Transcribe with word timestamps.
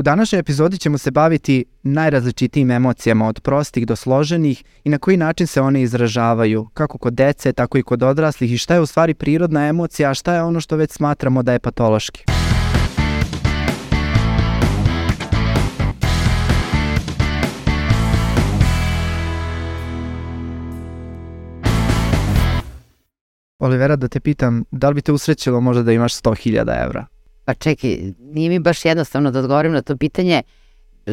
U 0.00 0.02
današnjoj 0.02 0.40
epizodi 0.40 0.78
ćemo 0.78 0.98
se 0.98 1.10
baviti 1.10 1.64
najrazličitijim 1.82 2.70
emocijama 2.70 3.28
od 3.28 3.40
prostih 3.40 3.86
do 3.86 3.96
složenih 3.96 4.64
i 4.84 4.88
na 4.88 4.98
koji 4.98 5.16
način 5.16 5.46
se 5.46 5.60
one 5.60 5.82
izražavaju, 5.82 6.68
kako 6.74 6.98
kod 6.98 7.14
dece, 7.14 7.52
tako 7.52 7.78
i 7.78 7.82
kod 7.82 8.02
odraslih 8.02 8.52
i 8.52 8.58
šta 8.58 8.74
je 8.74 8.80
u 8.80 8.86
stvari 8.86 9.14
prirodna 9.14 9.66
emocija, 9.66 10.10
a 10.10 10.14
šta 10.14 10.34
je 10.34 10.42
ono 10.42 10.60
što 10.60 10.76
već 10.76 10.92
smatramo 10.92 11.42
da 11.42 11.52
je 11.52 11.58
patološki. 11.58 12.24
Olivera, 23.58 23.96
da 23.96 24.08
te 24.08 24.20
pitam, 24.20 24.64
da 24.70 24.88
li 24.88 24.94
bi 24.94 25.02
te 25.02 25.12
usrećilo 25.12 25.60
možda 25.60 25.82
da 25.82 25.92
imaš 25.92 26.14
100.000 26.14 26.84
evra? 26.84 27.19
Pa 27.50 27.54
čekaj, 27.54 27.98
nije 28.18 28.48
mi 28.48 28.58
baš 28.58 28.84
jednostavno 28.84 29.30
da 29.30 29.38
odgovorim 29.38 29.72
na 29.72 29.82
to 29.82 29.96
pitanje. 29.96 30.42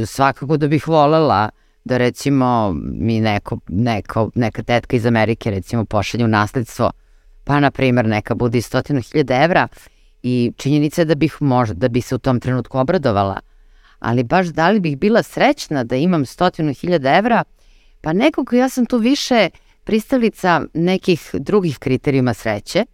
Svakako 0.06 0.58
da 0.58 0.68
bih 0.68 0.88
volela 0.88 1.50
da 1.86 1.98
recimo 1.98 2.73
mi 2.76 3.20
neko, 3.20 3.59
neko, 3.68 4.30
neka 4.36 4.64
tetka 4.64 4.95
iz 4.95 5.05
Amerike 5.05 5.52
recimo 5.52 5.86
pošalje 5.86 6.26
u 6.26 6.28
nasledstvo, 6.28 6.92
pa 7.44 7.59
na 7.59 7.72
primer 7.72 8.05
neka 8.05 8.36
bude 8.36 8.62
stotinu 8.62 9.02
hiljada 9.02 9.44
evra 9.44 9.68
i 10.23 10.52
činjenica 10.58 11.02
je 11.02 11.05
da 11.05 11.16
bih 11.16 11.38
možda, 11.40 11.73
da 11.76 11.88
bi 11.88 12.02
se 12.02 12.16
u 12.16 12.18
tom 12.18 12.40
trenutku 12.40 12.78
obradovala. 12.78 13.40
Ali 14.00 14.23
baš 14.23 14.48
da 14.48 14.70
li 14.70 14.80
bih 14.80 14.98
bila 14.98 15.23
srećna 15.23 15.84
da 15.84 15.95
imam 15.95 16.26
stotinu 16.26 16.73
hiljada 16.73 17.17
evra, 17.17 17.44
pa 18.02 18.14
nekako 18.14 18.56
ja 18.56 18.70
sam 18.70 18.86
tu 18.86 18.98
više 18.98 19.50
pristalica 19.84 20.62
nekih 20.73 21.30
drugih 21.34 21.80
kriterijuma 21.80 22.34
sreće 22.34 22.86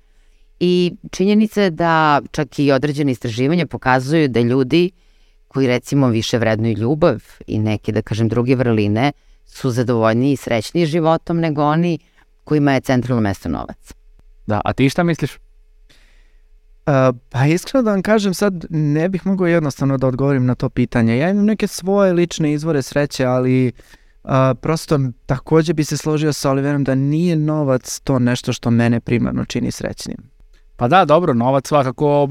i 0.65 0.95
činjenica 1.11 1.61
je 1.61 1.69
da 1.69 2.21
čak 2.31 2.59
i 2.59 2.71
određene 2.71 3.11
istraživanja 3.11 3.65
pokazuju 3.65 4.27
da 4.27 4.39
ljudi 4.39 4.91
koji 5.47 5.67
recimo 5.67 6.07
više 6.07 6.37
vrednuju 6.37 6.77
ljubav 6.77 7.23
i 7.47 7.59
neke, 7.59 7.91
da 7.91 8.01
kažem, 8.01 8.29
druge 8.29 8.55
vrline, 8.55 9.11
su 9.45 9.71
zadovoljniji 9.71 10.33
i 10.33 10.37
srećniji 10.37 10.85
životom 10.85 11.39
nego 11.39 11.63
oni 11.63 11.99
kojima 12.43 12.73
je 12.73 12.81
centralno 12.81 13.21
mesto 13.21 13.49
novac. 13.49 13.93
Da, 14.47 14.61
a 14.65 14.73
ti 14.73 14.89
šta 14.89 15.03
misliš? 15.03 15.31
Uh, 15.35 15.39
pa 17.29 17.45
iskreno 17.45 17.83
da 17.83 17.91
vam 17.91 18.01
kažem 18.01 18.33
sad 18.33 18.65
ne 18.69 19.09
bih 19.09 19.27
mogao 19.27 19.47
jednostavno 19.47 19.97
da 19.97 20.07
odgovorim 20.07 20.45
na 20.45 20.55
to 20.55 20.69
pitanje. 20.69 21.17
Ja 21.17 21.29
imam 21.29 21.45
neke 21.45 21.67
svoje 21.67 22.13
lične 22.13 22.53
izvore 22.53 22.81
sreće, 22.81 23.25
ali 23.25 23.71
uh, 24.23 24.31
prosto 24.61 24.99
takođe 25.25 25.73
bi 25.73 25.83
se 25.83 25.97
složio 25.97 26.33
sa 26.33 26.51
Oliverom 26.51 26.83
da 26.83 26.95
nije 26.95 27.35
novac 27.35 27.99
to 28.03 28.19
nešto 28.19 28.53
što 28.53 28.71
mene 28.71 28.99
primarno 28.99 29.45
čini 29.45 29.71
srećnim. 29.71 30.32
Pa 30.75 30.87
da, 30.87 31.05
dobro, 31.05 31.33
novac 31.33 31.67
svakako 31.67 32.27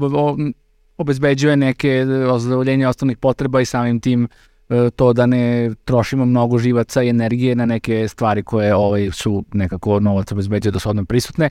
obezbeđuje 0.97 1.57
neke 1.57 2.05
zadovoljenje 2.37 2.87
osnovnih 2.87 3.17
potreba 3.17 3.61
i 3.61 3.65
samim 3.65 3.99
tim 3.99 4.27
e, 4.69 4.89
to 4.89 5.13
da 5.13 5.25
ne 5.25 5.71
trošimo 5.85 6.25
mnogo 6.25 6.57
živaca 6.57 7.03
i 7.03 7.09
energije 7.09 7.55
na 7.55 7.65
neke 7.65 8.07
stvari 8.07 8.43
koje 8.43 8.75
ovaj, 8.75 9.09
su 9.11 9.43
nekako 9.53 9.99
novac 9.99 10.31
obezbeđuje 10.31 10.71
da 10.71 10.79
su 10.79 10.89
odmah 10.89 11.05
prisutne. 11.07 11.49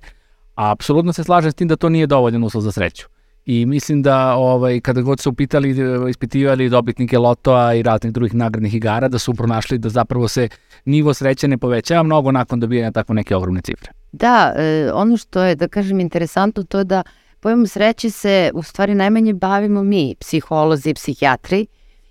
A 0.55 0.70
apsolutno 0.70 1.13
se 1.13 1.25
slažem 1.25 1.53
s 1.53 1.55
tim 1.55 1.69
da 1.69 1.77
to 1.77 1.89
nije 1.89 2.07
dovoljan 2.07 2.45
uslov 2.45 2.63
za 2.63 2.73
sreću. 2.73 3.07
I 3.47 3.67
mislim 3.67 4.03
da 4.03 4.35
ovaj, 4.35 4.81
kada 4.81 5.01
god 5.01 5.20
su 5.20 5.31
upitali, 5.31 5.77
ispitivali 6.11 6.69
dobitnike 6.69 7.19
lotoa 7.19 7.75
i 7.75 7.83
raznih 7.83 8.13
drugih 8.13 8.35
nagradnih 8.35 8.75
igara, 8.75 9.09
da 9.09 9.19
su 9.19 9.35
pronašli 9.35 9.79
da 9.79 9.89
zapravo 9.89 10.29
se 10.29 10.48
nivo 10.85 11.15
sreće 11.15 11.48
ne 11.48 11.59
povećava 11.59 12.03
mnogo 12.03 12.33
nakon 12.33 12.61
dobijanja 12.61 12.91
tako 12.91 13.15
neke 13.15 13.37
ogromne 13.37 13.61
cifre. 13.61 14.02
Da, 14.12 14.52
e, 14.56 14.91
ono 14.94 15.16
što 15.16 15.42
je, 15.42 15.55
da 15.55 15.68
kažem, 15.68 16.00
interesantno 16.00 16.62
to 16.62 16.78
je 16.78 16.84
da 16.84 17.02
pojmom 17.41 17.66
sreće 17.66 18.10
se 18.10 18.50
u 18.55 18.62
stvari 18.62 18.94
najmanje 18.94 19.34
bavimo 19.34 19.82
mi, 19.82 20.14
psiholozi, 20.20 20.94
psihijatri 20.94 21.66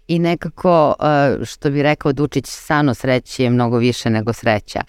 i 0.08 0.20
nekako, 0.20 0.96
e, 1.00 1.46
što 1.46 1.70
bi 1.70 1.84
rekao 1.84 2.14
Dučić, 2.14 2.46
sano 2.48 2.94
sreće 2.94 3.44
je 3.44 3.50
mnogo 3.50 3.78
više 3.78 4.10
nego 4.10 4.34
sreća. 4.34 4.82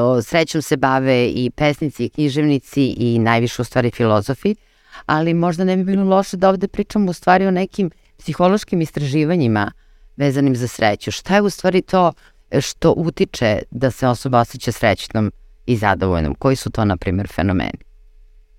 O, 0.00 0.22
srećom 0.22 0.62
se 0.62 0.76
bave 0.76 1.28
i 1.28 1.50
pesnici 1.56 2.04
i 2.04 2.08
književnici 2.08 2.86
i 2.86 3.18
najviše 3.18 3.62
u 3.62 3.64
stvari 3.64 3.90
filozofi, 3.90 4.54
ali 5.06 5.34
možda 5.34 5.64
ne 5.64 5.76
bi 5.76 5.84
bilo 5.84 6.04
loše 6.04 6.36
da 6.36 6.48
ovde 6.48 6.68
pričamo 6.68 7.10
u 7.10 7.12
stvari 7.12 7.46
o 7.46 7.50
nekim 7.50 7.90
psihološkim 8.18 8.80
istraživanjima 8.80 9.72
vezanim 10.16 10.56
za 10.56 10.68
sreću. 10.68 11.10
Šta 11.10 11.34
je 11.34 11.42
u 11.42 11.50
stvari 11.50 11.82
to 11.82 12.12
što 12.60 12.94
utiče 12.96 13.62
da 13.70 13.90
se 13.90 14.08
osoba 14.08 14.40
osjeća 14.40 14.72
srećnom 14.72 15.32
i 15.66 15.76
zadovoljnom? 15.76 16.34
Koji 16.34 16.56
su 16.56 16.70
to, 16.70 16.84
na 16.84 16.96
primjer, 16.96 17.28
fenomeni? 17.34 17.78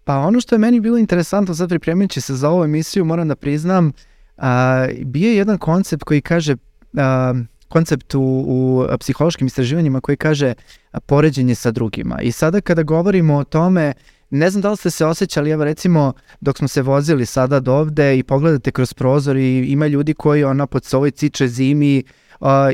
Pa 0.04 0.18
ono 0.18 0.42
što 0.42 0.56
je 0.56 0.60
meni 0.60 0.80
bilo 0.80 0.98
interesantno 0.98 1.56
sad 1.56 1.70
pripremajući 1.70 2.22
se 2.22 2.36
za 2.36 2.50
ovu 2.50 2.64
emisiju, 2.64 3.06
moram 3.06 3.28
da 3.28 3.36
priznam, 3.36 3.92
a, 4.38 4.88
bio 5.06 5.30
je 5.30 5.38
jedan 5.38 5.58
koncept 5.58 6.04
koji 6.04 6.22
kaže, 6.22 6.56
a, 6.98 7.34
koncept 7.68 8.16
u, 8.16 8.22
u 8.22 8.86
psihološkim 9.00 9.48
istraživanjima 9.48 10.02
koji 10.02 10.18
kaže 10.18 10.54
a, 10.92 11.00
poređenje 11.00 11.56
sa 11.56 11.72
drugima. 11.72 12.22
I 12.22 12.32
sada 12.32 12.62
kada 12.62 12.84
govorimo 12.84 13.36
o 13.36 13.44
tome, 13.44 13.94
ne 14.30 14.50
znam 14.50 14.62
da 14.62 14.72
li 14.72 14.78
ste 14.78 14.90
se 14.92 15.06
osjećali, 15.06 15.52
evo 15.52 15.64
recimo 15.64 16.14
dok 16.42 16.58
smo 16.58 16.68
se 16.68 16.82
vozili 16.82 17.26
sada 17.26 17.60
do 17.60 17.74
ovde 17.74 18.18
i 18.18 18.24
pogledate 18.24 18.72
kroz 18.72 18.94
prozor 18.94 19.38
i 19.38 19.66
ima 19.72 19.88
ljudi 19.88 20.14
koji 20.14 20.44
ona 20.44 20.68
pod 20.68 20.88
ovoj 20.94 21.12
ciče 21.12 21.48
zimi 21.48 22.04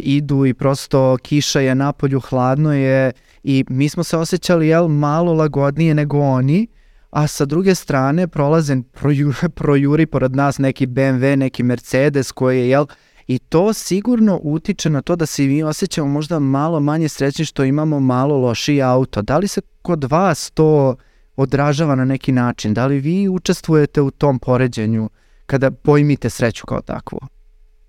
idu 0.02 0.46
i 0.46 0.54
prosto 0.54 1.18
kiša 1.24 1.60
je 1.60 1.76
napolju, 1.76 2.20
hladno 2.20 2.74
je 2.74 3.12
i 3.44 3.66
mi 3.70 3.90
smo 3.90 4.04
se 4.04 4.18
osjećali 4.18 4.68
jel, 4.68 4.88
malo 4.88 5.34
lagodnije 5.34 5.96
nego 5.96 6.20
oni, 6.20 6.68
a 7.10 7.28
sa 7.28 7.46
druge 7.46 7.76
strane 7.76 8.28
prolaze 8.28 8.78
projuri, 8.92 9.50
projuri 9.60 10.06
pored 10.06 10.36
nas 10.36 10.58
neki 10.58 10.88
BMW, 10.88 11.36
neki 11.36 11.64
Mercedes 11.64 12.32
koji 12.32 12.60
je, 12.60 12.70
jel, 12.70 12.86
i 13.28 13.40
to 13.40 13.74
sigurno 13.74 14.40
utiče 14.44 14.90
na 14.90 15.02
to 15.02 15.16
da 15.16 15.26
se 15.26 15.44
mi 15.44 15.64
osjećamo 15.64 16.08
možda 16.08 16.40
malo 16.40 16.80
manje 16.80 17.10
srećni 17.10 17.46
što 17.46 17.64
imamo 17.64 18.00
malo 18.00 18.38
lošiji 18.38 18.82
auto. 18.82 19.22
Da 19.22 19.38
li 19.38 19.48
se 19.48 19.62
kod 19.82 20.04
vas 20.04 20.52
to 20.52 20.96
odražava 21.36 21.96
na 21.96 22.06
neki 22.06 22.32
način? 22.32 22.74
Da 22.74 22.86
li 22.86 23.00
vi 23.00 23.30
učestvujete 23.30 24.02
u 24.02 24.12
tom 24.12 24.40
poređenju 24.40 25.10
kada 25.46 25.72
pojmite 25.72 26.30
sreću 26.30 26.66
kao 26.66 26.82
takvu? 26.82 27.20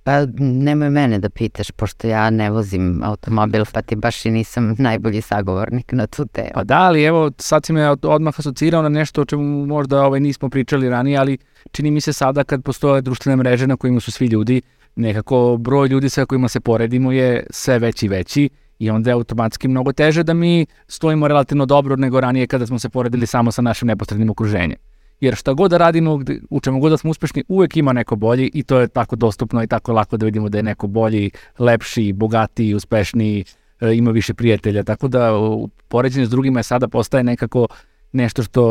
Pa 0.04 0.26
nemoj 0.38 0.90
mene 0.90 1.18
da 1.18 1.30
pitaš, 1.30 1.70
pošto 1.70 2.08
ja 2.08 2.30
ne 2.30 2.50
vozim 2.50 3.02
automobil, 3.04 3.64
pa 3.72 3.82
ti 3.82 3.96
baš 3.96 4.26
i 4.26 4.30
nisam 4.30 4.74
najbolji 4.78 5.20
sagovornik 5.20 5.92
na 5.92 6.06
tu 6.06 6.26
temu. 6.26 6.50
Pa 6.54 6.64
da, 6.64 6.78
ali 6.78 7.04
evo, 7.04 7.30
sad 7.38 7.66
si 7.66 7.72
me 7.72 7.88
odmah 7.88 8.34
asocirao 8.38 8.82
na 8.82 8.88
nešto 8.88 9.22
o 9.22 9.24
čemu 9.24 9.66
možda 9.66 10.02
ovaj, 10.02 10.20
nismo 10.20 10.50
pričali 10.50 10.88
ranije, 10.88 11.18
ali 11.18 11.38
čini 11.70 11.90
mi 11.90 12.00
se 12.00 12.12
sada 12.12 12.44
kad 12.44 12.62
postoje 12.62 13.02
društvene 13.02 13.36
mreže 13.36 13.66
na 13.66 13.76
kojima 13.76 14.00
su 14.00 14.12
svi 14.12 14.26
ljudi, 14.26 14.62
nekako 14.96 15.56
broj 15.60 15.88
ljudi 15.88 16.08
sa 16.08 16.26
kojima 16.26 16.48
se 16.48 16.60
poredimo 16.60 17.12
je 17.12 17.46
sve 17.50 17.78
veći 17.78 18.06
i 18.06 18.08
veći 18.08 18.48
i 18.78 18.90
onda 18.90 19.10
je 19.10 19.14
automatski 19.14 19.68
mnogo 19.68 19.92
teže 19.92 20.22
da 20.22 20.34
mi 20.34 20.66
stojimo 20.88 21.28
relativno 21.28 21.66
dobro 21.66 21.96
nego 21.96 22.20
ranije 22.20 22.46
kada 22.46 22.66
smo 22.66 22.78
se 22.78 22.88
poredili 22.88 23.26
samo 23.26 23.52
sa 23.52 23.62
našim 23.62 23.88
neposrednim 23.88 24.30
okruženjem 24.30 24.91
jer 25.22 25.34
šta 25.36 25.52
god 25.52 25.70
da 25.70 25.76
radimo, 25.78 26.20
u 26.50 26.60
čemu 26.60 26.80
god 26.80 26.90
da 26.90 26.96
smo 26.96 27.10
uspešni, 27.10 27.44
uvek 27.48 27.76
ima 27.76 27.92
neko 27.92 28.16
bolji 28.16 28.50
i 28.54 28.62
to 28.62 28.80
je 28.80 28.88
tako 28.88 29.16
dostupno 29.16 29.62
i 29.62 29.66
tako 29.66 29.92
lako 29.92 30.16
da 30.16 30.26
vidimo 30.26 30.48
da 30.48 30.58
je 30.58 30.62
neko 30.62 30.86
bolji, 30.86 31.30
lepši, 31.58 32.12
bogatiji, 32.12 32.74
uspešniji, 32.74 33.44
e, 33.80 33.94
ima 33.94 34.10
više 34.10 34.34
prijatelja, 34.34 34.82
tako 34.82 35.08
da 35.08 35.38
u 35.38 35.68
poređenju 35.88 36.26
s 36.26 36.30
drugima 36.30 36.58
je 36.58 36.62
sada 36.62 36.88
postaje 36.88 37.24
nekako 37.24 37.66
nešto 38.12 38.42
što 38.42 38.62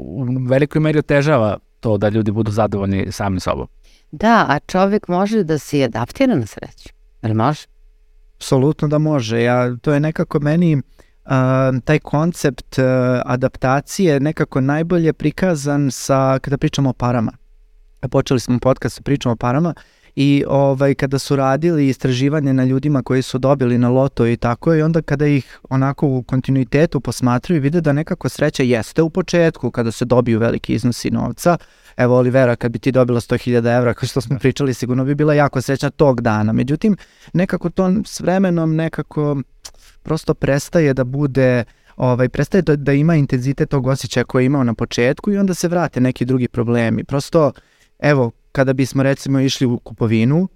u 0.00 0.26
velikoj 0.48 0.80
meri 0.80 0.98
otežava 0.98 1.58
to 1.80 1.98
da 1.98 2.08
ljudi 2.08 2.30
budu 2.30 2.50
zadovoljni 2.50 3.12
sami 3.12 3.40
sobom. 3.40 3.66
Da, 4.10 4.46
a 4.48 4.58
čovjek 4.58 5.08
može 5.08 5.44
da 5.44 5.58
se 5.58 5.82
adaptira 5.82 6.34
na 6.34 6.46
sreću. 6.46 6.88
Ali 7.22 7.34
može? 7.34 7.66
Apsolutno 8.36 8.88
da 8.88 8.98
može. 8.98 9.42
Ja, 9.42 9.76
to 9.76 9.92
je 9.92 10.00
nekako 10.00 10.40
meni 10.40 10.76
uh, 10.76 10.82
taj 11.84 11.98
koncept 11.98 12.78
uh, 12.78 12.84
adaptacije 13.24 14.20
nekako 14.20 14.60
najbolje 14.60 15.12
prikazan 15.12 15.90
sa 15.90 16.38
kada 16.38 16.58
pričamo 16.58 16.90
o 16.90 16.92
parama. 16.92 17.32
Počeli 18.10 18.40
smo 18.40 18.58
podcast 18.58 18.96
sa 18.96 19.02
pričom 19.02 19.32
o 19.32 19.36
parama 19.36 19.74
i 20.16 20.44
ovaj 20.48 20.94
kada 20.94 21.18
su 21.18 21.36
radili 21.36 21.88
istraživanje 21.88 22.52
na 22.52 22.64
ljudima 22.64 23.02
koji 23.02 23.22
su 23.22 23.38
dobili 23.38 23.78
na 23.78 23.88
loto 23.88 24.26
i 24.26 24.36
tako 24.36 24.74
i 24.74 24.82
onda 24.82 25.02
kada 25.02 25.26
ih 25.26 25.60
onako 25.70 26.06
u 26.06 26.22
kontinuitetu 26.22 27.00
posmatraju 27.00 27.60
vide 27.60 27.80
da 27.80 27.92
nekako 27.92 28.28
sreća 28.28 28.62
jeste 28.62 29.02
u 29.02 29.10
početku 29.10 29.70
kada 29.70 29.90
se 29.90 30.04
dobiju 30.04 30.38
veliki 30.38 30.74
iznosi 30.74 31.10
novca. 31.10 31.56
Evo 31.96 32.16
Olivera 32.16 32.56
kad 32.56 32.72
bi 32.72 32.78
ti 32.78 32.92
dobila 32.92 33.20
100.000 33.20 33.76
evra 33.78 33.94
kao 33.94 34.06
što 34.06 34.20
smo 34.20 34.38
pričali 34.38 34.74
sigurno 34.74 35.04
bi 35.04 35.14
bila 35.14 35.34
jako 35.34 35.60
srećna 35.60 35.90
tog 35.90 36.20
dana. 36.20 36.52
Međutim 36.52 36.96
nekako 37.32 37.70
to 37.70 37.92
s 38.04 38.20
vremenom 38.20 38.76
nekako 38.76 39.36
prosto 40.02 40.34
prestaje 40.34 40.94
da 40.94 41.04
bude 41.04 41.64
ovaj, 41.96 42.28
prestaje 42.28 42.62
da, 42.62 42.76
da 42.76 42.92
ima 42.92 43.14
intenzitet 43.14 43.70
tog 43.70 43.86
osjećaja 43.86 44.24
koje 44.24 44.42
je 44.42 44.46
imao 44.46 44.64
na 44.64 44.74
početku 44.74 45.32
i 45.32 45.38
onda 45.38 45.54
se 45.54 45.68
vrate 45.68 46.00
neki 46.00 46.24
drugi 46.24 46.48
problemi. 46.48 47.04
Prosto, 47.04 47.52
evo, 47.98 48.30
kada 48.52 48.72
bismo 48.72 49.02
recimo 49.02 49.40
išli 49.40 49.66
u 49.66 49.78
kupovinu, 49.78 50.48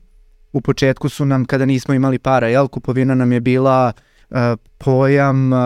u 0.53 0.61
početku 0.61 1.09
su 1.09 1.25
nam, 1.25 1.45
kada 1.45 1.67
nismo 1.67 1.95
imali 1.95 2.19
para, 2.19 2.49
jel, 2.49 2.69
kupovina 2.69 3.15
nam 3.15 3.33
je 3.33 3.41
bila 3.41 3.93
uh, 4.31 4.37
pojam, 4.79 5.53
uh, 5.53 5.59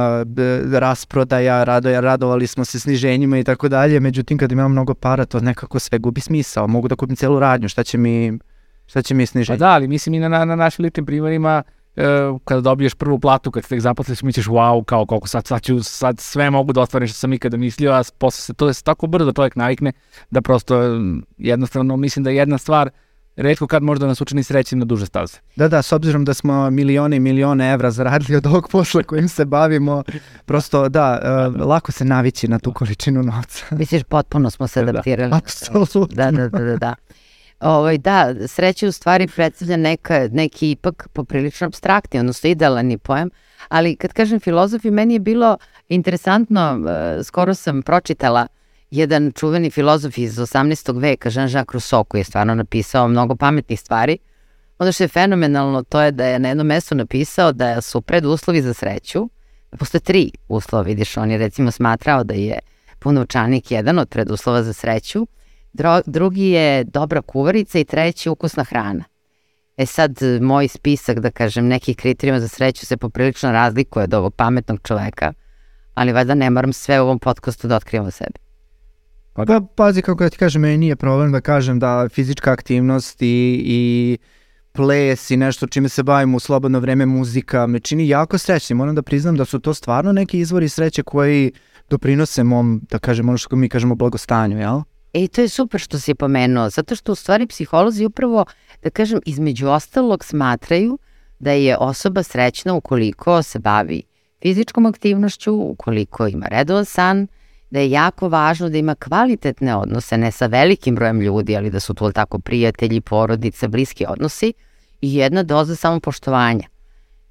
rasprodaja, 0.72 1.64
radoja, 1.64 2.00
radovali 2.00 2.46
smo 2.46 2.64
se 2.64 2.80
sniženjima 2.80 3.38
i 3.38 3.44
tako 3.44 3.68
dalje, 3.68 4.00
međutim 4.00 4.38
kad 4.38 4.52
imamo 4.52 4.68
mnogo 4.68 4.94
para 4.94 5.24
to 5.24 5.40
nekako 5.40 5.78
sve 5.78 5.98
gubi 5.98 6.20
smisao, 6.20 6.66
mogu 6.66 6.88
da 6.88 6.96
kupim 6.96 7.16
celu 7.16 7.40
radnju, 7.40 7.68
šta 7.68 7.84
će 7.84 7.98
mi 7.98 8.38
Šta 8.88 9.02
će 9.02 9.14
mi 9.14 9.26
Pa 9.26 9.30
snižiti? 9.30 9.58
da, 9.58 9.68
ali 9.68 9.88
mislim 9.88 10.14
i 10.14 10.18
na, 10.18 10.28
na, 10.28 10.44
na 10.44 10.56
našim 10.56 10.82
ličnim 10.82 11.06
primjerima, 11.06 11.62
e, 11.66 11.72
kada 12.44 12.60
dobiješ 12.60 12.94
prvu 12.94 13.18
platu, 13.18 13.50
kad 13.50 13.62
se 13.62 13.68
tek 13.68 13.80
zaposliš, 13.80 14.22
misliš 14.22 14.46
wow, 14.46 14.84
kao 14.84 15.06
koliko 15.06 15.28
sad, 15.28 15.46
sad, 15.46 15.62
ću, 15.62 15.82
sad 15.82 16.20
sve 16.20 16.50
mogu 16.50 16.72
da 16.72 16.80
ostvarim 16.80 17.08
što 17.08 17.18
sam 17.18 17.32
ikada 17.32 17.56
mislio, 17.56 17.92
a 17.92 18.02
posle 18.18 18.42
se 18.42 18.54
to 18.54 18.68
je 18.68 18.74
tako 18.84 19.06
brzo 19.06 19.32
čovjek 19.32 19.56
navikne 19.56 19.92
da 20.30 20.40
prosto 20.40 20.80
jednostavno 21.38 21.96
mislim 21.96 22.24
da 22.24 22.30
je 22.30 22.36
jedna 22.36 22.58
stvar 22.58 22.90
redko 23.36 23.66
kad 23.66 23.82
možda 23.82 24.06
nas 24.06 24.20
učini 24.20 24.42
srećim 24.42 24.78
na 24.78 24.84
duže 24.84 25.06
staze. 25.06 25.38
Da, 25.56 25.68
da, 25.68 25.82
s 25.82 25.92
obzirom 25.92 26.24
da 26.24 26.34
smo 26.34 26.70
milione 26.70 27.16
i 27.16 27.20
milione 27.20 27.72
evra 27.72 27.90
zaradili 27.90 28.36
od 28.36 28.46
ovog 28.46 28.68
posla 28.70 29.02
kojim 29.02 29.28
se 29.28 29.44
bavimo, 29.44 30.02
prosto 30.44 30.88
da, 30.88 31.20
e, 31.22 31.62
lako 31.64 31.92
se 31.92 32.04
navići 32.04 32.48
na 32.48 32.58
tu 32.58 32.72
količinu 32.72 33.22
novca. 33.22 33.64
Misliš, 33.70 34.02
potpuno 34.02 34.50
smo 34.50 34.66
se 34.66 34.82
Da, 34.82 34.90
adaptirali. 34.90 35.32
Apsolutno. 35.34 36.06
Da, 36.16 36.30
da, 36.30 36.48
da, 36.48 36.58
da. 36.58 36.76
da. 36.76 36.94
Ovaj, 37.60 37.98
da, 37.98 38.34
sreća 38.46 38.88
u 38.88 38.92
stvari 38.92 39.26
predstavlja 39.26 39.76
neka, 39.76 40.28
neki 40.32 40.70
ipak 40.70 41.08
poprilično 41.12 41.66
abstraktni, 41.66 42.20
odnosno 42.20 42.50
idealni 42.50 42.98
pojam, 42.98 43.30
ali 43.68 43.96
kad 43.96 44.12
kažem 44.12 44.40
filozofi, 44.40 44.90
meni 44.90 45.14
je 45.14 45.20
bilo 45.20 45.56
interesantno, 45.88 46.80
e, 46.88 47.24
skoro 47.24 47.54
sam 47.54 47.82
pročitala 47.82 48.46
jedan 48.90 49.32
čuveni 49.32 49.70
filozof 49.70 50.18
iz 50.18 50.38
18. 50.38 51.00
veka, 51.00 51.30
Jean-Jacques 51.30 51.72
Rousseau, 51.72 52.04
koji 52.04 52.20
je 52.20 52.24
stvarno 52.24 52.54
napisao 52.54 53.08
mnogo 53.08 53.36
pametnih 53.36 53.80
stvari. 53.80 54.18
Ono 54.78 54.92
što 54.92 55.04
je 55.04 55.08
fenomenalno, 55.08 55.82
to 55.82 56.00
je 56.00 56.10
da 56.10 56.26
je 56.26 56.38
na 56.38 56.48
jednom 56.48 56.66
mestu 56.66 56.94
napisao 56.94 57.52
da 57.52 57.80
su 57.80 58.00
preduslovi 58.00 58.62
za 58.62 58.74
sreću, 58.74 59.28
da 59.70 59.76
postoje 59.76 60.00
tri 60.00 60.30
uslova, 60.48 60.82
vidiš, 60.82 61.16
on 61.16 61.30
je 61.30 61.38
recimo 61.38 61.70
smatrao 61.70 62.24
da 62.24 62.34
je 62.34 62.58
punovčanik 62.98 63.70
jedan 63.70 63.98
od 63.98 64.08
preduslova 64.08 64.62
za 64.62 64.72
sreću, 64.72 65.26
Dro, 65.72 66.00
drugi 66.06 66.48
je 66.48 66.84
dobra 66.84 67.22
kuvarica 67.22 67.78
i 67.78 67.84
treći 67.84 68.28
ukusna 68.28 68.64
hrana. 68.64 69.04
E 69.76 69.86
sad, 69.86 70.18
moj 70.40 70.68
spisak, 70.68 71.18
da 71.20 71.30
kažem, 71.30 71.66
nekih 71.66 71.96
kriterijuma 71.96 72.40
za 72.40 72.48
sreću 72.48 72.86
se 72.86 72.96
poprilično 72.96 73.52
razlikuje 73.52 74.04
od 74.04 74.14
ovog 74.14 74.34
pametnog 74.34 74.80
čoveka, 74.84 75.32
ali 75.94 76.12
valjda 76.12 76.34
ne 76.34 76.50
moram 76.50 76.72
sve 76.72 77.00
u 77.00 77.04
ovom 77.04 77.18
podcastu 77.18 77.68
da 77.68 77.76
otkrivam 77.76 78.06
o 78.06 78.10
sebi. 78.10 78.38
Pa 79.32 79.60
pazi 79.76 80.02
kako 80.02 80.24
ja 80.24 80.30
ti 80.30 80.38
kažem, 80.38 80.62
meni 80.62 80.78
nije 80.78 80.96
problem 80.96 81.32
da 81.32 81.40
kažem 81.40 81.78
da 81.78 82.08
fizička 82.08 82.52
aktivnost 82.52 83.22
i, 83.22 83.62
i 83.64 84.18
ples 84.72 85.30
i 85.30 85.36
nešto 85.36 85.66
čime 85.66 85.88
se 85.88 86.02
bavim 86.02 86.34
u 86.34 86.40
slobodno 86.40 86.80
vreme 86.80 87.06
muzika 87.06 87.66
me 87.66 87.80
čini 87.80 88.08
jako 88.08 88.38
srećnim. 88.38 88.76
Moram 88.76 88.94
da 88.94 89.02
priznam 89.02 89.36
da 89.36 89.44
su 89.44 89.58
to 89.58 89.74
stvarno 89.74 90.12
neki 90.12 90.38
izvori 90.38 90.68
sreće 90.68 91.02
koji 91.02 91.52
doprinose 91.90 92.44
mom, 92.44 92.80
da 92.90 92.98
kažem, 92.98 93.28
ono 93.28 93.38
što 93.38 93.56
mi 93.56 93.68
kažemo 93.68 93.94
blagostanju, 93.94 94.58
jel? 94.58 94.80
E, 95.12 95.28
to 95.28 95.40
je 95.40 95.48
super 95.48 95.80
što 95.80 95.98
si 95.98 96.14
pomenuo, 96.14 96.70
zato 96.70 96.96
što 96.96 97.12
u 97.12 97.14
stvari 97.14 97.46
psiholozi 97.46 98.04
upravo, 98.04 98.44
da 98.82 98.90
kažem, 98.90 99.20
između 99.26 99.68
ostalog 99.68 100.24
smatraju 100.24 100.98
da 101.38 101.52
je 101.52 101.76
osoba 101.76 102.22
srećna 102.22 102.74
ukoliko 102.74 103.42
se 103.42 103.58
bavi 103.58 104.02
fizičkom 104.42 104.86
aktivnošću, 104.86 105.54
ukoliko 105.54 106.26
ima 106.26 106.46
redovan 106.46 106.84
san, 106.84 107.26
da 107.70 107.80
je 107.80 107.90
jako 107.90 108.28
važno 108.28 108.68
da 108.68 108.78
ima 108.78 108.94
kvalitetne 108.94 109.76
odnose, 109.76 110.18
ne 110.18 110.30
sa 110.30 110.46
velikim 110.46 110.94
brojem 110.94 111.20
ljudi, 111.20 111.56
ali 111.56 111.70
da 111.70 111.80
su 111.80 111.94
to 111.94 112.12
tako 112.12 112.38
prijatelji, 112.38 113.00
porodice, 113.00 113.68
bliski 113.68 114.04
odnosi 114.08 114.52
i 115.00 115.14
jedna 115.14 115.42
doza 115.42 115.76
samopoštovanja. 115.76 116.68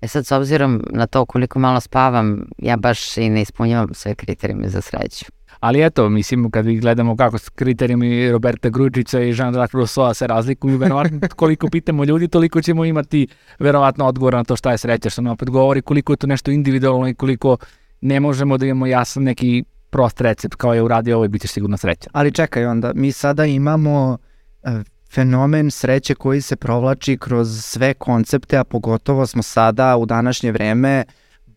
E 0.01 0.07
sad, 0.07 0.25
s 0.25 0.31
obzirom 0.31 0.83
na 0.91 1.07
to 1.07 1.25
koliko 1.25 1.59
malo 1.59 1.79
spavam, 1.79 2.47
ja 2.57 2.77
baš 2.77 3.17
i 3.17 3.29
ne 3.29 3.41
ispunjavam 3.41 3.93
sve 3.93 4.15
kriterijume 4.15 4.69
za 4.69 4.81
sreću. 4.81 5.25
Ali 5.59 5.85
eto, 5.85 6.09
mislim, 6.09 6.51
kad 6.51 6.67
ih 6.67 6.81
gledamo 6.81 7.15
kako 7.15 7.37
s 7.37 7.49
kriterijumi 7.49 8.31
Roberta 8.31 8.69
Grujičića 8.69 9.19
i 9.19 9.33
Jean-Jacques 9.33 9.75
Rousseau 9.75 10.13
se 10.13 10.27
razlikuju, 10.27 10.77
verovatno 10.77 11.19
koliko 11.35 11.69
pitamo 11.69 12.03
ljudi, 12.03 12.27
toliko 12.27 12.61
ćemo 12.61 12.85
imati 12.85 13.27
verovatno 13.59 14.05
odgovor 14.05 14.33
na 14.33 14.43
to 14.43 14.55
šta 14.55 14.71
je 14.71 14.77
sreća, 14.77 15.09
što 15.09 15.21
nam 15.21 15.33
opet 15.33 15.49
govori 15.49 15.81
koliko 15.81 16.13
je 16.13 16.17
to 16.17 16.27
nešto 16.27 16.51
individualno 16.51 17.07
i 17.07 17.13
koliko 17.13 17.57
ne 18.01 18.19
možemo 18.19 18.57
da 18.57 18.65
imamo 18.65 18.85
jasan 18.85 19.23
neki 19.23 19.63
prost 19.89 20.21
recept 20.21 20.55
kao 20.55 20.73
je 20.73 20.81
uradio 20.81 21.15
ovo 21.15 21.25
i 21.25 21.27
bit 21.27 21.41
ćeš 21.41 21.51
sigurno 21.51 21.77
srećan. 21.77 22.09
Ali 22.13 22.31
čekaj 22.31 22.65
onda, 22.65 22.91
mi 22.95 23.11
sada 23.11 23.45
imamo 23.45 24.17
e, 24.63 24.69
fenomen 25.11 25.71
sreće 25.71 26.15
koji 26.15 26.41
se 26.41 26.55
provlači 26.55 27.17
kroz 27.17 27.63
sve 27.63 27.93
koncepte, 27.93 28.57
a 28.57 28.63
pogotovo 28.63 29.27
smo 29.27 29.43
sada 29.43 29.97
u 29.97 30.05
današnje 30.05 30.51
vreme 30.51 31.03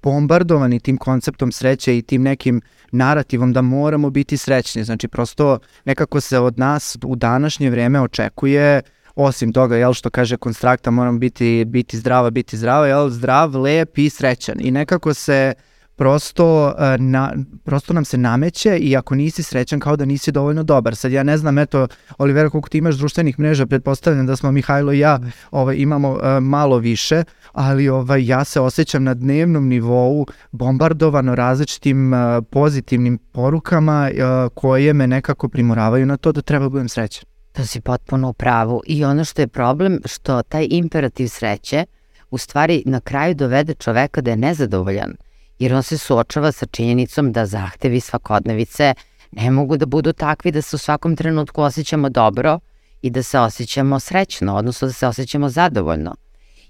bombardovani 0.03 0.81
tim 0.81 0.97
konceptom 0.97 1.53
sreće 1.53 1.99
i 1.99 2.03
tim 2.03 2.23
nekim 2.23 2.61
narativom 2.93 3.53
da 3.53 3.63
moramo 3.63 4.11
biti 4.11 4.37
srećni. 4.37 4.85
Znači 4.85 5.09
prosto 5.09 5.59
nekako 5.85 6.21
se 6.21 6.39
od 6.39 6.59
nas 6.59 6.97
u 7.05 7.17
današnje 7.17 7.71
vreme 7.71 8.01
očekuje 8.01 8.83
osim 9.15 9.53
toga, 9.53 9.77
jel 9.77 9.93
što 9.93 10.11
kaže 10.11 10.37
konstrakta, 10.37 10.91
moramo 10.91 11.19
biti, 11.19 11.65
biti 11.67 11.97
zdrava, 11.99 12.31
biti 12.31 12.57
zdrava, 12.57 12.87
jel, 12.87 13.11
zdrav, 13.11 13.57
lep 13.57 13.99
i 13.99 14.11
srećan. 14.11 14.57
I 14.61 14.71
nekako 14.71 15.15
se 15.15 15.55
prosto, 16.01 16.75
e, 16.79 16.99
na, 16.99 17.33
prosto 17.65 17.93
nam 17.93 18.05
se 18.05 18.19
nameće 18.19 18.79
i 18.79 18.97
ako 18.97 19.15
nisi 19.15 19.43
srećan 19.43 19.81
kao 19.81 19.97
da 19.97 20.05
nisi 20.05 20.33
dovoljno 20.33 20.63
dobar. 20.63 20.97
Sad 20.97 21.13
ja 21.13 21.23
ne 21.23 21.37
znam, 21.39 21.59
eto, 21.59 21.89
Olivera, 22.19 22.51
koliko 22.51 22.69
ti 22.69 22.79
imaš 22.79 22.95
društvenih 22.95 23.39
mreža, 23.39 23.67
pretpostavljam 23.67 24.27
da 24.27 24.37
smo 24.37 24.53
Mihajlo 24.53 24.93
i 24.93 24.99
ja 24.99 25.19
ovaj, 25.51 25.77
imamo 25.77 26.11
uh, 26.11 26.19
malo 26.41 26.79
više, 26.79 27.25
ali 27.53 27.89
ovaj, 27.89 28.27
ja 28.27 28.45
se 28.45 28.61
osjećam 28.61 29.05
na 29.05 29.15
dnevnom 29.15 29.69
nivou 29.69 30.27
bombardovano 30.53 31.35
različitim 31.35 32.13
uh, 32.13 32.19
pozitivnim 32.51 33.19
porukama 33.19 34.11
uh, 34.11 34.53
koje 34.55 34.93
me 34.93 35.07
nekako 35.07 35.49
primoravaju 35.49 36.07
na 36.07 36.17
to 36.17 36.33
da 36.33 36.43
treba 36.43 36.65
da 36.65 36.69
budem 36.69 36.89
srećan. 36.89 37.25
To 37.53 37.67
si 37.67 37.81
potpuno 37.81 38.29
u 38.29 38.33
pravu. 38.33 38.83
I 38.87 39.05
ono 39.05 39.25
što 39.25 39.43
je 39.43 39.49
problem, 39.49 40.01
što 40.05 40.43
taj 40.43 40.67
imperativ 40.71 41.29
sreće 41.29 41.85
u 42.31 42.39
stvari 42.39 42.83
na 42.87 43.01
kraju 43.01 43.35
dovede 43.35 43.75
čoveka 43.75 44.21
da 44.21 44.31
je 44.31 44.37
nezadovoljan, 44.37 45.15
jer 45.61 45.75
on 45.75 45.83
se 45.83 45.99
suočava 45.99 46.53
sa 46.53 46.67
činjenicom 46.67 47.33
da 47.33 47.47
zahtevi 47.47 48.01
svakodnevice 48.01 48.95
ne 49.33 49.51
mogu 49.51 49.77
da 49.77 49.87
budu 49.87 50.13
takvi 50.13 50.53
da 50.53 50.63
se 50.63 50.77
u 50.77 50.79
svakom 50.79 51.17
trenutku 51.17 51.63
osjećamo 51.63 52.09
dobro 52.09 52.59
i 53.03 53.11
da 53.11 53.23
se 53.23 53.39
osjećamo 53.39 54.01
srećno, 54.01 54.57
odnosno 54.57 54.89
da 54.89 54.93
se 54.93 55.07
osjećamo 55.07 55.49
zadovoljno. 55.49 56.15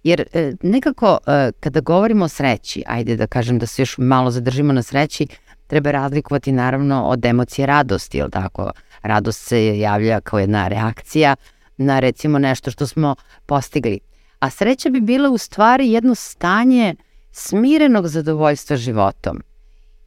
Jer 0.03 0.25
e, 0.33 0.53
nekako 0.63 1.19
e, 1.27 1.53
kada 1.61 1.81
govorimo 1.81 2.25
o 2.25 2.29
sreći, 2.29 2.83
ajde 2.87 3.17
da 3.17 3.27
kažem 3.27 3.59
da 3.59 3.67
se 3.67 3.83
još 3.83 3.99
malo 3.99 4.31
zadržimo 4.31 4.73
na 4.73 4.83
sreći, 4.83 5.27
treba 5.67 5.91
razlikovati 5.91 6.53
naravno 6.53 7.05
od 7.05 7.25
emocije 7.25 7.67
radosti, 7.67 8.19
jel 8.19 8.31
tako? 8.31 8.71
Radost 9.03 9.47
se 9.47 9.79
javlja 9.79 10.21
kao 10.21 10.39
jedna 10.39 10.69
reakcija 10.69 11.37
na 11.77 12.01
recimo 12.01 12.39
nešto 12.39 12.71
što 12.71 12.87
smo 12.87 13.15
postigli. 13.47 14.01
A 14.39 14.51
sreća 14.51 14.91
bi 14.91 15.01
bila 15.01 15.31
u 15.31 15.39
stvari 15.39 15.91
jedno 15.91 16.15
stanje 16.15 16.95
smirenog 17.33 18.09
zadovoljstva 18.09 18.77
životom. 18.77 19.43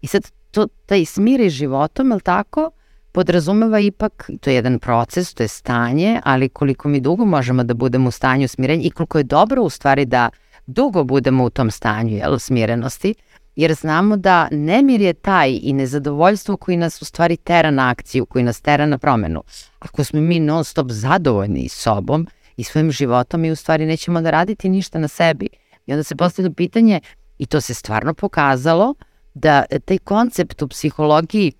I 0.01 0.07
sad 0.07 0.31
to, 0.51 0.67
taj 0.85 1.05
smiri 1.05 1.49
životom, 1.49 2.11
jel 2.11 2.19
tako, 2.19 2.71
podrazumeva 3.11 3.79
ipak, 3.79 4.29
to 4.41 4.49
je 4.49 4.55
jedan 4.55 4.79
proces, 4.79 5.33
to 5.33 5.43
je 5.43 5.47
stanje, 5.47 6.21
ali 6.23 6.49
koliko 6.49 6.89
mi 6.89 6.99
dugo 6.99 7.25
možemo 7.25 7.63
da 7.63 7.73
budemo 7.73 8.07
u 8.07 8.11
stanju 8.11 8.47
smirenja 8.47 8.83
i 8.83 8.89
koliko 8.89 9.17
je 9.17 9.23
dobro 9.23 9.61
u 9.61 9.69
stvari 9.69 10.05
da 10.05 10.29
dugo 10.65 11.03
budemo 11.03 11.43
u 11.43 11.49
tom 11.49 11.71
stanju, 11.71 12.15
jel, 12.17 12.39
smirenosti, 12.39 13.13
jer 13.55 13.73
znamo 13.73 14.17
da 14.17 14.47
nemir 14.51 15.01
je 15.01 15.13
taj 15.13 15.59
i 15.61 15.73
nezadovoljstvo 15.73 16.57
koji 16.57 16.77
nas 16.77 17.01
u 17.01 17.05
stvari 17.05 17.37
tera 17.37 17.71
na 17.71 17.89
akciju, 17.89 18.25
koji 18.25 18.43
nas 18.43 18.61
tera 18.61 18.85
na 18.85 18.97
promenu. 18.97 19.43
Ako 19.79 20.03
smo 20.03 20.21
mi 20.21 20.39
non 20.39 20.63
stop 20.63 20.91
zadovoljni 20.91 21.69
sobom 21.69 22.27
i 22.57 22.63
svojim 22.63 22.91
životom, 22.91 23.41
mi 23.41 23.51
u 23.51 23.55
stvari 23.55 23.85
nećemo 23.85 24.21
da 24.21 24.29
raditi 24.29 24.69
ništa 24.69 24.99
na 24.99 25.07
sebi. 25.07 25.47
I 25.85 25.93
onda 25.93 26.03
se 26.03 26.15
postavlja 26.15 26.51
pitanje, 26.51 26.99
i 27.37 27.45
to 27.45 27.61
se 27.61 27.73
stvarno 27.73 28.13
pokazalo, 28.13 28.93
da 29.33 29.63
taj 29.85 29.97
koncept 29.97 30.61
u 30.61 30.67
psihologiji 30.67 31.51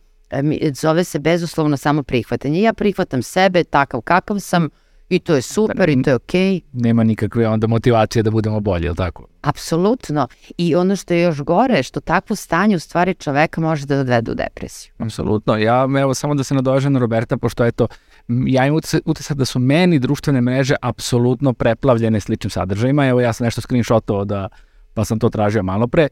zove 0.73 1.03
se 1.03 1.19
bezuslovno 1.19 1.77
samo 1.77 2.03
prihvatanje. 2.03 2.61
Ja 2.61 2.73
prihvatam 2.73 3.23
sebe 3.23 3.63
takav 3.63 4.01
kakav 4.01 4.39
sam 4.39 4.69
i 5.09 5.19
to 5.19 5.35
je 5.35 5.41
super 5.41 5.89
i 5.89 6.01
to 6.03 6.09
je 6.09 6.15
okej. 6.15 6.53
Okay. 6.53 6.61
Nema 6.73 7.03
nikakve 7.03 7.47
onda 7.47 7.67
motivacije 7.67 8.23
da 8.23 8.31
budemo 8.31 8.59
bolji, 8.59 8.85
je 8.85 8.95
tako? 8.95 9.27
Apsolutno. 9.41 10.27
I 10.57 10.75
ono 10.75 10.95
što 10.95 11.13
je 11.13 11.21
još 11.21 11.41
gore, 11.41 11.83
što 11.83 11.99
takvo 11.99 12.35
stanje 12.35 12.75
u 12.75 12.79
stvari 12.79 13.13
čoveka 13.13 13.61
može 13.61 13.85
da 13.85 13.99
odvede 13.99 14.31
u 14.31 14.35
depresiju. 14.35 14.93
Apsolutno. 14.97 15.57
Ja, 15.57 15.87
evo, 15.99 16.13
samo 16.13 16.35
da 16.35 16.43
se 16.43 16.55
nadožem 16.55 16.93
na 16.93 16.99
Roberta, 16.99 17.37
pošto 17.37 17.65
eto, 17.65 17.87
ja 18.27 18.65
imam 18.65 18.79
utisak 19.05 19.37
da 19.37 19.45
su 19.45 19.59
meni 19.59 19.99
društvene 19.99 20.41
mreže 20.41 20.75
apsolutno 20.81 21.53
preplavljene 21.53 22.19
sličnim 22.19 22.49
sadržajima. 22.49 23.07
Evo, 23.07 23.21
ja 23.21 23.33
sam 23.33 23.45
nešto 23.45 23.61
screenshotovao 23.61 24.25
da, 24.25 24.47
pa 24.93 25.05
sam 25.05 25.19
to 25.19 25.29
tražio 25.29 25.63
malo 25.63 25.87
pre. 25.87 26.07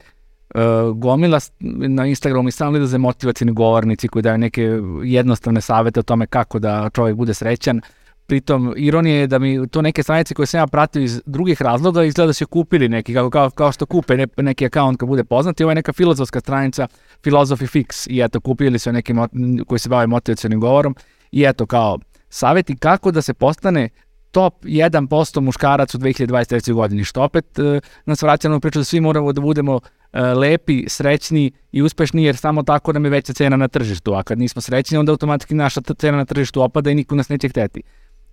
Uh, 0.55 0.97
gomila 0.97 1.39
na 1.59 2.05
Instagramu 2.05 2.49
i 2.49 2.51
stalno 2.51 2.79
da 2.79 2.97
motivacijni 2.97 3.51
govornici 3.51 4.07
koji 4.07 4.23
daju 4.23 4.37
neke 4.37 4.79
jednostavne 5.03 5.61
savete 5.61 5.99
o 5.99 6.03
tome 6.03 6.27
kako 6.27 6.59
da 6.59 6.89
čovjek 6.93 7.15
bude 7.15 7.33
srećan. 7.33 7.81
Pritom, 8.25 8.73
ironija 8.77 9.15
je 9.15 9.27
da 9.27 9.39
mi 9.39 9.67
to 9.67 9.81
neke 9.81 10.03
stranice 10.03 10.33
koje 10.33 10.45
sam 10.45 10.59
ja 10.59 10.67
pratio 10.67 11.01
iz 11.01 11.21
drugih 11.25 11.61
razloga 11.61 12.03
izgleda 12.03 12.27
da 12.27 12.33
su 12.33 12.47
kupili 12.47 12.89
neki, 12.89 13.13
kao, 13.13 13.29
kao, 13.29 13.49
kao 13.49 13.71
što 13.71 13.85
kupe 13.85 14.17
ne, 14.17 14.27
neki 14.37 14.65
akaunt 14.65 14.99
kad 14.99 15.09
bude 15.09 15.23
poznat 15.23 15.59
i 15.59 15.63
ovo 15.63 15.71
je 15.71 15.75
neka 15.75 15.93
filozofska 15.93 16.39
stranica 16.39 16.87
Philosophy 17.23 17.67
Fix 17.67 18.07
i 18.09 18.21
eto 18.21 18.39
kupili 18.39 18.79
su 18.79 18.91
neki 18.91 19.13
koji 19.67 19.79
se 19.79 19.89
bave 19.89 20.07
motivacijnim 20.07 20.59
govorom 20.59 20.95
i 21.31 21.43
eto 21.43 21.65
kao 21.65 21.99
saveti 22.29 22.77
kako 22.77 23.11
da 23.11 23.21
se 23.21 23.33
postane 23.33 23.89
top 24.31 24.63
1% 24.63 25.39
muškarac 25.39 25.95
u 25.95 25.97
2023. 25.97 26.73
godini, 26.73 27.03
što 27.03 27.23
opet 27.23 27.59
e, 27.59 27.79
nas 28.05 28.21
vraća 28.21 28.49
na 28.49 28.59
priču 28.59 28.79
da 28.79 28.83
svi 28.83 29.01
moramo 29.01 29.33
da 29.33 29.41
budemo 29.41 29.79
e, 30.13 30.21
lepi, 30.21 30.85
srećni 30.87 31.51
i 31.71 31.81
uspešni, 31.81 32.23
jer 32.23 32.37
samo 32.37 32.63
tako 32.63 32.93
nam 32.93 33.05
je 33.05 33.11
veća 33.11 33.33
cena 33.33 33.57
na 33.57 33.67
tržištu, 33.67 34.13
a 34.13 34.23
kad 34.23 34.39
nismo 34.39 34.61
srećni, 34.61 34.97
onda 34.97 35.11
automatski 35.11 35.55
naša 35.55 35.81
cena 35.97 36.17
na 36.17 36.25
tržištu 36.25 36.61
opada 36.61 36.91
i 36.91 36.95
niko 36.95 37.15
nas 37.15 37.29
neće 37.29 37.49
hteti. 37.49 37.81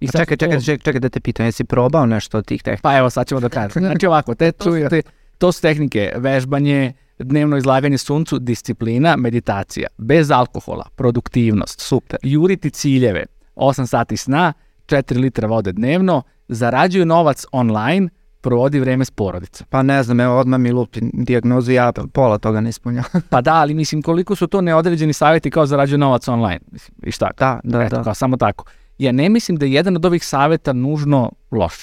I 0.00 0.06
sad 0.06 0.20
čekaj, 0.20 0.36
čekaj, 0.36 0.60
čekaj, 0.60 0.78
čekaj 0.78 1.00
da 1.00 1.08
te 1.08 1.20
pitam, 1.20 1.46
jesi 1.46 1.64
probao 1.64 2.06
nešto 2.06 2.38
od 2.38 2.46
tih 2.46 2.62
tehnika? 2.62 2.82
Pa 2.82 2.98
evo, 2.98 3.10
sad 3.10 3.26
ćemo 3.26 3.40
da 3.40 3.48
kažem. 3.48 3.82
Znači 3.82 4.06
ovako, 4.06 4.34
te, 4.34 4.52
to, 4.58 4.64
su 4.64 4.88
te, 4.90 5.02
to 5.38 5.52
su 5.52 5.62
tehnike, 5.62 6.12
vežbanje, 6.16 6.92
dnevno 7.18 7.56
izlaganje 7.56 7.98
suncu, 7.98 8.38
disciplina, 8.38 9.16
meditacija, 9.16 9.88
bez 9.98 10.30
alkohola, 10.30 10.86
produktivnost, 10.96 11.80
Super. 11.80 12.18
juriti 12.22 12.70
ciljeve, 12.70 13.24
8 13.56 13.86
sati 13.86 14.16
sna, 14.16 14.52
4 14.86 15.18
litra 15.18 15.48
vode 15.48 15.72
dnevno, 15.72 16.22
zarađuju 16.48 17.06
novac 17.06 17.44
online, 17.52 18.08
provodi 18.40 18.80
vreme 18.80 19.04
s 19.04 19.10
porodicom. 19.10 19.66
Pa 19.70 19.82
ne 19.82 20.02
znam, 20.02 20.20
evo 20.20 20.38
odmah 20.38 20.60
mi 20.60 20.72
lupi 20.72 21.00
dijagnozu, 21.12 21.72
ja 21.72 21.92
pola 22.12 22.38
toga 22.38 22.60
ne 22.60 22.70
ispunjam. 22.70 23.04
Pa 23.30 23.40
da, 23.40 23.54
ali 23.54 23.74
mislim 23.74 24.02
koliko 24.02 24.34
su 24.34 24.46
to 24.46 24.60
neodređeni 24.60 25.12
savjeti 25.12 25.50
kao 25.50 25.66
zarađuju 25.66 25.98
novac 25.98 26.28
online. 26.28 26.60
Mislim, 26.72 26.96
I 27.02 27.12
šta? 27.12 27.30
da, 27.38 27.60
da, 27.64 27.82
Eto, 27.82 27.96
da. 27.96 28.02
kao 28.02 28.14
samo 28.14 28.36
tako. 28.36 28.64
Ja 28.98 29.12
ne 29.12 29.28
mislim 29.28 29.56
da 29.56 29.66
je 29.66 29.72
jedan 29.72 29.96
od 29.96 30.04
ovih 30.04 30.24
saveta 30.24 30.72
nužno 30.72 31.32
loš. 31.50 31.74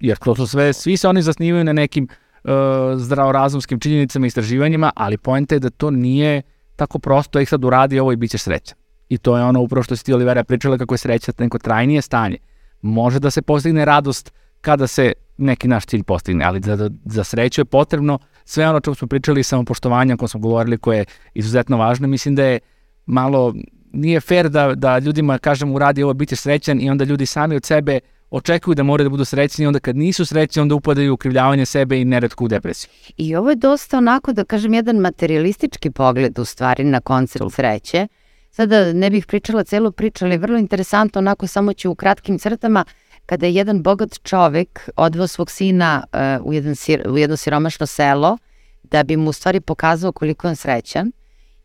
Jer 0.00 0.16
to 0.18 0.34
su 0.34 0.46
sve, 0.46 0.72
svi 0.72 0.96
se 0.96 1.08
oni 1.08 1.22
zasnivaju 1.22 1.64
na 1.64 1.72
nekim 1.72 2.08
uh, 2.44 2.50
zdravorazumskim 2.96 3.80
činjenicama 3.80 4.26
i 4.26 4.28
istraživanjima, 4.28 4.92
ali 4.96 5.18
poenta 5.18 5.54
je 5.54 5.58
da 5.58 5.70
to 5.70 5.90
nije 5.90 6.42
tako 6.76 6.98
prosto, 6.98 7.40
ih 7.40 7.48
sad 7.48 7.64
uradi 7.64 8.00
ovo 8.00 8.12
i 8.12 8.16
bit 8.16 8.30
ćeš 8.30 8.42
srećan. 8.42 8.78
I 9.08 9.18
to 9.18 9.36
je 9.36 9.44
ono 9.44 9.60
upravo 9.60 9.82
što 9.82 9.96
si 9.96 10.04
ti 10.04 10.12
Olivera 10.12 10.44
pričala 10.44 10.78
kako 10.78 10.94
je 10.94 10.98
sreća 10.98 11.32
neko 11.38 11.58
trajnije 11.58 12.02
stanje. 12.02 12.36
Može 12.82 13.18
da 13.18 13.30
se 13.30 13.42
postigne 13.42 13.84
radost 13.84 14.32
kada 14.60 14.86
se 14.86 15.12
neki 15.38 15.68
naš 15.68 15.86
cilj 15.86 16.02
postigne, 16.02 16.44
ali 16.44 16.60
za, 16.60 16.90
za 17.04 17.24
sreću 17.24 17.60
je 17.60 17.64
potrebno 17.64 18.18
sve 18.44 18.68
ono 18.68 18.80
čemu 18.80 18.94
smo 18.94 19.08
pričali, 19.08 19.42
samopoštovanje 19.42 20.14
o 20.14 20.16
kojem 20.16 20.28
smo 20.28 20.40
govorili, 20.40 20.78
koje 20.78 20.98
je 20.98 21.04
izuzetno 21.34 21.76
važno. 21.76 22.08
Mislim 22.08 22.34
da 22.34 22.44
je 22.44 22.58
malo, 23.06 23.54
nije 23.92 24.20
fair 24.20 24.48
da, 24.48 24.74
da 24.74 24.98
ljudima 24.98 25.38
kažemo 25.38 25.74
uradi 25.74 26.02
ovo, 26.02 26.14
bit 26.14 26.28
ćeš 26.28 26.38
srećan 26.38 26.80
i 26.80 26.90
onda 26.90 27.04
ljudi 27.04 27.26
sami 27.26 27.56
od 27.56 27.64
sebe 27.64 28.00
očekuju 28.30 28.74
da 28.74 28.82
moraju 28.82 29.04
da 29.04 29.10
budu 29.10 29.24
srećni 29.24 29.66
onda 29.66 29.80
kad 29.80 29.96
nisu 29.96 30.26
srećni 30.26 30.62
onda 30.62 30.74
upadaju 30.74 31.14
u 31.14 31.16
krivljavanje 31.16 31.66
sebe 31.66 32.00
i 32.00 32.04
neretko 32.04 32.44
u 32.44 32.48
depresiju. 32.48 32.90
I 33.16 33.36
ovo 33.36 33.50
je 33.50 33.56
dosta 33.56 33.98
onako, 33.98 34.32
da 34.32 34.44
kažem, 34.44 34.74
jedan 34.74 34.96
materialistički 34.96 35.90
pogled 35.90 36.38
u 36.38 36.44
stvari 36.44 36.84
na 36.84 37.00
koncept 37.00 37.44
sreće. 37.54 38.08
Sada 38.50 38.92
ne 38.92 39.10
bih 39.10 39.26
pričala 39.26 39.64
celu 39.64 39.92
priču, 39.92 40.24
ali 40.24 40.34
je 40.34 40.38
vrlo 40.38 40.58
interesantno, 40.58 41.18
onako 41.18 41.46
samo 41.46 41.72
ću 41.72 41.90
u 41.90 41.94
kratkim 41.94 42.38
crtama, 42.38 42.84
kada 43.26 43.46
je 43.46 43.54
jedan 43.54 43.82
bogat 43.82 44.22
čovek 44.22 44.88
odveo 44.96 45.26
svog 45.26 45.50
sina 45.50 46.04
uh, 46.12 46.46
u, 46.46 46.52
jedan 46.52 46.76
sir, 46.76 47.08
u 47.08 47.18
jedno 47.18 47.36
siromašno 47.36 47.86
selo, 47.86 48.38
da 48.82 49.02
bi 49.02 49.16
mu 49.16 49.30
u 49.30 49.32
stvari 49.32 49.60
pokazao 49.60 50.12
koliko 50.12 50.46
je 50.46 50.50
on 50.50 50.56
srećan. 50.56 51.12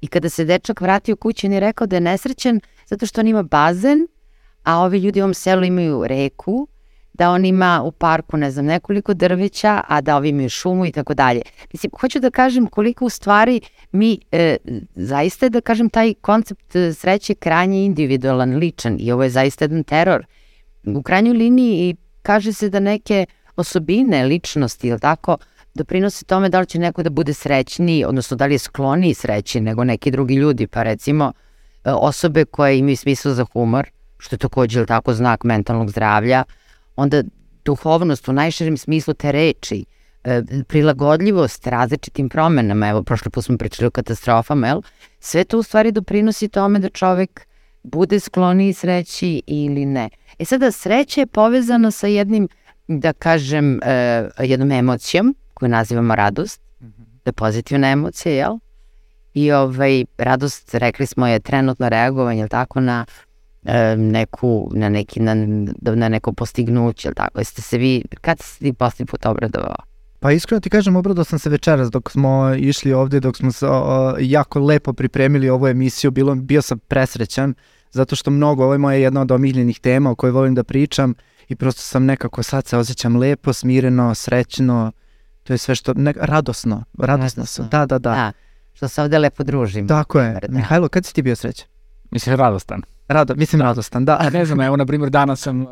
I 0.02 0.08
kada 0.08 0.30
se 0.30 0.46
dečak 0.46 0.82
vratio 0.82 1.16
kući, 1.16 1.48
on 1.48 1.54
je 1.54 1.60
rekao 1.60 1.88
da 1.88 1.96
je 1.96 2.02
nesrećan 2.02 2.60
zato 2.86 3.06
što 3.06 3.22
on 3.22 3.28
ima 3.28 3.44
bazen, 3.44 4.08
a 4.66 4.80
ovi 4.80 5.00
ljudi 5.00 5.22
u 5.22 5.24
ovom 5.24 5.34
selu 5.34 5.64
imaju 5.64 6.08
reku, 6.08 6.68
da 7.14 7.32
on 7.32 7.46
ima 7.46 7.82
u 7.86 7.92
parku, 7.92 8.38
ne 8.38 8.52
znam, 8.52 8.66
nekoliko 8.66 9.14
drveća, 9.14 9.82
a 9.88 10.02
da 10.02 10.16
ovi 10.18 10.30
imaju 10.30 10.50
šumu 10.50 10.86
i 10.86 10.92
tako 10.92 11.14
dalje. 11.14 11.42
Mislim, 11.74 11.92
hoću 12.00 12.20
da 12.20 12.30
kažem 12.30 12.68
koliko 12.68 13.06
u 13.06 13.10
stvari 13.10 13.62
mi, 13.92 14.20
e, 14.32 14.58
zaista 14.96 15.50
da 15.50 15.62
kažem, 15.62 15.90
taj 15.90 16.14
koncept 16.14 16.76
e, 16.76 16.94
sreće 16.94 17.36
krajnje 17.36 17.86
individualan, 17.86 18.56
ličan 18.56 18.98
i 19.00 19.12
ovo 19.12 19.24
je 19.24 19.30
zaista 19.30 19.66
jedan 19.66 19.84
teror. 19.84 20.26
U 20.86 21.02
krajnjoj 21.02 21.34
liniji 21.34 21.90
i 21.90 21.96
kaže 22.22 22.54
se 22.54 22.70
da 22.70 22.80
neke 22.80 23.26
osobine 23.56 24.24
ličnosti, 24.24 24.88
ili 24.88 25.00
tako, 25.00 25.38
doprinose 25.74 26.26
tome 26.26 26.50
da 26.50 26.60
li 26.60 26.66
će 26.66 26.80
neko 26.80 27.04
da 27.04 27.10
bude 27.10 27.34
srećniji, 27.34 28.06
odnosno 28.06 28.38
da 28.38 28.46
li 28.46 28.54
je 28.54 28.60
skloniji 28.60 29.14
sreći 29.14 29.62
nego 29.62 29.84
neki 29.84 30.12
drugi 30.12 30.36
ljudi, 30.36 30.68
pa 30.68 30.84
recimo 30.84 31.34
e, 31.84 31.92
osobe 31.92 32.46
koje 32.46 32.80
imaju 32.80 32.98
smisla 32.98 33.34
za 33.34 33.46
humor, 33.54 33.90
što 34.26 34.34
je 34.34 34.40
takođe 34.40 34.86
tako 34.86 35.14
znak 35.14 35.44
mentalnog 35.44 35.90
zdravlja, 35.90 36.44
onda 36.96 37.24
duhovnost 37.66 38.28
u 38.28 38.34
najširem 38.34 38.78
smislu 38.78 39.14
te 39.14 39.32
reči, 39.32 39.86
e, 40.24 40.42
prilagodljivost 40.68 41.68
različitim 41.68 42.30
promenama, 42.30 42.90
evo 42.90 43.04
prošli 43.04 43.32
put 43.32 43.46
smo 43.46 43.58
pričali 43.58 43.88
o 43.88 43.92
katastrofama, 43.92 44.68
jel? 44.68 44.82
sve 45.20 45.44
to 45.44 45.60
u 45.60 45.64
stvari 45.64 45.92
doprinosi 45.92 46.48
tome 46.48 46.80
da 46.80 46.90
čovek 46.90 47.48
bude 47.84 48.20
skloniji 48.20 48.74
sreći 48.74 49.42
ili 49.48 49.86
ne. 49.86 50.10
E 50.40 50.46
sada 50.46 50.72
sreća 50.72 51.22
je 51.22 51.28
povezana 51.28 51.92
sa 51.92 52.08
jednim, 52.08 52.48
da 52.88 53.14
kažem, 53.14 53.80
e, 53.84 54.30
jednom 54.40 54.72
emocijom 54.72 55.36
koju 55.54 55.70
nazivamo 55.70 56.16
radost, 56.16 56.62
da 57.26 57.30
je 57.30 57.34
pozitivna 57.34 57.88
emocija, 57.90 58.34
jel? 58.34 58.58
I 59.34 59.52
ovaj, 59.52 60.06
radost, 60.18 60.76
rekli 60.76 61.06
smo, 61.06 61.28
je 61.28 61.40
trenutno 61.40 61.90
reagovanje, 61.90 62.42
jel 62.42 62.48
tako, 62.48 62.80
na 62.82 63.06
neku, 63.98 64.70
na 64.74 64.90
neki, 64.90 65.20
na, 65.20 65.36
na 65.82 66.10
neko 66.10 66.34
postignuće, 66.34 67.08
jel 67.08 67.14
tako? 67.14 67.40
Jeste 67.40 67.62
se 67.62 67.78
vi, 67.78 68.04
kad 68.22 68.40
ste 68.40 68.48
se 68.48 68.60
ti 68.60 68.74
poslednji 68.74 69.06
put 69.06 69.26
obradovao? 69.26 69.76
Pa 70.20 70.32
iskreno 70.32 70.60
ti 70.60 70.70
kažem, 70.70 70.96
obradao 70.96 71.24
sam 71.24 71.40
se 71.40 71.50
večeras 71.50 71.90
dok 71.92 72.12
smo 72.12 72.54
išli 72.54 72.94
ovde, 72.94 73.20
dok 73.20 73.38
smo 73.38 73.52
se 73.52 73.68
o, 73.68 74.16
jako 74.20 74.60
lepo 74.60 74.94
pripremili 74.94 75.50
ovu 75.50 75.68
emisiju, 75.68 76.12
bilo, 76.12 76.36
bio 76.36 76.62
sam 76.62 76.80
presrećan, 76.80 77.54
zato 77.92 78.16
što 78.16 78.32
mnogo, 78.32 78.64
ovo 78.64 78.74
je 78.74 78.78
moja 78.78 78.98
jedna 78.98 79.22
od 79.22 79.32
omiljenih 79.32 79.80
tema 79.80 80.12
o 80.12 80.16
kojoj 80.16 80.32
volim 80.32 80.56
da 80.56 80.64
pričam 80.64 81.14
i 81.48 81.56
prosto 81.56 81.82
sam 81.82 82.06
nekako 82.06 82.44
sad 82.44 82.68
se 82.68 82.78
osjećam 82.78 83.16
lepo, 83.16 83.54
smireno, 83.54 84.16
srećno, 84.16 84.92
to 85.44 85.54
je 85.54 85.58
sve 85.58 85.76
što, 85.76 85.94
ne, 85.94 86.14
radosno, 86.16 86.84
radosno 87.00 87.46
sam, 87.46 87.64
Radosno. 87.66 87.80
da, 87.80 87.86
da, 87.86 88.00
da, 88.00 88.16
Da, 88.16 88.32
što 88.74 88.88
se 88.88 89.02
ovde 89.02 89.20
lepo 89.20 89.44
družim. 89.44 89.88
tako 89.88 90.20
je. 90.20 90.40
Da. 90.42 90.58
Mihajlo, 90.58 90.88
kad 90.90 91.06
si 91.06 91.14
ti 91.14 91.22
bio 91.22 91.36
srećan? 91.36 91.68
Mislim, 92.12 92.36
radostan. 92.36 92.82
Rado, 93.08 93.36
mislim 93.36 93.62
radostan, 93.62 94.06
da. 94.06 94.30
Ne 94.30 94.46
znam, 94.46 94.62
evo, 94.62 94.78
na 94.78 94.86
primjer, 94.86 95.10
danas 95.10 95.42
sam 95.42 95.62
uh, 95.62 95.68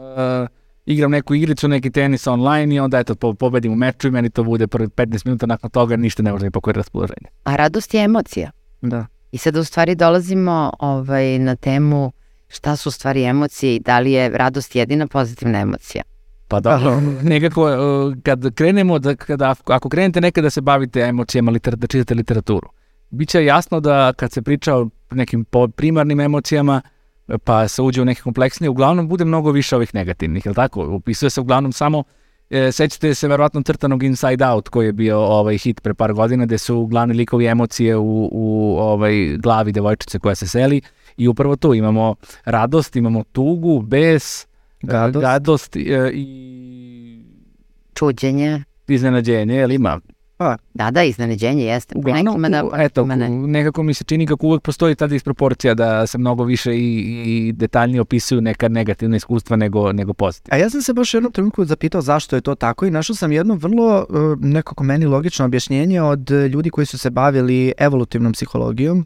igram 0.85 1.11
neku 1.11 1.35
igricu, 1.35 1.67
neki 1.67 1.91
tenis 1.91 2.27
online 2.27 2.75
i 2.75 2.79
onda 2.79 2.99
eto, 2.99 3.15
po, 3.15 3.33
pobedim 3.33 3.71
u 3.71 3.75
meču 3.75 4.07
i 4.07 4.11
meni 4.11 4.29
to 4.29 4.43
bude 4.43 4.67
prvi 4.67 4.87
15 4.87 5.25
minuta 5.25 5.45
nakon 5.45 5.69
toga 5.69 5.95
ništa 5.95 6.23
ne 6.23 6.31
može 6.31 6.45
mi 6.45 6.51
pokojiti 6.51 6.77
raspoloženje. 6.77 7.27
A 7.43 7.55
radost 7.55 7.93
je 7.93 8.03
emocija. 8.03 8.51
da. 8.81 9.05
I 9.31 9.37
sada 9.37 9.59
u 9.59 9.63
stvari 9.63 9.95
dolazimo 9.95 10.73
ovaj, 10.79 11.39
na 11.39 11.55
temu 11.55 12.11
šta 12.47 12.75
su 12.75 12.89
u 12.89 12.91
stvari 12.91 13.23
emocije 13.23 13.75
i 13.75 13.79
da 13.79 13.99
li 13.99 14.11
je 14.11 14.29
radost 14.29 14.75
jedina 14.75 15.07
pozitivna 15.07 15.59
emocija. 15.59 16.03
Pa 16.47 16.59
da, 16.59 16.99
nekako 17.23 17.63
uh, 17.63 18.13
kad 18.23 18.53
krenemo, 18.55 18.99
da, 18.99 19.15
kada, 19.15 19.55
ako 19.65 19.89
krenete 19.89 20.21
nekada 20.21 20.45
da 20.45 20.49
se 20.49 20.61
bavite 20.61 20.99
emocijama, 21.01 21.51
liter, 21.51 21.75
da 21.75 21.87
čitate 21.87 22.15
literaturu, 22.15 22.69
bit 23.13 23.29
će 23.29 23.45
jasno 23.45 23.79
da 23.79 24.13
kad 24.13 24.31
se 24.31 24.41
priča 24.41 24.75
o 24.75 24.89
nekim 25.11 25.45
primarnim 25.75 26.19
emocijama, 26.19 26.81
pa 27.43 27.67
se 27.67 27.81
uđe 27.81 28.01
u 28.01 28.05
neke 28.05 28.21
kompleksnije, 28.21 28.69
uglavnom 28.69 29.07
bude 29.07 29.25
mnogo 29.25 29.51
više 29.51 29.75
ovih 29.75 29.95
negativnih, 29.95 30.45
jel 30.45 30.55
tako? 30.55 30.95
Upisuje 30.95 31.29
se 31.29 31.41
uglavnom 31.41 31.71
samo, 31.71 32.03
e, 32.49 32.71
sećate 32.71 33.15
se 33.15 33.27
verovatno 33.27 33.61
crtanog 33.61 34.03
Inside 34.03 34.45
Out 34.45 34.69
koji 34.69 34.85
je 34.85 34.93
bio 34.93 35.19
ovaj 35.19 35.57
hit 35.57 35.81
pre 35.81 35.93
par 35.93 36.13
godina, 36.13 36.45
gde 36.45 36.57
su 36.57 36.85
glavni 36.85 37.13
likovi 37.13 37.45
emocije 37.45 37.97
u, 37.97 38.29
u 38.31 38.77
ovaj 38.79 39.37
glavi 39.37 39.71
devojčice 39.71 40.19
koja 40.19 40.35
se 40.35 40.47
seli 40.47 40.81
i 41.17 41.27
upravo 41.27 41.55
tu 41.55 41.73
imamo 41.73 42.15
radost, 42.45 42.95
imamo 42.95 43.23
tugu, 43.31 43.81
bes, 43.81 44.47
Gadost. 44.81 45.21
gadost 45.21 45.75
e, 45.75 46.11
i 46.13 47.25
Čuđenje. 47.93 48.63
iznenađenje, 48.87 49.55
jel 49.55 49.71
ima? 49.71 49.99
Da, 50.73 50.91
da, 50.91 51.03
iznenađenje 51.03 51.63
jeste. 51.63 51.95
Uglavnom, 51.97 52.25
Nekima 52.25 52.49
da, 52.49 52.65
u- 52.65 52.71
eto, 52.75 53.05
nekima 53.05 53.15
ne. 53.17 53.29
nekako 53.29 53.83
mi 53.83 53.93
se 53.93 54.03
čini 54.03 54.27
kako 54.27 54.47
uvek 54.47 54.61
postoji 54.61 54.95
ta 54.95 55.07
disproporcija 55.07 55.73
da 55.73 56.07
se 56.07 56.17
mnogo 56.17 56.43
više 56.43 56.75
i, 56.75 56.99
i 57.25 57.51
detaljnije 57.51 58.01
opisuju 58.01 58.41
neka 58.41 58.67
negativna 58.67 59.15
iskustva 59.17 59.55
nego, 59.55 59.93
nego 59.93 60.13
pozitivna. 60.13 60.55
A 60.55 60.59
ja 60.59 60.69
sam 60.69 60.81
se 60.81 60.93
baš 60.93 61.13
u 61.13 61.17
jednom 61.17 61.31
trenutku 61.31 61.65
zapitao 61.65 62.01
zašto 62.01 62.35
je 62.35 62.41
to 62.41 62.55
tako 62.55 62.85
i 62.85 62.91
našao 62.91 63.15
sam 63.15 63.31
jedno 63.31 63.55
vrlo 63.55 64.05
uh, 64.09 64.15
nekako 64.39 64.83
meni 64.83 65.05
logično 65.05 65.45
objašnjenje 65.45 66.01
od 66.01 66.29
ljudi 66.31 66.69
koji 66.69 66.85
su 66.85 66.97
se 66.97 67.09
bavili 67.09 67.73
evolutivnom 67.77 68.33
psihologijom 68.33 69.05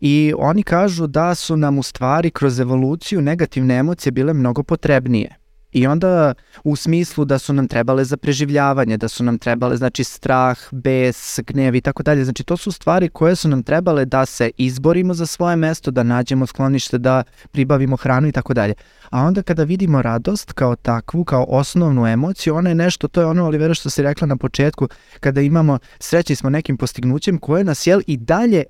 i 0.00 0.32
oni 0.38 0.62
kažu 0.62 1.06
da 1.06 1.34
su 1.34 1.56
nam 1.56 1.78
u 1.78 1.82
stvari 1.82 2.30
kroz 2.30 2.60
evoluciju 2.60 3.20
negativne 3.20 3.74
emocije 3.76 4.12
bile 4.12 4.32
mnogo 4.34 4.62
potrebnije. 4.62 5.36
I 5.76 5.86
onda 5.86 6.34
u 6.64 6.76
smislu 6.76 7.24
da 7.24 7.38
su 7.38 7.52
nam 7.52 7.68
trebale 7.68 8.04
za 8.04 8.16
preživljavanje, 8.16 8.96
da 8.96 9.08
su 9.08 9.24
nam 9.24 9.38
trebale 9.38 9.76
znači 9.76 10.04
strah, 10.04 10.58
bes, 10.72 11.40
gnev 11.46 11.74
i 11.74 11.80
tako 11.80 12.02
dalje. 12.02 12.24
Znači 12.24 12.44
to 12.44 12.56
su 12.56 12.72
stvari 12.72 13.08
koje 13.08 13.36
su 13.36 13.48
nam 13.48 13.62
trebale 13.62 14.04
da 14.04 14.26
se 14.26 14.50
izborimo 14.56 15.14
za 15.14 15.26
svoje 15.26 15.56
mesto, 15.56 15.90
da 15.90 16.02
nađemo 16.02 16.46
sklonište, 16.46 16.98
da 16.98 17.22
pribavimo 17.50 17.96
hranu 17.96 18.28
i 18.28 18.32
tako 18.32 18.54
dalje. 18.54 18.74
A 19.10 19.22
onda 19.22 19.42
kada 19.42 19.64
vidimo 19.64 20.02
radost 20.02 20.52
kao 20.52 20.76
takvu, 20.76 21.24
kao 21.24 21.44
osnovnu 21.48 22.06
emociju, 22.06 22.54
ona 22.54 22.68
je 22.68 22.74
nešto, 22.74 23.08
to 23.08 23.20
je 23.20 23.26
ono 23.26 23.44
Olivera 23.46 23.74
što 23.74 23.90
si 23.90 24.02
rekla 24.02 24.26
na 24.26 24.36
početku, 24.36 24.88
kada 25.20 25.40
imamo, 25.40 25.78
sreći 25.98 26.36
smo 26.36 26.50
nekim 26.50 26.76
postignućem 26.76 27.38
koje 27.38 27.64
nas 27.64 27.86
jel 27.86 28.00
i 28.06 28.16
dalje 28.16 28.64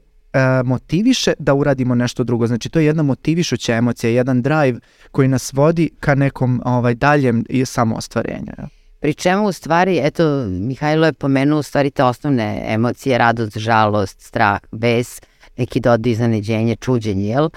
motiviše 0.65 1.33
da 1.39 1.55
uradimo 1.55 1.95
nešto 1.95 2.25
drugo. 2.25 2.47
Znači 2.47 2.69
to 2.69 2.79
je 2.79 2.87
jedna 2.87 3.03
motivišuća 3.03 3.75
emocija, 3.75 4.11
jedan 4.11 4.43
drive 4.43 4.79
koji 5.11 5.29
nas 5.29 5.53
vodi 5.53 5.91
ka 6.01 6.15
nekom 6.15 6.63
ovaj 6.65 6.95
daljem 6.95 7.45
i 7.49 7.65
samoostvarenju. 7.65 8.53
Ja. 8.59 8.69
Pri 9.01 9.15
čemu 9.15 9.47
u 9.47 9.53
stvari, 9.53 10.01
eto, 10.03 10.47
Mihajlo 10.49 11.07
je 11.07 11.13
pomenuo 11.13 11.59
u 11.59 11.63
stvari 11.63 11.91
te 11.91 12.05
osnovne 12.05 12.65
emocije, 12.69 13.19
radost, 13.19 13.59
žalost, 13.59 14.21
strah, 14.21 14.61
bes, 14.73 15.21
neki 15.57 15.81
dodaj 15.81 16.13
iznenađenje, 16.13 16.77
čuđenje, 16.77 17.29
jel? 17.29 17.49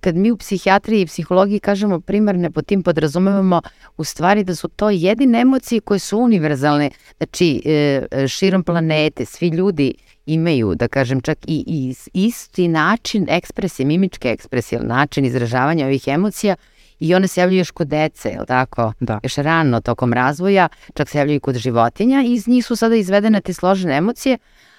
Kad 0.00 0.16
mi 0.16 0.30
u 0.30 0.36
psihijatriji 0.36 1.02
i 1.02 1.06
psihologiji 1.06 1.60
kažemo 1.60 2.00
primarne, 2.00 2.50
po 2.50 2.62
tim 2.62 2.82
podrazumevamo 2.82 3.62
u 3.96 4.04
stvari 4.04 4.44
da 4.44 4.54
su 4.54 4.68
to 4.68 4.90
jedine 4.90 5.40
emocije 5.40 5.80
koje 5.80 5.98
su 5.98 6.18
univerzalne, 6.18 6.90
znači 7.16 7.62
e, 7.64 8.28
širom 8.28 8.64
planete, 8.64 9.24
svi 9.24 9.48
ljudi 9.48 9.94
imaju, 10.26 10.74
da 10.74 10.88
kažem, 10.88 11.20
čak 11.20 11.38
i, 11.46 11.64
i 11.66 11.94
isti 12.26 12.68
način 12.68 13.26
ekspresije, 13.28 13.86
mimičke 13.86 14.28
ekspresije, 14.28 14.82
način 14.82 15.24
izražavanja 15.24 15.86
ovih 15.86 16.08
emocija 16.08 16.56
i 17.00 17.14
one 17.14 17.28
se 17.28 17.40
javljaju 17.40 17.58
još 17.58 17.70
kod 17.70 17.88
dece, 17.88 18.28
je 18.28 18.40
li 18.40 18.46
tako? 18.46 18.92
Da. 19.00 19.20
Još 19.22 19.34
rano 19.34 19.80
tokom 19.80 20.12
razvoja, 20.12 20.68
čak 20.94 21.08
se 21.08 21.18
javljaju 21.18 21.40
kod 21.40 21.56
životinja 21.56 22.22
i 22.26 22.32
iz 22.32 22.48
njih 22.48 22.66
su 22.66 22.76
sada 22.76 22.94
izvedene 22.94 23.40
te 23.40 23.52
složene 23.52 23.96
emocije, 23.96 24.38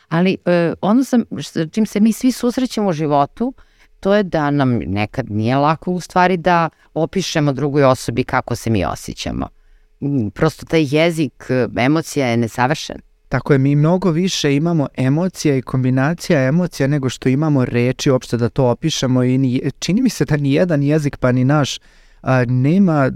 ali 0.10 0.38
e, 0.46 0.74
ono 0.82 1.04
sam, 1.04 1.24
čim 1.72 1.86
se 1.86 2.00
mi 2.00 2.14
svi 2.14 2.32
susrećemo 2.32 2.90
u 2.90 2.94
životu, 2.94 3.54
to 4.00 4.16
je 4.16 4.24
da 4.24 4.52
nam 4.52 4.70
nekad 4.70 5.32
nije 5.32 5.58
lako 5.58 5.92
u 5.92 6.00
stvari 6.00 6.38
da 6.38 6.70
opišemo 6.94 7.54
drugoj 7.54 7.84
osobi 7.84 8.24
kako 8.24 8.56
se 8.56 8.70
mi 8.70 8.86
osjećamo. 8.86 9.48
Prosto 10.34 10.66
taj 10.66 10.86
jezik 10.90 11.48
emocija 11.78 12.28
je 12.28 12.38
nesavršen. 12.38 13.05
Tako 13.30 13.54
je, 13.54 13.60
mi 13.60 13.76
mnogo 13.76 14.12
više 14.12 14.56
imamo 14.56 14.88
emocija 14.98 15.56
i 15.56 15.62
kombinacija 15.62 16.48
emocija 16.48 16.88
nego 16.88 17.10
što 17.10 17.30
imamo 17.30 17.66
reči 17.66 18.12
uopšte 18.12 18.38
da 18.38 18.50
to 18.50 18.66
opišemo 18.66 19.24
i 19.24 19.38
ni, 19.38 19.72
čini 19.80 20.02
mi 20.02 20.10
se 20.10 20.26
da 20.26 20.38
ni 20.38 20.54
jedan 20.54 20.84
jezik 20.84 21.18
pa 21.18 21.32
ni 21.32 21.46
naš 21.46 21.80
a, 22.26 22.46
nema, 22.48 23.12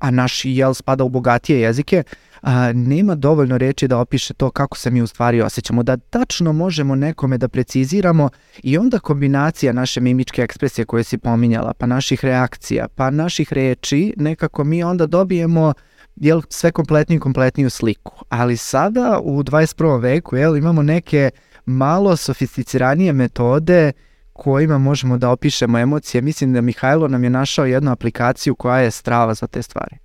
a 0.00 0.10
naš 0.10 0.44
jel 0.44 0.74
spada 0.74 1.04
u 1.04 1.08
bogatije 1.08 1.60
jezike, 1.60 2.02
a, 2.42 2.72
nema 2.72 3.14
dovoljno 3.14 3.58
reči 3.58 3.88
da 3.88 3.98
opiše 3.98 4.34
to 4.34 4.50
kako 4.50 4.76
se 4.76 4.90
mi 4.90 5.02
u 5.02 5.06
stvari 5.06 5.42
osjećamo, 5.42 5.82
da 5.82 5.96
tačno 5.96 6.52
možemo 6.52 6.94
nekome 6.94 7.38
da 7.38 7.48
preciziramo 7.48 8.28
i 8.62 8.78
onda 8.78 8.98
kombinacija 8.98 9.72
naše 9.72 10.00
mimičke 10.00 10.42
ekspresije 10.42 10.84
koje 10.84 11.04
si 11.04 11.18
pominjala, 11.18 11.74
pa 11.74 11.86
naših 11.86 12.24
reakcija, 12.24 12.88
pa 12.94 13.10
naših 13.10 13.52
reči, 13.52 14.14
nekako 14.16 14.64
mi 14.64 14.82
onda 14.82 15.06
dobijemo 15.06 15.72
jel, 16.20 16.42
sve 16.48 16.72
kompletniju 16.72 17.16
i 17.16 17.20
kompletniju 17.20 17.70
sliku. 17.70 18.24
Ali 18.28 18.56
sada 18.56 19.20
u 19.22 19.42
21. 19.42 20.00
veku 20.02 20.36
jel, 20.36 20.56
imamo 20.56 20.82
neke 20.82 21.30
malo 21.66 22.16
sofisticiranije 22.16 23.12
metode 23.12 23.92
kojima 24.32 24.78
možemo 24.78 25.18
da 25.18 25.30
opišemo 25.30 25.78
emocije. 25.78 26.22
Mislim 26.22 26.52
da 26.52 26.60
Mihajlo 26.60 27.08
nam 27.08 27.24
je 27.24 27.30
našao 27.30 27.64
jednu 27.64 27.90
aplikaciju 27.90 28.54
koja 28.54 28.78
je 28.78 28.90
strava 28.90 29.34
za 29.34 29.46
te 29.46 29.62
stvari. 29.62 29.96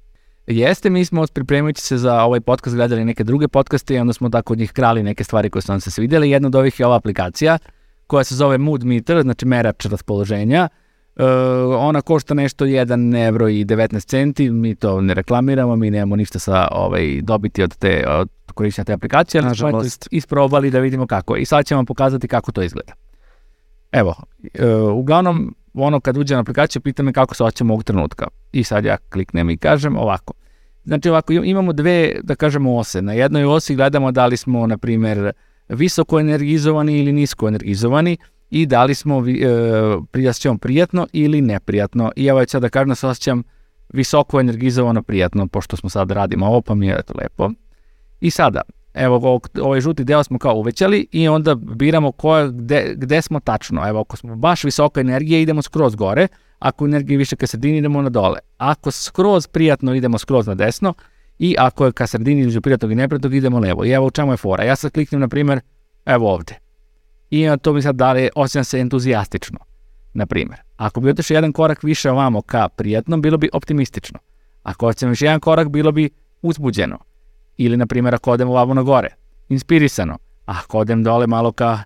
Jeste, 0.47 0.89
mi 0.89 1.05
smo 1.05 1.25
pripremajući 1.33 1.81
se 1.81 1.97
za 1.97 2.23
ovaj 2.23 2.41
podcast 2.41 2.75
gledali 2.75 3.05
neke 3.05 3.23
druge 3.23 3.47
podcaste 3.47 3.95
i 3.95 3.99
onda 3.99 4.13
smo 4.13 4.29
tako 4.29 4.53
od 4.53 4.59
njih 4.59 4.71
krali 4.71 5.03
neke 5.03 5.23
stvari 5.23 5.49
koje 5.49 5.61
su 5.61 5.71
nam 5.71 5.81
se 5.81 5.91
svidjeli. 5.91 6.29
Jedna 6.29 6.47
od 6.47 6.55
ovih 6.55 6.79
je 6.79 6.85
ova 6.85 6.95
aplikacija 6.95 7.57
koja 8.07 8.23
se 8.23 8.35
zove 8.35 8.57
Mood 8.57 8.83
Meter, 8.83 9.21
znači 9.21 9.45
merač 9.45 9.85
raspoloženja. 9.85 10.69
Ona 11.77 12.01
košta 12.01 12.33
nešto 12.33 12.65
1 12.65 13.27
evro 13.27 13.47
i 13.47 13.65
19 13.65 14.05
centi, 14.05 14.49
mi 14.49 14.75
to 14.75 15.01
ne 15.01 15.13
reklamiramo, 15.13 15.75
mi 15.75 15.91
nemamo 15.91 16.15
ništa 16.15 16.39
sa 16.39 16.67
ovaj, 16.71 17.21
dobiti 17.21 17.63
od 17.63 17.77
te 17.77 18.05
od 18.07 18.29
korišćenja 18.53 18.85
te 18.85 18.93
aplikacije, 18.93 19.41
ali 19.45 19.55
smo 19.55 19.81
isprobali 20.11 20.71
da 20.71 20.79
vidimo 20.79 21.07
kako 21.07 21.35
je. 21.35 21.41
I 21.41 21.45
sad 21.45 21.65
ćemo 21.65 21.77
vam 21.77 21.85
pokazati 21.85 22.27
kako 22.27 22.51
to 22.51 22.61
izgleda. 22.61 22.93
Evo, 23.91 24.15
uh, 24.43 24.97
uglavnom, 24.97 25.55
ono 25.73 25.99
kad 25.99 26.17
uđe 26.17 26.35
na 26.35 26.41
aplikaciju, 26.41 26.81
pita 26.81 27.03
me 27.03 27.13
kako 27.13 27.35
se 27.35 27.43
osjećam 27.43 27.71
ovog 27.71 27.83
trenutka. 27.83 28.27
I 28.51 28.63
sad 28.63 28.85
ja 28.85 28.97
kliknem 28.97 29.49
i 29.49 29.57
kažem 29.57 29.97
ovako. 29.97 30.33
Znači 30.85 31.09
ovako, 31.09 31.33
imamo 31.33 31.73
dve, 31.73 32.15
da 32.23 32.35
kažemo, 32.35 32.77
ose. 32.77 33.01
Na 33.01 33.13
jednoj 33.13 33.45
osi 33.45 33.75
gledamo 33.75 34.11
da 34.11 34.25
li 34.25 34.37
smo, 34.37 34.67
na 34.67 34.77
primer, 34.77 35.31
visoko 35.69 36.19
energizovani 36.19 36.99
ili 36.99 37.11
nisko 37.11 37.47
energizovani 37.47 38.17
i 38.53 38.65
da 38.65 38.83
li 38.83 38.95
smo 38.95 39.23
e, 39.27 39.33
prijasćom 40.11 40.59
prijatno 40.59 41.07
ili 41.13 41.41
neprijatno. 41.41 42.11
I 42.15 42.25
evo 42.25 42.45
sad 42.47 42.61
da 42.61 42.69
kažem 42.69 42.89
da 42.89 42.95
se 42.95 43.07
osjećam 43.07 43.43
visoko 43.93 44.39
energizovano 44.39 45.03
prijatno, 45.03 45.47
pošto 45.47 45.77
smo 45.77 45.89
sad 45.89 46.11
radimo 46.11 46.45
ovo, 46.45 46.61
pa 46.61 46.75
mi 46.75 46.87
je 46.87 47.01
to 47.03 47.13
lepo. 47.17 47.51
I 48.21 48.31
sada, 48.31 48.61
evo 48.93 49.39
ovaj 49.61 49.81
žuti 49.81 50.03
deo 50.03 50.23
smo 50.23 50.39
kao 50.39 50.55
uvećali 50.55 51.07
i 51.11 51.27
onda 51.27 51.55
biramo 51.55 52.11
ko, 52.11 52.47
gde, 52.47 52.93
gde 52.97 53.21
smo 53.21 53.39
tačno. 53.39 53.87
Evo 53.87 53.99
ako 53.99 54.17
smo 54.17 54.35
baš 54.35 54.63
visoka 54.63 55.01
energija 55.01 55.39
idemo 55.39 55.61
skroz 55.61 55.95
gore, 55.95 56.27
ako 56.59 56.85
energija 56.85 57.17
više 57.17 57.35
ka 57.35 57.47
sredini 57.47 57.77
idemo 57.77 58.01
na 58.01 58.09
dole. 58.09 58.39
Ako 58.57 58.91
skroz 58.91 59.47
prijatno 59.47 59.95
idemo 59.95 60.17
skroz 60.17 60.47
na 60.47 60.55
desno 60.55 60.93
i 61.39 61.55
ako 61.59 61.85
je 61.85 61.91
ka 61.91 62.07
sredini 62.07 62.41
između 62.41 62.61
prijatnog 62.61 62.91
i 62.91 62.95
neprijatnog 62.95 63.33
idemo 63.33 63.59
levo. 63.59 63.85
I 63.85 63.91
evo 63.91 64.07
u 64.07 64.11
čemu 64.11 64.33
je 64.33 64.37
fora. 64.37 64.63
Ja 64.63 64.75
sad 64.75 64.91
kliknem 64.91 65.21
na 65.21 65.27
primjer 65.27 65.59
evo 66.05 66.33
ovde. 66.33 66.62
I 67.35 67.47
to 67.61 67.73
mi 67.73 67.81
sad 67.81 67.95
dali 67.95 68.29
osjećam 68.35 68.63
se 68.63 68.79
entuzijastično. 68.79 69.59
Na 70.13 70.25
primjer, 70.25 70.59
ako 70.77 71.01
bi 71.01 71.09
otišao 71.09 71.35
jedan 71.35 71.53
korak 71.53 71.83
više 71.83 72.11
ovamo 72.11 72.41
ka 72.41 72.69
prijatnom, 72.69 73.21
bilo 73.21 73.37
bi 73.37 73.49
optimistično. 73.53 74.19
Ako 74.63 74.87
osjećam 74.87 75.09
još 75.09 75.21
jedan 75.21 75.39
korak, 75.39 75.69
bilo 75.69 75.91
bi 75.91 76.09
uzbuđeno 76.41 76.97
Ili, 77.57 77.77
na 77.77 77.85
primjer, 77.85 78.15
ako 78.15 78.31
odem 78.31 78.49
ovamo 78.49 78.73
na 78.73 78.81
gore, 78.81 79.09
inspirisano. 79.49 80.13
A 80.45 80.53
ako 80.63 80.77
odem 80.79 81.03
dole 81.03 81.27
malo 81.27 81.51
ka 81.51 81.83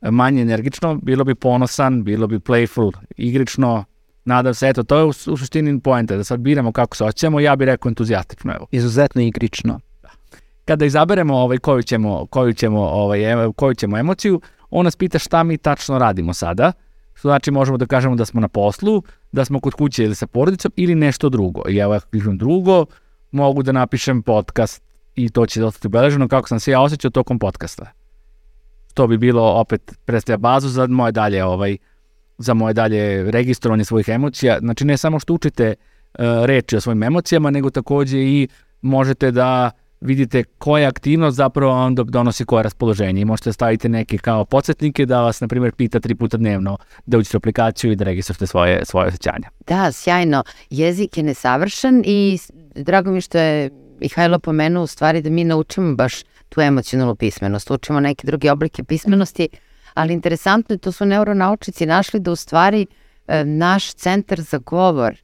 manje 0.00 0.42
energično, 0.42 0.94
bilo 1.02 1.24
bi 1.24 1.34
ponosan, 1.34 2.04
bilo 2.04 2.26
bi 2.26 2.38
playful, 2.38 2.92
igrično, 3.16 3.84
nadam 4.24 4.54
se, 4.54 4.68
eto, 4.68 4.82
to 4.82 4.98
je 4.98 5.04
u, 5.04 5.08
u 5.08 5.36
suštini 5.36 5.80
poenta, 5.80 6.16
da 6.16 6.24
sad 6.24 6.40
biramo 6.40 6.72
kako 6.72 6.96
se 6.96 7.04
osjećamo, 7.04 7.40
ja 7.40 7.56
bih 7.56 7.66
rekao 7.66 7.88
entuzijastično, 7.88 8.54
evo. 8.54 8.66
Izuzetno 8.70 9.22
igrično. 9.22 9.80
Da. 10.02 10.08
Kada 10.64 10.84
izaberemo 10.84 11.36
ovaj, 11.36 11.58
koju, 11.58 11.82
ćemo, 11.82 12.26
koju, 12.26 12.52
ćemo, 12.52 12.80
ovaj, 12.80 13.20
koju 13.56 13.74
ćemo 13.74 13.98
emociju, 13.98 14.40
on 14.72 14.84
nas 14.84 14.96
pita 14.96 15.18
šta 15.18 15.42
mi 15.42 15.58
tačno 15.58 15.98
radimo 15.98 16.34
sada, 16.34 16.72
što 17.14 17.28
znači 17.28 17.50
možemo 17.50 17.78
da 17.78 17.86
kažemo 17.86 18.16
da 18.16 18.24
smo 18.24 18.40
na 18.40 18.48
poslu, 18.48 19.02
da 19.32 19.44
smo 19.44 19.60
kod 19.60 19.74
kuće 19.74 20.04
ili 20.04 20.14
sa 20.14 20.26
porodicom 20.26 20.72
ili 20.76 20.94
nešto 20.94 21.28
drugo. 21.28 21.62
I 21.68 21.76
evo 21.76 21.94
ja 21.94 22.00
kažem 22.00 22.38
drugo, 22.38 22.86
mogu 23.30 23.62
da 23.62 23.72
napišem 23.72 24.22
podcast 24.22 24.82
i 25.14 25.28
to 25.28 25.46
će 25.46 25.64
ostati 25.64 25.86
obeleženo 25.86 26.28
kako 26.28 26.48
sam 26.48 26.60
se 26.60 26.70
ja 26.70 26.80
osjećao 26.80 27.10
tokom 27.10 27.38
podcasta. 27.38 27.86
To 28.94 29.06
bi 29.06 29.18
bilo 29.18 29.42
opet 29.42 29.92
predstavlja 30.04 30.36
bazu 30.36 30.68
za 30.68 30.86
moje 30.86 31.12
dalje 31.12 31.44
ovaj 31.44 31.76
za 32.38 32.54
moje 32.54 32.74
dalje 32.74 33.30
registrovanje 33.30 33.84
svojih 33.84 34.08
emocija. 34.08 34.58
Znači 34.58 34.84
ne 34.84 34.96
samo 34.96 35.18
što 35.18 35.34
učite 35.34 35.74
uh, 35.74 36.24
reči 36.44 36.76
o 36.76 36.80
svojim 36.80 37.02
emocijama, 37.02 37.50
nego 37.50 37.70
takođe 37.70 38.18
i 38.18 38.48
možete 38.82 39.30
da 39.30 39.70
vidite 40.02 40.44
koja 40.44 40.88
aktivnost 40.88 41.36
zapravo 41.36 41.72
vam 41.72 41.94
donosi 41.94 42.44
koje 42.44 42.62
raspoloženje 42.62 43.20
i 43.20 43.24
možete 43.24 43.52
staviti 43.52 43.88
neke 43.88 44.18
kao 44.18 44.44
podsjetnike 44.44 45.06
da 45.06 45.22
vas, 45.22 45.40
na 45.40 45.48
primjer, 45.48 45.72
pita 45.72 46.00
tri 46.00 46.14
puta 46.14 46.36
dnevno 46.36 46.78
da 47.06 47.18
uđete 47.18 47.36
u 47.36 47.38
aplikaciju 47.38 47.92
i 47.92 47.96
da 47.96 48.04
registrujete 48.04 48.46
svoje, 48.46 48.84
svoje 48.84 49.06
osjećanja. 49.06 49.48
Da, 49.66 49.92
sjajno. 49.92 50.44
Jezik 50.70 51.16
je 51.16 51.22
nesavršen 51.22 52.02
i 52.06 52.38
drago 52.74 53.10
mi 53.10 53.20
što 53.20 53.38
je 53.38 53.70
Mihajlo 54.00 54.38
pomenuo 54.38 54.82
u 54.82 54.86
stvari 54.86 55.22
da 55.22 55.30
mi 55.30 55.44
naučimo 55.44 55.94
baš 55.94 56.22
tu 56.48 56.60
emocionalnu 56.60 57.16
pismenost, 57.16 57.70
učimo 57.70 58.00
neke 58.00 58.26
druge 58.26 58.52
oblike 58.52 58.84
pismenosti, 58.84 59.48
ali 59.94 60.12
interesantno 60.12 60.74
je, 60.74 60.78
to 60.78 60.92
su 60.92 61.04
neuronaučici 61.06 61.86
našli 61.86 62.20
da 62.20 62.30
u 62.32 62.36
stvari 62.36 62.86
e, 63.26 63.44
naš 63.44 63.92
centar 63.94 64.40
za 64.40 64.58
govor 64.58 65.14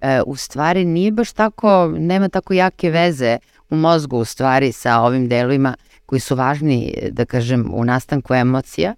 e, 0.00 0.22
u 0.26 0.36
stvari 0.36 0.84
nije 0.84 1.12
baš 1.12 1.32
tako, 1.32 1.94
nema 1.98 2.28
tako 2.28 2.54
jake 2.54 2.90
veze 2.90 3.38
u 3.70 3.76
mozgu 3.76 4.16
u 4.18 4.24
stvari 4.24 4.72
sa 4.72 5.00
ovim 5.00 5.28
delovima 5.28 5.74
koji 6.06 6.20
su 6.20 6.34
važni, 6.34 6.94
da 7.10 7.24
kažem, 7.24 7.70
u 7.74 7.84
nastanku 7.84 8.34
emocija, 8.34 8.94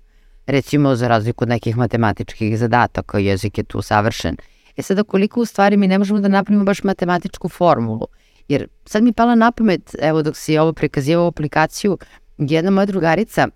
recimo 0.47 0.95
za 0.97 1.09
razliku 1.09 1.45
od 1.45 1.49
nekih 1.49 1.77
matematičkih 1.77 2.59
zadataka, 2.59 3.19
jezik 3.19 3.59
je 3.59 3.65
tu 3.65 3.83
savršen. 3.83 4.37
E 4.77 4.83
sada 4.83 5.03
koliko 5.03 5.41
u 5.41 5.45
stvari 5.45 5.77
mi 5.77 5.89
ne 5.89 5.99
možemo 5.99 6.21
da 6.21 6.29
napravimo 6.29 6.65
baš 6.65 6.83
matematičku 6.85 7.49
formulu, 7.49 8.07
Jer 8.51 8.67
sad 8.85 9.03
mi 9.03 9.13
pala 9.13 9.35
na 9.35 9.53
pamet, 9.53 9.95
evo 10.03 10.23
dok 10.23 10.37
si 10.37 10.59
ovo 10.59 10.73
prikazivao 10.73 11.27
aplikaciju, 11.27 11.99
jedna 12.39 12.71
moja 12.71 12.87
drugarica 12.87 13.49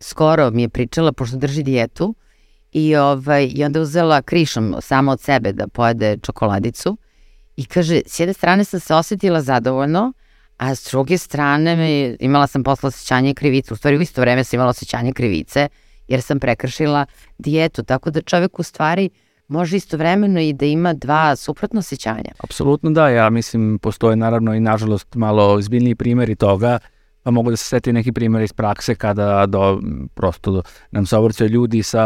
skoro 0.00 0.50
mi 0.50 0.62
je 0.62 0.68
pričala, 0.68 1.12
pošto 1.12 1.36
drži 1.36 1.62
dijetu, 1.62 2.14
i, 2.72 2.96
ovaj, 2.96 3.50
i 3.54 3.64
onda 3.64 3.80
uzela 3.80 4.22
krišom 4.22 4.74
samo 4.80 5.12
od 5.12 5.20
sebe 5.20 5.52
da 5.52 5.68
pojede 5.68 6.16
čokoladicu 6.22 6.96
i 7.56 7.64
kaže, 7.64 8.00
s 8.06 8.20
jedne 8.20 8.34
strane 8.34 8.64
sam 8.64 8.80
se 8.80 8.94
osetila 8.94 9.42
zadovoljno, 9.42 10.12
a 10.62 10.74
s 10.74 10.90
druge 10.90 11.18
strane 11.18 12.16
imala 12.20 12.46
sam 12.46 12.62
posle 12.62 12.86
osjećanje 12.86 13.34
krivice, 13.34 13.74
u 13.74 13.76
stvari 13.76 13.98
u 13.98 14.00
isto 14.00 14.20
vreme 14.20 14.44
sam 14.44 14.56
imala 14.56 14.70
osjećanje 14.70 15.12
krivice, 15.12 15.68
jer 16.08 16.22
sam 16.22 16.40
prekršila 16.40 17.06
dijetu, 17.38 17.82
tako 17.82 18.10
da 18.10 18.20
čovek 18.20 18.58
u 18.58 18.62
stvari 18.62 19.10
može 19.48 19.76
istovremeno 19.76 20.40
i 20.40 20.52
da 20.52 20.66
ima 20.66 20.92
dva 20.92 21.36
suprotna 21.36 21.78
osjećanja. 21.78 22.32
Apsolutno 22.38 22.90
da, 22.90 23.08
ja 23.08 23.30
mislim 23.30 23.78
postoje 23.78 24.16
naravno 24.16 24.54
i 24.54 24.60
nažalost 24.60 25.14
malo 25.14 25.58
izbiljniji 25.58 25.94
primjeri 25.94 26.36
toga 26.36 26.78
pa 27.22 27.30
mogu 27.30 27.50
da 27.50 27.56
se 27.56 27.64
seti 27.64 27.92
neki 27.92 28.12
primjer 28.12 28.42
iz 28.42 28.52
prakse 28.52 28.94
kada 28.94 29.46
do, 29.46 29.80
prosto 30.14 30.62
nam 30.90 31.06
se 31.06 31.16
obrćaju 31.16 31.50
ljudi 31.50 31.82
sa 31.82 32.04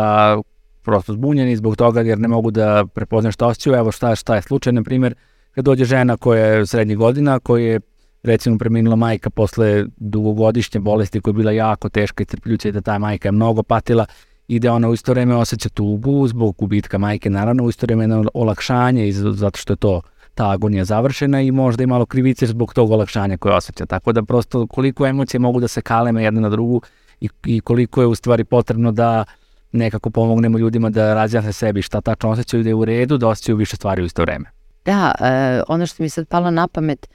prosto 0.83 1.12
zbunjeni 1.12 1.57
zbog 1.57 1.77
toga 1.77 2.01
jer 2.01 2.19
ne 2.19 2.29
mogu 2.29 2.51
da 2.51 2.87
prepoznaju 2.95 3.33
šta 3.33 3.47
osjećaju. 3.47 3.77
Evo 3.77 3.92
šta, 3.92 4.16
šta 4.16 4.35
je 4.35 4.42
slučaj, 4.42 4.73
na 4.73 4.83
primjer, 4.83 5.14
kad 5.51 5.64
dođe 5.64 5.85
žena 5.85 6.16
koja 6.16 6.47
je 6.47 6.66
srednjih 6.66 6.99
godina, 6.99 7.38
koja 7.38 7.64
je 7.64 7.81
recimo 8.27 8.59
preminula 8.59 8.97
majka 8.97 9.31
posle 9.31 9.85
dugogodišnje 9.97 10.81
bolesti 10.81 11.21
koja 11.21 11.33
je 11.33 11.37
bila 11.37 11.53
jako 11.53 11.89
teška 11.89 12.23
i 12.23 12.27
trpljuća 12.27 12.69
i 12.69 12.73
da 12.73 12.81
ta 12.81 12.99
majka 12.99 13.29
je 13.29 13.33
mnogo 13.33 13.62
patila 13.62 14.07
i 14.49 14.59
da 14.59 14.73
ona 14.73 14.89
u 14.89 14.95
isto 14.95 15.12
vreme 15.12 15.35
osjeća 15.35 15.69
tugu 15.69 16.29
zbog 16.29 16.55
gubitka 16.59 16.99
majke, 16.99 17.31
naravno 17.31 17.65
u 17.65 17.69
isto 17.69 17.87
vreme 17.87 18.23
olakšanje 18.35 19.12
zato 19.12 19.59
što 19.59 19.73
je 19.73 19.77
to 19.77 20.03
ta 20.35 20.51
agonija 20.51 20.85
završena 20.85 21.41
i 21.41 21.51
možda 21.51 21.83
i 21.83 21.87
malo 21.87 22.07
krivice 22.07 22.47
zbog 22.47 22.75
tog 22.75 22.91
olakšanja 22.91 23.37
koje 23.37 23.55
osjeća. 23.55 23.87
Tako 23.87 24.12
da 24.12 24.23
prosto 24.23 24.67
koliko 24.67 25.07
emocije 25.07 25.41
mogu 25.41 25.61
da 25.61 25.69
se 25.69 25.81
kaleme 25.81 26.25
jedna 26.25 26.41
na 26.41 26.49
drugu 26.49 26.83
i, 27.21 27.29
i 27.47 27.61
koliko 27.61 28.01
je 28.01 28.07
u 28.07 28.15
stvari 28.15 28.45
potrebno 28.45 28.93
da 28.93 29.25
nekako 29.73 30.11
pomognemo 30.11 30.59
ljudima 30.59 30.91
da 30.91 31.15
razjasne 31.15 31.53
sebi 31.53 31.83
šta 31.83 32.01
tačno 32.01 32.31
osjećaju 32.31 32.62
da 32.62 32.69
je 32.69 32.75
u 32.75 32.85
redu, 32.85 33.19
da 33.19 33.29
osjećaju 33.29 33.57
više 33.57 33.77
stvari 33.77 34.03
u 34.03 34.05
isto 34.05 34.23
vreme. 34.23 34.51
Da, 34.85 35.12
e, 35.21 35.62
ono 35.69 35.87
što 35.87 36.03
mi 36.03 36.09
sad 36.09 36.29
palo 36.29 36.51
na 36.51 36.69
pamet, 36.69 37.07
e, 37.07 37.09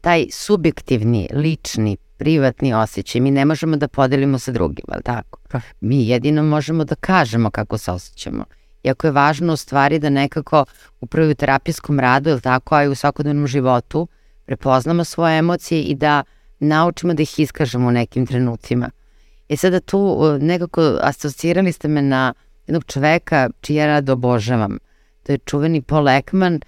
taj 0.00 0.26
subjektivni, 0.30 1.28
lični, 1.32 1.96
privatni 2.16 2.74
osjećaj, 2.74 3.20
mi 3.20 3.30
ne 3.30 3.44
možemo 3.44 3.76
da 3.76 3.88
podelimo 3.88 4.38
sa 4.38 4.52
drugim, 4.52 4.84
ali 4.88 5.02
tako? 5.02 5.38
Da. 5.52 5.60
Mi 5.80 6.08
jedino 6.08 6.42
možemo 6.42 6.84
da 6.84 6.94
kažemo 6.94 7.50
kako 7.50 7.78
se 7.78 7.90
osjećamo. 7.90 8.44
Iako 8.84 9.06
je 9.06 9.10
važno 9.10 9.52
u 9.52 9.56
stvari 9.56 9.98
da 9.98 10.10
nekako 10.10 10.64
upravo 11.00 11.30
u 11.30 11.34
terapijskom 11.34 12.00
radu, 12.00 12.30
ili 12.30 12.40
tako, 12.40 12.74
a 12.74 12.84
i 12.84 12.88
u 12.88 12.94
svakodnevnom 12.94 13.46
životu, 13.46 14.08
prepoznamo 14.44 15.04
svoje 15.04 15.38
emocije 15.38 15.82
i 15.82 15.94
da 15.94 16.24
naučimo 16.58 17.14
da 17.14 17.22
ih 17.22 17.38
iskažemo 17.38 17.88
u 17.88 17.90
nekim 17.90 18.26
trenucima. 18.26 18.90
E 19.48 19.56
sada 19.56 19.80
tu 19.80 20.16
nekako 20.40 20.98
asocirali 21.02 21.72
ste 21.72 21.88
me 21.88 22.02
na 22.02 22.34
jednog 22.66 22.84
čoveka 22.84 23.50
čiji 23.60 23.76
ja 23.76 23.86
rad 23.86 24.10
obožavam. 24.10 24.78
To 25.22 25.32
je 25.32 25.38
čuveni 25.38 25.82
Paul 25.82 26.08
Ekman, 26.08 26.60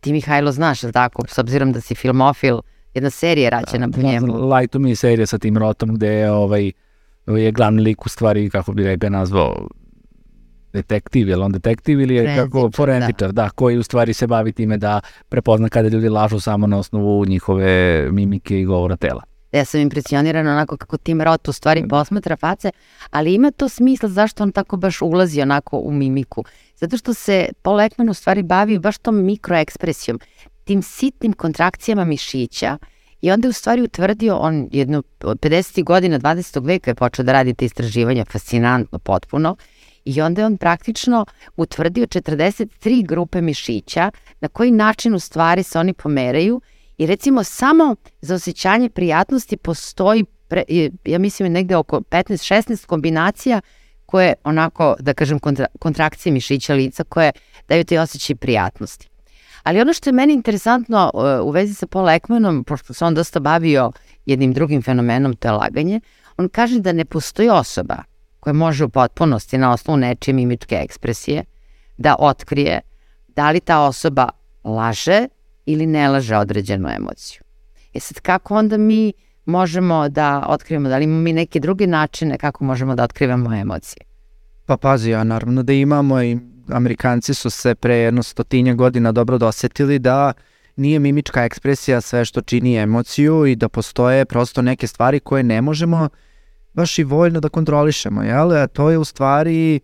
ti 0.00 0.12
Mihajlo 0.12 0.52
znaš, 0.52 0.82
ili 0.82 0.92
tako, 0.92 1.22
s 1.28 1.38
obzirom 1.38 1.72
da 1.72 1.80
si 1.80 1.94
filmofil, 1.94 2.58
jedna 2.94 3.10
serija 3.10 3.50
rađena 3.50 3.88
po 3.88 4.02
njemu. 4.02 4.54
Light 4.54 4.72
to 4.72 4.78
me 4.78 4.96
serija 4.96 5.26
sa 5.26 5.38
tim 5.38 5.58
rotom 5.58 5.94
gde 5.94 6.08
je, 6.08 6.30
ovaj, 6.30 6.72
je 7.26 7.52
glavni 7.52 7.82
lik 7.82 8.06
u 8.06 8.08
stvari, 8.08 8.50
kako 8.50 8.72
bi 8.72 8.96
ga 8.96 9.08
nazvao, 9.08 9.68
detektiv, 10.72 11.28
je 11.28 11.36
li 11.36 11.42
on 11.42 11.52
detektiv 11.52 12.00
ili 12.00 12.14
je 12.14 12.22
Forenzičar, 12.22 12.44
kako 12.44 12.70
forenzičar, 12.76 13.32
da. 13.32 13.42
da, 13.42 13.50
koji 13.50 13.78
u 13.78 13.82
stvari 13.82 14.14
se 14.14 14.26
bavi 14.26 14.52
time 14.52 14.76
da 14.76 15.00
prepozna 15.28 15.68
kada 15.68 15.88
ljudi 15.88 16.08
lažu 16.08 16.40
samo 16.40 16.66
na 16.66 16.78
osnovu 16.78 17.26
njihove 17.26 18.08
mimike 18.12 18.60
i 18.60 18.64
govora 18.64 18.96
tela. 18.96 19.22
Ja 19.52 19.64
sam 19.64 19.80
impresionirana 19.80 20.52
onako 20.52 20.76
kako 20.76 20.96
Tim 20.96 21.22
Roth 21.22 21.48
u 21.48 21.52
stvari 21.52 21.88
posmatra 21.88 22.36
face, 22.36 22.70
ali 23.10 23.34
ima 23.34 23.50
to 23.50 23.68
smisla 23.68 24.08
zašto 24.08 24.42
on 24.42 24.52
tako 24.52 24.76
baš 24.76 25.02
ulazi 25.02 25.42
onako 25.42 25.78
u 25.78 25.92
mimiku. 25.92 26.44
Zato 26.80 26.96
što 26.96 27.14
se 27.14 27.48
Paul 27.62 27.80
Ekman 27.80 28.08
u 28.08 28.14
stvari 28.14 28.42
bavi 28.42 28.78
baš 28.78 28.98
tom 28.98 29.24
mikroekspresijom, 29.24 30.20
tim 30.64 30.82
sitnim 30.82 31.32
kontrakcijama 31.32 32.04
mišića 32.04 32.78
i 33.20 33.30
onda 33.30 33.46
je 33.46 33.50
u 33.50 33.52
stvari 33.52 33.82
utvrdio, 33.82 34.36
on 34.36 34.68
jedno 34.72 35.02
od 35.22 35.40
50. 35.40 35.84
godina 35.84 36.18
20. 36.18 36.66
veka 36.66 36.90
je 36.90 36.94
počeo 36.94 37.24
da 37.24 37.32
radi 37.32 37.54
te 37.54 37.64
istraživanja, 37.64 38.24
fascinantno 38.24 38.98
potpuno, 38.98 39.56
I 40.08 40.20
onda 40.20 40.40
je 40.40 40.46
on 40.46 40.56
praktično 40.56 41.26
utvrdio 41.56 42.06
43 42.06 43.06
grupe 43.06 43.40
mišića 43.40 44.10
na 44.40 44.48
koji 44.48 44.70
način 44.70 45.14
u 45.14 45.18
stvari 45.18 45.62
se 45.62 45.78
oni 45.78 45.92
pomeraju 45.92 46.60
i 46.98 47.06
recimo 47.06 47.44
samo 47.44 47.96
za 48.20 48.34
osjećanje 48.34 48.90
prijatnosti 48.90 49.56
postoji, 49.56 50.24
pre, 50.24 50.62
ja 51.04 51.18
mislim 51.18 51.52
negde 51.52 51.76
oko 51.76 52.00
15-16 52.00 52.86
kombinacija 52.86 53.60
koje 54.08 54.34
onako, 54.44 54.96
da 55.00 55.14
kažem, 55.14 55.38
kontra, 55.38 55.66
kontrakcije 55.78 56.32
mišića 56.32 56.74
lica 56.74 57.04
koje 57.04 57.32
daju 57.68 57.84
te 57.84 58.00
osjećaj 58.00 58.36
prijatnosti. 58.36 59.08
Ali 59.62 59.80
ono 59.80 59.92
što 59.92 60.10
je 60.10 60.14
meni 60.14 60.32
interesantno 60.32 61.10
e, 61.14 61.40
u 61.40 61.50
vezi 61.50 61.74
sa 61.74 61.86
Paul 61.86 62.08
Ekmanom, 62.08 62.64
pošto 62.64 62.94
se 62.94 63.04
on 63.04 63.14
dosta 63.14 63.40
bavio 63.40 63.92
jednim 64.26 64.52
drugim 64.52 64.82
fenomenom, 64.82 65.36
to 65.36 65.48
je 65.48 65.52
laganje, 65.52 66.00
on 66.36 66.48
kaže 66.48 66.80
da 66.80 66.92
ne 66.92 67.04
postoji 67.04 67.48
osoba 67.48 67.96
koja 68.40 68.52
može 68.52 68.84
u 68.84 68.88
potpunosti 68.88 69.58
na 69.58 69.72
osnovu 69.72 69.96
nečije 69.96 70.34
mimičke 70.34 70.80
ekspresije 70.84 71.44
da 71.96 72.16
otkrije 72.18 72.80
da 73.28 73.50
li 73.50 73.60
ta 73.60 73.80
osoba 73.80 74.28
laže 74.64 75.26
ili 75.66 75.86
ne 75.86 76.08
laže 76.08 76.36
određenu 76.36 76.88
emociju. 76.88 77.42
E 77.94 78.00
sad, 78.00 78.20
kako 78.20 78.54
onda 78.54 78.76
mi 78.76 79.12
možemo 79.48 80.08
da 80.08 80.44
otkrivamo, 80.48 80.88
da 80.88 80.98
li 80.98 81.04
imamo 81.04 81.20
mi 81.20 81.32
neke 81.32 81.60
druge 81.60 81.86
načine 81.86 82.38
kako 82.38 82.64
možemo 82.64 82.94
da 82.94 83.04
otkrivamo 83.04 83.54
emocije? 83.54 84.02
Pa 84.66 84.76
pazi, 84.76 85.10
ja 85.10 85.24
naravno 85.24 85.62
da 85.62 85.72
imamo 85.72 86.22
i 86.22 86.38
Amerikanci 86.68 87.34
su 87.34 87.50
se 87.50 87.74
pre 87.74 87.96
jedno 87.96 88.22
stotinja 88.22 88.74
godina 88.74 89.12
dobro 89.12 89.38
dosetili 89.38 89.98
da 89.98 90.32
nije 90.76 90.98
mimička 90.98 91.44
ekspresija 91.44 92.00
sve 92.00 92.24
što 92.24 92.40
čini 92.40 92.76
emociju 92.76 93.46
i 93.46 93.56
da 93.56 93.68
postoje 93.68 94.24
prosto 94.24 94.62
neke 94.62 94.86
stvari 94.86 95.20
koje 95.20 95.42
ne 95.42 95.62
možemo 95.62 96.08
baš 96.72 96.98
i 96.98 97.04
voljno 97.04 97.40
da 97.40 97.48
kontrolišemo, 97.48 98.22
jel? 98.22 98.52
A 98.52 98.66
to 98.66 98.90
je 98.90 98.98
u 98.98 99.04
stvari 99.04 99.80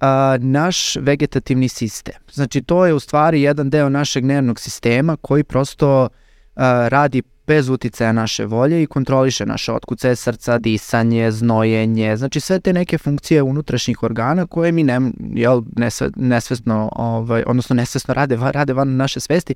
a, 0.00 0.36
naš 0.40 0.96
vegetativni 0.96 1.68
sistem. 1.68 2.14
Znači 2.32 2.62
to 2.62 2.86
je 2.86 2.94
u 2.94 3.00
stvari 3.00 3.42
jedan 3.42 3.70
deo 3.70 3.88
našeg 3.88 4.24
nervnog 4.24 4.60
sistema 4.60 5.16
koji 5.16 5.44
prosto 5.44 6.08
a, 6.56 6.88
radi 6.88 7.22
bez 7.46 7.68
uticaja 7.68 8.12
naše 8.12 8.44
volje 8.44 8.82
i 8.82 8.86
kontroliše 8.86 9.46
naše 9.46 9.72
otkuce 9.72 10.16
srca, 10.16 10.58
disanje, 10.58 11.30
znojenje, 11.30 12.16
znači 12.16 12.40
sve 12.40 12.60
te 12.60 12.72
neke 12.72 12.98
funkcije 12.98 13.42
unutrašnjih 13.42 14.02
organa 14.02 14.46
koje 14.46 14.72
mi 14.72 14.82
ne, 14.82 15.00
jel, 15.18 15.62
nesve, 15.76 16.10
nesvesno, 16.16 16.88
ovaj, 16.92 17.42
odnosno 17.46 17.74
nesvesno 17.74 18.14
rade, 18.14 18.36
rade 18.36 18.72
van 18.72 18.96
naše 18.96 19.20
svesti. 19.20 19.54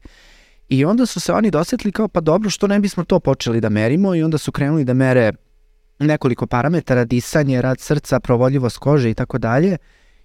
I 0.68 0.85
onda 0.85 1.07
su 1.07 1.20
se 1.20 1.33
oni 1.33 1.50
dosetli 1.50 1.92
kao 1.92 2.09
pa 2.09 2.20
dobro 2.20 2.50
što 2.50 2.66
ne 2.66 2.81
bismo 2.81 3.05
to 3.05 3.20
počeli 3.20 3.61
da 3.61 3.68
merimo 3.68 4.14
i 4.14 4.22
onda 4.22 4.38
su 4.38 4.53
krenuli 4.53 4.85
da 4.85 4.94
mere 4.94 5.33
nekoliko 5.98 6.46
parametara, 6.46 7.05
disanje, 7.05 7.62
rad 7.62 7.81
srca, 7.81 8.20
provodljivost 8.20 8.79
kože 8.79 9.11
i 9.11 9.14
tako 9.14 9.38
dalje 9.38 9.76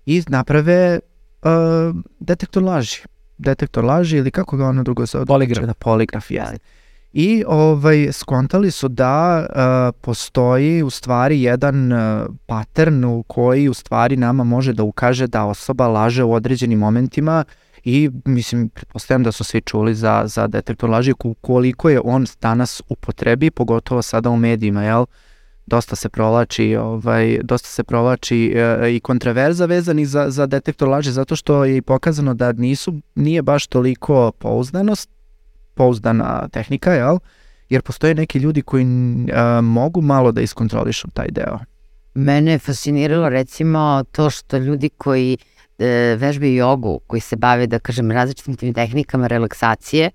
i 0.06 0.24
naprave 0.28 1.00
uh, 1.42 1.96
detektor 2.20 2.64
laži. 2.64 3.02
Detektor 3.38 3.86
laži 3.86 4.18
ili 4.18 4.32
kako 4.32 4.58
ga 4.58 4.68
ono 4.68 4.84
drugo 4.84 5.06
se 5.06 5.26
Poligraf. 5.28 5.66
Da, 5.66 5.74
poligraf, 5.74 6.32
je. 6.32 6.58
I 7.18 7.44
ovaj, 7.48 8.12
skontali 8.12 8.72
su 8.72 8.88
da 8.88 9.46
uh, 9.50 10.02
postoji 10.02 10.84
u 10.84 10.90
stvari 10.90 11.42
jedan 11.42 11.94
uh, 11.94 12.00
pattern 12.46 13.04
u 13.04 13.24
koji 13.24 13.70
u 13.70 13.74
stvari 13.74 14.18
nama 14.18 14.44
može 14.44 14.74
da 14.74 14.84
ukaže 14.84 15.28
da 15.28 15.46
osoba 15.46 15.88
laže 15.88 16.24
u 16.24 16.34
određenim 16.34 16.80
momentima 16.80 17.44
i 17.84 18.10
mislim, 18.26 18.70
pretpostavljam 18.70 19.24
da 19.24 19.32
su 19.32 19.44
svi 19.44 19.62
čuli 19.62 19.96
za, 19.96 20.24
za 20.26 20.48
detektor 20.48 20.90
laži 20.90 21.14
koliko 21.42 21.90
je 21.90 22.02
on 22.04 22.26
danas 22.42 22.82
upotrebi, 22.90 23.52
pogotovo 23.52 24.02
sada 24.02 24.30
u 24.30 24.38
medijima, 24.38 24.84
jel? 24.84 25.06
Dosta 25.66 25.96
se 25.96 26.10
provlači, 26.10 26.76
ovaj, 26.76 27.40
dosta 27.44 27.68
se 27.68 27.84
provlači 27.84 28.54
e, 28.56 28.96
i 28.96 29.00
kontraverza 29.00 29.66
vezani 29.66 30.06
za, 30.06 30.30
za 30.30 30.46
detektor 30.46 30.90
laži 30.90 31.12
zato 31.12 31.36
što 31.36 31.66
je 31.66 31.82
pokazano 31.82 32.34
da 32.34 32.52
nisu, 32.52 32.94
nije 33.16 33.42
baš 33.42 33.68
toliko 33.68 34.32
pouzdanost, 34.32 35.15
pouzdana 35.76 36.48
tehnika, 36.48 36.94
jel? 36.94 37.18
Jer 37.70 37.82
postoje 37.82 38.16
neki 38.16 38.40
ljudi 38.40 38.62
koji 38.62 38.84
e, 38.84 39.62
mogu 39.62 40.02
malo 40.02 40.32
da 40.32 40.42
iskontrolišu 40.42 41.08
taj 41.14 41.28
deo. 41.32 41.60
Mene 42.14 42.52
je 42.52 42.60
fasciniralo 42.60 43.30
recimo 43.30 44.04
to 44.12 44.30
što 44.30 44.58
ljudi 44.58 44.90
koji 44.90 45.38
e, 45.80 46.16
vežbaju 46.20 46.56
jogu, 46.56 47.00
koji 47.08 47.20
se 47.20 47.36
bave, 47.36 47.68
da 47.68 47.80
kažem, 47.80 48.12
različitim 48.12 48.56
tim 48.56 48.74
tehnikama 48.74 49.28
relaksacije, 49.28 50.12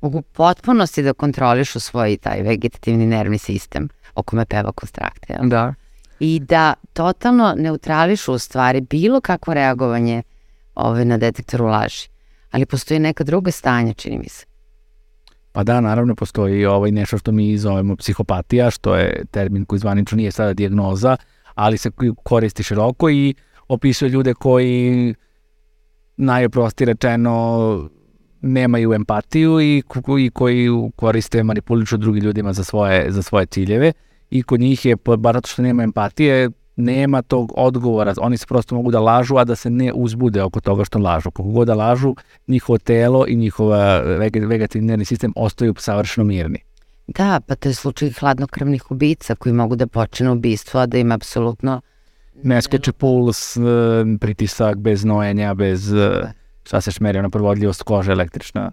mogu 0.00 0.22
potpunosti 0.22 1.02
da 1.02 1.12
kontrolišu 1.12 1.80
svoj 1.80 2.16
taj 2.16 2.42
vegetativni 2.42 3.06
nervni 3.06 3.38
sistem 3.38 3.88
o 4.14 4.22
kome 4.22 4.44
peva 4.44 4.72
konstrakte. 4.72 5.32
Ja? 5.32 5.38
Da. 5.42 5.74
I 6.20 6.40
da 6.40 6.74
totalno 6.92 7.54
neutrališu 7.56 8.32
u 8.32 8.38
stvari 8.38 8.80
bilo 8.80 9.20
kakvo 9.20 9.54
reagovanje 9.54 10.22
ove, 10.74 11.04
na 11.04 11.18
detektoru 11.18 11.66
laži. 11.66 12.08
Ali 12.50 12.66
postoji 12.66 13.00
neka 13.00 13.24
druga 13.24 13.50
stanja, 13.50 13.92
čini 13.92 14.18
mi 14.18 14.28
se. 14.28 14.49
Pa 15.52 15.64
da, 15.64 15.80
naravno 15.80 16.14
postoji 16.14 16.66
ovaj 16.66 16.90
nešto 16.90 17.18
što 17.18 17.32
mi 17.32 17.58
zovemo 17.58 17.96
psihopatija, 17.96 18.70
što 18.70 18.96
je 18.96 19.24
termin 19.30 19.64
koji 19.64 19.78
zvanično 19.78 20.16
nije 20.16 20.30
sada 20.30 20.54
dijagnoza, 20.54 21.16
ali 21.54 21.78
se 21.78 21.90
koristi 22.22 22.62
široko 22.62 23.10
i 23.10 23.34
opisuje 23.68 24.08
ljude 24.08 24.34
koji 24.34 25.14
najprosti 26.16 26.84
rečeno 26.84 27.88
nemaju 28.40 28.92
empatiju 28.92 29.60
i, 29.60 29.82
i 30.20 30.30
koji 30.30 30.68
koriste 30.96 31.42
manipuliču 31.42 31.96
drugi 31.96 32.20
ljudima 32.20 32.52
za 32.52 32.64
svoje, 32.64 33.12
za 33.12 33.22
svoje 33.22 33.46
ciljeve 33.46 33.92
i 34.30 34.42
kod 34.42 34.60
njih 34.60 34.84
je, 34.86 34.96
bar 35.18 35.34
zato 35.34 35.48
što 35.48 35.62
nema 35.62 35.82
empatije, 35.82 36.50
nema 36.80 37.22
tog 37.22 37.52
odgovora, 37.56 38.14
oni 38.18 38.36
se 38.36 38.46
prosto 38.46 38.74
mogu 38.74 38.90
da 38.90 39.00
lažu, 39.00 39.36
a 39.36 39.44
da 39.44 39.56
se 39.56 39.70
ne 39.70 39.92
uzbude 39.92 40.42
oko 40.42 40.60
toga 40.60 40.84
što 40.84 40.98
lažu. 40.98 41.30
Kako 41.30 41.48
god 41.48 41.66
da 41.66 41.74
lažu, 41.74 42.14
njihovo 42.46 42.78
telo 42.78 43.24
i 43.28 43.36
njihova 43.36 44.00
vegativni 44.46 44.86
nervni 44.86 45.04
sistem 45.04 45.32
ostaju 45.36 45.74
savršeno 45.78 46.24
mirni. 46.24 46.58
Da, 47.06 47.40
pa 47.46 47.54
to 47.54 47.68
je 47.68 47.74
slučaj 47.74 48.10
hladnokrvnih 48.10 48.90
ubica 48.90 49.34
koji 49.34 49.52
mogu 49.52 49.76
da 49.76 49.86
počinu 49.86 50.32
ubistvo, 50.32 50.80
a 50.80 50.86
da 50.86 50.98
im 50.98 51.12
apsolutno 51.12 51.80
Ne 52.42 52.62
skače 52.62 52.92
puls, 52.92 53.56
e, 53.56 53.60
pritisak 54.20 54.78
bez 54.78 55.04
nojenja, 55.04 55.54
bez 55.54 55.92
e, 55.92 56.32
šta 56.64 56.80
se 56.80 56.90
šmeri, 56.90 57.18
ona 57.18 57.30
provodljivost 57.30 57.82
kože 57.82 58.12
električna. 58.12 58.70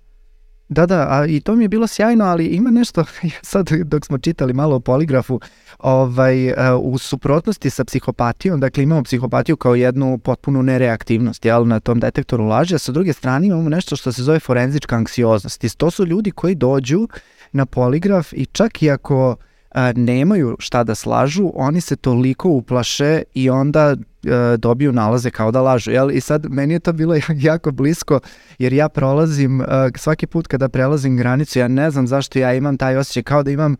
Da, 0.69 0.86
da, 0.86 1.08
a 1.10 1.25
i 1.25 1.39
to 1.39 1.56
mi 1.56 1.63
je 1.63 1.67
bilo 1.67 1.88
sjajno, 1.88 2.25
ali 2.25 2.45
ima 2.45 2.71
nešto, 2.71 3.06
sad 3.41 3.69
dok 3.71 4.06
smo 4.06 4.17
čitali 4.17 4.53
malo 4.53 4.75
o 4.75 4.80
poligrafu, 4.80 5.39
ovaj, 5.80 6.47
e, 6.47 6.56
u 6.82 6.97
suprotnosti 6.97 7.69
sa 7.69 7.86
psihopatijom, 7.86 8.60
dakle 8.60 8.84
imamo 8.84 9.03
psihopatiju 9.03 9.58
kao 9.58 9.75
jednu 9.75 10.17
potpunu 10.17 10.63
nereaktivnost 10.63 11.45
jel, 11.45 11.67
na 11.67 11.80
tom 11.80 11.99
detektoru 11.99 12.45
laži, 12.45 12.75
a 12.75 12.77
sa 12.77 12.91
druge 12.91 13.13
strane 13.13 13.47
imamo 13.47 13.69
nešto 13.69 13.95
što 13.95 14.12
se 14.12 14.23
zove 14.23 14.39
forenzička 14.39 14.95
anksioznost. 14.95 15.63
I 15.63 15.77
to 15.77 15.91
su 15.91 16.06
ljudi 16.06 16.32
koji 16.32 16.56
dođu 16.56 17.08
na 17.51 17.65
poligraf 17.65 18.34
i 18.34 18.45
čak 18.45 18.84
i 18.84 18.91
ako 18.91 19.36
a, 19.71 19.91
nemaju 19.95 20.56
šta 20.60 20.84
da 20.84 20.95
slažu, 20.95 21.51
oni 21.56 21.82
se 21.82 21.95
toliko 21.95 22.49
uplaše 22.49 23.23
i 23.34 23.49
onda 23.49 23.95
a, 24.29 24.57
dobiju 24.57 24.91
nalaze 24.91 25.31
kao 25.31 25.51
da 25.51 25.61
lažu. 25.61 25.91
Jel? 25.91 26.11
I 26.11 26.21
sad 26.21 26.45
meni 26.49 26.73
je 26.73 26.79
to 26.79 26.93
bilo 26.93 27.15
jako 27.35 27.71
blisko 27.71 28.19
jer 28.59 28.73
ja 28.73 28.89
prolazim, 28.89 29.61
a, 29.61 29.89
svaki 29.95 30.27
put 30.27 30.47
kada 30.47 30.69
prelazim 30.69 31.17
granicu, 31.17 31.59
ja 31.59 31.67
ne 31.67 31.91
znam 31.91 32.07
zašto 32.07 32.39
ja 32.39 32.53
imam 32.53 32.77
taj 32.77 32.97
osjećaj 32.97 33.23
kao 33.23 33.43
da 33.43 33.51
imam 33.51 33.75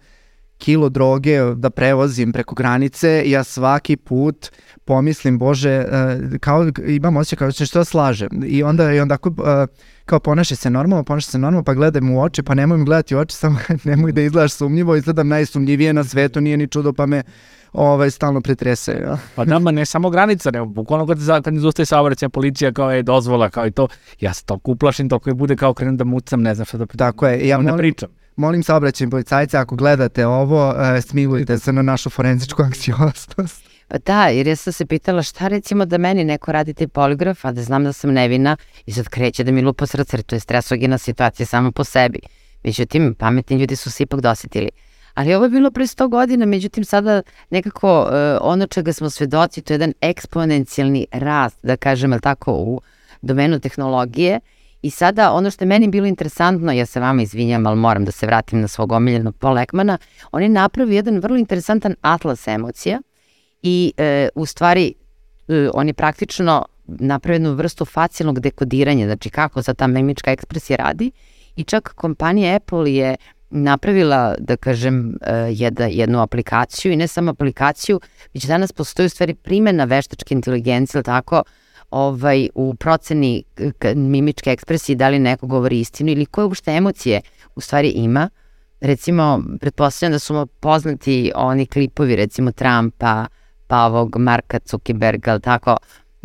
kilo 0.58 0.90
droge 0.90 1.40
da 1.56 1.70
prevozim 1.70 2.34
preko 2.34 2.56
granice 2.56 3.24
ja 3.26 3.44
svaki 3.44 3.96
put 3.98 4.52
pomislim, 4.86 5.38
bože, 5.40 5.86
kao 6.40 6.66
imam 6.88 7.18
osjećaj 7.18 7.38
kao 7.38 7.48
da 7.48 7.66
što 7.66 7.86
slažem. 7.86 8.30
I 8.46 8.64
onda, 8.64 8.94
i 8.94 9.00
onda 9.00 9.18
kao 10.06 10.20
ponaša 10.20 10.56
se 10.56 10.70
normalno, 10.70 11.04
ponaša 11.04 11.32
se 11.32 11.40
normalno, 11.40 11.64
pa 11.64 11.74
gledaj 11.74 12.02
mu 12.02 12.18
u 12.18 12.22
oči, 12.22 12.44
pa 12.44 12.54
nemoj 12.54 12.78
mi 12.78 12.86
gledati 12.86 13.16
u 13.16 13.20
oči, 13.20 13.36
samo 13.44 13.60
nemoj 13.84 14.12
da 14.12 14.22
izgledaš 14.22 14.54
sumnjivo, 14.54 14.96
izgledam 14.96 15.28
najsumnjivije 15.28 15.94
na 15.94 16.04
svetu, 16.04 16.42
nije 16.42 16.58
ni 16.58 16.68
čudo, 16.68 16.94
pa 16.94 17.06
me 17.06 17.24
ovaj, 17.78 18.12
stalno 18.12 18.42
pretrese. 18.42 18.92
Ja. 18.92 19.18
pa 19.36 19.46
nama 19.46 19.72
ne 19.72 19.86
samo 19.86 20.10
granica, 20.10 20.52
nego 20.52 20.66
bukvalno 20.66 21.08
kad, 21.08 21.18
za, 21.18 21.42
kad 21.42 21.54
izustaje 21.54 21.86
saobraćaj 21.86 22.30
policija 22.30 22.72
kao 22.72 22.92
je 22.92 23.04
dozvola, 23.04 23.50
kao 23.50 23.68
i 23.68 23.72
to, 23.72 23.88
ja 24.20 24.34
se 24.34 24.46
toliko 24.46 24.72
uplašim, 24.72 25.10
toliko 25.10 25.30
je 25.30 25.34
bude 25.34 25.56
kao 25.56 25.74
krenem 25.74 25.98
da 25.98 26.04
mucam, 26.04 26.42
ne 26.42 26.56
znam 26.56 26.66
šta 26.66 26.78
da, 26.78 26.86
Tako 26.86 27.28
je, 27.28 27.48
ja 27.48 27.58
da 27.58 27.64
molim, 27.64 27.78
pričam. 27.78 28.10
molim 28.36 28.64
saobraćajnim 28.64 29.12
policajce, 29.12 29.58
ako 29.58 29.76
gledate 29.76 30.26
ovo, 30.26 30.70
uh, 30.70 30.76
smilujte 31.02 31.60
se 31.60 31.74
na 31.74 31.82
našu 31.82 32.10
forenzičku 32.10 32.62
anksioznost. 32.64 33.36
Pa 33.88 33.98
da, 33.98 34.28
jer 34.28 34.48
ja 34.48 34.56
sam 34.56 34.74
se 34.74 34.86
pitala 34.86 35.24
šta 35.24 35.48
recimo 35.48 35.86
da 35.86 35.98
meni 35.98 36.24
neko 36.24 36.52
radi 36.52 36.74
taj 36.74 36.88
poligraf, 36.88 37.46
a 37.46 37.52
da 37.52 37.62
znam 37.62 37.84
da 37.84 37.94
sam 37.94 38.14
nevina 38.14 38.58
i 38.86 38.92
sad 38.92 39.10
kreće 39.10 39.44
da 39.44 39.52
mi 39.52 39.62
lupa 39.62 39.86
srce, 39.86 40.18
jer 40.18 40.24
to 40.24 40.36
je 40.36 40.40
stresogena 40.40 40.98
situacija 40.98 41.46
sama 41.46 41.72
po 41.72 41.84
sebi. 41.84 42.20
Međutim, 42.64 43.16
pametni 43.20 43.58
ljudi 43.58 43.76
su 43.76 43.92
se 43.92 44.04
ipak 44.04 44.22
dosetili. 44.22 44.70
Ali 45.18 45.36
ovo 45.36 45.46
je 45.46 45.50
bilo 45.50 45.72
pre 45.72 45.84
100 45.84 46.10
godina, 46.10 46.46
međutim 46.46 46.84
sada 46.86 47.22
nekako 47.50 48.02
uh, 48.02 48.10
ono 48.42 48.68
čega 48.68 48.94
smo 48.94 49.10
svedoci, 49.10 49.62
to 49.62 49.74
je 49.74 49.76
jedan 49.76 49.94
eksponencijalni 50.02 51.08
rast, 51.12 51.58
da 51.64 51.78
kažem, 51.78 52.14
ali 52.14 52.22
tako, 52.22 52.54
u 52.54 52.82
domenu 53.22 53.60
tehnologije. 53.60 54.40
I 54.82 54.90
sada 54.90 55.32
ono 55.32 55.52
što 55.52 55.64
je 55.64 55.68
meni 55.68 55.88
bilo 55.88 56.08
interesantno, 56.08 56.72
ja 56.72 56.86
se 56.86 57.00
vama 57.00 57.22
izvinjam, 57.22 57.68
ali 57.68 57.76
moram 57.76 58.06
da 58.06 58.12
se 58.12 58.26
vratim 58.26 58.62
na 58.62 58.68
svog 58.68 58.92
omiljenog 58.92 59.36
Paul 59.36 59.58
Ekmana, 59.58 59.98
on 60.32 60.44
je 60.44 60.50
napravio 60.50 60.96
jedan 60.96 61.20
vrlo 61.20 61.38
interesantan 61.38 61.96
atlas 62.02 62.48
emocija, 62.48 63.00
i 63.62 63.94
e, 63.98 64.30
u 64.36 64.46
stvari 64.46 64.94
e, 65.48 65.70
on 65.74 65.88
je 65.88 65.94
praktično 65.94 66.66
napravio 66.86 67.36
jednu 67.36 67.54
vrstu 67.54 67.86
facijalnog 67.86 68.40
dekodiranja, 68.40 69.06
znači 69.06 69.30
kako 69.30 69.62
za 69.62 69.74
ta 69.74 69.88
memička 69.88 70.32
ekspresija 70.32 70.78
radi 70.78 71.12
i 71.56 71.64
čak 71.64 71.94
kompanija 71.96 72.56
Apple 72.56 72.94
je 72.94 73.16
napravila, 73.50 74.36
da 74.40 74.58
kažem, 74.58 75.18
e, 75.22 75.34
jedna, 75.52 75.86
jednu 75.86 76.22
aplikaciju 76.22 76.92
i 76.92 76.96
ne 76.96 77.08
samo 77.08 77.32
aplikaciju, 77.32 78.00
već 78.34 78.46
danas 78.46 78.72
postoji 78.72 79.06
u 79.06 79.10
stvari 79.10 79.34
primjena 79.34 79.84
veštačke 79.84 80.34
inteligencije, 80.34 81.04
tako, 81.04 81.44
ovaj, 81.92 82.50
u 82.56 82.76
proceni 82.76 83.44
mimičke 83.96 84.52
ekspresije 84.52 84.96
da 84.96 85.10
li 85.10 85.20
neko 85.20 85.48
govori 85.48 85.80
istinu 85.80 86.12
ili 86.12 86.26
koje 86.26 86.46
uopšte 86.46 86.72
emocije 86.72 87.22
u 87.56 87.62
stvari 87.62 87.90
ima. 87.90 88.30
Recimo, 88.82 89.44
pretpostavljam 89.60 90.12
da 90.12 90.20
su 90.20 90.48
poznati 90.60 91.32
oni 91.36 91.66
klipovi, 91.66 92.16
recimo 92.16 92.52
Trumpa, 92.52 93.26
pa 93.68 93.86
ovog 93.86 94.18
Marka 94.18 94.60
Zuckerberga, 94.66 95.32
ali 95.32 95.42
tako, 95.42 95.78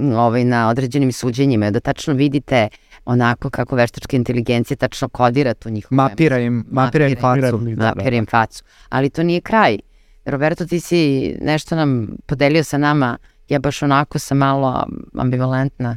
ovaj, 0.03 0.45
na 0.45 0.69
određenim 0.69 1.13
suđenjima, 1.13 1.71
da 1.71 1.81
tačno 1.81 2.15
vidite 2.15 2.69
onako 3.05 3.51
kako 3.51 3.77
veštačka 3.77 4.17
inteligencija 4.17 4.77
tačno 4.77 5.09
kodira 5.09 5.55
tu 5.55 5.71
njihovu 5.71 5.97
Mapira 5.97 6.39
im, 6.39 6.65
mapira 6.71 7.09
im 7.09 7.17
facu. 7.21 7.59
Mapira 7.77 8.17
im 8.17 8.27
facu. 8.27 8.65
Ali 8.89 9.11
to 9.11 9.23
nije 9.23 9.41
kraj. 9.41 9.79
Roberto, 10.25 10.67
ti 10.67 10.81
si 10.81 11.35
nešto 11.41 11.77
nam 11.77 12.09
podelio 12.27 12.65
sa 12.65 12.79
nama, 12.79 13.19
ja 13.49 13.59
baš 13.59 13.83
onako 13.83 14.19
sam 14.19 14.39
malo 14.39 14.87
ambivalentna. 15.19 15.97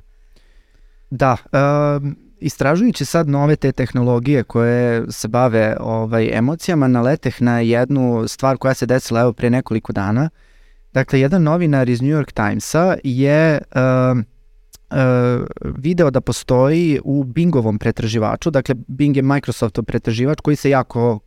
Da, 1.10 1.38
um, 2.02 2.16
istražujući 2.40 3.06
sad 3.06 3.30
nove 3.30 3.56
te 3.56 3.72
tehnologije 3.72 4.44
koje 4.44 5.12
se 5.12 5.28
bave 5.28 5.78
ovaj, 5.80 6.30
emocijama, 6.38 6.88
naleteh 6.88 7.42
na 7.42 7.60
jednu 7.60 8.28
stvar 8.28 8.58
koja 8.58 8.74
se 8.74 8.86
desila 8.86 9.22
evo 9.22 9.34
pre 9.34 9.50
nekoliko 9.50 9.94
dana. 9.94 10.30
Uh, 10.34 10.45
Dakle, 10.96 11.20
jedan 11.20 11.44
novinar 11.44 11.90
iz 11.90 12.02
New 12.02 12.12
York 12.12 12.32
Timesa 12.32 12.96
je 13.04 13.60
uh, 13.76 14.18
uh, 14.18 15.46
video 15.78 16.12
da 16.12 16.22
postoji 16.22 17.00
u 17.04 17.24
Bingovom 17.24 17.80
pretraživaču, 17.80 18.52
dakle 18.52 18.76
Bing 18.88 19.18
je 19.18 19.24
Microsoftov 19.24 19.84
pretraživač 19.84 20.40
koji 20.42 20.56
se 20.56 20.70
jako 20.70 21.20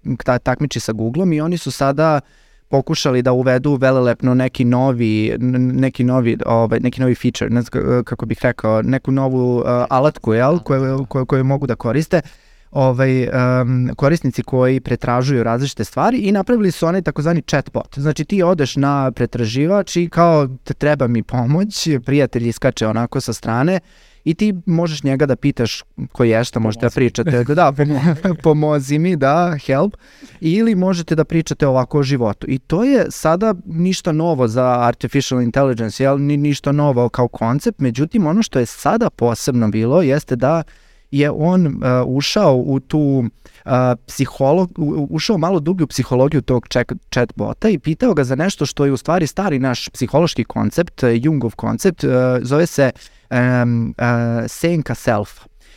takmiči 0.43 0.81
sa 0.81 0.93
Googleom 0.93 1.33
i 1.33 1.41
oni 1.41 1.59
su 1.59 1.71
sada 1.71 2.21
pokušali 2.69 3.23
da 3.23 3.33
uvedu 3.33 3.75
velelepno 3.75 4.35
neki 4.35 4.65
novi 4.65 5.37
neki 5.73 6.05
novi 6.05 6.37
ovaj 6.47 6.81
neki 6.81 7.01
novi 7.01 7.15
feature 7.15 7.51
ne 7.51 7.63
znam 7.63 8.05
kako 8.05 8.27
bih 8.27 8.39
rekao 8.43 8.83
neku 8.83 9.11
novu 9.11 9.57
uh, 9.57 9.65
alatku 9.91 10.35
jel 10.35 10.59
koju, 10.59 11.07
koju, 11.09 11.27
koju 11.27 11.45
mogu 11.45 11.67
da 11.67 11.75
koriste. 11.75 12.21
uh, 12.25 12.48
ovaj, 12.71 13.29
um, 13.29 13.91
korisnici 13.97 14.43
koji 14.43 14.81
pretražuju 14.81 15.43
različite 15.43 15.85
stvari 15.85 16.19
i 16.19 16.33
napravili 16.33 16.71
su 16.71 16.87
onaj 16.87 17.03
takozvani 17.03 17.43
chatbot. 17.43 17.99
Znači 17.99 18.25
ti 18.25 18.43
odeš 18.43 18.77
na 18.77 19.11
pretraživač 19.11 19.97
i 19.97 20.09
kao 20.09 20.49
te 20.65 20.75
treba 20.75 21.07
mi 21.07 21.23
pomoć, 21.23 21.89
prijatelj 22.05 22.49
iskače 22.49 22.87
onako 22.87 23.21
sa 23.21 23.33
strane 23.33 23.81
i 24.25 24.35
ti 24.35 24.55
možeš 24.67 25.03
njega 25.03 25.27
da 25.27 25.37
pitaš 25.37 25.83
ko 26.13 26.25
je 26.25 26.45
šta 26.45 26.61
možete 26.61 26.87
da 26.87 26.91
pričate, 26.91 27.45
da, 27.45 27.73
pomozi 28.43 28.99
mi, 28.99 29.17
da, 29.17 29.57
help, 29.67 29.97
ili 30.41 30.75
možete 30.75 31.15
da 31.15 31.25
pričate 31.25 31.67
ovako 31.67 31.99
o 31.99 32.03
životu. 32.03 32.47
I 32.51 32.59
to 32.59 32.85
je 32.85 33.07
sada 33.11 33.55
ništa 33.67 34.13
novo 34.13 34.49
za 34.49 34.81
artificial 34.81 35.43
intelligence, 35.43 36.03
jel, 36.03 36.19
ni, 36.21 36.37
ništa 36.37 36.73
novo 36.73 37.09
kao 37.09 37.29
koncept, 37.29 37.81
međutim 37.81 38.27
ono 38.27 38.43
što 38.43 38.59
je 38.59 38.67
sada 38.67 39.11
posebno 39.11 39.69
bilo 39.69 40.03
jeste 40.03 40.37
da 40.37 40.63
je 41.11 41.31
on 41.31 41.67
uh, 41.67 41.73
ušao 42.07 42.57
u 42.57 42.81
tu 42.81 43.25
uh, 43.65 43.73
psiholog, 44.07 44.71
ušao 45.11 45.39
malo 45.39 45.61
dublju 45.61 45.87
psihologiju 45.87 46.43
tog 46.43 46.69
chat, 47.11 47.33
bota 47.37 47.69
i 47.69 47.79
pitao 47.79 48.15
ga 48.15 48.25
za 48.25 48.35
nešto 48.35 48.67
što 48.67 48.85
je 48.85 48.93
u 48.93 48.97
stvari 48.97 49.27
stari 49.27 49.59
naš 49.59 49.89
psihološki 49.89 50.45
koncept, 50.45 51.03
uh, 51.03 51.11
Jungov 51.13 51.57
koncept, 51.57 52.05
uh, 52.05 52.11
zove 52.43 52.67
se 52.67 52.91
um, 53.31 53.95
uh, 53.99 54.05
senka 54.49 54.95
self. 54.95 55.31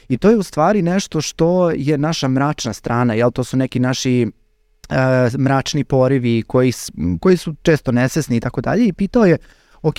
I 0.10 0.18
to 0.18 0.30
je 0.30 0.38
u 0.38 0.44
stvari 0.44 0.82
nešto 0.82 1.22
što 1.22 1.72
je 1.72 1.98
naša 1.98 2.28
mračna 2.28 2.74
strana, 2.74 3.14
jel 3.14 3.32
to 3.32 3.44
su 3.44 3.58
neki 3.58 3.80
naši 3.80 4.32
uh, 4.90 5.40
mračni 5.40 5.84
porivi 5.84 6.44
koji, 6.48 6.74
koji 7.22 7.38
su 7.38 7.56
često 7.62 7.92
nesesni 7.92 8.38
i 8.38 8.40
tako 8.40 8.62
dalje 8.62 8.88
i 8.88 8.94
pitao 8.94 9.26
je, 9.26 9.38
ok, 9.82 9.96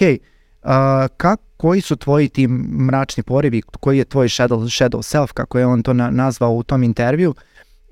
uh, 0.65 0.71
kak, 1.17 1.41
koji 1.57 1.81
su 1.81 1.97
tvoji 1.97 2.29
ti 2.29 2.49
mračni 2.89 3.23
porivi, 3.23 3.63
koji 3.63 3.99
je 3.99 4.05
tvoj 4.05 4.29
shadow, 4.29 4.59
shadow 4.59 5.03
self, 5.03 5.33
kako 5.33 5.59
je 5.59 5.67
on 5.67 5.83
to 5.83 5.93
na, 5.93 6.11
nazvao 6.11 6.53
u 6.53 6.63
tom 6.63 6.83
intervju, 6.83 7.35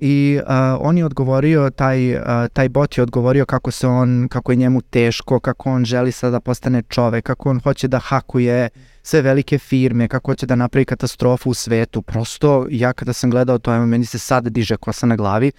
i 0.03 0.39
uh, 0.41 0.49
on 0.79 0.97
je 0.97 1.05
odgovorio, 1.05 1.69
taj, 1.69 2.15
uh, 2.15 2.21
taj 2.53 2.69
bot 2.69 2.97
je 2.97 3.03
odgovorio 3.03 3.45
kako 3.45 3.71
se 3.71 3.87
on, 3.87 4.27
kako 4.31 4.51
je 4.51 4.55
njemu 4.55 4.81
teško, 4.81 5.39
kako 5.39 5.71
on 5.71 5.85
želi 5.85 6.11
sada 6.11 6.31
da 6.31 6.39
postane 6.39 6.81
čovek, 6.81 7.25
kako 7.25 7.49
on 7.49 7.59
hoće 7.59 7.87
da 7.87 7.99
hakuje 7.99 8.69
sve 9.03 9.21
velike 9.21 9.57
firme, 9.57 10.07
kako 10.07 10.31
hoće 10.31 10.45
da 10.45 10.55
napravi 10.55 10.85
katastrofu 10.85 11.49
u 11.49 11.53
svetu. 11.53 12.01
Prosto, 12.01 12.67
ja 12.69 12.93
kada 12.93 13.13
sam 13.13 13.29
gledao 13.29 13.57
to, 13.57 13.85
meni 13.85 14.05
se 14.05 14.19
sad 14.19 14.47
diže 14.47 14.77
kosa 14.77 15.05
na 15.05 15.15
glavi 15.15 15.51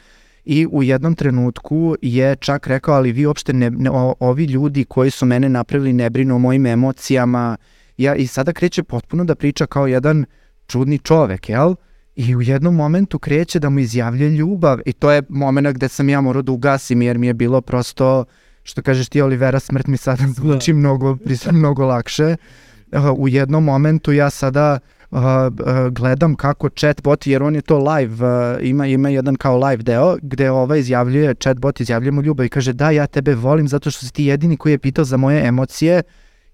i 0.45 0.67
u 0.67 0.83
jednom 0.83 1.15
trenutku 1.15 1.97
je 2.03 2.37
čak 2.37 2.67
rekao, 2.67 2.95
ali 2.95 3.13
vi 3.13 3.27
uopšte 3.27 3.53
ne, 3.53 3.71
ne 3.71 3.91
o, 3.91 4.15
ovi 4.21 4.45
ljudi 4.45 4.85
koji 4.85 5.11
su 5.11 5.27
mene 5.27 5.49
napravili 5.49 5.93
ne 5.93 6.11
brinu 6.11 6.35
o 6.35 6.39
mojim 6.39 6.67
emocijama, 6.67 7.57
ja, 7.97 8.15
i 8.15 8.27
sada 8.27 8.53
kreće 8.53 8.83
potpuno 8.83 9.25
da 9.25 9.35
priča 9.35 9.67
kao 9.67 9.87
jedan 9.87 10.25
čudni 10.67 10.99
čovek, 10.99 11.49
jel? 11.49 11.75
I 12.17 12.37
u 12.37 12.43
jednom 12.43 12.75
momentu 12.75 13.19
kreće 13.19 13.59
da 13.59 13.71
mu 13.71 13.79
izjavlja 13.79 14.29
ljubav 14.29 14.79
i 14.87 14.93
to 14.93 15.11
je 15.11 15.23
moment 15.29 15.69
gde 15.69 15.89
sam 15.89 16.09
ja 16.09 16.21
morao 16.21 16.43
da 16.43 16.53
ugasim 16.53 17.03
jer 17.03 17.19
mi 17.19 17.27
je 17.27 17.35
bilo 17.35 17.61
prosto, 17.61 18.25
što 18.63 18.83
kažeš 18.83 19.09
ti 19.09 19.23
Olivera, 19.23 19.61
smrt 19.61 19.87
mi 19.87 19.97
sada 19.97 20.25
zvuči 20.37 20.73
da. 20.73 20.79
mnogo, 20.79 21.17
mnogo 21.53 21.87
lakše. 21.87 22.37
U 23.17 23.29
jednom 23.29 23.65
momentu 23.65 24.13
ja 24.13 24.31
sada 24.31 24.79
gledam 25.91 26.35
kako 26.35 26.69
chatbot, 26.69 27.27
jer 27.27 27.43
on 27.43 27.55
je 27.55 27.63
to 27.63 27.79
live, 27.79 28.15
uh, 28.15 28.59
ima, 28.61 28.87
ima 28.87 29.09
jedan 29.09 29.37
kao 29.37 29.59
live 29.59 29.83
deo 29.83 30.17
gde 30.23 30.51
ovaj 30.51 30.79
izjavljuje, 30.79 31.35
chatbot 31.35 31.81
izjavljuje 31.81 32.13
mu 32.13 32.23
ljubav 32.23 32.47
i 32.47 32.49
kaže 32.49 32.73
da 32.73 32.91
ja 32.91 33.07
tebe 33.07 33.35
volim 33.35 33.69
zato 33.69 33.91
što 33.91 34.07
si 34.07 34.13
ti 34.13 34.25
jedini 34.25 34.57
koji 34.57 34.73
je 34.73 34.79
pitao 34.79 35.05
za 35.05 35.17
moje 35.17 35.47
emocije 35.47 36.03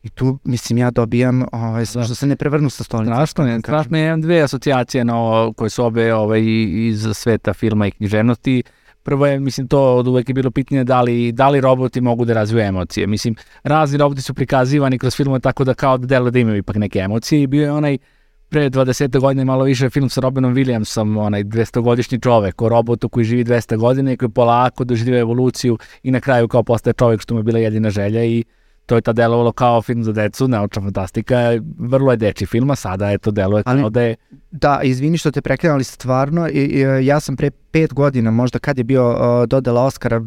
i 0.02 0.08
tu 0.08 0.38
mislim 0.44 0.78
ja 0.78 0.90
dobijam 0.90 1.44
ovaj, 1.52 1.84
da. 1.94 2.04
što 2.04 2.14
se 2.14 2.26
ne 2.26 2.36
prevrnu 2.36 2.70
sa 2.70 2.84
stolice. 2.84 3.12
Strašno 3.12 3.46
je, 3.46 3.60
strašno 3.60 3.98
je 3.98 4.16
dve 4.16 4.40
asocijacije 4.40 5.04
na 5.04 5.16
ovo, 5.16 5.52
koje 5.52 5.70
su 5.70 5.84
obe 5.84 6.14
ovaj, 6.14 6.42
iz 6.74 7.06
sveta 7.14 7.52
filma 7.52 7.86
i 7.86 7.90
književnosti. 7.90 8.62
Prvo 9.02 9.26
je, 9.26 9.40
mislim, 9.40 9.68
to 9.68 9.96
od 9.96 10.06
uvek 10.08 10.28
je 10.28 10.34
bilo 10.34 10.50
pitanje 10.50 10.84
da 10.84 11.02
li, 11.02 11.32
da 11.32 11.48
li 11.48 11.60
roboti 11.60 12.00
mogu 12.00 12.24
da 12.24 12.32
razviju 12.32 12.62
emocije. 12.62 13.06
Mislim, 13.06 13.34
razni 13.62 13.98
roboti 13.98 14.22
su 14.22 14.34
prikazivani 14.34 14.98
kroz 14.98 15.16
filmove 15.16 15.40
tako 15.40 15.64
da 15.64 15.74
kao 15.74 15.98
da 15.98 16.06
delo 16.06 16.30
da 16.30 16.38
imaju 16.38 16.56
ipak 16.56 16.76
neke 16.76 16.98
emocije 16.98 17.42
i 17.42 17.46
bio 17.46 17.62
je 17.62 17.72
onaj 17.72 17.98
pre 18.48 18.70
20 18.70 19.20
godina 19.20 19.44
malo 19.44 19.64
više 19.64 19.90
film 19.90 20.08
sa 20.08 20.20
Robinom 20.20 20.54
Williamsom, 20.54 21.20
onaj 21.20 21.44
200-godišnji 21.44 22.22
čovek 22.22 22.62
o 22.62 22.68
robotu 22.68 23.08
koji 23.08 23.24
živi 23.24 23.44
200 23.44 23.76
godina 23.76 24.12
i 24.12 24.16
koji 24.16 24.28
polako 24.28 24.84
doživio 24.84 25.18
evoluciju 25.18 25.78
i 26.02 26.10
na 26.10 26.20
kraju 26.20 26.48
kao 26.48 26.62
postaje 26.62 26.94
čovek 26.94 27.20
što 27.20 27.34
mu 27.34 27.40
je 27.40 27.44
bila 27.44 27.58
jedina 27.58 27.90
želja 27.90 28.24
i 28.24 28.44
to 28.88 28.94
je 28.94 29.00
ta 29.00 29.12
delovalo 29.12 29.52
kao 29.52 29.82
film 29.82 30.04
za 30.04 30.12
decu, 30.12 30.48
naučna 30.48 30.82
fantastika, 30.82 31.36
vrlo 31.78 32.10
je 32.10 32.16
deči 32.16 32.46
film, 32.46 32.70
a 32.70 32.76
sada 32.76 33.10
je 33.10 33.18
to 33.18 33.30
deluje 33.30 33.62
ali, 33.66 33.80
kao 33.80 33.90
da 33.90 34.02
je... 34.02 34.16
Da, 34.50 34.80
izvini 34.82 35.18
što 35.18 35.30
te 35.30 35.40
prekrenem, 35.40 35.74
ali 35.74 35.84
stvarno, 35.84 36.48
i, 36.48 36.52
i, 36.52 37.06
ja 37.06 37.20
sam 37.20 37.36
pre 37.36 37.50
pet 37.50 37.94
godina, 37.94 38.30
možda 38.30 38.58
kad 38.58 38.78
je 38.78 38.84
bio 38.84 39.08
uh, 39.10 39.48
dodela 39.48 39.84
Oscara 39.84 40.16
uh, 40.16 40.24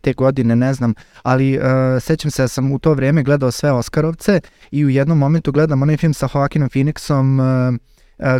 te 0.00 0.12
godine, 0.12 0.56
ne 0.56 0.74
znam, 0.74 0.94
ali 1.22 1.58
uh, 1.58 1.64
sećam 2.00 2.30
se 2.30 2.42
da 2.42 2.48
sam 2.48 2.72
u 2.72 2.78
to 2.78 2.94
vreme 2.94 3.22
gledao 3.22 3.50
sve 3.50 3.72
Oskarovce 3.72 4.40
i 4.70 4.84
u 4.84 4.88
jednom 4.88 5.18
momentu 5.18 5.52
gledam 5.52 5.82
onaj 5.82 5.96
film 5.96 6.14
sa 6.14 6.28
Joaquinom 6.28 6.68
Phoenixom, 6.68 7.40
uh, 7.40 7.78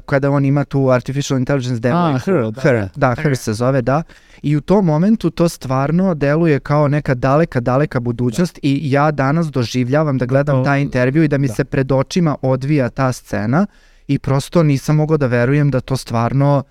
kada 0.07 0.31
on 0.31 0.45
ima 0.45 0.65
tu 0.65 0.91
artificial 0.91 1.39
intelligence 1.39 1.81
demo. 1.81 1.97
Ah, 1.97 2.19
her, 2.27 2.51
da, 2.51 2.61
her, 2.61 2.89
da, 2.97 3.15
her 3.15 3.37
se 3.37 3.53
zove, 3.53 3.83
da. 3.83 4.03
I 4.43 4.57
u 4.57 4.61
tom 4.61 4.85
momentu 4.85 5.31
to 5.31 5.49
stvarno 5.49 6.15
deluje 6.15 6.61
kao 6.61 6.89
neka 6.89 7.15
daleka, 7.15 7.61
daleka 7.61 8.01
budućnost 8.01 8.55
da. 8.55 8.61
i 8.63 8.91
ja 8.91 9.11
danas 9.11 9.47
doživljavam 9.47 10.19
da 10.19 10.27
gledam 10.27 10.65
taj 10.65 10.83
intervju 10.83 11.23
i 11.23 11.29
da 11.29 11.39
mi 11.39 11.49
da. 11.49 11.55
se 11.55 11.65
pred 11.65 11.93
očima 11.93 12.37
odvija 12.43 12.89
ta 12.89 13.13
scena 13.13 13.67
i 14.09 14.19
prosto 14.19 14.63
nisam 14.63 14.97
mogao 14.97 15.17
da 15.17 15.27
verujem 15.27 15.71
da 15.71 15.81
to 15.81 15.97
stvarno 15.97 16.63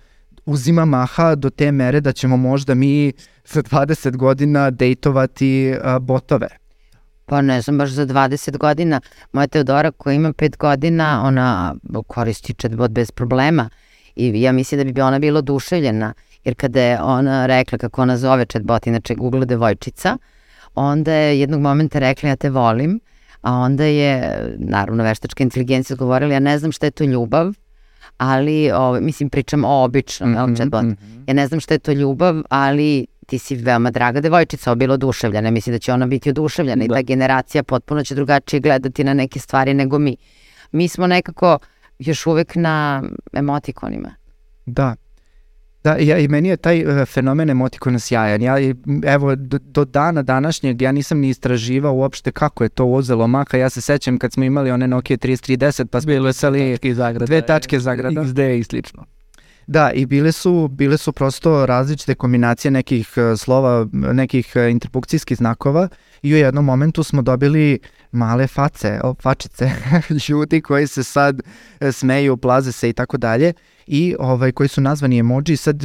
uzima 0.46 0.84
maha 0.84 1.34
do 1.34 1.50
te 1.50 1.72
mere 1.72 2.00
da 2.00 2.12
ćemo 2.12 2.36
možda 2.36 2.74
mi 2.74 3.12
za 3.44 3.62
20 3.62 4.16
godina 4.16 4.70
dejtovati 4.70 5.74
uh, 5.84 5.98
botove 5.98 6.63
pa 7.26 7.42
ne 7.42 7.60
znam, 7.60 7.78
baš 7.78 7.90
za 7.90 8.06
20 8.06 8.58
godina. 8.58 9.00
Moja 9.32 9.46
Teodora 9.46 9.90
koja 9.90 10.14
ima 10.14 10.32
5 10.32 10.56
godina, 10.56 11.22
ona 11.24 11.74
koristi 12.06 12.54
chatbot 12.54 12.90
bez 12.90 13.10
problema 13.10 13.70
i 14.16 14.42
ja 14.42 14.52
mislim 14.52 14.78
da 14.86 14.92
bi 14.92 15.00
ona 15.00 15.18
bila 15.18 15.38
oduševljena, 15.38 16.12
jer 16.44 16.54
kada 16.54 16.80
je 16.80 17.02
ona 17.02 17.46
rekla 17.46 17.78
kako 17.78 18.02
ona 18.02 18.16
zove 18.16 18.46
chatbot, 18.46 18.86
inače 18.86 19.14
Google 19.14 19.46
devojčica, 19.46 20.18
onda 20.74 21.12
je 21.12 21.40
jednog 21.40 21.60
momenta 21.60 21.98
rekla 21.98 22.28
ja 22.28 22.36
te 22.36 22.50
volim, 22.50 23.00
a 23.40 23.52
onda 23.52 23.84
je, 23.84 24.38
naravno, 24.58 25.04
veštačka 25.04 25.42
inteligencija 25.42 25.96
govorila 25.96 26.34
ja 26.34 26.40
ne 26.40 26.58
znam 26.58 26.72
šta 26.72 26.86
je 26.86 26.90
to 26.90 27.04
ljubav, 27.04 27.52
ali, 28.18 28.70
o, 28.72 28.78
ovaj, 28.78 29.00
mislim, 29.00 29.30
pričam 29.30 29.64
o 29.64 29.84
običnom, 29.84 30.30
mm 30.30 30.34
-hmm, 30.34 30.56
chatbot. 30.56 30.82
Mm 30.82 30.88
-hmm. 30.88 31.24
Ja 31.26 31.34
ne 31.34 31.46
znam 31.46 31.60
šta 31.60 31.74
je 31.74 31.78
to 31.78 31.92
ljubav, 31.92 32.42
ali 32.48 33.06
ti 33.24 33.38
si 33.38 33.56
veoma 33.56 33.90
draga 33.90 34.20
devojčica, 34.20 34.74
bila 34.74 34.94
oduševljena, 34.94 35.50
mislim 35.50 35.74
da 35.74 35.78
će 35.78 35.92
ona 35.92 36.06
biti 36.06 36.30
oduševljena 36.30 36.76
da. 36.76 36.84
i 36.84 36.88
ta 36.88 37.02
generacija 37.02 37.62
potpuno 37.62 38.04
će 38.04 38.14
drugačije 38.14 38.60
gledati 38.60 39.04
na 39.04 39.14
neke 39.14 39.38
stvari 39.40 39.74
nego 39.74 39.98
mi. 39.98 40.16
Mi 40.72 40.88
smo 40.88 41.06
nekako 41.06 41.58
još 41.98 42.26
uvek 42.26 42.54
na 42.54 43.02
emotikonima. 43.32 44.14
Da, 44.66 44.94
Da, 45.84 45.96
ja, 45.96 46.18
i 46.18 46.28
meni 46.28 46.48
je 46.48 46.56
taj 46.56 46.84
uh, 46.84 47.06
fenomen 47.08 47.50
emotikona 47.50 47.98
sjajan. 47.98 48.42
Ja, 48.42 48.56
evo, 49.06 49.34
do, 49.36 49.58
do 49.58 49.84
dana 49.84 50.22
današnjeg 50.22 50.82
ja 50.82 50.92
nisam 50.92 51.18
ni 51.18 51.28
istraživao 51.28 51.94
uopšte 51.94 52.32
kako 52.32 52.64
je 52.64 52.68
to 52.68 52.84
uzelo 52.84 53.26
maha. 53.26 53.56
Ja 53.56 53.70
se 53.70 53.80
sećam 53.80 54.18
kad 54.18 54.32
smo 54.32 54.44
imali 54.44 54.70
one 54.70 54.88
Nokia 54.88 55.16
3310 55.16 55.84
pa 55.84 56.00
smo 56.00 56.08
Bilo 56.08 56.28
je 56.28 56.94
zagrada, 56.94 57.26
dve 57.26 57.46
tačke 57.46 57.80
zagrada. 57.80 58.20
XD 58.20 58.58
i 58.58 58.64
slično. 58.64 59.04
Da, 59.66 59.90
i 59.92 60.06
bile 60.06 60.32
su, 60.32 60.68
bile 60.68 60.98
su 60.98 61.12
prosto 61.12 61.66
različite 61.66 62.14
kombinacije 62.14 62.70
nekih 62.70 63.12
uh, 63.16 63.38
slova, 63.38 63.86
nekih 63.92 64.52
uh, 64.56 64.70
interpunkcijskih 64.70 65.36
znakova 65.36 65.88
i 66.22 66.34
u 66.34 66.36
jednom 66.36 66.64
momentu 66.64 67.02
smo 67.02 67.22
dobili 67.22 67.78
male 68.12 68.46
face, 68.46 69.00
o, 69.04 69.14
fačice 69.22 69.70
ljudi 70.28 70.60
koji 70.60 70.86
se 70.86 71.04
sad 71.04 71.40
uh, 71.80 71.92
smeju, 71.92 72.36
plaze 72.36 72.72
se 72.72 72.88
i 72.88 72.92
tako 72.92 73.16
dalje 73.16 73.52
i 73.86 74.14
ovaj 74.18 74.52
koji 74.52 74.68
su 74.68 74.80
nazvani 74.80 75.18
emoji 75.18 75.56
sad 75.56 75.82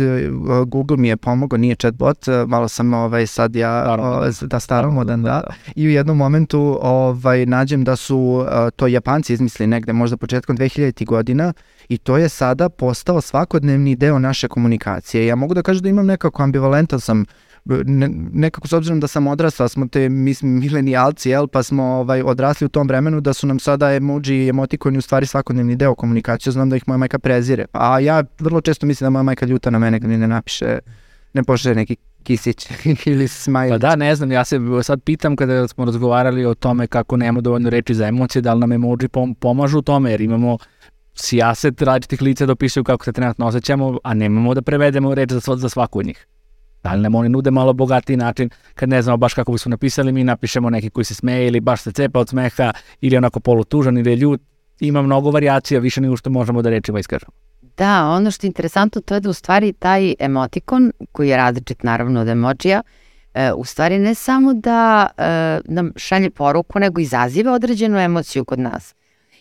Google 0.68 0.98
mi 0.98 1.08
je 1.08 1.18
pomogao 1.18 1.58
nije 1.58 1.76
chatbot 1.76 2.26
malo 2.48 2.68
sam 2.68 2.94
ovaj 2.94 3.28
sad 3.28 3.56
ja 3.56 3.84
staromodan. 3.84 4.34
Da 4.42 4.60
staromodan 4.60 5.24
da. 5.24 5.30
da 5.30 5.54
i 5.76 5.88
u 5.88 5.90
jednom 5.90 6.18
momentu 6.18 6.80
ovaj 6.82 7.46
nađem 7.46 7.84
da 7.84 7.96
su 7.96 8.46
to 8.76 8.88
Japanci 8.88 9.34
izmislili 9.34 9.68
negde 9.68 9.94
možda 9.94 10.18
početkom 10.18 10.58
2000 10.58 11.06
godina 11.06 11.54
i 11.90 11.98
to 11.98 12.18
je 12.18 12.30
sada 12.30 12.70
postao 12.70 13.22
svakodnevni 13.22 13.96
deo 13.96 14.20
naše 14.20 14.48
komunikacije. 14.48 15.26
Ja 15.26 15.36
mogu 15.36 15.54
da 15.54 15.62
kažem 15.62 15.84
da 15.84 15.90
imam 15.90 16.06
nekako 16.06 16.44
ambivalentan 16.44 17.00
sam 17.00 17.26
ne, 17.86 18.10
nekako 18.34 18.68
s 18.68 18.74
obzirom 18.74 19.00
da 19.00 19.08
sam 19.08 19.28
odrasla, 19.28 19.68
smo 19.68 19.88
te 19.88 20.10
mislim 20.10 20.60
milenijalci, 20.60 21.30
jel, 21.30 21.48
pa 21.48 21.64
smo 21.64 21.84
ovaj 21.84 22.22
odrasli 22.22 22.66
u 22.66 22.70
tom 22.70 22.88
vremenu 22.88 23.22
da 23.22 23.34
su 23.34 23.48
nam 23.48 23.60
sada 23.60 23.94
emoji 23.94 24.46
i 24.46 24.50
emotikoni 24.50 24.98
u 24.98 25.02
stvari 25.02 25.26
svakodnevni 25.26 25.76
deo 25.76 25.96
komunikacije, 25.96 26.54
znam 26.54 26.70
da 26.70 26.76
ih 26.76 26.84
moja 26.88 26.98
majka 26.98 27.20
prezire. 27.20 27.66
A 27.72 28.00
ja 28.00 28.24
vrlo 28.40 28.62
često 28.62 28.86
mislim 28.86 29.06
da 29.06 29.10
moja 29.10 29.24
majka 29.24 29.46
ljuta 29.46 29.70
na 29.70 29.80
mene 29.80 30.00
kad 30.00 30.10
mi 30.10 30.18
ne 30.18 30.28
napiše 30.28 30.80
ne 31.34 31.44
pošle 31.44 31.76
neki 31.76 31.96
kisić 32.24 32.68
ili 33.06 33.28
smajlić. 33.28 33.74
Pa 33.74 33.78
da, 33.78 33.96
ne 33.96 34.16
znam, 34.16 34.32
ja 34.32 34.46
se 34.46 34.60
sad 34.84 35.02
pitam 35.04 35.36
kada 35.36 35.68
smo 35.68 35.86
razgovarali 35.86 36.46
o 36.46 36.54
tome 36.54 36.88
kako 36.88 37.18
nemamo 37.18 37.42
dovoljno 37.42 37.70
reči 37.70 37.94
za 37.96 38.08
emocije, 38.08 38.42
da 38.42 38.54
li 38.54 38.60
nam 38.60 38.72
emoji 38.72 39.08
pom 39.08 39.36
pomažu 39.36 39.80
u 39.80 39.82
tome, 39.82 40.12
jer 40.12 40.22
imamo 40.22 40.58
sijaset 41.22 41.82
različitih 41.82 42.22
lica 42.22 42.46
da 42.46 42.52
opisuju 42.52 42.84
kako 42.84 43.06
se 43.06 43.12
trenutno 43.12 43.48
osjećamo, 43.48 44.00
a 44.04 44.14
nemamo 44.14 44.54
da 44.54 44.62
prevedemo 44.62 45.16
reč 45.16 45.32
za, 45.32 45.56
za 45.56 45.70
svaku 45.70 46.00
od 46.00 46.06
njih. 46.06 46.28
Da 46.84 46.94
li 46.94 47.02
nam 47.02 47.16
oni 47.16 47.30
nude 47.30 47.52
malo 47.52 47.74
bogatiji 47.74 48.18
način, 48.18 48.50
kad 48.76 48.90
ne 48.90 49.02
znamo 49.02 49.18
baš 49.18 49.34
kako 49.34 49.52
bi 49.52 49.58
su 49.58 49.70
napisali, 49.70 50.12
mi 50.12 50.24
napišemo 50.24 50.70
neki 50.70 50.90
koji 50.90 51.06
se 51.06 51.16
smeje 51.16 51.48
ili 51.48 51.60
baš 51.60 51.82
se 51.82 51.92
cepa 51.92 52.20
od 52.20 52.30
smeha 52.30 52.72
ili 53.02 53.18
onako 53.18 53.40
polutužan 53.40 53.98
ili 53.98 54.14
ljut. 54.14 54.42
Ima 54.80 55.02
mnogo 55.02 55.32
variacija, 55.32 55.80
više 55.80 56.02
nego 56.02 56.18
što 56.18 56.30
možemo 56.30 56.62
da 56.62 56.70
rečima 56.70 57.00
iskažemo. 57.00 57.32
Da, 57.78 58.10
ono 58.10 58.32
što 58.32 58.48
je 58.48 58.50
interesantno 58.50 59.02
to 59.02 59.14
je 59.14 59.20
da 59.20 59.30
u 59.30 59.34
stvari 59.34 59.74
taj 59.74 60.14
emotikon, 60.20 60.92
koji 61.12 61.30
je 61.30 61.38
različit 61.38 61.84
naravno 61.84 62.22
od 62.22 62.28
emojija, 62.28 62.82
e, 63.34 63.54
u 63.54 63.66
stvari 63.66 64.00
ne 64.00 64.16
samo 64.16 64.54
da 64.54 65.08
e, 65.18 65.60
nam 65.66 65.92
šalje 65.96 66.30
poruku, 66.30 66.80
nego 66.80 67.02
izaziva 67.02 67.54
određenu 67.54 68.00
emociju 68.00 68.46
kod 68.46 68.60
nas. 68.60 68.96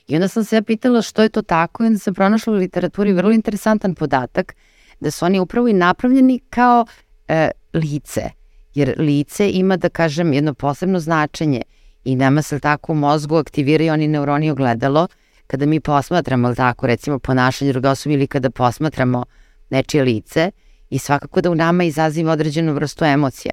I 0.09 0.15
onda 0.15 0.29
sam 0.29 0.45
se 0.45 0.57
ja 0.57 0.63
pitala 0.63 1.03
što 1.03 1.23
je 1.23 1.29
to 1.29 1.43
tako 1.43 1.85
i 1.85 1.87
onda 1.87 1.99
sam 1.99 2.15
pronašla 2.15 2.53
u 2.53 2.57
literaturi 2.57 3.13
vrlo 3.13 3.33
interesantan 3.33 3.95
podatak 3.95 4.55
da 5.01 5.11
su 5.11 5.25
oni 5.25 5.41
upravo 5.41 5.69
i 5.69 5.73
napravljeni 5.73 6.41
kao 6.51 6.87
e, 7.29 7.51
lice. 7.75 8.31
Jer 8.75 8.95
lice 8.99 9.51
ima, 9.51 9.77
da 9.77 9.89
kažem, 9.89 10.33
jedno 10.33 10.55
posebno 10.55 11.01
značenje 11.01 11.63
i 12.05 12.17
nama 12.17 12.43
se 12.43 12.61
tako 12.61 12.93
u 12.93 12.97
mozgu 12.97 13.37
aktiviraju 13.37 13.93
oni 13.93 14.09
neuroni 14.09 14.51
ogledalo 14.51 15.07
kada 15.47 15.67
mi 15.67 15.81
posmatramo, 15.81 16.55
tako, 16.55 16.87
recimo 16.87 17.19
ponašanje 17.19 17.73
druga 17.73 17.91
osoba 17.91 18.15
ili 18.15 18.27
kada 18.27 18.51
posmatramo 18.51 19.25
nečije 19.71 20.05
lice 20.05 20.51
i 20.91 20.99
svakako 20.99 21.41
da 21.41 21.51
u 21.51 21.55
nama 21.55 21.85
izaziva 21.85 22.33
određenu 22.33 22.73
vrstu 22.73 23.05
emocija. 23.05 23.53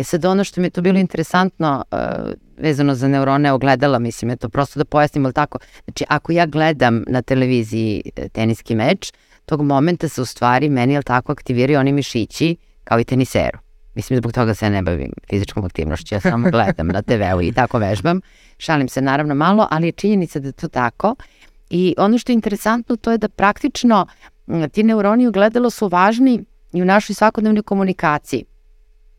E 0.00 0.04
sad 0.04 0.24
ono 0.24 0.44
što 0.44 0.60
mi 0.60 0.66
je 0.66 0.70
to 0.70 0.80
bilo 0.80 0.98
interesantno 0.98 1.84
uh, 1.92 1.98
vezano 2.58 2.94
za 2.94 3.08
neurone 3.08 3.52
ogledala, 3.52 3.98
mislim, 3.98 4.30
je 4.30 4.36
to 4.36 4.48
prosto 4.48 4.78
da 4.78 4.84
pojasnim, 4.84 5.24
ali 5.24 5.34
tako, 5.34 5.58
znači 5.84 6.04
ako 6.08 6.32
ja 6.32 6.46
gledam 6.46 7.04
na 7.06 7.22
televiziji 7.22 8.02
e, 8.16 8.28
teniski 8.28 8.74
meč, 8.74 9.12
tog 9.44 9.62
momenta 9.62 10.08
se 10.08 10.22
u 10.22 10.24
stvari 10.24 10.68
meni, 10.68 10.96
ali 10.96 11.04
tako, 11.04 11.32
aktiviraju 11.32 11.78
oni 11.78 11.92
mišići 11.92 12.56
kao 12.84 13.00
i 13.00 13.04
teniseru. 13.04 13.58
Mislim, 13.94 14.16
zbog 14.16 14.32
toga 14.32 14.54
se 14.54 14.70
ne 14.70 14.82
bavim 14.82 15.12
fizičkom 15.30 15.64
aktivnošću, 15.64 16.14
ja 16.14 16.20
samo 16.20 16.50
gledam 16.50 16.86
na 16.86 17.02
TV-u 17.02 17.42
i 17.42 17.52
tako 17.52 17.78
vežbam. 17.78 18.20
Šalim 18.58 18.88
se 18.88 19.02
naravno 19.02 19.34
malo, 19.34 19.66
ali 19.70 19.88
je 19.88 19.92
činjenica 19.92 20.38
da 20.38 20.48
je 20.48 20.52
to 20.52 20.68
tako. 20.68 21.14
I 21.70 21.94
ono 21.98 22.18
što 22.18 22.32
je 22.32 22.34
interesantno 22.34 22.96
to 22.96 23.10
je 23.10 23.18
da 23.18 23.28
praktično 23.28 24.06
ti 24.72 24.82
neuroni 24.82 25.26
u 25.26 25.32
gledalo 25.32 25.70
su 25.70 25.88
važni 25.88 26.44
i 26.72 26.82
u 26.82 26.84
našoj 26.84 27.14
svakodnevnoj 27.14 27.62
komunikaciji. 27.62 28.44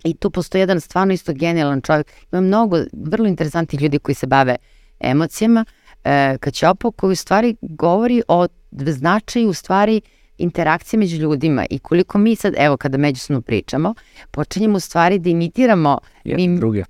I 0.03 0.13
tu 0.13 0.31
postoji 0.31 0.59
jedan 0.59 0.81
stvarno 0.81 1.13
isto 1.13 1.33
genijalan 1.33 1.81
čovjek. 1.81 2.11
Ima 2.31 2.41
mnogo 2.41 2.77
vrlo 2.93 3.27
interesantnih 3.27 3.81
ljudi 3.81 3.99
koji 3.99 4.15
se 4.15 4.27
bave 4.27 4.55
emocijama. 4.99 5.65
E, 6.03 6.37
Kaćopo 6.37 6.91
koji 6.91 7.11
u 7.11 7.15
stvari 7.15 7.55
govori 7.61 8.21
o 8.27 8.47
značaju 8.71 9.49
u 9.49 9.53
stvari 9.53 10.01
interakcije 10.37 10.99
među 10.99 11.17
ljudima 11.17 11.65
i 11.69 11.79
koliko 11.79 12.17
mi 12.17 12.35
sad, 12.35 12.53
evo 12.57 12.77
kada 12.77 12.97
međusobno 12.97 13.41
pričamo, 13.41 13.93
počinjemo 14.31 14.77
u 14.77 14.79
stvari 14.79 15.19
da 15.19 15.29
imitiramo 15.29 15.99
jedni 16.23 16.47
mim... 16.47 16.57
druge. 16.57 16.83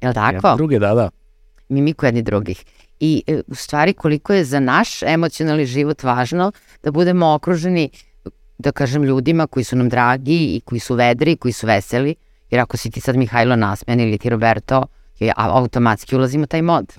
Je 0.00 0.08
li 0.08 0.14
tako? 0.14 0.48
Jedni 0.48 0.56
druge, 0.56 0.78
da, 0.78 0.94
da. 0.94 1.10
Mimiku 1.68 2.06
jedni 2.06 2.22
drugih. 2.22 2.64
i 3.00 3.22
e, 3.26 3.40
u 3.46 3.54
stvari 3.54 3.92
koliko 3.92 4.32
je 4.32 4.44
za 4.44 4.60
naš 4.60 5.02
emocionalni 5.02 5.66
život 5.66 6.02
važno 6.02 6.52
da 6.82 6.90
budemo 6.90 7.34
okruženi 7.34 7.90
da 8.58 8.72
kažem 8.72 9.04
ljudima 9.04 9.46
koji 9.46 9.64
su 9.64 9.76
nam 9.76 9.88
dragi 9.88 10.56
i 10.56 10.60
koji 10.64 10.80
su 10.80 10.94
vedri 10.94 11.32
i 11.32 11.36
koji 11.36 11.52
su 11.52 11.66
veseli, 11.66 12.14
jer 12.50 12.60
ako 12.60 12.76
si 12.76 12.90
ti 12.90 13.00
sad 13.00 13.16
Mihajlo 13.16 13.56
Nasmen 13.56 14.00
ili 14.00 14.18
ti 14.18 14.28
Roberto, 14.28 14.86
je, 15.18 15.32
automatski 15.36 16.16
ulazimo 16.16 16.44
u 16.44 16.46
taj 16.46 16.62
mod. 16.62 16.92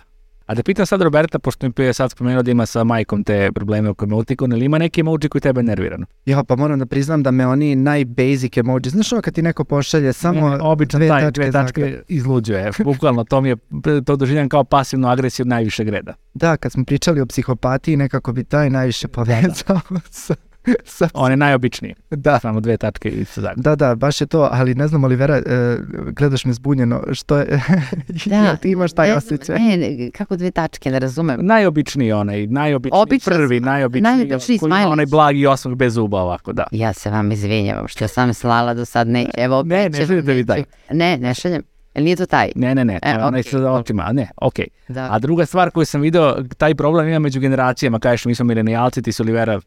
A 0.48 0.56
da 0.56 0.64
pitam 0.64 0.86
sad 0.86 1.02
Roberta, 1.02 1.40
pošto 1.40 1.68
mi 1.68 1.86
je 1.86 1.94
sad 1.94 2.12
spomenuo 2.12 2.44
da 2.44 2.52
ima 2.52 2.66
sa 2.66 2.84
majkom 2.84 3.24
te 3.24 3.52
probleme 3.52 3.90
oko 3.90 4.06
emotikona, 4.06 4.56
ili 4.56 4.66
ima 4.66 4.78
neki 4.78 5.02
emoji 5.02 5.30
koji 5.30 5.42
tebe 5.42 5.64
nervirano? 5.64 6.06
Ja, 6.26 6.44
pa 6.44 6.56
moram 6.56 6.80
da 6.80 6.86
priznam 6.86 7.24
da 7.24 7.32
me 7.32 7.48
oni 7.48 7.76
najbasic 7.76 8.58
emoji, 8.58 8.82
znaš 8.86 9.12
ovo 9.12 9.22
kad 9.22 9.34
ti 9.34 9.42
neko 9.42 9.64
pošalje 9.64 10.14
samo 10.14 10.50
ne, 10.50 10.58
obično 10.62 11.00
dve 11.00 11.08
taj, 11.08 11.22
tačke, 11.22 11.42
dve 11.42 11.52
tačke 11.52 11.82
znaka. 11.82 12.04
izluđuje. 12.08 12.72
Bukvalno, 12.84 13.24
to 13.24 13.42
mi 13.42 13.50
je, 13.50 13.56
to 14.06 14.16
doživljam 14.16 14.50
kao 14.50 14.64
pasivnu 14.64 15.08
agresiju 15.08 15.46
najvišeg 15.46 15.90
reda. 15.90 16.14
Da, 16.34 16.58
kad 16.58 16.72
smo 16.72 16.86
pričali 16.86 17.22
o 17.22 17.26
psihopatiji, 17.26 17.98
nekako 17.98 18.34
bi 18.34 18.44
taj 18.44 18.70
najviše 18.70 19.08
povezao 19.08 19.80
sa, 20.10 20.36
sa... 20.88 21.10
On 21.14 21.32
je 21.32 21.38
najobičniji. 21.38 21.94
Da, 22.10 22.40
Samo 22.40 22.60
dve 22.60 22.78
tačke 22.78 23.10
i 23.10 23.26
sa 23.26 23.54
da, 23.56 23.76
da, 23.76 23.96
baš 23.96 24.22
je 24.22 24.28
to, 24.28 24.50
ali 24.52 24.76
ne 24.76 24.88
znam, 24.88 25.04
Olivera, 25.04 25.38
e, 25.38 25.42
gledaš 26.10 26.46
me 26.46 26.54
zbunjeno, 26.54 27.04
što 27.12 27.38
je, 27.38 27.46
jel 28.26 28.58
ti 28.58 28.72
imaš 28.72 28.94
taj 28.94 29.08
ne 29.08 29.16
osjećaj? 29.16 29.60
Ne, 29.60 29.78
ne, 29.78 30.12
kako 30.12 30.36
dve 30.36 30.52
tačke, 30.52 30.92
ne 30.92 31.00
razumem. 31.00 31.40
Najobičniji 31.42 32.12
onaj, 32.12 32.48
najobičniji 32.48 33.02
Običan 33.02 33.34
prvi, 33.34 33.60
najobičniji, 33.60 34.02
najobičniji 34.04 34.60
koji 34.60 34.68
ima 34.68 34.76
smajlić. 34.76 34.92
onaj 34.94 35.06
blagi 35.06 35.46
osmah 35.46 35.76
bez 35.76 35.94
zuba 35.94 36.18
ovako, 36.18 36.54
da. 36.54 36.64
Ja 36.72 36.94
se 36.94 37.10
vam 37.10 37.32
izvinjavam 37.32 37.88
što 37.88 38.08
sam 38.08 38.34
slala 38.34 38.74
do 38.74 38.86
sad 38.86 39.08
neće. 39.08 39.32
Evo, 39.36 39.64
Ne, 39.64 39.76
ne 39.76 39.86
opet 39.88 39.96
ću- 39.96 40.08
šaljete 40.08 40.34
vi 40.34 40.46
taj. 40.46 40.64
Ne, 40.92 41.18
ne 41.18 41.34
šaljem. 41.34 41.62
Nije 41.96 42.16
to 42.16 42.26
taj? 42.26 42.52
Ne, 42.56 42.76
ne, 42.76 42.86
ne, 42.86 42.94
E, 42.94 43.10
e, 43.12 43.16
onaj 43.16 43.40
okej. 43.40 43.52
sa 43.52 43.72
očima, 43.72 44.04
a 44.04 44.12
ne, 44.12 44.30
okej. 44.38 44.68
Da. 44.88 45.08
A 45.12 45.20
druga 45.20 45.46
stvar 45.46 45.72
koju 45.72 45.86
sam 45.86 46.02
video, 46.02 46.36
taj 46.58 46.76
problem 46.76 47.08
ima 47.08 47.20
među 47.20 47.40
generacijama, 47.40 48.00
kažeš 48.00 48.26
mi 48.26 48.36
smo 48.36 48.46
milenijalci, 48.46 49.02
ti 49.02 49.12
su 49.12 49.24
Olivera 49.24 49.60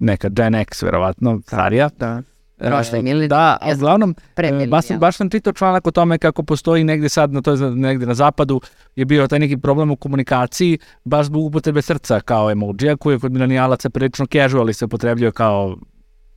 neka 0.00 0.28
Gen 0.28 0.54
X, 0.54 0.82
verovatno, 0.82 1.40
starija. 1.46 1.90
Da. 1.98 2.22
Prošle 2.58 2.98
E, 2.98 3.02
mileni- 3.02 3.28
Da, 3.28 3.36
ja 3.62 3.68
sam 3.68 3.74
uglavnom, 3.74 4.14
e, 4.36 4.66
baš, 4.66 4.84
sam, 4.86 4.98
baš 4.98 5.16
sam 5.16 5.30
čitao 5.30 5.52
članak 5.52 5.86
o 5.86 5.90
tome 5.90 6.18
kako 6.18 6.42
postoji 6.42 6.84
negde 6.84 7.08
sad, 7.08 7.32
na 7.32 7.40
to 7.42 7.52
je 7.52 7.70
negde 7.70 8.06
na 8.06 8.14
zapadu, 8.14 8.60
je 8.96 9.04
bio 9.04 9.26
taj 9.26 9.38
neki 9.38 9.56
problem 9.56 9.90
u 9.90 9.96
komunikaciji, 9.96 10.78
baš 11.04 11.26
zbog 11.26 11.44
upotrebe 11.44 11.82
srca 11.82 12.20
kao 12.20 12.50
emojija, 12.50 12.96
koji 12.96 13.14
je 13.14 13.18
kod 13.18 13.32
milenijalaca 13.32 13.90
prilično 13.90 14.26
casual 14.26 14.70
i 14.70 14.74
se 14.74 14.84
upotrebljuje 14.84 15.32
kao 15.32 15.76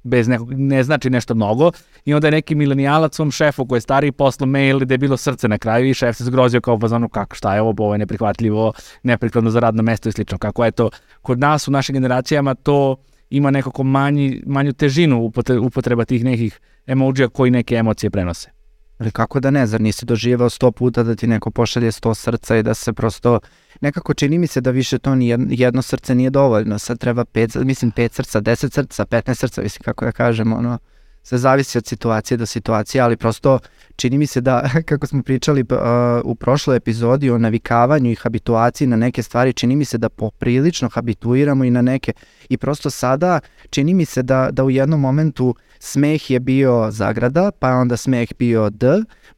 bez 0.03 0.27
nekog, 0.27 0.53
ne 0.53 0.83
znači 0.83 1.09
nešto 1.09 1.35
mnogo 1.35 1.71
i 2.05 2.13
onda 2.13 2.27
je 2.27 2.31
neki 2.31 2.55
milenijalac 2.55 3.15
svom 3.15 3.31
šefu 3.31 3.65
koji 3.65 3.77
je 3.77 3.81
stariji 3.81 4.11
poslao 4.11 4.47
mail 4.47 4.79
gde 4.79 4.93
je 4.93 4.97
bilo 4.97 5.17
srce 5.17 5.47
na 5.47 5.57
kraju 5.57 5.89
i 5.89 5.93
šef 5.93 6.15
se 6.17 6.23
zgrozio 6.23 6.61
kao 6.61 6.79
fazonu 6.79 7.09
kako 7.09 7.35
šta 7.35 7.55
je 7.55 7.61
ovo, 7.61 7.73
ovo 7.77 7.93
je 7.93 7.97
neprihvatljivo, 7.97 8.73
neprikladno 9.03 9.49
za 9.49 9.59
radno 9.59 9.83
mesto 9.83 10.09
i 10.09 10.11
slično. 10.11 10.37
Kako 10.37 10.65
je 10.65 10.71
to 10.71 10.89
kod 11.21 11.39
nas 11.39 11.67
u 11.67 11.71
našim 11.71 11.93
generacijama 11.93 12.55
to 12.55 12.95
ima 13.29 13.51
nekako 13.51 13.83
manji, 13.83 14.43
manju 14.45 14.73
težinu 14.73 15.17
upotre- 15.17 15.59
upotreba 15.59 16.05
tih 16.05 16.23
nekih 16.23 16.59
emojija 16.87 17.29
koji 17.29 17.51
neke 17.51 17.75
emocije 17.75 18.09
prenose. 18.09 18.49
Ali 18.97 19.11
kako 19.11 19.39
da 19.39 19.51
ne, 19.51 19.67
zar 19.67 19.81
nisi 19.81 20.05
doživao 20.05 20.49
sto 20.49 20.71
puta 20.71 21.03
da 21.03 21.15
ti 21.15 21.27
neko 21.27 21.51
pošalje 21.51 21.91
sto 21.91 22.15
srca 22.15 22.57
i 22.57 22.63
da 22.63 22.73
se 22.73 22.93
prosto, 22.93 23.39
nekako 23.81 24.13
čini 24.13 24.37
mi 24.37 24.47
se 24.47 24.61
da 24.61 24.71
više 24.71 24.99
to 24.99 25.15
ni 25.15 25.27
jedno, 25.49 25.81
srce 25.81 26.15
nije 26.15 26.29
dovoljno, 26.29 26.79
sad 26.79 26.99
treba 26.99 27.25
pet, 27.25 27.55
mislim 27.55 27.91
pet 27.91 28.13
srca, 28.13 28.39
deset 28.39 28.73
srca, 28.73 29.05
15 29.05 29.35
srca, 29.35 29.61
mislim 29.61 29.83
kako 29.83 30.05
da 30.05 30.11
kažem, 30.11 30.53
ono, 30.53 30.77
sve 31.23 31.37
zavisi 31.37 31.77
od 31.77 31.85
situacije 31.85 32.37
do 32.37 32.45
situacije, 32.45 33.01
ali 33.01 33.17
prosto 33.17 33.59
čini 33.95 34.17
mi 34.17 34.27
se 34.27 34.41
da, 34.41 34.69
kako 34.89 35.07
smo 35.07 35.23
pričali 35.23 35.61
uh, 35.61 35.77
u 36.23 36.35
prošloj 36.35 36.77
epizodi 36.77 37.29
o 37.29 37.37
navikavanju 37.37 38.11
i 38.11 38.15
habituaciji 38.15 38.87
na 38.87 38.95
neke 38.95 39.23
stvari, 39.23 39.53
čini 39.53 39.75
mi 39.75 39.85
se 39.85 39.97
da 39.97 40.09
poprilično 40.09 40.89
habituiramo 40.89 41.63
i 41.63 41.71
na 41.71 41.81
neke, 41.81 42.13
i 42.49 42.57
prosto 42.57 42.89
sada 42.89 43.39
čini 43.69 43.93
mi 43.93 44.05
se 44.05 44.23
da, 44.23 44.49
da 44.51 44.63
u 44.63 44.69
jednom 44.69 44.99
momentu 44.99 45.55
smeh 45.79 46.31
je 46.31 46.39
bio 46.39 46.91
zagrada, 46.91 47.51
pa 47.51 47.69
je 47.69 47.75
onda 47.75 47.97
smeh 47.97 48.29
bio 48.39 48.69
D, 48.69 48.87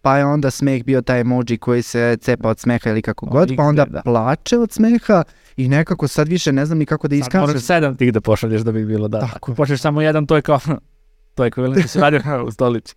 pa 0.02 0.18
je 0.18 0.26
onda 0.26 0.52
smeh 0.52 0.84
bio 0.84 1.02
taj 1.02 1.20
emoji 1.20 1.58
koji 1.58 1.82
se 1.82 2.18
cepa 2.22 2.50
od 2.50 2.60
smeha 2.60 2.90
ili 2.90 3.02
kako 3.02 3.26
god, 3.26 3.54
pa 3.58 3.64
onda 3.64 3.86
da. 3.86 4.02
plače 4.02 4.58
od 4.58 4.72
smeha 4.72 5.24
i 5.58 5.68
nekako 5.68 6.08
sad 6.08 6.28
više 6.28 6.52
ne 6.52 6.66
znam 6.66 6.78
ni 6.78 6.86
kako 6.86 7.08
da 7.08 7.16
Sad 7.16 7.20
iskažem. 7.20 7.48
moraš 7.48 7.62
sedam 7.62 7.98
tih 7.98 8.14
da 8.14 8.22
pošalješ 8.22 8.62
da 8.62 8.72
bi 8.72 8.86
bilo 8.86 9.08
da. 9.08 9.20
Tako. 9.20 9.36
Ako 9.36 9.54
pošalješ 9.54 9.82
samo 9.82 10.02
jedan, 10.02 10.26
to 10.26 10.36
je 10.36 10.42
kao, 10.42 10.60
to 11.36 11.44
je 11.44 11.48
ekvivalent 11.48 11.82
da 11.82 11.88
se 11.88 12.00
radi 12.00 12.20
u 12.48 12.52
stolici. 12.52 12.96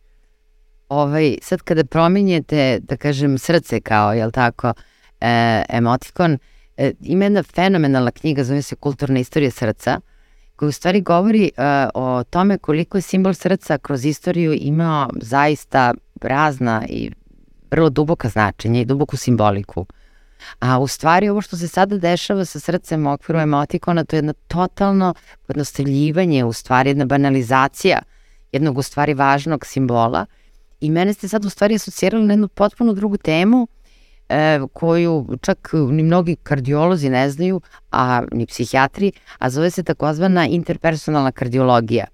Ovaj, 0.89 1.39
sad 1.43 1.63
kada 1.63 1.85
prominjete, 1.85 2.81
da 2.83 2.97
kažem, 2.97 3.39
srce 3.39 3.81
kao, 3.81 4.13
jel 4.13 4.31
tako, 4.31 4.73
e, 5.21 5.63
emotikon, 5.69 6.39
e, 6.77 6.93
ima 7.01 7.25
jedna 7.25 7.43
fenomenalna 7.43 8.11
knjiga, 8.11 8.45
zove 8.45 8.63
se 8.63 8.77
Kulturna 8.77 9.21
istorija 9.21 9.51
srca, 9.51 10.01
koja 10.57 10.69
u 10.69 10.73
stvari 10.73 11.01
govori 11.01 11.51
e, 11.57 11.63
o 11.95 12.25
tome 12.25 12.59
koliko 12.59 12.99
je 12.99 13.03
simbol 13.03 13.35
srca 13.35 13.79
kroz 13.79 14.05
istoriju 14.05 14.53
imao 14.53 15.09
zaista 15.23 15.95
razna 16.21 16.85
i 16.89 17.11
vrlo 17.71 17.91
duboka 17.91 18.29
značenja 18.29 18.81
i 18.81 18.85
duboku 18.85 19.17
simboliku. 19.17 19.87
A 20.61 20.79
u 20.79 20.87
stvari 20.87 21.29
ovo 21.29 21.41
što 21.41 21.57
se 21.57 21.69
sada 21.69 21.99
dešava 21.99 22.45
sa 22.45 22.61
srcem 22.61 23.07
u 23.07 23.13
okviru 23.13 23.39
emotikona, 23.39 24.05
to 24.05 24.17
je 24.17 24.19
jedno 24.19 24.33
totalno 24.49 25.15
pojednostavljivanje, 25.47 26.45
u 26.45 26.53
stvari 26.53 26.91
jedna 26.91 27.05
banalizacija 27.05 27.99
jednog 28.53 28.79
u 28.79 28.83
stvari 28.83 29.15
važnog 29.15 29.67
simbola 29.67 30.27
i 30.81 30.91
mene 30.91 31.15
ste 31.15 31.29
sad 31.29 31.45
u 31.45 31.51
stvari 31.51 31.75
asocirali 31.75 32.27
na 32.27 32.33
jednu 32.33 32.49
potpuno 32.49 32.93
drugu 32.93 33.17
temu 33.17 33.69
e, 34.29 34.61
koju 34.73 35.27
čak 35.41 35.71
ni 35.73 36.03
mnogi 36.03 36.37
kardiolozi 36.37 37.11
ne 37.11 37.31
znaju, 37.31 37.61
a 37.91 38.23
ni 38.33 38.47
psihijatri, 38.47 39.13
a 39.39 39.51
zove 39.51 39.71
se 39.71 39.83
takozvana 39.83 40.47
interpersonalna 40.47 41.33
kardiologija, 41.33 42.07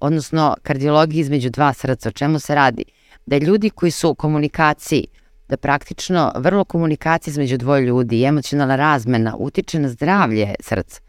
odnosno 0.00 0.56
kardiologija 0.62 1.20
između 1.20 1.50
dva 1.50 1.72
srca. 1.72 2.08
O 2.08 2.12
čemu 2.12 2.38
se 2.38 2.54
radi? 2.54 2.84
Da 3.26 3.38
ljudi 3.38 3.70
koji 3.70 3.90
su 3.90 4.10
u 4.10 4.14
komunikaciji, 4.14 5.06
da 5.48 5.56
praktično 5.56 6.32
vrlo 6.36 6.64
komunikacija 6.64 7.30
između 7.30 7.58
dvoje 7.58 7.82
ljudi 7.82 8.20
i 8.20 8.24
emocionalna 8.24 8.76
razmena 8.76 9.36
utiče 9.38 9.78
na 9.78 9.88
zdravlje 9.88 10.54
srca 10.60 11.00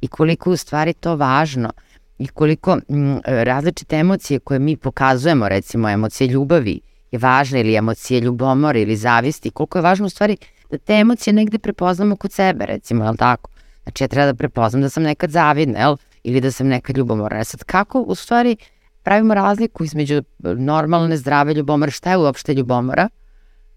i 0.00 0.08
koliko 0.08 0.50
je 0.50 0.54
u 0.54 0.56
stvari 0.56 0.92
to 0.92 1.16
važno 1.16 1.72
i 2.18 2.26
koliko 2.26 2.78
m, 2.88 3.20
različite 3.24 3.96
emocije 3.96 4.38
koje 4.38 4.58
mi 4.58 4.76
pokazujemo, 4.76 5.48
recimo 5.48 5.88
emocije 5.88 6.28
ljubavi 6.28 6.80
je 7.10 7.18
važna 7.18 7.58
ili 7.58 7.76
emocije 7.76 8.20
ljubomore 8.20 8.82
ili 8.82 8.96
zavisti, 8.96 9.50
koliko 9.50 9.78
je 9.78 9.82
važno 9.82 10.06
u 10.06 10.08
stvari 10.08 10.36
da 10.70 10.78
te 10.78 10.94
emocije 10.94 11.34
negde 11.34 11.58
prepoznamo 11.58 12.16
kod 12.16 12.32
sebe, 12.32 12.66
recimo, 12.66 13.04
jel 13.04 13.16
tako? 13.16 13.50
Znači 13.82 14.04
ja 14.04 14.08
treba 14.08 14.26
da 14.26 14.34
prepoznam 14.34 14.82
da 14.82 14.88
sam 14.88 15.02
nekad 15.02 15.30
zavidna, 15.30 15.78
jel? 15.78 15.96
Ili 16.24 16.40
da 16.40 16.50
sam 16.50 16.66
nekad 16.66 16.96
ljubomorna. 16.96 17.40
E 17.40 17.44
Sad 17.44 17.64
kako 17.64 18.00
u 18.00 18.14
stvari 18.14 18.56
pravimo 19.02 19.34
razliku 19.34 19.84
između 19.84 20.22
normalne, 20.38 21.16
zdrave 21.16 21.54
ljubomore, 21.54 21.90
šta 21.90 22.10
je 22.10 22.16
uopšte 22.16 22.54
ljubomora, 22.54 23.08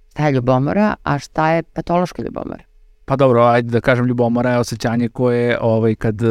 šta 0.09 0.25
je 0.25 0.31
ljubomora, 0.31 0.95
a 1.03 1.19
šta 1.19 1.51
je 1.51 1.63
patološka 1.63 2.23
ljubomora? 2.23 2.63
Pa 3.07 3.15
dobro, 3.15 3.43
ajde 3.43 3.71
da 3.71 3.81
kažem 3.81 4.05
ljubomora 4.05 4.51
je 4.51 4.59
osjećanje 4.59 5.09
koje 5.09 5.57
ovaj, 5.61 5.95
kad 5.95 6.21
eh, 6.21 6.27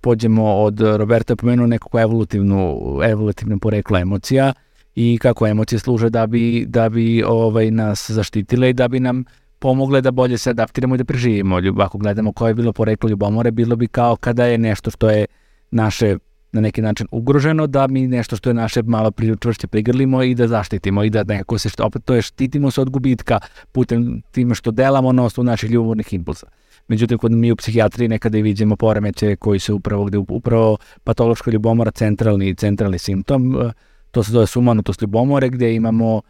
pođemo 0.00 0.54
od 0.54 0.80
Roberta 0.80 1.32
je 1.32 1.36
pomenuo 1.36 1.66
nekako 1.66 2.00
evolutivnu, 2.00 2.80
evolutivno 3.04 3.58
poreklo 3.58 3.98
emocija 3.98 4.52
i 4.94 5.18
kako 5.22 5.46
emocije 5.46 5.78
služe 5.78 6.10
da 6.10 6.26
bi, 6.26 6.64
da 6.68 6.88
bi 6.88 7.22
ovaj, 7.26 7.70
nas 7.70 8.10
zaštitile 8.10 8.70
i 8.70 8.72
da 8.72 8.88
bi 8.88 9.00
nam 9.00 9.24
pomogle 9.58 10.00
da 10.00 10.10
bolje 10.10 10.38
se 10.38 10.50
adaptiramo 10.50 10.94
i 10.94 10.98
da 10.98 11.04
preživimo. 11.04 11.56
Ako 11.78 11.98
gledamo 11.98 12.32
koje 12.32 12.50
je 12.50 12.54
bilo 12.54 12.72
poreklo 12.72 13.08
ljubomore, 13.10 13.50
bilo 13.50 13.76
bi 13.76 13.86
kao 13.86 14.16
kada 14.16 14.44
je 14.44 14.58
nešto 14.58 14.90
što 14.90 15.10
je 15.10 15.26
naše 15.70 16.18
na 16.54 16.60
neki 16.60 16.82
način 16.82 17.06
ugroženo, 17.10 17.66
da 17.66 17.86
mi 17.86 18.06
nešto 18.08 18.36
što 18.36 18.50
je 18.50 18.54
naše 18.54 18.82
malo 18.82 19.10
čvršće 19.40 19.66
prigrlimo 19.66 20.22
i 20.22 20.34
da 20.34 20.48
zaštitimo 20.48 21.04
i 21.04 21.10
da 21.10 21.24
nekako 21.24 21.58
se, 21.58 21.68
što, 21.68 21.84
opet 21.84 22.04
to 22.04 22.14
je 22.14 22.22
štitimo 22.22 22.70
se 22.70 22.80
od 22.80 22.90
gubitka 22.90 23.40
putem 23.72 24.22
time 24.30 24.54
što 24.54 24.70
delamo 24.70 25.12
na 25.12 25.24
osnovu 25.24 25.44
naših 25.44 25.70
ljubavnih 25.70 26.12
impulsa. 26.12 26.46
Međutim, 26.88 27.18
kod 27.18 27.32
mi 27.32 27.52
u 27.52 27.56
psihijatriji 27.56 28.08
nekada 28.08 28.38
i 28.38 28.42
vidimo 28.42 28.76
poremeće 28.76 29.36
koji 29.36 29.58
se 29.60 29.72
upravo, 29.72 30.04
gde 30.04 30.18
upravo 30.18 30.76
patološka 31.04 31.50
ljubomora 31.50 31.90
centralni, 31.90 32.54
centralni 32.54 32.98
simptom, 32.98 33.60
eh, 33.60 33.72
to 34.10 34.22
se 34.22 34.32
zove 34.32 34.46
sumanutost 34.46 35.02
ljubomore, 35.02 35.48
gde 35.48 35.74
imamo 35.74 36.14
uh, 36.16 36.22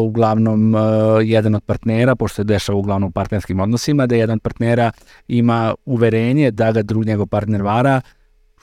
uglavnom 0.00 0.74
uh, 0.74 0.80
jedan 1.22 1.54
od 1.54 1.62
partnera, 1.64 2.16
pošto 2.16 2.34
se 2.34 2.44
dešava 2.44 2.78
uglavnom 2.78 3.08
u 3.08 3.12
partnerskim 3.12 3.60
odnosima, 3.60 4.06
da 4.06 4.14
jedan 4.14 4.38
partnera 4.38 4.90
ima 5.28 5.74
uverenje 5.84 6.50
da 6.50 6.72
ga 6.72 6.82
drug 6.82 7.06
njegov 7.06 7.26
partner 7.26 7.62
vara, 7.62 8.00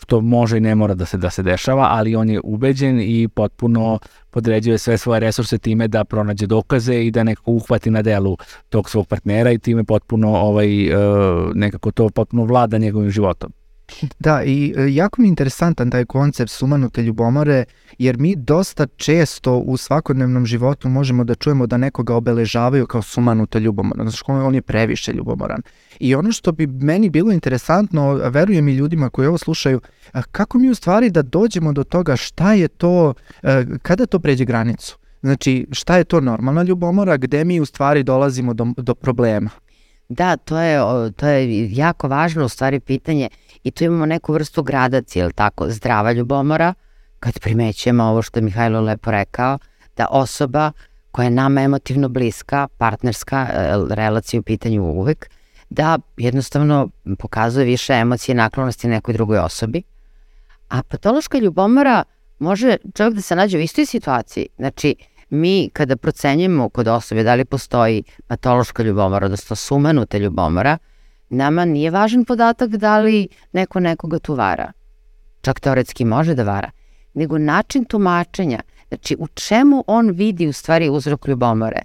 što 0.01 0.21
može 0.21 0.57
i 0.57 0.61
ne 0.61 0.75
mora 0.75 0.93
da 0.93 1.05
se 1.05 1.17
da 1.17 1.29
se 1.29 1.43
dešava, 1.43 1.87
ali 1.91 2.15
on 2.15 2.29
je 2.29 2.41
ubeđen 2.43 2.99
i 3.01 3.27
potpuno 3.27 3.99
podređuje 4.29 4.77
sve 4.77 4.97
svoje 4.97 5.19
resurse 5.19 5.57
time 5.57 5.87
da 5.87 6.05
pronađe 6.05 6.47
dokaze 6.47 7.05
i 7.05 7.11
da 7.11 7.23
nekako 7.23 7.51
uhvati 7.51 7.89
na 7.89 8.01
delu 8.01 8.37
tog 8.69 8.89
svog 8.89 9.07
partnera 9.07 9.51
i 9.51 9.59
time 9.59 9.83
potpuno 9.83 10.35
ovaj 10.35 10.93
uh, 10.93 11.51
nekako 11.55 11.91
to 11.91 12.09
potpuno 12.09 12.43
vlada 12.43 12.77
njegovim 12.77 13.09
životom. 13.09 13.64
Da, 14.19 14.43
i 14.43 14.73
e, 14.77 14.93
jako 14.93 15.21
mi 15.21 15.27
je 15.27 15.29
interesantan 15.29 15.91
taj 15.91 16.05
koncept 16.05 16.51
sumanute 16.51 17.01
ljubomore, 17.01 17.63
jer 17.97 18.17
mi 18.17 18.35
dosta 18.35 18.87
često 18.87 19.57
u 19.57 19.77
svakodnevnom 19.77 20.45
životu 20.45 20.89
možemo 20.89 21.23
da 21.23 21.35
čujemo 21.35 21.67
da 21.67 21.77
nekoga 21.77 22.15
obeležavaju 22.15 22.87
kao 22.87 23.01
sumanuta 23.01 23.59
ljubomora, 23.59 24.03
znači 24.03 24.23
on 24.27 24.55
je 24.55 24.61
previše 24.61 25.13
ljubomoran. 25.13 25.61
I 25.99 26.15
ono 26.15 26.31
što 26.31 26.51
bi 26.51 26.67
meni 26.67 27.09
bilo 27.09 27.31
interesantno, 27.31 28.13
verujem 28.13 28.67
i 28.67 28.73
ljudima 28.73 29.09
koji 29.09 29.27
ovo 29.27 29.37
slušaju, 29.37 29.81
kako 30.31 30.57
mi 30.57 30.69
u 30.69 30.75
stvari 30.75 31.09
da 31.09 31.21
dođemo 31.21 31.73
do 31.73 31.83
toga 31.83 32.15
šta 32.15 32.53
je 32.53 32.67
to, 32.67 33.13
e, 33.43 33.65
kada 33.81 34.05
to 34.05 34.19
pređe 34.19 34.45
granicu? 34.45 34.97
Znači, 35.21 35.67
šta 35.71 35.97
je 35.97 36.03
to 36.03 36.21
normalna 36.21 36.63
ljubomora, 36.63 37.17
gde 37.17 37.43
mi 37.43 37.59
u 37.59 37.65
stvari 37.65 38.03
dolazimo 38.03 38.53
do, 38.53 38.67
do 38.77 38.95
problema? 38.95 39.49
Da, 40.09 40.37
to 40.37 40.59
je, 40.59 40.79
to 41.11 41.27
je 41.27 41.75
jako 41.75 42.07
važno 42.07 42.45
u 42.45 42.49
stvari 42.49 42.79
pitanje 42.79 43.29
i 43.65 43.71
tu 43.71 43.83
imamo 43.83 44.05
neku 44.05 44.33
vrstu 44.33 44.63
gradacije, 44.63 45.23
ili 45.23 45.33
tako, 45.33 45.69
zdrava 45.69 46.11
ljubomora, 46.11 46.73
kad 47.19 47.39
primećujemo 47.39 48.03
ovo 48.03 48.21
što 48.21 48.39
je 48.39 48.43
Mihajlo 48.43 48.81
lepo 48.81 49.11
rekao, 49.11 49.57
da 49.97 50.07
osoba 50.09 50.71
koja 51.11 51.23
je 51.23 51.31
nama 51.31 51.61
emotivno 51.61 52.09
bliska, 52.09 52.67
partnerska 52.77 53.47
e, 53.49 53.73
relacija 53.89 54.39
u 54.39 54.43
pitanju 54.43 54.83
uvek, 54.83 55.29
da 55.69 55.99
jednostavno 56.17 56.89
pokazuje 57.19 57.65
više 57.65 57.93
emocije 57.93 58.33
i 58.33 58.37
naklonosti 58.37 58.87
nekoj 58.87 59.13
drugoj 59.13 59.37
osobi. 59.37 59.83
A 60.69 60.83
patološka 60.83 61.37
ljubomora 61.37 62.03
može 62.39 62.77
čovjek 62.95 63.15
da 63.15 63.21
se 63.21 63.35
nađe 63.35 63.57
u 63.57 63.61
istoj 63.61 63.85
situaciji. 63.85 64.47
Znači, 64.57 64.95
mi 65.29 65.69
kada 65.73 65.95
procenjujemo 65.95 66.69
kod 66.69 66.87
osobe 66.87 67.23
da 67.23 67.35
li 67.35 67.45
postoji 67.45 68.03
patološka 68.27 68.83
ljubomora, 68.83 69.25
odnosno 69.25 69.55
sumanuta 69.55 70.17
ljubomora, 70.17 70.77
nama 71.29 71.65
nije 71.65 71.91
važan 71.91 72.25
podatak 72.25 72.69
da 72.69 72.99
li 72.99 73.27
neko 73.51 73.79
nekoga 73.79 74.19
tu 74.19 74.33
vara. 74.33 74.71
Čak 75.41 75.59
teoretski 75.59 76.05
može 76.05 76.35
da 76.35 76.43
vara. 76.43 76.71
Nego 77.13 77.37
način 77.37 77.85
tumačenja, 77.85 78.59
znači 78.87 79.15
u 79.19 79.27
čemu 79.27 79.83
on 79.87 80.09
vidi 80.09 80.47
u 80.47 80.53
stvari 80.53 80.89
uzrok 80.89 81.27
ljubomore. 81.27 81.81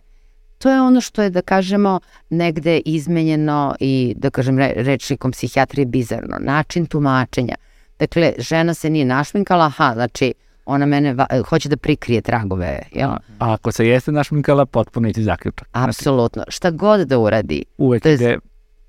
To 0.59 0.71
je 0.71 0.81
ono 0.81 1.01
što 1.01 1.23
je, 1.23 1.31
da 1.31 1.43
kažemo, 1.43 2.01
negde 2.31 2.79
izmenjeno 2.79 3.75
i, 3.81 4.15
da 4.17 4.31
kažem, 4.31 4.59
rečnikom 4.59 5.33
psihijatrije 5.33 5.87
bizarno. 5.87 6.37
Način 6.41 6.87
tumačenja. 6.87 7.55
Dakle, 7.99 8.33
žena 8.39 8.75
se 8.75 8.91
nije 8.91 9.05
našminkala, 9.05 9.65
aha, 9.65 9.93
znači, 9.95 10.35
ona 10.65 10.87
mene 10.87 11.15
va, 11.15 11.27
hoće 11.49 11.69
da 11.69 11.77
prikrije 11.77 12.21
tragove. 12.21 12.83
Jel? 12.93 13.11
A 13.11 13.21
ako 13.39 13.73
se 13.73 13.87
jeste 13.87 14.13
našminkala, 14.13 14.67
potpuno 14.67 15.09
iti 15.09 15.23
zaključak. 15.23 15.69
Apsolutno. 15.73 16.45
Šta 16.49 16.71
god 16.71 17.09
da 17.09 17.19
uradi. 17.19 17.65
Uvek 17.79 18.05
je... 18.07 18.15
ide, 18.15 18.39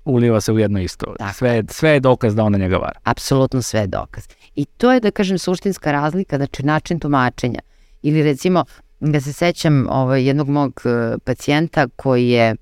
uliva 0.04 0.40
se 0.40 0.52
u 0.52 0.58
jedno 0.58 0.80
isto. 0.80 1.14
Tako. 1.18 1.34
Sve, 1.34 1.62
sve 1.68 1.90
je 1.90 2.00
dokaz 2.00 2.34
da 2.34 2.44
ona 2.44 2.58
njega 2.58 2.76
vara. 2.76 2.98
Apsolutno 3.04 3.62
sve 3.62 3.80
je 3.80 3.86
dokaz. 3.86 4.24
I 4.54 4.64
to 4.64 4.92
je, 4.92 5.00
da 5.00 5.10
kažem, 5.10 5.38
suštinska 5.38 5.92
razlika, 5.92 6.36
znači 6.36 6.62
način 6.62 7.00
tumačenja. 7.00 7.60
Ili 8.02 8.22
recimo, 8.22 8.64
da 9.00 9.20
se 9.20 9.32
sećam 9.32 9.86
ovaj, 9.90 10.26
jednog 10.26 10.48
mog 10.48 10.82
uh, 10.84 11.20
pacijenta 11.24 11.88
koji 11.96 12.28
je 12.28 12.56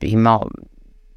imao 0.00 0.48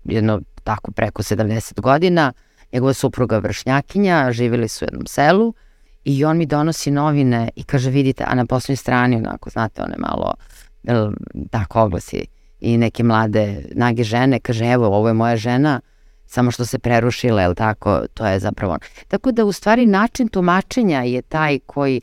jedno 0.04 0.42
tako 0.64 0.92
preko 0.92 1.24
70 1.24 1.82
godina, 1.82 2.34
njegova 2.74 2.94
supruga 2.94 3.38
vršnjakinja, 3.38 4.32
živjeli 4.32 4.68
su 4.68 4.86
u 4.86 4.88
jednom 4.88 5.06
selu, 5.06 5.54
I 6.04 6.26
on 6.26 6.38
mi 6.38 6.46
donosi 6.46 6.92
novine 6.92 7.50
i 7.56 7.64
kaže 7.64 7.90
vidite, 7.90 8.24
a 8.28 8.36
na 8.36 8.46
poslednjoj 8.46 8.78
strani, 8.78 9.16
onako, 9.16 9.50
znate, 9.50 9.82
one 9.82 9.96
malo, 9.98 10.34
tako 11.50 11.82
oglasi 11.82 12.26
i 12.62 12.78
neke 12.78 13.04
mlade 13.04 13.64
nage 13.72 14.04
žene, 14.04 14.40
kaže 14.40 14.66
evo, 14.66 14.88
ovo 14.88 15.08
je 15.08 15.14
moja 15.14 15.36
žena, 15.36 15.80
samo 16.26 16.52
što 16.52 16.66
se 16.66 16.80
prerušila, 16.80 17.42
jel 17.42 17.54
tako, 17.56 18.02
to 18.14 18.28
je 18.28 18.40
zapravo 18.40 18.74
on. 18.74 18.80
Tako 19.08 19.32
da 19.32 19.46
u 19.46 19.52
stvari 19.52 19.86
način 19.86 20.28
tumačenja 20.28 21.02
je 21.02 21.22
taj 21.22 21.60
koji 21.66 22.02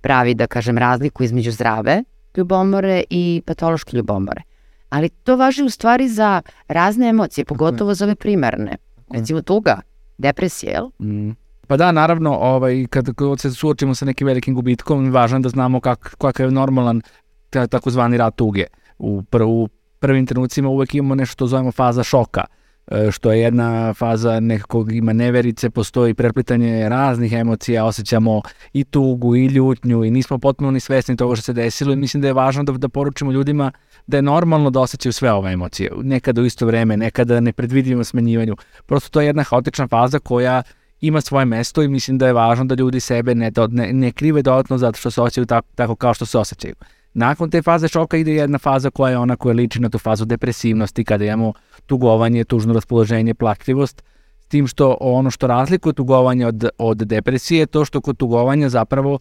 pravi, 0.00 0.34
da 0.34 0.46
kažem, 0.46 0.78
razliku 0.78 1.22
između 1.24 1.52
zdrave 1.52 2.02
ljubomore 2.36 3.02
i 3.10 3.42
patološke 3.46 3.96
ljubomore. 3.96 4.42
Ali 4.88 5.08
to 5.08 5.36
važi 5.36 5.62
u 5.62 5.70
stvari 5.70 6.08
za 6.08 6.42
razne 6.68 7.08
emocije, 7.08 7.44
pogotovo 7.44 7.94
za 7.94 8.04
ove 8.04 8.14
primarne. 8.14 8.76
Recimo 9.10 9.42
tuga, 9.42 9.80
depresija, 10.18 10.72
jel? 10.72 10.88
Mm. 10.98 11.30
Pa 11.66 11.76
da, 11.76 11.92
naravno, 11.92 12.34
ovaj, 12.34 12.86
kad, 12.90 13.14
kad 13.14 13.40
se 13.40 13.50
suočimo 13.50 13.94
sa 13.94 14.04
nekim 14.04 14.26
velikim 14.26 14.54
gubitkom, 14.54 15.10
važno 15.12 15.38
je 15.38 15.42
da 15.42 15.48
znamo 15.48 15.80
kak, 15.80 16.14
kakav 16.18 16.46
je 16.46 16.52
normalan 16.52 17.02
takozvani 17.50 18.16
rad 18.16 18.34
tuge. 18.34 18.64
U, 18.98 19.22
pr, 19.22 19.42
u 19.42 19.68
prvim 19.98 20.26
trenucima 20.26 20.68
uvek 20.68 20.94
imamo 20.94 21.14
nešto 21.14 21.32
što 21.32 21.46
zovemo 21.46 21.72
faza 21.72 22.02
šoka, 22.02 22.44
e, 22.86 23.10
što 23.10 23.32
je 23.32 23.40
jedna 23.40 23.94
faza 23.94 24.40
nekakvog 24.40 24.92
ima 24.92 25.12
neverice, 25.12 25.70
postoji 25.70 26.14
preplitanje 26.14 26.88
raznih 26.88 27.32
emocija, 27.32 27.84
osjećamo 27.84 28.42
i 28.72 28.84
tugu 28.84 29.36
i 29.36 29.46
ljutnju 29.46 30.04
i 30.04 30.10
nismo 30.10 30.38
potpuno 30.38 30.70
ni 30.70 30.80
svesni 30.80 31.16
toga 31.16 31.36
što 31.36 31.42
se 31.42 31.52
desilo 31.52 31.92
i 31.92 31.96
mislim 31.96 32.20
da 32.20 32.26
je 32.26 32.32
važno 32.32 32.62
da, 32.62 32.72
da 32.72 32.88
poručimo 32.88 33.32
ljudima 33.32 33.72
da 34.06 34.16
je 34.16 34.22
normalno 34.22 34.70
da 34.70 34.80
osjećaju 34.80 35.12
sve 35.12 35.32
ove 35.32 35.52
emocije, 35.52 35.90
nekada 36.02 36.42
u 36.42 36.44
isto 36.44 36.66
vreme, 36.66 36.96
nekada 36.96 37.40
nepredvidivimo 37.40 38.04
smenjivanju. 38.04 38.56
Prosto 38.86 39.10
to 39.10 39.20
je 39.20 39.26
jedna 39.26 39.42
haotična 39.42 39.88
faza 39.88 40.18
koja 40.18 40.62
ima 41.00 41.20
svoje 41.20 41.44
mesto 41.44 41.82
i 41.82 41.88
mislim 41.88 42.18
da 42.18 42.26
je 42.26 42.32
važno 42.32 42.64
da 42.64 42.74
ljudi 42.74 43.00
sebe 43.00 43.34
ne, 43.34 43.52
ne, 43.70 43.92
ne 43.92 44.12
krive 44.12 44.42
dodatno 44.42 44.78
zato 44.78 44.98
što 44.98 45.10
se 45.10 45.20
osjećaju 45.20 45.46
tako, 45.46 45.68
tako 45.74 45.96
kao 45.96 46.14
što 46.14 46.26
se 46.26 46.38
osjećaju. 46.38 46.74
Nakon 47.18 47.50
te 47.50 47.62
faze 47.62 47.88
šoka 47.88 48.16
ide 48.16 48.34
jedna 48.34 48.58
faza 48.58 48.90
koja 48.90 49.10
je 49.10 49.18
ona 49.18 49.36
koja 49.36 49.54
liči 49.54 49.80
na 49.80 49.88
tu 49.88 49.98
fazu 49.98 50.24
depresivnosti, 50.24 51.04
kada 51.04 51.24
imamo 51.24 51.52
tugovanje, 51.86 52.44
tužno 52.44 52.74
raspoloženje, 52.74 53.34
plačljivost, 53.34 54.02
s 54.40 54.48
tim 54.48 54.66
što 54.66 54.96
ono 55.00 55.30
što 55.30 55.46
razlikuje 55.46 55.92
tugovanje 55.92 56.46
od, 56.46 56.68
od 56.78 56.98
depresije 56.98 57.58
je 57.58 57.66
to 57.66 57.84
što 57.84 58.00
kod 58.00 58.16
tugovanja 58.16 58.68
zapravo 58.68 59.18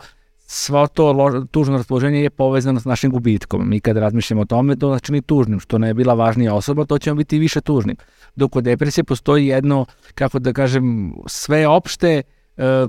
svo 0.47 0.87
to 0.87 1.11
lož, 1.11 1.33
tužno 1.51 1.77
raspoloženje 1.77 2.21
je 2.21 2.29
povezano 2.29 2.79
s 2.79 2.85
našim 2.85 3.11
gubitkom. 3.11 3.69
Mi 3.69 3.79
kad 3.79 3.97
razmišljamo 3.97 4.41
o 4.41 4.45
tome, 4.45 4.75
to 4.75 4.87
znači 4.87 5.05
čini 5.05 5.21
tužnim, 5.21 5.59
što 5.59 5.77
ne 5.77 5.87
je 5.87 5.93
bila 5.93 6.13
važnija 6.13 6.53
osoba, 6.53 6.85
to 6.85 6.99
ćemo 6.99 7.15
biti 7.15 7.39
više 7.39 7.61
tužnim. 7.61 7.97
Dok 8.35 8.51
kod 8.51 8.63
depresije 8.63 9.03
postoji 9.03 9.47
jedno, 9.47 9.85
kako 10.13 10.39
da 10.39 10.53
kažem, 10.53 11.13
sve 11.25 11.67
opšte 11.67 12.09
e, 12.09 12.36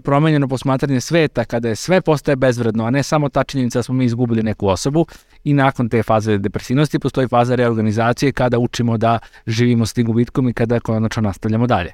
promenjeno 0.02 0.48
posmatranje 0.48 1.00
sveta, 1.00 1.44
kada 1.44 1.68
je 1.68 1.76
sve 1.76 2.00
postaje 2.00 2.36
bezvredno, 2.36 2.84
a 2.84 2.90
ne 2.90 3.02
samo 3.02 3.28
ta 3.28 3.44
činjenica 3.44 3.78
da 3.78 3.82
smo 3.82 3.94
mi 3.94 4.04
izgubili 4.04 4.42
neku 4.42 4.68
osobu 4.68 5.06
i 5.44 5.52
nakon 5.52 5.88
te 5.88 6.02
faze 6.02 6.38
depresivnosti 6.38 6.98
postoji 6.98 7.28
faza 7.28 7.54
reorganizacije 7.54 8.32
kada 8.32 8.58
učimo 8.58 8.98
da 8.98 9.18
živimo 9.46 9.86
s 9.86 9.92
tim 9.92 10.06
gubitkom 10.06 10.48
i 10.48 10.52
kada 10.52 10.80
konačno 10.80 11.22
nastavljamo 11.22 11.66
dalje. 11.66 11.92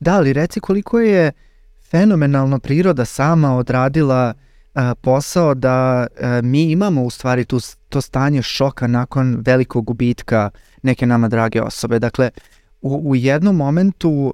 Da, 0.00 0.14
ali 0.14 0.32
reci 0.32 0.60
koliko 0.60 1.00
je 1.00 1.32
fenomenalno 1.90 2.58
priroda 2.58 3.04
sama 3.04 3.56
odradila 3.56 4.34
posao 5.00 5.54
da 5.54 6.06
mi 6.42 6.62
imamo 6.62 7.02
u 7.02 7.10
stvari 7.10 7.44
tu, 7.44 7.60
to 7.88 8.00
stanje 8.00 8.42
šoka 8.42 8.86
nakon 8.86 9.42
velikog 9.46 9.84
gubitka 9.84 10.50
neke 10.82 11.06
nama 11.06 11.28
drage 11.28 11.62
osobe. 11.62 11.98
Dakle, 11.98 12.30
u, 12.84 13.10
u 13.10 13.16
jednom 13.16 13.56
momentu 13.56 14.10
uh, 14.10 14.32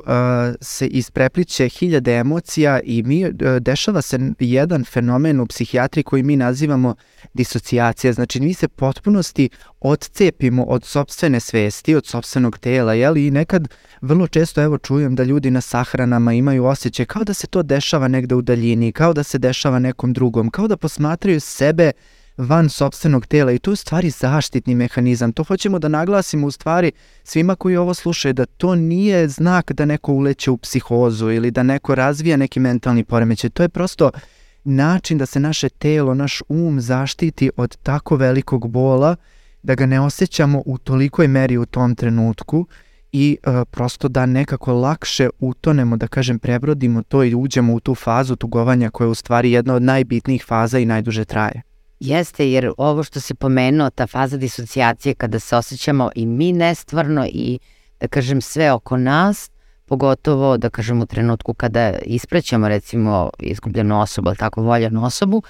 se 0.60 0.86
isprepliče 0.86 1.68
hiljade 1.68 2.14
emocija 2.14 2.80
i 2.84 3.02
mi, 3.02 3.24
uh, 3.24 3.32
dešava 3.60 4.02
se 4.02 4.18
jedan 4.38 4.84
fenomen 4.84 5.40
u 5.40 5.46
psihijatriji 5.46 6.04
koji 6.04 6.22
mi 6.22 6.36
nazivamo 6.36 6.94
disocijacija. 7.34 8.12
Znači, 8.12 8.40
mi 8.40 8.54
se 8.54 8.68
potpunosti 8.68 9.48
odcepimo 9.80 10.64
od 10.64 10.84
sobstvene 10.84 11.40
svesti, 11.40 11.94
od 11.94 12.06
sobstvenog 12.06 12.58
tela, 12.58 12.94
jel? 12.94 13.16
I 13.16 13.30
nekad 13.30 13.68
vrlo 14.00 14.26
često 14.26 14.62
evo 14.62 14.78
čujem 14.78 15.14
da 15.14 15.24
ljudi 15.24 15.50
na 15.50 15.60
sahranama 15.60 16.32
imaju 16.32 16.64
osjećaj 16.64 17.06
kao 17.06 17.24
da 17.24 17.34
se 17.34 17.46
to 17.46 17.62
dešava 17.62 18.08
negde 18.08 18.34
u 18.34 18.42
daljini, 18.42 18.92
kao 18.92 19.12
da 19.12 19.22
se 19.22 19.38
dešava 19.38 19.78
nekom 19.78 20.12
drugom, 20.12 20.50
kao 20.50 20.68
da 20.68 20.76
posmatraju 20.76 21.40
sebe 21.40 21.92
uh, 21.94 22.19
van 22.36 22.68
sobstvenog 22.68 23.26
tela 23.26 23.52
i 23.52 23.58
to 23.58 23.70
je 23.70 23.76
stvari 23.76 24.10
zaštitni 24.10 24.74
mehanizam. 24.74 25.32
To 25.32 25.44
hoćemo 25.44 25.78
da 25.78 25.88
naglasimo 25.88 26.46
u 26.46 26.50
stvari 26.50 26.92
svima 27.24 27.54
koji 27.54 27.76
ovo 27.76 27.94
slušaju 27.94 28.34
da 28.34 28.46
to 28.46 28.74
nije 28.74 29.28
znak 29.28 29.72
da 29.72 29.84
neko 29.84 30.12
uleće 30.12 30.50
u 30.50 30.56
psihozu 30.56 31.30
ili 31.30 31.50
da 31.50 31.62
neko 31.62 31.94
razvija 31.94 32.36
neki 32.36 32.60
mentalni 32.60 33.04
poremećaj. 33.04 33.50
To 33.50 33.62
je 33.62 33.68
prosto 33.68 34.10
način 34.64 35.18
da 35.18 35.26
se 35.26 35.40
naše 35.40 35.68
telo, 35.68 36.14
naš 36.14 36.42
um 36.48 36.80
zaštiti 36.80 37.50
od 37.56 37.76
tako 37.76 38.16
velikog 38.16 38.70
bola 38.70 39.16
da 39.62 39.74
ga 39.74 39.86
ne 39.86 40.00
osjećamo 40.00 40.62
u 40.66 40.78
tolikoj 40.78 41.28
meri 41.28 41.56
u 41.56 41.66
tom 41.66 41.94
trenutku 41.94 42.66
i 43.12 43.38
uh, 43.46 43.52
prosto 43.70 44.08
da 44.08 44.26
nekako 44.26 44.72
lakše 44.72 45.28
utonemo, 45.38 45.96
da 45.96 46.06
kažem, 46.06 46.38
prebrodimo 46.38 47.02
to 47.02 47.24
i 47.24 47.34
uđemo 47.34 47.74
u 47.74 47.80
tu 47.80 47.94
fazu 47.94 48.36
tugovanja 48.36 48.90
koja 48.90 49.06
je 49.06 49.10
u 49.10 49.14
stvari 49.14 49.52
jedna 49.52 49.74
od 49.74 49.82
najbitnijih 49.82 50.44
faza 50.46 50.78
i 50.78 50.86
najduže 50.86 51.24
traje. 51.24 51.69
Jeste, 52.00 52.50
jer 52.50 52.72
ovo 52.78 53.02
što 53.02 53.20
se 53.20 53.34
pomenuo, 53.34 53.90
ta 53.90 54.06
faza 54.06 54.36
disocijacije 54.36 55.14
kada 55.14 55.38
se 55.38 55.56
osjećamo 55.56 56.10
i 56.14 56.26
mi 56.26 56.52
nestvarno 56.52 57.26
i 57.26 57.58
da 58.00 58.08
kažem 58.08 58.40
sve 58.40 58.72
oko 58.72 58.96
nas, 58.96 59.50
pogotovo 59.86 60.56
da 60.56 60.70
kažem 60.70 61.02
u 61.02 61.06
trenutku 61.06 61.54
kada 61.54 61.98
isprećamo 62.02 62.68
recimo 62.68 63.30
izgubljenu 63.38 64.00
osobu 64.00 64.28
ili 64.28 64.36
tako 64.36 64.62
voljenu 64.62 65.04
osobu, 65.04 65.42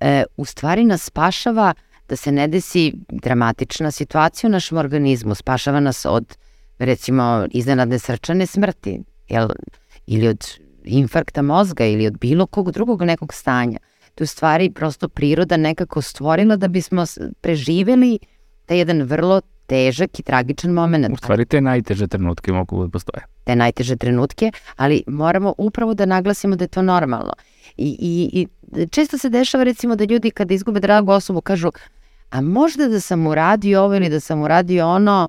e, 0.00 0.24
u 0.36 0.44
stvari 0.44 0.84
nas 0.84 1.04
spašava 1.04 1.74
da 2.08 2.16
se 2.16 2.32
ne 2.32 2.48
desi 2.48 2.92
dramatična 3.08 3.90
situacija 3.90 4.48
u 4.48 4.50
našem 4.50 4.78
organizmu, 4.78 5.34
spašava 5.34 5.80
nas 5.80 6.06
od 6.06 6.36
recimo 6.78 7.46
iznenadne 7.50 7.98
srčane 7.98 8.46
smrti 8.46 9.00
jel, 9.28 9.48
ili 10.06 10.28
od 10.28 10.46
infarkta 10.84 11.42
mozga 11.42 11.84
ili 11.84 12.06
od 12.06 12.18
bilo 12.18 12.46
kog 12.46 12.70
drugog 12.70 13.02
nekog 13.02 13.34
stanja. 13.34 13.78
To 14.14 14.22
je 14.22 14.24
u 14.24 14.26
stvari 14.26 14.70
prosto 14.70 15.08
priroda 15.08 15.56
nekako 15.56 16.02
stvorila 16.02 16.56
da 16.56 16.68
bismo 16.68 17.04
preživeli 17.40 18.18
taj 18.66 18.78
jedan 18.78 19.02
vrlo 19.02 19.40
težak 19.66 20.18
i 20.18 20.22
tragičan 20.22 20.70
moment. 20.70 21.12
U 21.12 21.16
stvari 21.16 21.44
te 21.44 21.60
najteže 21.60 22.06
trenutke 22.06 22.52
mogu 22.52 22.84
da 22.84 22.90
postoje. 22.90 23.24
Te 23.44 23.56
najteže 23.56 23.96
trenutke, 23.96 24.50
ali 24.76 25.02
moramo 25.06 25.54
upravo 25.58 25.94
da 25.94 26.06
naglasimo 26.06 26.56
da 26.56 26.64
je 26.64 26.68
to 26.68 26.82
normalno. 26.82 27.32
I, 27.76 27.96
i, 28.00 28.46
i 28.80 28.86
često 28.88 29.18
se 29.18 29.28
dešava 29.28 29.64
recimo 29.64 29.96
da 29.96 30.04
ljudi 30.04 30.30
kada 30.30 30.54
izgube 30.54 30.80
dragu 30.80 31.12
osobu 31.12 31.40
kažu 31.40 31.70
a 32.34 32.40
možda 32.40 32.88
da 32.88 33.00
sam 33.00 33.26
uradio 33.26 33.82
ovo 33.82 33.94
ili 33.94 34.08
da 34.08 34.20
sam 34.20 34.42
uradio 34.42 34.88
ono, 34.88 35.28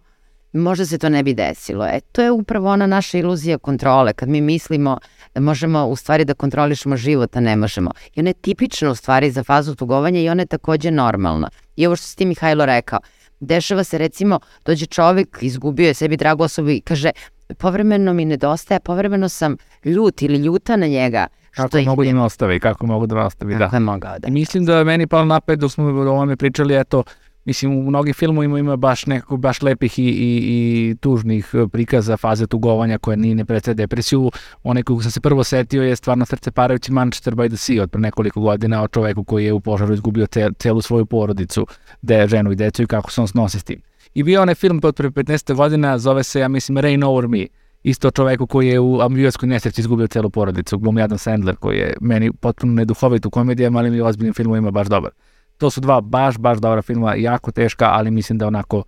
možda 0.53 0.85
se 0.85 0.97
to 0.97 1.09
ne 1.09 1.23
bi 1.23 1.33
desilo. 1.33 1.85
E, 1.85 1.99
to 2.11 2.21
je 2.21 2.31
upravo 2.31 2.69
ona 2.69 2.87
naša 2.87 3.17
iluzija 3.17 3.57
kontrole, 3.57 4.13
kad 4.13 4.29
mi 4.29 4.41
mislimo 4.41 4.97
da 4.99 5.14
možemo 5.39 5.85
u 5.85 5.95
stvari 5.95 6.25
da 6.25 6.33
kontrolišemo 6.33 6.97
život, 6.97 7.35
a 7.37 7.39
ne 7.39 7.55
možemo. 7.55 7.91
I 8.13 8.19
ona 8.19 8.29
je 8.29 8.33
tipična 8.33 8.91
u 8.91 8.95
stvari 8.95 9.31
za 9.31 9.43
fazu 9.43 9.75
tugovanja 9.75 10.19
i 10.19 10.29
ona 10.29 10.41
je 10.41 10.45
takođe 10.45 10.91
normalna. 10.91 11.49
I 11.75 11.87
ovo 11.87 11.95
što 11.95 12.07
si 12.07 12.15
ti 12.15 12.25
Mihajlo 12.25 12.65
rekao, 12.65 12.99
dešava 13.39 13.83
se 13.83 13.97
recimo, 13.97 14.39
dođe 14.65 14.85
čovek, 14.85 15.37
izgubio 15.41 15.87
je 15.87 15.93
sebi 15.93 16.17
dragu 16.17 16.43
osobu 16.43 16.69
i 16.69 16.81
kaže, 16.81 17.11
povremeno 17.57 18.13
mi 18.13 18.25
nedostaje, 18.25 18.79
povremeno 18.79 19.29
sam 19.29 19.57
ljut 19.85 20.21
ili 20.21 20.37
ljuta 20.37 20.75
na 20.75 20.87
njega, 20.87 21.27
Kako 21.55 21.81
mogu 21.81 22.03
da 22.03 22.13
me 22.13 22.21
ostave 22.21 22.55
i 22.55 22.59
kako 22.59 22.85
mogu 22.85 23.07
da 23.07 23.15
me 23.15 23.21
ostavi, 23.21 23.53
kako 23.53 23.59
da. 23.59 23.65
Kako 23.65 23.75
je 23.75 23.79
mogao 23.79 24.19
da. 24.19 24.27
I 24.27 24.31
mislim 24.31 24.65
da 24.65 24.77
je 24.77 24.83
meni 24.83 25.07
palo 25.07 25.25
napet 25.25 25.59
dok 25.59 25.71
smo 25.71 25.85
o 25.85 26.09
ovome 26.09 26.35
pričali, 26.35 26.75
eto, 26.75 27.03
mislim 27.45 27.77
u 27.77 27.83
mnogim 27.83 28.13
filmovima 28.13 28.59
ima 28.59 28.75
baš 28.75 29.05
nekako 29.05 29.37
baš 29.37 29.61
lepih 29.61 29.99
i, 29.99 30.03
i, 30.03 30.09
i 30.09 30.95
tužnih 30.99 31.51
prikaza 31.71 32.17
faze 32.17 32.47
tugovanja 32.47 32.97
koje 32.97 33.17
nije 33.17 33.35
ne 33.35 33.45
predstavlja 33.45 33.75
depresiju. 33.75 34.31
Onaj 34.63 34.83
kog 34.83 35.03
sam 35.03 35.11
se 35.11 35.21
prvo 35.21 35.43
setio 35.43 35.83
je 35.83 35.95
stvarno 35.95 36.25
srce 36.25 36.51
parajući 36.51 36.91
Manchester 36.91 37.35
by 37.35 37.47
the 37.47 37.57
Sea 37.57 37.83
od 37.83 37.91
pre 37.91 38.01
nekoliko 38.01 38.41
godina 38.41 38.83
o 38.83 38.87
čoveku 38.87 39.23
koji 39.23 39.45
je 39.45 39.53
u 39.53 39.59
požaru 39.59 39.93
izgubio 39.93 40.25
cel, 40.25 40.51
celu 40.59 40.81
svoju 40.81 41.05
porodicu, 41.05 41.67
de, 42.01 42.27
ženu 42.27 42.51
i 42.51 42.55
decu 42.55 42.83
i 42.83 42.87
kako 42.87 43.11
se 43.11 43.21
on 43.21 43.27
snosi 43.27 43.59
s 43.59 43.63
tim. 43.63 43.81
I 44.13 44.23
bio 44.23 44.41
onaj 44.41 44.55
film 44.55 44.79
od 44.83 44.95
pre 44.95 45.09
15. 45.09 45.55
godina, 45.55 45.97
zove 45.97 46.23
se, 46.23 46.39
ja 46.39 46.47
mislim, 46.47 46.77
Rain 46.77 47.03
Over 47.03 47.27
Me 47.27 47.47
isto 47.85 48.11
čoveku 48.11 48.47
koji 48.47 48.67
je 48.67 48.79
u 48.79 48.99
avionskoj 49.01 49.49
nesreći 49.49 49.81
izgubio 49.81 50.07
celu 50.07 50.29
porodicu, 50.29 50.77
glumi 50.77 51.01
Adam 51.01 51.17
Sandler 51.17 51.55
koji 51.55 51.77
je 51.77 51.93
meni 52.01 52.31
potpuno 52.31 52.73
neduhovit 52.73 53.25
u 53.25 53.29
komedijama, 53.29 53.79
ali 53.79 53.91
mi 53.91 54.01
u 54.01 54.05
ozbiljnim 54.05 54.33
filmovima 54.33 54.71
baš 54.71 54.87
dobar. 54.87 55.11
To 55.57 55.69
su 55.69 55.81
dva 55.81 56.01
baš, 56.01 56.37
baš 56.37 56.57
dobra 56.57 56.81
filma, 56.81 57.15
jako 57.15 57.51
teška, 57.51 57.89
ali 57.91 58.11
mislim 58.11 58.37
da 58.37 58.47
onako 58.47 58.83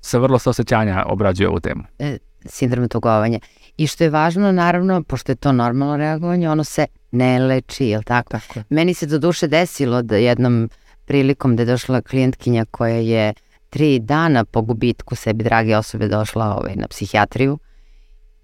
sa 0.00 0.18
vrlo 0.18 0.38
sa 0.38 0.50
osjećanja 0.50 1.04
obrađuje 1.06 1.48
ovu 1.48 1.60
temu. 1.60 1.82
E, 1.98 2.18
sindrom 2.46 2.88
tugovanja. 2.88 3.38
I 3.76 3.86
što 3.86 4.04
je 4.04 4.10
važno, 4.10 4.52
naravno, 4.52 5.02
pošto 5.02 5.32
je 5.32 5.36
to 5.36 5.52
normalno 5.52 5.96
reagovanje, 5.96 6.50
ono 6.50 6.64
se 6.64 6.86
ne 7.10 7.38
leči, 7.38 7.86
je 7.86 7.98
li 7.98 8.04
tako? 8.04 8.30
tako. 8.30 8.60
Meni 8.68 8.94
se 8.94 9.06
do 9.06 9.18
duše 9.18 9.46
desilo 9.46 10.02
da 10.02 10.16
jednom 10.16 10.68
prilikom 11.04 11.56
da 11.56 11.62
je 11.62 11.66
došla 11.66 12.02
klijentkinja 12.02 12.64
koja 12.70 12.96
je 12.96 13.34
tri 13.70 13.98
dana 13.98 14.44
po 14.44 14.62
gubitku 14.62 15.14
sebi 15.14 15.44
drage 15.44 15.76
osobe 15.76 16.08
došla 16.08 16.56
ovaj, 16.56 16.76
na 16.76 16.88
psihijatriju 16.88 17.58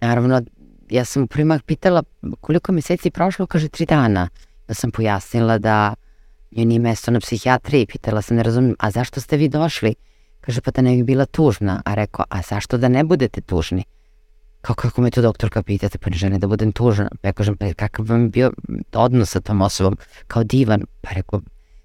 Naravno, 0.01 0.43
ja 0.91 1.05
sam 1.05 1.23
u 1.23 1.27
primak 1.27 1.63
pitala 1.63 2.03
koliko 2.41 2.73
meseci 2.73 3.11
prošlo, 3.11 3.47
kaže 3.47 3.69
tri 3.69 3.87
dana. 3.87 4.29
Ja 4.69 4.75
sam 4.75 4.91
pojasnila 4.91 5.59
da 5.59 5.95
joj 6.51 6.65
nije 6.65 6.81
mesto 6.81 7.11
na 7.11 7.21
psihijatriji, 7.21 7.87
pitala 7.87 8.23
sam, 8.23 8.37
ne 8.37 8.43
razumim, 8.43 8.77
a 8.79 8.91
zašto 8.91 9.21
ste 9.21 9.37
vi 9.37 9.49
došli? 9.49 9.95
Kaže, 10.41 10.61
pa 10.61 10.71
da 10.71 10.83
ne 10.83 10.97
bi 10.97 11.03
bila 11.03 11.25
tužna. 11.25 11.83
A 11.85 11.95
rekao, 11.95 12.25
a 12.29 12.43
zašto 12.43 12.79
da 12.79 12.89
ne 12.89 13.05
budete 13.05 13.41
tužni? 13.41 13.85
Kao 14.61 14.75
kako 14.75 15.01
me 15.01 15.11
to 15.11 15.23
doktorka 15.23 15.63
pitate, 15.63 15.99
pa 15.99 16.11
ne 16.11 16.17
žene 16.17 16.39
da 16.39 16.47
budem 16.47 16.73
tužna. 16.73 17.11
Pa 17.23 17.29
ja 17.29 17.33
kažem, 17.33 17.57
pa 17.57 17.73
kakav 17.75 18.07
vam 18.09 18.23
je 18.23 18.29
bio 18.29 18.53
odnos 18.93 19.31
sa 19.31 19.41
tom 19.41 19.63
osobom? 19.63 19.97
Kao 20.27 20.45
divan. 20.45 20.85
Pa 21.01 21.11
rekao, 21.11 21.41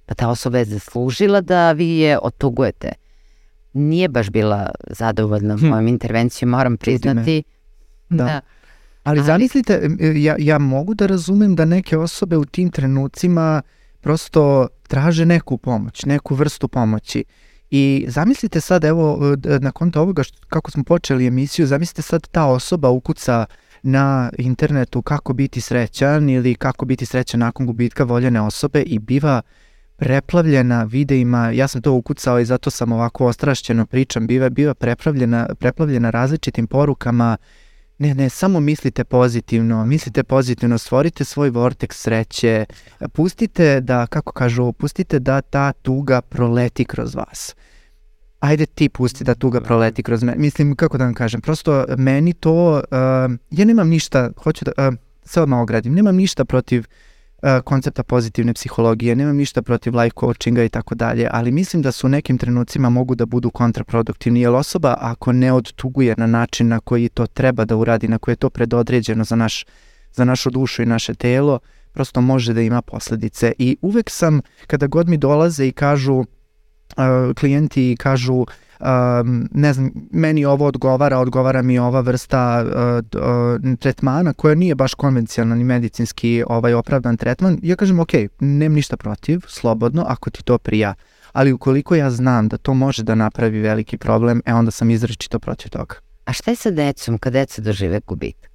pa 0.06 0.16
ta 0.16 0.30
osoba 0.30 0.58
je 0.58 0.66
zaslužila 0.66 1.42
da 1.42 1.72
vi 1.72 1.90
je 1.98 2.20
otugujete. 2.22 2.92
Nije 3.74 4.10
baš 4.10 4.30
bila 4.30 4.70
zadovoljna 4.88 5.58
hm. 5.58 5.68
mojom 5.68 5.88
intervencijom, 5.88 6.50
moram 6.50 6.78
priznati. 6.78 7.44
Da. 8.10 8.24
da. 8.24 8.42
Ali, 9.04 9.20
Ali 9.20 9.24
zamislite, 9.24 9.90
ja, 10.16 10.36
ja 10.40 10.58
mogu 10.58 10.94
da 10.94 11.06
razumem 11.06 11.56
da 11.56 11.66
neke 11.66 11.98
osobe 11.98 12.38
u 12.38 12.46
tim 12.46 12.72
trenucima 12.72 13.62
prosto 14.06 14.68
traže 14.88 15.26
neku 15.26 15.58
pomoć, 15.58 16.06
neku 16.06 16.36
vrstu 16.36 16.68
pomoći. 16.68 17.24
I 17.72 18.06
zamislite 18.08 18.62
sad, 18.62 18.84
evo, 18.84 19.20
na 19.62 19.72
konto 19.72 20.02
ovoga 20.02 20.24
što, 20.24 20.38
kako 20.48 20.72
smo 20.72 20.84
počeli 20.84 21.28
emisiju, 21.28 21.66
zamislite 21.66 22.02
sad 22.02 22.28
ta 22.28 22.46
osoba 22.46 22.90
ukuca 22.90 23.46
na 23.84 24.30
internetu 24.38 25.02
kako 25.02 25.34
biti 25.34 25.62
srećan 25.62 26.30
ili 26.30 26.56
kako 26.56 26.86
biti 26.86 27.06
srećan 27.06 27.40
nakon 27.40 27.66
gubitka 27.66 28.04
voljene 28.04 28.42
osobe 28.42 28.82
i 28.82 29.00
biva 29.00 29.42
preplavljena 29.96 30.84
videima, 30.84 31.52
ja 31.52 31.68
sam 31.68 31.82
to 31.82 31.94
ukucao 31.94 32.40
i 32.40 32.46
zato 32.46 32.70
sam 32.70 32.92
ovako 32.92 33.26
ostrašćeno 33.26 33.86
pričam, 33.86 34.28
biva, 34.28 34.50
biva 34.50 34.74
preplavljena, 34.74 35.50
preplavljena 35.60 36.10
različitim 36.10 36.68
porukama 36.68 37.38
Ne, 37.98 38.14
ne, 38.14 38.30
samo 38.30 38.60
mislite 38.60 39.04
pozitivno, 39.04 39.86
mislite 39.86 40.24
pozitivno, 40.24 40.78
stvorite 40.78 41.24
svoj 41.24 41.50
vortek 41.50 41.94
sreće, 41.94 42.66
pustite 43.14 43.82
da, 43.82 44.08
kako 44.08 44.32
kažu, 44.32 44.74
pustite 44.74 45.20
da 45.20 45.42
ta 45.42 45.72
tuga 45.72 46.22
proleti 46.22 46.86
kroz 46.86 47.16
vas. 47.16 47.56
Ajde 48.40 48.66
ti 48.66 48.90
pusti 48.90 49.24
da 49.24 49.36
tuga 49.36 49.60
da. 49.60 49.66
proleti 49.66 50.04
kroz 50.04 50.24
mene. 50.24 50.38
Mislim, 50.38 50.76
kako 50.76 50.98
da 50.98 51.04
vam 51.04 51.14
kažem, 51.14 51.42
prosto 51.42 51.86
meni 51.98 52.34
to, 52.34 52.74
uh, 52.74 52.82
ja 53.52 53.66
nemam 53.66 53.90
ništa, 53.90 54.32
hoću 54.44 54.66
da, 54.66 54.88
uh, 54.88 54.96
sve 55.24 55.42
odmah 55.42 55.60
ogradim, 55.60 55.94
nemam 55.94 56.16
ništa 56.16 56.46
protiv 56.46 56.80
uh, 56.80 57.15
koncepta 57.64 58.04
pozitivne 58.04 58.54
psihologije, 58.54 59.16
nemam 59.16 59.36
ništa 59.36 59.62
protiv 59.62 59.96
life 59.96 60.16
coachinga 60.20 60.64
i 60.64 60.70
tako 60.70 60.96
dalje, 60.96 61.28
ali 61.32 61.52
mislim 61.52 61.82
da 61.82 61.92
su 61.92 62.08
u 62.08 62.10
nekim 62.10 62.38
trenucima 62.38 62.90
mogu 62.90 63.16
da 63.16 63.26
budu 63.26 63.50
kontraproduktivni, 63.50 64.42
jer 64.42 64.54
osoba 64.54 64.96
ako 65.00 65.32
ne 65.32 65.54
odtuguje 65.54 66.16
na 66.18 66.28
način 66.28 66.68
na 66.68 66.80
koji 66.80 67.10
to 67.10 67.28
treba 67.28 67.66
da 67.66 67.76
uradi, 67.76 68.08
na 68.08 68.18
koji 68.18 68.34
je 68.34 68.38
to 68.38 68.50
predodređeno 68.50 69.24
za, 69.24 69.36
naš, 69.36 69.66
za 70.14 70.26
našu 70.26 70.50
dušu 70.50 70.82
i 70.82 70.86
naše 70.86 71.14
telo, 71.14 71.60
prosto 71.92 72.22
može 72.22 72.54
da 72.54 72.62
ima 72.62 72.82
posledice. 72.82 73.54
I 73.58 73.78
uvek 73.82 74.10
sam, 74.10 74.42
kada 74.68 74.88
god 74.88 75.10
mi 75.10 75.18
dolaze 75.18 75.68
i 75.68 75.72
kažu, 75.72 76.16
uh, 76.16 76.26
klijenti 77.40 77.96
kažu 78.00 78.46
um, 78.80 79.50
ne 79.52 79.74
znam, 79.74 79.92
meni 80.12 80.46
ovo 80.46 80.66
odgovara, 80.66 81.20
odgovara 81.20 81.62
mi 81.62 81.80
ova 81.80 82.02
vrsta 82.02 82.64
uh, 82.66 83.22
uh, 83.22 83.78
tretmana 83.80 84.34
koja 84.34 84.56
nije 84.56 84.76
baš 84.76 84.94
konvencionalni 84.94 85.64
medicinski 85.64 86.44
ovaj 86.48 86.74
opravdan 86.74 87.18
tretman, 87.18 87.60
ja 87.64 87.76
kažem 87.76 88.00
ok, 88.00 88.12
nem 88.40 88.74
ništa 88.74 88.98
protiv, 88.98 89.40
slobodno, 89.48 90.06
ako 90.08 90.30
ti 90.30 90.44
to 90.44 90.58
prija, 90.58 90.94
ali 91.32 91.54
ukoliko 91.54 91.96
ja 91.96 92.12
znam 92.12 92.48
da 92.48 92.58
to 92.58 92.74
može 92.74 93.04
da 93.04 93.16
napravi 93.16 93.60
veliki 93.60 93.98
problem, 93.98 94.42
e 94.46 94.54
onda 94.54 94.72
sam 94.72 94.90
izrečito 94.90 95.40
protiv 95.40 95.70
toga. 95.70 95.96
A 96.26 96.34
šta 96.34 96.52
je 96.52 96.56
sa 96.56 96.72
decom 96.72 97.18
kad 97.18 97.34
deca 97.34 97.62
dožive 97.62 98.00
gubitak? 98.08 98.52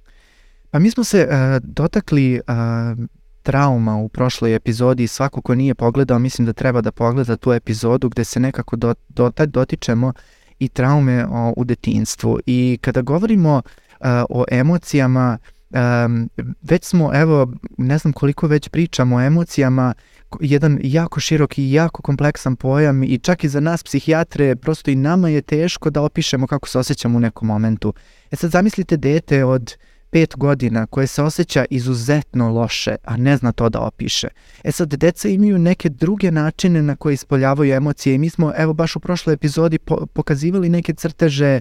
Pa 0.71 0.79
mi 0.79 0.91
smo 0.91 1.03
se 1.03 1.27
uh, 1.29 1.63
dotakli 1.63 2.41
uh, 2.47 3.05
trauma 3.43 3.97
u 3.97 4.09
prošloj 4.09 4.55
epizodi 4.55 5.07
svako 5.07 5.41
ko 5.41 5.55
nije 5.55 5.75
pogledao 5.75 6.19
mislim 6.19 6.45
da 6.45 6.53
treba 6.53 6.81
da 6.81 6.91
pogleda 6.91 7.37
tu 7.37 7.53
epizodu 7.53 8.09
gde 8.09 8.23
se 8.23 8.39
nekako 8.39 8.75
do, 8.75 8.93
do, 9.09 9.31
dotičemo 9.45 10.13
i 10.59 10.67
traume 10.67 11.25
o, 11.25 11.53
u 11.57 11.63
detinstvu 11.63 12.39
i 12.45 12.77
kada 12.81 13.01
govorimo 13.01 13.55
uh, 13.55 14.07
o 14.29 14.45
emocijama 14.51 15.37
um, 15.69 16.29
već 16.61 16.85
smo 16.85 17.11
evo 17.13 17.53
ne 17.77 17.97
znam 17.97 18.13
koliko 18.13 18.47
već 18.47 18.69
pričamo 18.69 19.15
o 19.15 19.21
emocijama 19.21 19.93
jedan 20.39 20.79
jako 20.83 21.19
širok 21.19 21.57
i 21.57 21.71
jako 21.71 22.01
kompleksan 22.01 22.55
pojam 22.55 23.03
i 23.03 23.19
čak 23.19 23.43
i 23.43 23.49
za 23.49 23.59
nas 23.59 23.83
psihijatre 23.83 24.55
prosto 24.55 24.91
i 24.91 24.95
nama 24.95 25.29
je 25.29 25.41
teško 25.41 25.89
da 25.89 26.01
opišemo 26.01 26.47
kako 26.47 26.67
se 26.67 26.79
osjećamo 26.79 27.17
u 27.17 27.21
nekom 27.21 27.47
momentu. 27.47 27.93
E 28.31 28.35
sad 28.35 28.51
zamislite 28.51 28.97
dete 28.97 29.45
od 29.45 29.75
pet 30.11 30.33
godina 30.37 30.85
koje 30.85 31.07
se 31.07 31.23
osjeća 31.23 31.65
izuzetno 31.69 32.49
loše, 32.49 32.95
a 33.03 33.17
ne 33.17 33.37
zna 33.37 33.51
to 33.51 33.69
da 33.69 33.79
opiše. 33.79 34.27
E 34.63 34.71
sad, 34.71 34.95
deca 34.95 35.29
imaju 35.29 35.57
neke 35.57 35.89
druge 35.89 36.31
načine 36.31 36.81
na 36.81 36.95
koje 36.95 37.13
ispoljavaju 37.13 37.73
emocije 37.73 38.15
i 38.15 38.17
mi 38.17 38.29
smo, 38.29 38.53
evo, 38.57 38.73
baš 38.73 38.95
u 38.95 38.99
prošloj 38.99 39.33
epizodi 39.33 39.79
po 39.79 40.05
pokazivali 40.05 40.69
neke 40.69 40.93
crteže 40.93 41.59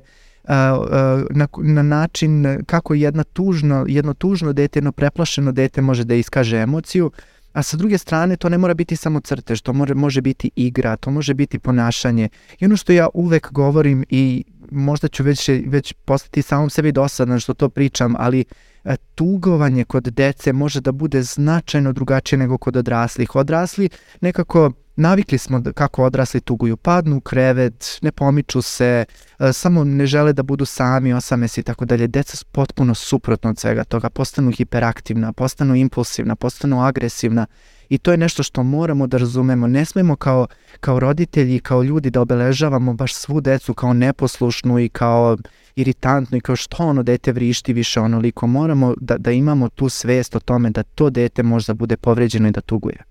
na, 1.31 1.49
na 1.59 1.83
način 1.83 2.63
kako 2.67 2.95
jedna 2.95 3.25
tužno, 3.25 3.85
jedno 3.89 4.15
tužno 4.15 4.53
dete, 4.53 4.79
jedno 4.79 4.93
preplašeno 4.93 5.53
dete 5.53 5.81
može 5.81 6.05
da 6.05 6.15
iskaže 6.15 6.57
emociju, 6.57 7.11
A 7.53 7.63
sa 7.63 7.77
druge 7.77 7.99
strane, 7.99 8.37
to 8.37 8.49
ne 8.49 8.59
mora 8.59 8.75
biti 8.75 8.97
samo 8.97 9.21
crtež, 9.21 9.61
to 9.61 9.73
more, 9.73 9.95
može 9.95 10.21
biti 10.21 10.51
igra, 10.57 10.97
to 10.97 11.11
može 11.11 11.35
biti 11.35 11.59
ponašanje. 11.59 12.29
I 12.61 12.65
ono 12.65 12.77
što 12.77 12.93
ja 12.93 13.09
uvek 13.15 13.53
govorim 13.53 14.05
i 14.09 14.45
možda 14.71 15.09
ću 15.09 15.23
već, 15.23 15.49
već 15.66 15.93
postati 16.05 16.43
samom 16.43 16.71
sebi 16.71 16.93
dosadan 16.93 17.41
što 17.41 17.55
to 17.55 17.68
pričam, 17.68 18.14
ali 18.18 18.45
e, 18.85 18.97
tugovanje 19.14 19.85
kod 19.85 20.03
dece 20.03 20.53
može 20.53 20.81
da 20.81 20.93
bude 20.93 21.23
značajno 21.23 21.93
drugačije 21.93 22.39
nego 22.39 22.59
kod 22.59 22.77
odraslih. 22.77 23.37
Odrasli 23.37 23.89
nekako 24.21 24.73
navikli 24.97 25.39
smo 25.39 25.61
da, 25.61 25.73
kako 25.73 26.05
odrasli 26.05 26.41
tuguju, 26.41 26.77
padnu 26.77 27.16
u 27.16 27.21
krevet, 27.21 27.99
ne 28.03 28.12
pomiču 28.12 28.62
se, 28.62 29.05
e, 29.39 29.53
samo 29.53 29.85
ne 29.85 30.07
žele 30.07 30.33
da 30.33 30.43
budu 30.43 30.64
sami, 30.64 31.12
osame 31.12 31.49
se 31.49 31.61
i 31.61 31.64
tako 31.64 31.85
dalje. 31.85 32.07
Deca 32.07 32.37
su 32.37 32.45
potpuno 32.53 32.95
suprotno 32.95 33.51
od 33.51 33.59
svega 33.59 33.85
toga, 33.85 34.11
postanu 34.11 34.51
hiperaktivna, 34.51 35.33
postanu 35.33 35.75
impulsivna, 35.75 36.37
postanu 36.37 36.83
agresivna 36.83 37.47
i 37.91 37.99
to 37.99 38.11
je 38.11 38.16
nešto 38.16 38.43
što 38.43 38.62
moramo 38.62 39.07
da 39.07 39.18
razumemo. 39.18 39.66
Ne 39.66 39.84
smemo 39.84 40.16
kao, 40.16 40.47
kao 40.80 41.01
roditelji, 41.01 41.61
kao 41.61 41.82
ljudi 41.82 42.11
da 42.11 42.20
obeležavamo 42.20 42.95
baš 42.95 43.14
svu 43.14 43.41
decu 43.41 43.74
kao 43.74 43.93
neposlušnu 43.93 44.78
i 44.78 44.88
kao 44.88 45.36
iritantnu 45.76 46.38
i 46.38 46.41
kao 46.41 46.57
što 46.57 46.84
ono 46.84 47.03
dete 47.03 47.32
vrišti 47.32 47.72
više 47.72 48.01
onoliko. 48.01 48.47
Moramo 48.47 48.95
da, 49.01 49.18
da 49.18 49.30
imamo 49.30 49.68
tu 49.68 49.88
svest 49.88 50.36
o 50.36 50.41
tome 50.41 50.70
da 50.70 50.82
to 50.82 51.11
dete 51.11 51.43
možda 51.43 51.74
bude 51.74 51.97
povređeno 51.97 52.49
i 52.49 52.53
da 52.53 52.61
tuguje. 52.61 53.05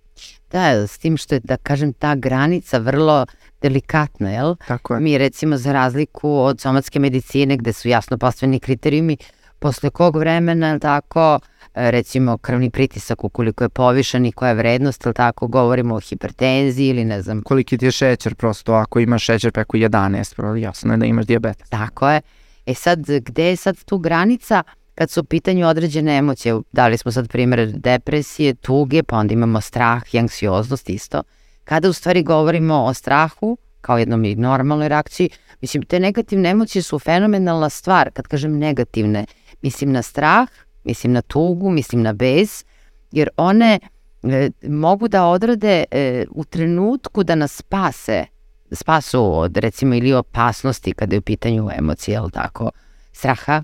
Da, 0.51 0.87
s 0.87 0.97
tim 0.97 1.17
što 1.17 1.35
je, 1.35 1.39
da 1.43 1.57
kažem, 1.57 1.93
ta 1.93 2.15
granica 2.15 2.77
vrlo 2.77 3.25
delikatna, 3.61 4.29
jel? 4.29 4.55
Tako 4.67 4.93
je. 4.93 4.99
Mi 4.99 5.17
recimo 5.17 5.57
za 5.57 5.73
razliku 5.73 6.31
od 6.31 6.61
somatske 6.61 6.99
medicine 6.99 7.57
gde 7.57 7.73
su 7.73 7.89
jasno 7.89 8.17
postavljeni 8.17 8.59
kriterijumi, 8.59 9.17
posle 9.59 9.89
kog 9.89 10.15
vremena, 10.15 10.79
tako, 10.79 11.39
recimo 11.79 12.37
krvni 12.37 12.69
pritisak 12.69 13.23
ukoliko 13.23 13.63
je 13.63 13.69
povišan 13.69 14.25
i 14.25 14.31
koja 14.31 14.49
je 14.49 14.55
vrednost, 14.55 15.05
ili 15.05 15.13
tako, 15.13 15.47
govorimo 15.47 15.95
o 15.95 15.99
hipertenziji 15.99 16.87
ili 16.87 17.05
ne 17.05 17.21
znam. 17.21 17.41
Koliki 17.41 17.77
ti 17.77 17.85
je 17.85 17.91
šećer 17.91 18.35
prosto, 18.35 18.73
ako 18.73 18.99
imaš 18.99 19.23
šećer 19.23 19.51
preko 19.51 19.77
11, 19.77 20.55
jasno 20.55 20.93
je 20.93 20.97
da 20.97 21.05
imaš 21.05 21.25
diabetes. 21.25 21.69
Tako 21.69 22.09
je. 22.09 22.21
E 22.65 22.73
sad, 22.73 22.99
gde 23.21 23.45
je 23.45 23.55
sad 23.55 23.83
tu 23.83 23.97
granica? 23.97 24.63
kad 24.99 25.09
su 25.09 25.21
u 25.21 25.23
pitanju 25.23 25.67
određene 25.67 26.17
emocije, 26.17 26.55
dali 26.71 26.97
smo 26.97 27.11
sad 27.11 27.29
primjer 27.29 27.71
depresije, 27.71 28.53
tuge, 28.53 29.03
pa 29.03 29.17
onda 29.17 29.33
imamo 29.33 29.61
strah 29.61 30.15
i 30.15 30.19
anksioznost 30.19 30.89
isto. 30.89 31.23
Kada 31.63 31.89
u 31.89 31.93
stvari 31.93 32.23
govorimo 32.23 32.83
o 32.83 32.93
strahu, 32.93 33.57
kao 33.81 33.97
jednom 33.97 34.25
i 34.25 34.35
normalnoj 34.35 34.89
reakciji, 34.89 35.29
mislim, 35.61 35.83
te 35.83 35.99
negativne 35.99 36.49
emocije 36.49 36.81
su 36.83 36.99
fenomenalna 36.99 37.69
stvar. 37.69 38.11
Kad 38.13 38.27
kažem 38.27 38.57
negativne, 38.57 39.25
mislim 39.61 39.91
na 39.91 40.01
strah, 40.01 40.49
mislim 40.83 41.13
na 41.13 41.21
tugu, 41.21 41.69
mislim 41.69 42.01
na 42.01 42.13
bez, 42.13 42.65
jer 43.11 43.29
one 43.37 43.79
e, 44.23 44.49
mogu 44.63 45.07
da 45.07 45.25
odrade 45.25 45.83
e, 45.91 46.25
u 46.31 46.43
trenutku 46.43 47.23
da 47.23 47.35
nas 47.35 47.55
spase, 47.55 48.25
spasu 48.71 49.39
od 49.39 49.57
recimo 49.57 49.95
ili 49.95 50.13
opasnosti 50.13 50.93
kada 50.93 51.15
je 51.15 51.19
u 51.19 51.21
pitanju 51.21 51.69
emocije, 51.77 52.13
jel 52.13 52.29
tako, 52.29 52.71
straha, 53.11 53.63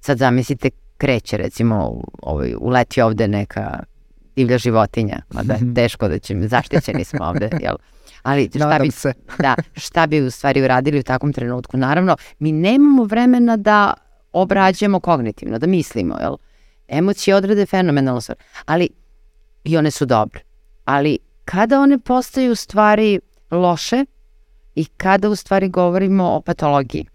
sad 0.00 0.18
zamislite 0.18 0.70
kreće 0.96 1.36
recimo 1.36 2.02
ovaj, 2.22 2.54
uleti 2.60 3.02
ovde 3.02 3.28
neka 3.28 3.82
divlja 4.36 4.58
životinja, 4.58 5.22
mada 5.30 5.54
mhm. 5.54 5.74
teško 5.74 6.08
da 6.08 6.18
će, 6.18 6.48
zaštićeni 6.48 7.04
smo 7.04 7.24
ovde, 7.24 7.50
jel? 7.60 7.74
Ali 8.22 8.50
šta 8.54 8.78
bi, 8.82 8.90
se. 8.90 9.12
da, 9.44 9.54
šta 9.76 10.06
bi 10.06 10.20
u 10.20 10.30
stvari 10.30 10.62
uradili 10.62 10.98
u 10.98 11.02
takvom 11.02 11.32
trenutku? 11.32 11.76
Naravno, 11.76 12.16
mi 12.38 12.52
nemamo 12.52 13.04
vremena 13.04 13.56
da 13.56 13.94
obrađujemo 14.34 15.00
kognitivno, 15.00 15.58
da 15.58 15.66
mislimo, 15.66 16.16
jel? 16.20 16.36
Emocije 16.88 17.36
odrede 17.36 17.66
fenomenalno 17.66 18.20
stvar, 18.20 18.38
ali 18.64 18.88
i 19.64 19.76
one 19.76 19.90
su 19.90 20.06
dobre. 20.06 20.40
Ali 20.84 21.18
kada 21.44 21.80
one 21.80 21.98
postaju 21.98 22.54
stvari 22.54 23.20
loše 23.50 24.04
i 24.74 24.84
kada 24.84 25.30
u 25.30 25.36
stvari 25.36 25.68
govorimo 25.68 26.24
o 26.24 26.40
patologiji, 26.40 27.06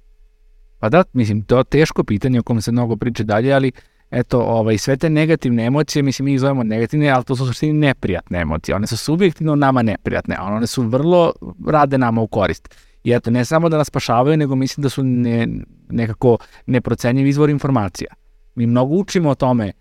Pa 0.80 0.90
da, 0.90 1.04
mislim, 1.14 1.42
to 1.42 1.58
je 1.58 1.64
teško 1.64 2.04
pitanje 2.04 2.40
o 2.40 2.44
kom 2.44 2.62
se 2.62 2.72
mnogo 2.72 2.96
priče 2.96 3.24
dalje, 3.24 3.54
ali 3.54 3.72
eto, 4.12 4.42
ovaj, 4.42 4.78
sve 4.78 4.98
te 4.98 5.10
negativne 5.10 5.66
emocije, 5.66 6.04
mislim, 6.04 6.26
mi 6.26 6.34
ih 6.34 6.40
zovemo 6.40 6.64
negativne, 6.64 7.10
ali 7.10 7.24
to 7.24 7.36
su 7.36 7.46
suštini 7.46 7.74
neprijatne 7.74 8.40
emocije. 8.40 8.76
One 8.76 8.88
su 8.88 8.98
subjektivno 8.98 9.56
nama 9.56 9.82
neprijatne, 9.82 10.36
a 10.40 10.44
one 10.44 10.68
su 10.68 10.82
vrlo 10.82 11.34
rade 11.68 11.98
nama 11.98 12.22
u 12.22 12.28
korist. 12.28 12.76
I 13.04 13.12
eto, 13.12 13.32
ne 13.32 13.46
samo 13.46 13.70
da 13.70 13.78
nas 13.78 13.88
spašavaju, 13.88 14.38
nego 14.38 14.56
mislim 14.56 14.84
da 14.84 14.90
su 14.90 15.04
ne, 15.04 15.48
nekako 15.90 16.38
neprocenjiv 16.66 17.28
izvor 17.28 17.50
informacija. 17.50 18.14
Mi 18.56 18.68
mnogo 18.68 18.96
učimo 18.96 19.30
o 19.30 19.36
tome 19.36 19.72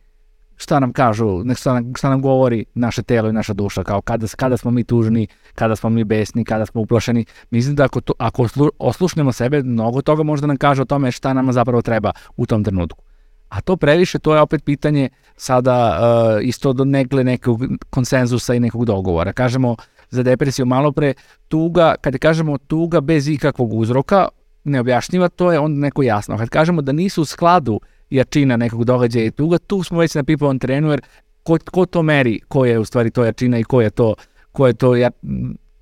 šta 0.57 0.81
nam 0.81 0.93
kažu, 0.93 1.45
šta 1.57 1.75
nam, 1.75 1.93
šta 1.97 2.11
nam 2.11 2.23
govori 2.23 2.65
naše 2.75 3.03
telo 3.03 3.29
i 3.29 3.33
naša 3.33 3.53
duša, 3.53 3.85
kao 3.85 4.01
kada, 4.01 4.27
kada 4.37 4.57
smo 4.57 4.71
mi 4.71 4.85
tužni, 4.85 5.27
kada 5.55 5.77
smo 5.77 5.91
mi 5.91 6.05
besni, 6.05 6.45
kada 6.45 6.67
smo 6.67 6.81
uplašeni. 6.81 7.25
Mislim 7.51 7.77
da 7.77 7.85
ako, 7.85 8.01
to, 8.01 8.13
ako 8.19 8.47
oslušnemo 8.79 9.33
sebe, 9.33 9.63
mnogo 9.63 10.03
toga 10.03 10.23
možda 10.23 10.47
nam 10.47 10.57
kaže 10.57 10.83
o 10.83 10.85
tome 10.85 11.13
šta 11.13 11.33
nama 11.33 11.53
zapravo 11.53 11.83
treba 11.83 12.13
u 12.37 12.47
tom 12.47 12.65
trenutku. 12.65 13.05
A 13.49 13.61
to 13.61 13.77
previše, 13.77 14.19
to 14.19 14.35
je 14.35 14.41
opet 14.41 14.65
pitanje 14.65 15.09
sada 15.37 15.99
uh, 16.01 16.47
isto 16.47 16.73
do 16.73 16.85
negle 16.85 17.25
nekog 17.25 17.61
konsenzusa 17.91 18.55
i 18.55 18.61
nekog 18.61 18.85
dogovora. 18.85 19.33
Kažemo 19.33 19.77
za 20.11 20.23
depresiju 20.23 20.67
malo 20.67 20.93
pre, 20.93 21.15
tuga, 21.49 21.95
kada 22.01 22.19
kažemo 22.19 22.59
tuga 22.59 23.01
bez 23.01 23.29
ikakvog 23.29 23.73
uzroka, 23.73 24.29
neobjašnjiva, 24.65 25.29
to 25.29 25.53
je 25.53 25.59
onda 25.59 25.81
neko 25.81 26.03
jasno. 26.03 26.39
Kad 26.39 26.49
kažemo 26.49 26.83
da 26.83 26.93
nisu 26.93 27.23
u 27.23 27.25
skladu 27.25 27.81
jačina 28.11 28.57
nekog 28.57 28.85
događaja 28.85 29.25
i 29.25 29.31
tuga, 29.31 29.59
tu 29.59 29.83
smo 29.83 29.99
već 29.99 30.15
na 30.15 30.25
pipovom 30.25 30.59
terenu, 30.59 30.91
jer 30.91 31.01
ko, 31.43 31.59
ko 31.71 31.87
to 31.87 32.03
meri, 32.03 32.41
ko 32.49 32.65
je 32.65 32.79
u 32.79 32.85
stvari 32.85 33.11
to 33.11 33.25
jačina 33.25 33.59
i 33.59 33.65
ko 33.65 33.81
je 33.81 33.91
to, 33.91 34.15
ko 34.53 34.67
je 34.67 34.73
to 34.73 34.97
ja, 34.97 35.11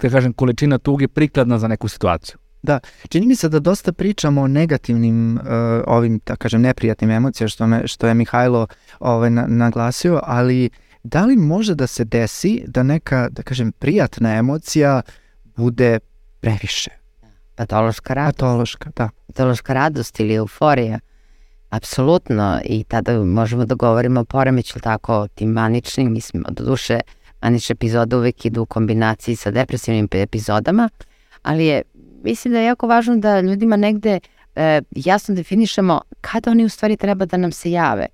da 0.00 0.10
kažem, 0.10 0.32
količina 0.32 0.78
tuge 0.78 1.08
prikladna 1.08 1.58
za 1.58 1.68
neku 1.68 1.88
situaciju. 1.88 2.36
Da, 2.62 2.80
čini 3.08 3.26
mi 3.26 3.36
se 3.36 3.48
da 3.48 3.58
dosta 3.58 3.92
pričamo 3.92 4.42
o 4.42 4.46
negativnim 4.46 5.34
uh, 5.36 5.42
ovim, 5.86 6.20
da 6.26 6.36
kažem, 6.36 6.62
neprijatnim 6.62 7.10
emocijama 7.10 7.48
što, 7.48 7.66
me, 7.66 7.86
što 7.86 8.06
je 8.06 8.14
Mihajlo 8.14 8.66
ovaj, 9.00 9.30
na, 9.30 9.46
naglasio, 9.46 10.20
ali 10.22 10.70
da 11.06 11.24
li 11.24 11.36
može 11.36 11.74
da 11.74 11.86
se 11.86 12.04
desi 12.04 12.64
da 12.66 12.82
neka, 12.82 13.28
da 13.30 13.42
kažem, 13.42 13.72
prijatna 13.72 14.34
emocija 14.34 15.02
bude 15.56 15.98
previše? 16.40 16.90
Patološka 17.54 18.14
radost. 18.14 18.38
Patološka, 18.38 18.90
da. 18.96 19.08
Patološka 19.26 19.72
radost 19.72 20.20
ili 20.20 20.34
euforija. 20.34 20.98
Apsolutno 21.70 22.60
i 22.64 22.84
tada 22.84 23.24
možemo 23.24 23.64
da 23.64 23.74
govorimo 23.74 24.20
o 24.20 24.24
poremeću 24.24 24.80
tako 24.80 25.28
tim 25.28 25.50
maničnim, 25.50 26.12
mislim, 26.12 26.44
do 26.50 26.64
duše 26.64 27.00
manične 27.42 27.72
epizode 27.72 28.16
uvek 28.16 28.44
idu 28.44 28.62
u 28.62 28.66
kombinaciji 28.66 29.36
sa 29.36 29.50
depresivnim 29.50 30.08
epizodama, 30.12 30.88
ali 31.42 31.66
je, 31.66 31.82
mislim 32.24 32.54
da 32.54 32.60
je 32.60 32.66
jako 32.66 32.86
važno 32.86 33.16
da 33.16 33.40
ljudima 33.40 33.76
negde 33.76 34.20
e, 34.54 34.82
jasno 34.90 35.34
definišemo 35.34 36.00
kada 36.20 36.50
oni 36.50 36.64
u 36.64 36.68
stvari 36.68 36.96
treba 36.96 37.24
da 37.24 37.36
nam 37.36 37.52
se 37.52 37.70
jave. 37.70 38.06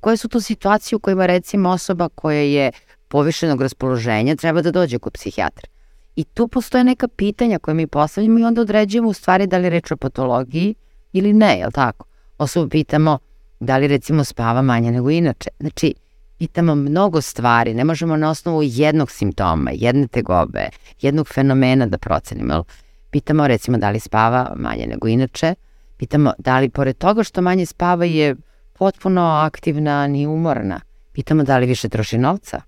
Koje 0.00 0.16
su 0.16 0.28
to 0.28 0.40
situacije 0.40 0.96
u 0.96 1.00
kojima 1.00 1.26
recimo 1.26 1.68
osoba 1.70 2.08
koja 2.08 2.40
je 2.40 2.72
povišenog 3.08 3.62
raspoloženja 3.62 4.36
treba 4.36 4.62
da 4.62 4.70
dođe 4.70 4.98
kod 4.98 5.12
psihijatra. 5.12 5.68
I 6.16 6.24
tu 6.24 6.48
postoje 6.48 6.84
neka 6.84 7.08
pitanja 7.08 7.58
koje 7.58 7.74
mi 7.74 7.86
postavljamo 7.86 8.38
i 8.38 8.44
onda 8.44 8.60
određujemo 8.60 9.08
u 9.08 9.12
stvari 9.12 9.46
da 9.46 9.58
li 9.58 9.70
reč 9.70 9.92
o 9.92 9.96
patologiji 9.96 10.74
ili 11.12 11.32
ne, 11.32 11.58
je 11.58 11.66
li 11.66 11.72
tako? 11.72 12.08
osobu 12.38 12.68
pitamo 12.68 13.18
da 13.60 13.76
li 13.76 13.88
recimo 13.88 14.24
spava 14.24 14.62
manje 14.62 14.92
nego 14.92 15.10
inače. 15.10 15.50
Znači, 15.60 15.94
pitamo 16.38 16.74
mnogo 16.74 17.20
stvari, 17.20 17.74
ne 17.74 17.84
možemo 17.84 18.16
na 18.16 18.30
osnovu 18.30 18.62
jednog 18.62 19.10
simptoma, 19.10 19.70
jedne 19.74 20.06
tegobe, 20.06 20.68
jednog 21.00 21.28
fenomena 21.28 21.86
da 21.86 21.98
procenimo. 21.98 22.64
Pitamo 23.10 23.46
recimo 23.46 23.78
da 23.78 23.90
li 23.90 24.00
spava 24.00 24.52
manje 24.56 24.86
nego 24.86 25.08
inače, 25.08 25.54
pitamo 25.96 26.32
da 26.38 26.58
li 26.58 26.68
pored 26.68 26.98
toga 26.98 27.22
što 27.22 27.42
manje 27.42 27.66
spava 27.66 28.04
je 28.04 28.36
potpuno 28.78 29.22
aktivna 29.22 30.06
ni 30.06 30.26
umorna. 30.26 30.80
Pitamo 31.12 31.42
da 31.42 31.58
li 31.58 31.66
više 31.66 31.88
troši 31.88 32.18
novca. 32.18 32.60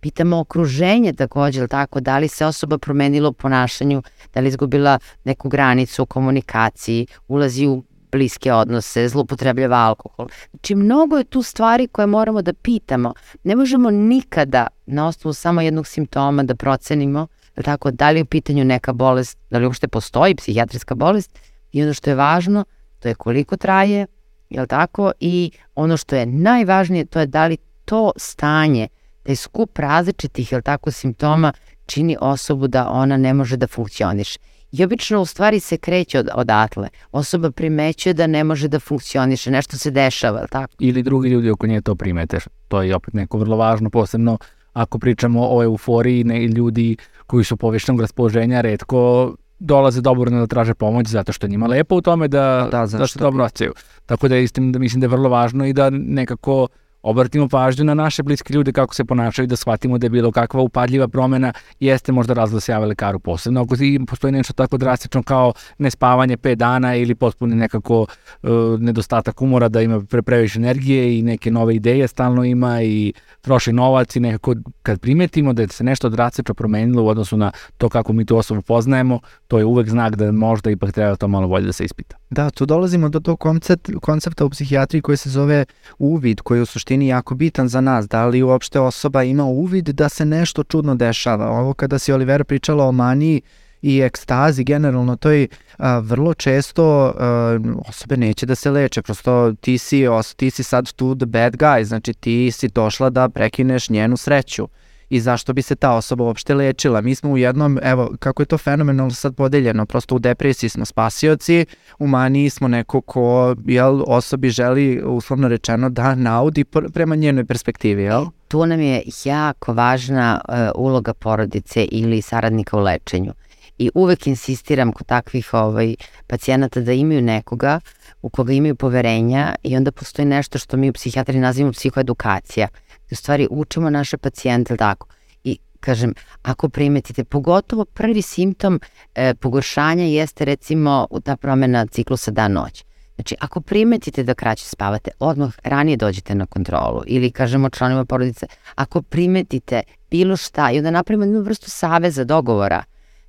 Pitamo 0.00 0.38
okruženje 0.38 1.12
takođe, 1.12 1.66
tako, 1.66 2.00
da 2.00 2.18
li 2.18 2.28
se 2.28 2.46
osoba 2.46 2.78
promenila 2.78 3.28
u 3.28 3.32
ponašanju, 3.32 4.02
da 4.34 4.40
li 4.40 4.48
izgubila 4.48 4.98
neku 5.24 5.48
granicu 5.48 6.02
u 6.02 6.06
komunikaciji, 6.06 7.06
ulazi 7.28 7.66
u 7.66 7.82
bliske 8.12 8.52
odnose, 8.52 9.08
zlupotrebljava 9.08 9.76
alkohol. 9.76 10.28
Znači, 10.50 10.74
mnogo 10.74 11.16
je 11.16 11.24
tu 11.24 11.42
stvari 11.42 11.86
koje 11.86 12.06
moramo 12.06 12.42
da 12.42 12.52
pitamo. 12.52 13.14
Ne 13.44 13.56
možemo 13.56 13.90
nikada 13.90 14.66
na 14.86 15.06
osnovu 15.06 15.32
samo 15.32 15.60
jednog 15.60 15.86
simptoma 15.86 16.42
da 16.42 16.54
procenimo 16.54 17.26
tako, 17.62 17.90
da 17.90 18.10
li 18.10 18.18
je 18.18 18.22
u 18.22 18.26
pitanju 18.26 18.64
neka 18.64 18.92
bolest, 18.92 19.38
da 19.50 19.58
li 19.58 19.66
uopšte 19.66 19.88
postoji 19.88 20.34
psihijatrijska 20.34 20.94
bolest 20.94 21.38
i 21.72 21.82
ono 21.82 21.94
što 21.94 22.10
je 22.10 22.16
važno, 22.16 22.64
to 22.98 23.08
je 23.08 23.14
koliko 23.14 23.56
traje, 23.56 24.06
jel 24.50 24.66
tako, 24.66 25.12
i 25.20 25.50
ono 25.74 25.96
što 25.96 26.16
je 26.16 26.26
najvažnije, 26.26 27.04
to 27.04 27.20
je 27.20 27.26
da 27.26 27.46
li 27.46 27.56
to 27.84 28.12
stanje, 28.16 28.88
taj 29.22 29.36
skup 29.36 29.78
različitih, 29.78 30.52
jel 30.52 30.62
tako, 30.62 30.90
simptoma 30.90 31.52
čini 31.86 32.16
osobu 32.20 32.68
da 32.68 32.88
ona 32.90 33.16
ne 33.16 33.34
može 33.34 33.56
da 33.56 33.66
funkcioniše. 33.66 34.38
I 34.72 34.84
obično 34.84 35.20
u 35.20 35.26
stvari 35.26 35.60
se 35.60 35.76
kreće 35.76 36.18
od, 36.18 36.28
odatle. 36.34 36.88
Osoba 37.12 37.50
primećuje 37.50 38.12
da 38.14 38.26
ne 38.26 38.44
može 38.44 38.68
da 38.68 38.80
funkcioniše, 38.80 39.50
nešto 39.50 39.78
se 39.78 39.90
dešava, 39.90 40.46
tako? 40.46 40.74
Ili 40.78 41.02
drugi 41.02 41.28
ljudi 41.28 41.50
oko 41.50 41.66
nje 41.66 41.80
to 41.80 41.94
primete. 41.94 42.38
To 42.68 42.82
je 42.82 42.94
opet 42.96 43.14
neko 43.14 43.38
vrlo 43.38 43.56
važno, 43.56 43.90
posebno 43.90 44.38
ako 44.72 44.98
pričamo 44.98 45.48
o 45.50 45.62
euforiji, 45.62 46.24
ne, 46.24 46.46
ljudi 46.46 46.96
koji 47.26 47.44
su 47.44 47.56
povišenog 47.56 48.00
raspoloženja 48.00 48.60
redko 48.60 49.34
dolaze 49.58 50.00
dobrovoljno 50.00 50.40
da 50.40 50.46
traže 50.46 50.74
pomoć 50.74 51.06
zato 51.06 51.32
što 51.32 51.46
je 51.46 51.50
njima 51.50 51.66
lepo 51.66 51.96
u 51.96 52.00
tome 52.00 52.28
da, 52.28 52.68
Da, 52.70 52.86
da, 52.86 53.06
se 53.06 53.18
dobro 53.18 53.44
osjećaju. 53.44 53.72
Tako 54.06 54.28
da, 54.28 54.36
istim, 54.36 54.72
da 54.72 54.78
mislim 54.78 55.00
da 55.00 55.04
je 55.04 55.08
vrlo 55.08 55.28
važno 55.28 55.66
i 55.66 55.72
da 55.72 55.90
nekako 55.90 56.68
obratimo 57.02 57.48
pažnju 57.48 57.84
na 57.84 57.94
naše 57.94 58.22
bliske 58.22 58.54
ljude 58.54 58.72
kako 58.72 58.94
se 58.94 59.04
ponašaju, 59.04 59.46
da 59.46 59.56
shvatimo 59.56 59.98
da 59.98 60.06
je 60.06 60.10
bilo 60.10 60.32
kakva 60.32 60.60
upadljiva 60.60 61.08
promena 61.08 61.52
jeste 61.80 62.12
možda 62.12 62.34
razlog 62.34 62.56
da 62.56 62.60
se 62.60 62.72
jave 62.72 62.86
lekaru 62.86 63.18
posebno. 63.18 63.62
Ako 63.62 63.74
i 63.80 64.00
postoji 64.06 64.32
nešto 64.32 64.52
tako 64.52 64.78
drastično 64.78 65.22
kao 65.22 65.52
nespavanje 65.78 66.36
5 66.36 66.54
dana 66.54 66.94
ili 66.96 67.14
potpuni 67.14 67.54
nekako 67.54 68.00
uh, 68.00 68.50
nedostatak 68.80 69.42
umora 69.42 69.68
da 69.68 69.82
ima 69.82 70.00
pre 70.00 70.22
previše 70.22 70.58
energije 70.58 71.18
i 71.18 71.22
neke 71.22 71.50
nove 71.50 71.76
ideje 71.76 72.08
stalno 72.08 72.44
ima 72.44 72.82
i 72.82 73.12
troši 73.40 73.72
novac 73.72 74.16
i 74.16 74.20
nekako 74.20 74.54
kad 74.82 75.00
primetimo 75.00 75.52
da 75.52 75.68
se 75.68 75.84
nešto 75.84 76.08
drastično 76.08 76.54
promenilo 76.54 77.02
u 77.02 77.08
odnosu 77.08 77.36
na 77.36 77.52
to 77.76 77.88
kako 77.88 78.12
mi 78.12 78.24
tu 78.24 78.36
osobu 78.36 78.62
poznajemo, 78.62 79.20
to 79.48 79.58
je 79.58 79.64
uvek 79.64 79.88
znak 79.88 80.16
da 80.16 80.32
možda 80.32 80.70
ipak 80.70 80.92
treba 80.92 81.16
to 81.16 81.28
malo 81.28 81.48
bolje 81.48 81.66
da 81.66 81.72
se 81.72 81.84
ispita. 81.84 82.16
Da, 82.30 82.50
tu 82.50 82.66
dolazimo 82.66 83.08
do 83.08 83.20
tog 83.20 83.40
koncept, 83.40 83.90
koncepta 84.02 84.44
u 84.44 84.50
psihijatriji 84.50 85.02
koji 85.02 85.16
se 85.16 85.30
zove 85.30 85.64
uvid, 85.98 86.40
koji 86.40 86.58
je 86.58 86.62
u 86.62 86.66
suštini 86.66 87.08
jako 87.08 87.34
bitan 87.34 87.68
za 87.68 87.80
nas. 87.80 88.08
Da 88.08 88.26
li 88.26 88.42
uopšte 88.42 88.80
osoba 88.80 89.22
ima 89.22 89.44
uvid 89.44 89.88
da 89.88 90.08
se 90.08 90.24
nešto 90.24 90.62
čudno 90.62 90.94
dešava? 90.94 91.50
Ovo 91.50 91.74
kada 91.74 91.98
si 91.98 92.12
Olivera 92.12 92.44
pričala 92.44 92.84
o 92.84 92.92
maniji 92.92 93.40
i 93.82 94.00
ekstazi 94.00 94.64
generalno, 94.64 95.16
to 95.16 95.30
je 95.30 95.48
a, 95.78 95.98
vrlo 95.98 96.34
često 96.34 97.14
a, 97.18 97.58
osobe 97.88 98.16
neće 98.16 98.46
da 98.46 98.54
se 98.54 98.70
leče, 98.70 99.02
prosto 99.02 99.52
ti 99.60 99.78
si, 99.78 100.06
os, 100.06 100.34
ti 100.34 100.50
si 100.50 100.62
sad 100.62 100.92
tu 100.92 101.14
the 101.14 101.26
bad 101.26 101.56
guy, 101.56 101.84
znači 101.84 102.14
ti 102.14 102.50
si 102.50 102.68
došla 102.68 103.10
da 103.10 103.28
prekineš 103.28 103.90
njenu 103.90 104.16
sreću 104.16 104.68
i 105.10 105.20
zašto 105.20 105.52
bi 105.52 105.62
se 105.62 105.76
ta 105.76 105.92
osoba 105.92 106.24
uopšte 106.24 106.54
lečila. 106.54 107.00
Mi 107.00 107.14
smo 107.14 107.30
u 107.30 107.38
jednom, 107.38 107.78
evo, 107.82 108.10
kako 108.18 108.42
je 108.42 108.46
to 108.46 108.58
fenomenalno 108.58 109.14
sad 109.14 109.34
podeljeno, 109.34 109.86
prosto 109.86 110.14
u 110.14 110.18
depresiji 110.18 110.70
smo 110.70 110.84
spasioci, 110.84 111.66
u 111.98 112.06
maniji 112.06 112.50
smo 112.50 112.68
neko 112.68 113.00
ko 113.00 113.54
jel, 113.66 114.02
osobi 114.06 114.50
želi, 114.50 115.02
uslovno 115.04 115.48
rečeno, 115.48 115.90
da 115.90 116.14
naudi 116.14 116.64
prema 116.64 117.16
njenoj 117.16 117.44
perspektivi, 117.44 118.02
jel? 118.02 118.26
Tu 118.48 118.66
nam 118.66 118.80
je 118.80 119.02
jako 119.24 119.72
važna 119.72 120.40
uh, 120.48 120.54
uloga 120.74 121.14
porodice 121.14 121.84
ili 121.84 122.22
saradnika 122.22 122.76
u 122.76 122.80
lečenju. 122.80 123.32
I 123.78 123.90
uvek 123.94 124.26
insistiram 124.26 124.92
kod 124.92 125.06
takvih 125.06 125.54
ovaj, 125.54 125.94
pacijenata 126.26 126.80
da 126.80 126.92
imaju 126.92 127.22
nekoga 127.22 127.80
u 128.22 128.28
koga 128.28 128.52
imaju 128.52 128.74
poverenja 128.74 129.54
i 129.62 129.76
onda 129.76 129.92
postoji 129.92 130.26
nešto 130.26 130.58
što 130.58 130.76
mi 130.76 130.90
u 130.90 130.92
psihijatri 130.92 131.38
nazivamo 131.38 131.72
psihoedukacija– 131.72 132.68
u 133.10 133.14
stvari 133.14 133.48
učimo 133.50 133.90
naše 133.90 134.16
pacijente, 134.16 134.76
tako? 134.76 135.06
I 135.44 135.58
kažem, 135.80 136.14
ako 136.42 136.68
primetite, 136.68 137.24
pogotovo 137.24 137.84
prvi 137.84 138.22
simptom 138.22 138.80
e, 139.14 139.34
pogoršanja 139.34 140.04
jeste 140.04 140.44
recimo 140.44 141.06
ta 141.24 141.36
promena 141.36 141.86
ciklusa 141.86 142.30
dan-noć. 142.30 142.84
Znači, 143.14 143.36
ako 143.40 143.60
primetite 143.60 144.22
da 144.22 144.34
kraće 144.34 144.64
spavate, 144.64 145.10
odmah 145.18 145.52
ranije 145.64 145.96
dođete 145.96 146.34
na 146.34 146.46
kontrolu 146.46 147.02
ili 147.06 147.30
kažemo 147.30 147.70
članima 147.70 148.04
porodice, 148.04 148.46
ako 148.74 149.02
primetite 149.02 149.82
bilo 150.10 150.36
šta 150.36 150.70
i 150.70 150.78
onda 150.78 150.90
napravimo 150.90 151.24
jednu 151.24 151.40
vrstu 151.40 151.70
saveza 151.70 152.24
dogovora, 152.24 152.82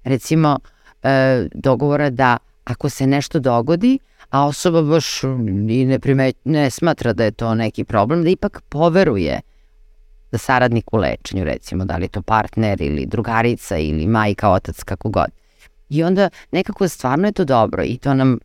recimo 0.03 0.59
e, 1.03 1.47
dogovora 1.53 2.09
da 2.09 2.37
ako 2.63 2.89
se 2.89 3.07
nešto 3.07 3.39
dogodi, 3.39 3.99
a 4.29 4.45
osoba 4.45 4.81
baš 4.81 5.21
ne, 5.85 5.99
primet, 5.99 6.37
ne 6.43 6.69
smatra 6.69 7.13
da 7.13 7.23
je 7.23 7.31
to 7.31 7.55
neki 7.55 7.83
problem, 7.83 8.23
da 8.23 8.29
ipak 8.29 8.61
poveruje 8.69 9.41
za 10.31 10.37
saradnik 10.37 10.93
u 10.93 10.97
lečenju, 10.97 11.43
recimo, 11.43 11.85
da 11.85 11.97
li 11.97 12.07
to 12.07 12.21
partner 12.21 12.81
ili 12.81 13.05
drugarica 13.05 13.77
ili 13.77 14.07
majka, 14.07 14.49
otac, 14.49 14.83
kako 14.83 15.09
god. 15.09 15.27
I 15.89 16.03
onda 16.03 16.29
nekako 16.51 16.87
stvarno 16.87 17.27
je 17.27 17.31
to 17.31 17.45
dobro 17.45 17.83
i 17.83 17.97
to 17.97 18.13
nam 18.13 18.37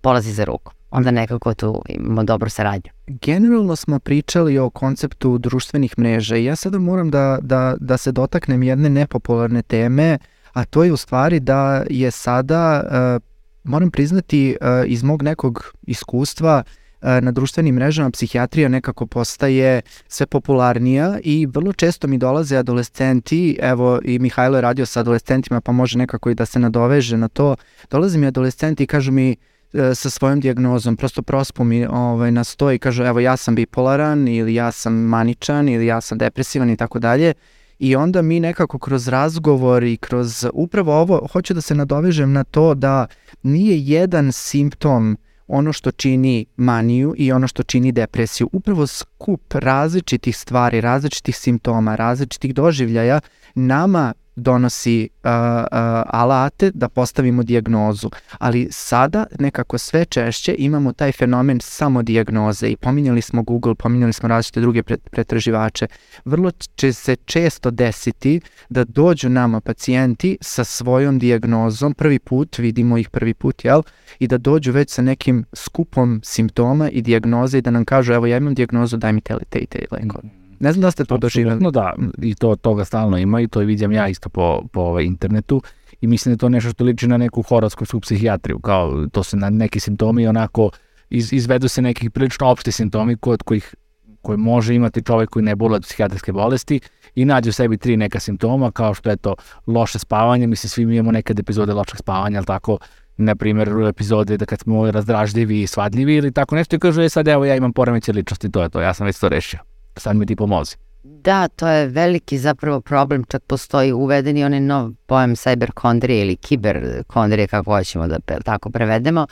polazi 0.00 0.32
za 0.32 0.44
ruku. 0.44 0.72
Onda 0.90 1.10
nekako 1.10 1.54
tu 1.54 1.82
imamo 1.88 2.24
dobro 2.24 2.48
saradnju. 2.48 2.90
Generalno 3.06 3.76
smo 3.76 3.98
pričali 3.98 4.58
o 4.58 4.70
konceptu 4.70 5.38
društvenih 5.38 5.98
mreža 5.98 6.36
i 6.36 6.44
ja 6.44 6.56
sada 6.56 6.78
moram 6.78 7.10
da, 7.10 7.38
da, 7.42 7.76
da 7.80 7.96
se 7.96 8.12
dotaknem 8.12 8.62
jedne 8.62 8.88
nepopularne 8.88 9.62
teme, 9.62 10.18
a 10.52 10.64
to 10.64 10.84
je 10.84 10.92
u 10.92 10.96
stvari 10.96 11.40
da 11.40 11.84
je 11.90 12.10
sada, 12.10 12.82
uh, 12.84 13.22
moram 13.64 13.90
priznati 13.90 14.56
uh, 14.60 14.68
iz 14.86 15.02
mog 15.02 15.22
nekog 15.22 15.72
iskustva, 15.82 16.62
uh, 16.66 16.85
na 17.00 17.30
društvenim 17.32 17.74
mrežama 17.74 18.10
psihijatrija 18.10 18.68
nekako 18.68 19.06
postaje 19.06 19.80
sve 20.08 20.26
popularnija 20.26 21.18
i 21.24 21.46
vrlo 21.46 21.72
često 21.72 22.06
mi 22.06 22.18
dolaze 22.18 22.56
adolescenti, 22.56 23.58
evo 23.62 24.00
i 24.04 24.18
Mihajlo 24.18 24.56
je 24.56 24.60
radio 24.60 24.86
sa 24.86 25.00
adolescentima 25.00 25.60
pa 25.60 25.72
može 25.72 25.98
nekako 25.98 26.30
i 26.30 26.34
da 26.34 26.46
se 26.46 26.58
nadoveže 26.58 27.16
na 27.16 27.28
to, 27.28 27.56
dolaze 27.90 28.18
mi 28.18 28.26
adolescenti 28.26 28.84
i 28.84 28.86
kažu 28.86 29.12
mi 29.12 29.36
e, 29.72 29.94
sa 29.94 30.10
svojom 30.10 30.40
dijagnozom, 30.40 30.96
prosto 30.96 31.22
prospu 31.22 31.64
mi 31.64 31.86
ovaj, 31.86 32.30
na 32.30 32.44
sto 32.44 32.72
i 32.72 32.78
kažu 32.78 33.02
evo 33.02 33.20
ja 33.20 33.36
sam 33.36 33.54
bipolaran 33.54 34.28
ili 34.28 34.54
ja 34.54 34.72
sam 34.72 34.94
maničan 34.94 35.68
ili 35.68 35.86
ja 35.86 36.00
sam 36.00 36.18
depresivan 36.18 36.70
i 36.70 36.76
tako 36.76 36.98
dalje. 36.98 37.32
I 37.78 37.96
onda 37.96 38.22
mi 38.22 38.40
nekako 38.40 38.78
kroz 38.78 39.08
razgovor 39.08 39.84
i 39.84 39.96
kroz 39.96 40.46
upravo 40.52 41.00
ovo, 41.00 41.28
hoću 41.32 41.54
da 41.54 41.60
se 41.60 41.74
nadovežem 41.74 42.32
na 42.32 42.44
to 42.44 42.74
da 42.74 43.06
nije 43.42 43.80
jedan 43.80 44.32
simptom 44.32 45.16
ono 45.48 45.72
što 45.72 45.90
čini 45.90 46.46
maniju 46.56 47.14
i 47.18 47.32
ono 47.32 47.48
što 47.48 47.62
čini 47.62 47.92
depresiju. 47.92 48.48
Upravo 48.52 48.86
skup 48.86 49.54
različitih 49.54 50.36
stvari, 50.36 50.80
različitih 50.80 51.36
simptoma, 51.36 51.96
različitih 51.96 52.54
doživljaja 52.54 53.20
nama 53.54 54.12
donosi 54.36 55.08
uh, 55.24 55.30
uh, 55.30 55.68
alate 56.06 56.70
da 56.74 56.88
postavimo 56.88 57.42
dijagnozu. 57.42 58.10
Ali 58.38 58.68
sada 58.70 59.26
nekako 59.38 59.78
sve 59.78 60.04
češće 60.04 60.54
imamo 60.58 60.92
taj 60.92 61.12
fenomen 61.12 61.60
samo 61.62 62.02
dijagnoze 62.02 62.68
i 62.68 62.76
pominjali 62.76 63.22
smo 63.22 63.42
Google, 63.42 63.74
pominjali 63.74 64.12
smo 64.12 64.28
različite 64.28 64.60
druge 64.60 64.82
pretraživače. 65.10 65.86
Vrlo 66.24 66.50
će 66.76 66.92
se 66.92 67.16
često 67.16 67.70
desiti 67.70 68.40
da 68.68 68.84
dođu 68.84 69.28
nama 69.28 69.60
pacijenti 69.60 70.38
sa 70.40 70.64
svojom 70.64 71.18
dijagnozom, 71.18 71.94
prvi 71.94 72.18
put, 72.18 72.58
vidimo 72.58 72.98
ih 72.98 73.10
prvi 73.10 73.34
put, 73.34 73.64
jel? 73.64 73.82
I 74.18 74.26
da 74.26 74.38
dođu 74.38 74.72
već 74.72 74.90
sa 74.90 75.02
nekim 75.02 75.44
skupom 75.52 76.20
simptoma 76.24 76.90
i 76.90 77.02
dijagnoze 77.02 77.58
i 77.58 77.62
da 77.62 77.70
nam 77.70 77.84
kažu, 77.84 78.12
evo 78.12 78.26
ja 78.26 78.36
imam 78.36 78.54
dijagnozu, 78.54 78.96
daj 78.96 79.12
mi 79.12 79.20
te 79.20 79.58
i 79.58 79.66
te 79.66 79.78
lekove. 79.90 80.45
Ne 80.60 80.72
znam 80.72 80.82
da 80.82 80.90
ste 80.90 81.04
to 81.04 81.16
doživjeli. 81.18 81.60
No 81.60 81.70
da, 81.70 81.94
i 82.22 82.34
to 82.34 82.56
toga 82.56 82.84
stalno 82.84 83.18
ima 83.18 83.40
i 83.40 83.48
to 83.48 83.60
vidim 83.60 83.92
ja 83.92 84.08
isto 84.08 84.28
po, 84.28 84.62
po 84.72 84.80
ovaj 84.80 85.04
internetu 85.04 85.62
i 86.00 86.06
mislim 86.06 86.30
da 86.30 86.34
je 86.34 86.38
to 86.38 86.48
nešto 86.48 86.70
što 86.70 86.84
liči 86.84 87.08
na 87.08 87.16
neku 87.16 87.42
horoskopsku 87.42 88.00
psihijatriju, 88.00 88.58
kao 88.58 89.06
to 89.12 89.22
se 89.22 89.36
na 89.36 89.50
neki 89.50 89.80
simptomi 89.80 90.26
onako 90.26 90.70
iz, 91.10 91.32
izvedu 91.32 91.68
se 91.68 91.82
neki 91.82 92.10
prilično 92.10 92.46
opšti 92.46 92.72
simptomi 92.72 93.16
kod 93.16 93.42
kojih 93.42 93.74
koje 94.22 94.36
može 94.36 94.74
imati 94.74 95.02
čovek 95.02 95.30
koji 95.30 95.42
ne 95.42 95.56
boli 95.56 95.74
od 95.74 95.82
psihijatrijske 95.82 96.32
bolesti 96.32 96.80
i 97.14 97.24
nađe 97.24 97.50
u 97.50 97.52
sebi 97.52 97.76
tri 97.76 97.96
neka 97.96 98.20
simptoma 98.20 98.70
kao 98.70 98.94
što 98.94 99.10
je 99.10 99.16
to 99.16 99.34
loše 99.66 99.98
spavanje, 99.98 100.46
mislim 100.46 100.70
svi 100.70 100.86
mi 100.86 100.96
imamo 100.96 101.12
nekad 101.12 101.38
epizode 101.38 101.72
lošeg 101.72 101.98
spavanja, 101.98 102.38
ali 102.38 102.46
tako? 102.46 102.78
Na 103.16 103.34
primjer 103.34 103.68
epizode 103.88 104.36
da 104.36 104.46
kad 104.46 104.60
smo 104.60 104.90
razdražljivi 104.90 105.62
i 105.62 105.66
svadljivi 105.66 106.14
ili 106.14 106.32
tako 106.32 106.54
nešto 106.54 106.76
i 106.76 106.78
kažu 106.78 107.02
je 107.02 107.08
sad 107.08 107.28
evo 107.28 107.44
ja 107.44 107.56
imam 107.56 107.72
poremeće 107.72 108.12
ličnosti, 108.12 108.50
to 108.50 108.62
je 108.62 108.68
to, 108.68 108.80
ja 108.80 108.94
sam 108.94 109.06
već 109.06 109.18
to 109.18 109.28
rešio 109.28 109.75
sad 109.96 110.16
mi 110.16 110.26
ti 110.26 110.36
pomozi. 110.36 110.76
Da, 111.02 111.48
to 111.48 111.68
je 111.68 111.86
veliki 111.86 112.38
zapravo 112.38 112.80
problem, 112.80 113.24
čak 113.24 113.42
postoji 113.42 113.92
uvedeni 113.92 114.44
onaj 114.44 114.60
nov 114.60 114.90
pojam 115.06 115.36
cyberkondrije 115.36 116.22
ili 116.22 116.36
kiberkondrije, 116.36 117.46
kako 117.46 117.70
hoćemo 117.70 118.06
da 118.06 118.18
tako 118.44 118.70
prevedemo, 118.70 119.26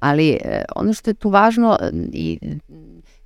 ali 0.00 0.30
e, 0.30 0.64
ono 0.76 0.92
što 0.92 1.10
je 1.10 1.14
tu 1.14 1.30
važno 1.30 1.78
e, 1.80 1.90
i 2.12 2.38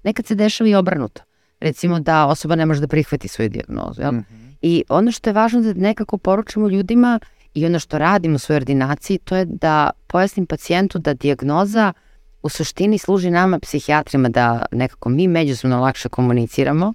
nekad 0.02 0.26
se 0.26 0.34
dešava 0.34 0.70
i 0.70 0.74
obrnuto. 0.74 1.22
Recimo 1.60 2.00
da 2.00 2.26
osoba 2.26 2.56
ne 2.56 2.66
može 2.66 2.80
da 2.80 2.88
prihvati 2.88 3.28
svoju 3.28 3.48
dijagnozu. 3.48 4.02
Jel? 4.02 4.12
Mm 4.12 4.18
-hmm. 4.18 4.54
I 4.62 4.84
ono 4.88 5.12
što 5.12 5.30
je 5.30 5.34
važno 5.34 5.60
da 5.60 5.72
nekako 5.72 6.18
poručimo 6.18 6.68
ljudima 6.68 7.20
i 7.54 7.66
ono 7.66 7.78
što 7.78 7.98
radimo 7.98 8.36
u 8.36 8.38
svojoj 8.38 8.56
ordinaciji, 8.56 9.18
to 9.18 9.36
je 9.36 9.44
da 9.44 9.90
pojasnim 10.06 10.46
pacijentu 10.46 10.98
da 10.98 11.14
dijagnoza 11.14 11.92
uh, 11.96 12.11
u 12.42 12.48
suštini 12.48 12.98
služi 12.98 13.30
nama 13.30 13.58
psihijatrima 13.58 14.28
da 14.28 14.64
nekako 14.72 15.08
mi 15.08 15.28
međusobno 15.28 15.80
lakše 15.80 16.08
komuniciramo 16.08 16.92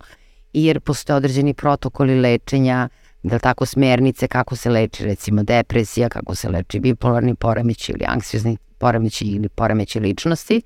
jer 0.54 0.80
postoje 0.80 1.18
određeni 1.18 1.54
protokoli 1.54 2.20
lečenja, 2.20 2.90
da 3.24 3.40
tako 3.40 3.66
smernice 3.66 4.28
kako 4.28 4.56
se 4.56 4.70
leči 4.70 5.06
recimo 5.06 5.44
depresija, 5.44 6.10
kako 6.10 6.36
se 6.36 6.50
leči 6.50 6.80
bipolarni 6.80 7.36
poremeć 7.36 7.90
ili 7.90 8.06
anksiozni 8.08 8.58
poremeć 8.78 9.22
ili 9.22 9.50
poremeć 9.50 9.96
ličnosti, 9.96 10.62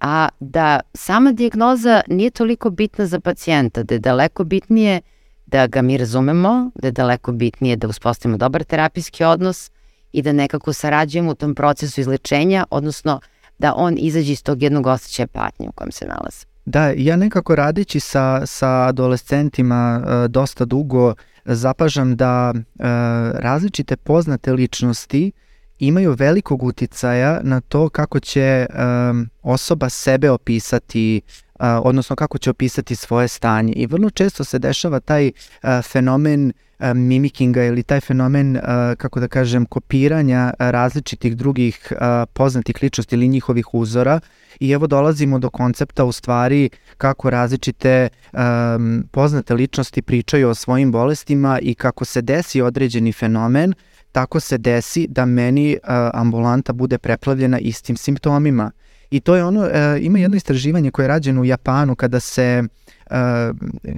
a 0.00 0.28
da 0.40 0.80
sama 0.94 1.32
dijagnoza 1.32 2.02
nije 2.08 2.30
toliko 2.30 2.70
bitna 2.70 3.06
za 3.06 3.20
pacijenta, 3.20 3.82
da 3.82 3.94
je 3.94 3.98
daleko 3.98 4.44
bitnije 4.44 5.00
da 5.46 5.66
ga 5.66 5.82
mi 5.82 5.98
razumemo, 5.98 6.70
da 6.74 6.88
je 6.88 6.92
daleko 6.92 7.32
bitnije 7.32 7.76
da 7.76 7.88
uspostavimo 7.88 8.38
dobar 8.38 8.64
terapijski 8.64 9.24
odnos 9.24 9.70
i 10.12 10.22
da 10.22 10.32
nekako 10.32 10.72
sarađujemo 10.72 11.30
u 11.30 11.34
tom 11.34 11.54
procesu 11.54 12.00
izlečenja, 12.00 12.64
odnosno 12.70 13.20
da 13.58 13.74
on 13.76 13.94
izađe 13.98 14.32
iz 14.32 14.42
tog 14.42 14.62
jednog 14.62 14.86
osjećaja 14.86 15.26
patnje 15.26 15.68
u 15.68 15.72
kojem 15.72 15.92
se 15.92 16.06
nalazi. 16.06 16.46
Da, 16.64 16.92
ja 16.96 17.16
nekako 17.16 17.54
radići 17.54 18.00
sa, 18.00 18.46
sa 18.46 18.86
adolescentima 18.86 20.02
e, 20.24 20.28
dosta 20.28 20.64
dugo 20.64 21.14
zapažam 21.44 22.16
da 22.16 22.54
e, 22.54 22.62
različite 23.40 23.96
poznate 23.96 24.52
ličnosti 24.52 25.32
imaju 25.78 26.14
velikog 26.18 26.62
uticaja 26.62 27.40
na 27.42 27.60
to 27.60 27.88
kako 27.88 28.20
će 28.20 28.66
um, 29.10 29.30
osoba 29.42 29.88
sebe 29.88 30.30
opisati, 30.30 31.20
uh, 31.60 31.66
odnosno 31.84 32.16
kako 32.16 32.38
će 32.38 32.50
opisati 32.50 32.96
svoje 32.96 33.28
stanje. 33.28 33.72
I 33.72 33.86
vrlo 33.86 34.10
često 34.10 34.44
se 34.44 34.58
dešava 34.58 35.00
taj 35.00 35.26
uh, 35.28 35.68
fenomen 35.82 36.52
uh, 36.78 36.86
mimikinga 36.94 37.64
ili 37.64 37.82
taj 37.82 38.00
fenomen, 38.00 38.56
uh, 38.56 38.62
kako 38.96 39.20
da 39.20 39.28
kažem, 39.28 39.66
kopiranja 39.66 40.52
različitih 40.58 41.36
drugih 41.36 41.92
uh, 41.92 41.98
poznatih 42.32 42.76
ličnosti 42.82 43.14
ili 43.14 43.28
njihovih 43.28 43.74
uzora. 43.74 44.20
I 44.60 44.70
evo 44.70 44.86
dolazimo 44.86 45.38
do 45.38 45.50
koncepta 45.50 46.04
u 46.04 46.12
stvari 46.12 46.70
kako 46.96 47.30
različite 47.30 48.08
um, 48.32 49.08
poznate 49.10 49.54
ličnosti 49.54 50.02
pričaju 50.02 50.48
o 50.48 50.54
svojim 50.54 50.92
bolestima 50.92 51.58
i 51.62 51.74
kako 51.74 52.04
se 52.04 52.22
desi 52.22 52.60
određeni 52.60 53.12
fenomen, 53.12 53.74
tako 54.12 54.40
se 54.40 54.58
desi 54.58 55.06
da 55.10 55.24
meni 55.24 55.76
uh, 55.82 55.88
ambulanta 56.14 56.72
bude 56.72 56.98
preplavljena 56.98 57.58
istim 57.58 57.96
simptomima. 57.96 58.70
I 59.10 59.20
to 59.20 59.36
je 59.36 59.44
ono, 59.44 59.60
uh, 59.60 59.68
ima 60.00 60.18
jedno 60.18 60.36
istraživanje 60.36 60.90
koje 60.90 61.04
je 61.04 61.08
rađeno 61.08 61.40
u 61.40 61.44
Japanu 61.44 61.94
kada 61.94 62.20
se 62.20 62.62
uh, 63.10 63.16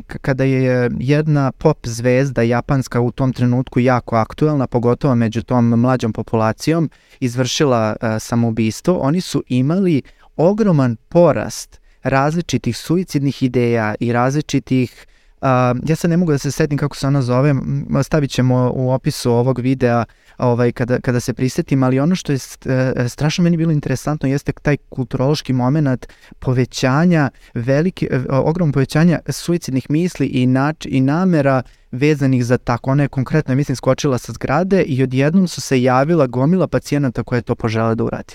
kada 0.06 0.44
je 0.44 0.90
jedna 0.98 1.52
pop 1.52 1.86
zvezda 1.86 2.42
japanska 2.42 3.00
u 3.00 3.11
tom 3.11 3.32
trenutku 3.32 3.80
jako 3.80 4.16
aktuelna, 4.16 4.66
pogotovo 4.66 5.14
među 5.14 5.42
tom 5.42 5.68
mlađom 5.68 6.12
populacijom, 6.12 6.90
izvršila 7.20 7.96
uh, 8.02 8.09
samoubistvo, 8.20 8.98
oni 8.98 9.20
su 9.20 9.42
imali 9.48 10.02
ogroman 10.36 10.96
porast 11.09 11.80
različitih 12.02 12.76
suicidnih 12.76 13.42
ideja 13.42 13.94
i 14.00 14.12
različitih 14.12 15.06
Uh, 15.41 15.49
ja 15.89 15.97
sad 15.97 16.11
ne 16.11 16.16
mogu 16.16 16.32
da 16.32 16.39
se 16.39 16.51
setim 16.51 16.78
kako 16.78 16.97
se 16.97 17.07
ona 17.07 17.22
zove, 17.22 17.55
stavit 18.03 18.30
ćemo 18.30 18.72
u 18.74 18.91
opisu 18.91 19.32
ovog 19.32 19.59
videa 19.59 20.05
ovaj, 20.39 20.72
kada, 20.72 21.01
kada 21.01 21.20
se 21.20 21.34
prisetim, 21.34 21.82
ali 21.82 22.01
ono 22.01 22.14
što 22.14 22.32
je 22.32 22.39
e, 22.66 23.09
strašno 23.09 23.45
meni 23.45 23.57
bilo 23.57 23.72
interesantno 23.72 24.28
jeste 24.28 24.53
taj 24.53 24.76
kulturološki 24.89 25.53
moment 25.53 26.07
povećanja, 26.39 27.30
velike, 27.55 28.09
ogromno 28.30 28.72
povećanja 28.72 29.18
suicidnih 29.28 29.91
misli 29.91 30.26
i, 30.26 30.47
nač, 30.47 30.86
i 30.86 31.01
namera 31.01 31.62
vezanih 31.91 32.45
za 32.45 32.59
tako. 32.59 32.91
Ona 32.91 33.03
je 33.03 33.09
konkretno, 33.09 33.55
mislim, 33.55 33.76
skočila 33.76 34.18
sa 34.18 34.32
zgrade 34.32 34.82
i 34.82 35.03
odjednom 35.03 35.49
su 35.49 35.61
se 35.61 35.82
javila 35.82 36.26
gomila 36.26 36.68
pacijenata 36.68 37.22
koje 37.22 37.43
to 37.43 37.55
požele 37.55 37.95
da 37.95 38.05
uradi. 38.05 38.34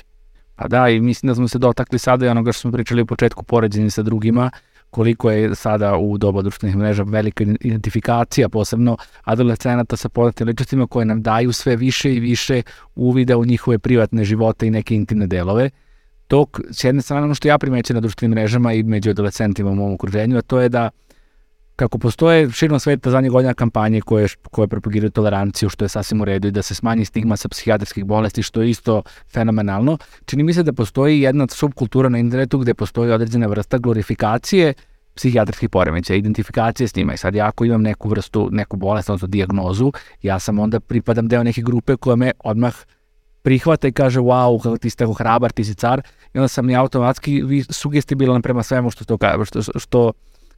Pa 0.55 0.67
da, 0.67 0.89
i 0.89 1.01
mislim 1.01 1.27
da 1.27 1.35
smo 1.35 1.47
se 1.47 1.57
dotakli 1.57 1.99
sada 1.99 2.25
i 2.25 2.29
onoga 2.29 2.51
što 2.51 2.61
smo 2.61 2.71
pričali 2.71 3.01
u 3.01 3.05
početku 3.05 3.43
poređenja 3.43 3.89
sa 3.89 4.01
drugima, 4.01 4.51
koliko 4.93 5.31
je 5.31 5.55
sada 5.55 5.97
u 5.97 6.17
doba 6.17 6.41
društvenih 6.41 6.75
mreža 6.77 7.03
velika 7.03 7.43
identifikacija, 7.43 8.49
posebno 8.49 8.97
adolescenata 9.23 9.97
sa 9.97 10.09
poznatim 10.09 10.47
ličnostima 10.47 10.87
koje 10.87 11.05
nam 11.05 11.21
daju 11.21 11.53
sve 11.53 11.75
više 11.75 12.13
i 12.13 12.19
više 12.19 12.61
uvida 12.95 13.37
u 13.37 13.45
njihove 13.45 13.79
privatne 13.79 14.23
živote 14.23 14.67
i 14.67 14.71
neke 14.71 14.95
intimne 14.95 15.27
delove. 15.27 15.69
Tok, 16.27 16.59
s 16.71 16.83
jedne 16.83 17.01
strane, 17.01 17.23
ono 17.23 17.35
što 17.35 17.47
ja 17.47 17.57
primećam 17.57 17.95
na 17.95 18.01
društvenim 18.01 18.35
mrežama 18.35 18.73
i 18.73 18.83
među 18.83 19.09
adolescentima 19.09 19.71
u 19.71 19.75
mom 19.75 19.93
okruženju, 19.93 20.37
a 20.37 20.41
to 20.41 20.61
je 20.61 20.69
da 20.69 20.89
kako 21.83 21.97
postoje 21.97 22.51
širom 22.51 22.79
sveta 22.79 23.11
zadnje 23.11 23.29
godina 23.29 23.53
kampanje 23.53 24.01
koje, 24.01 24.27
koje 24.51 24.67
propagiraju 24.67 25.11
toleranciju, 25.11 25.69
što 25.69 25.85
je 25.85 25.89
sasvim 25.89 26.21
u 26.21 26.25
redu 26.25 26.47
i 26.47 26.51
da 26.51 26.61
se 26.61 26.75
smanji 26.75 27.05
stigma 27.05 27.37
sa 27.37 27.49
psihijatrskih 27.49 28.05
bolesti, 28.05 28.43
što 28.43 28.61
je 28.61 28.69
isto 28.69 29.01
fenomenalno, 29.33 29.97
čini 30.25 30.43
mi 30.43 30.53
se 30.53 30.63
da 30.63 30.73
postoji 30.73 31.21
jedna 31.21 31.47
subkultura 31.51 32.09
na 32.09 32.19
internetu 32.19 32.59
gde 32.59 32.73
postoji 32.73 33.11
određena 33.11 33.47
vrsta 33.47 33.77
glorifikacije 33.77 34.73
psihijatrskih 35.15 35.69
poremeća, 35.69 36.15
identifikacije 36.15 36.87
s 36.87 36.95
njima. 36.95 37.13
I 37.13 37.17
sad 37.17 37.35
ja 37.35 37.47
ako 37.47 37.65
imam 37.65 37.81
neku 37.81 38.09
vrstu, 38.09 38.49
neku 38.51 38.77
bolest, 38.77 39.09
odnosno 39.09 39.27
diagnozu, 39.27 39.91
ja 40.21 40.39
sam 40.39 40.59
onda 40.59 40.79
pripadam 40.79 41.27
deo 41.27 41.43
neke 41.43 41.61
grupe 41.61 41.95
koja 41.95 42.15
me 42.15 42.31
odmah 42.43 42.75
prihvata 43.41 43.87
i 43.87 43.91
kaže 43.91 44.19
wow, 44.19 44.63
kako 44.63 44.77
ti 44.77 44.89
si 44.89 44.97
tako 44.97 45.13
hrabar, 45.13 45.51
ti 45.51 45.63
si 45.63 45.75
car. 45.75 46.01
I 46.33 46.37
onda 46.37 46.47
sam 46.47 46.69
ja 46.69 46.81
automatski 46.81 47.43
sugestibilan 47.69 48.41
prema 48.41 48.63
svemu 48.63 48.89
što, 48.89 49.05
to, 49.05 49.17
što, 49.45 49.61
što 49.79 50.11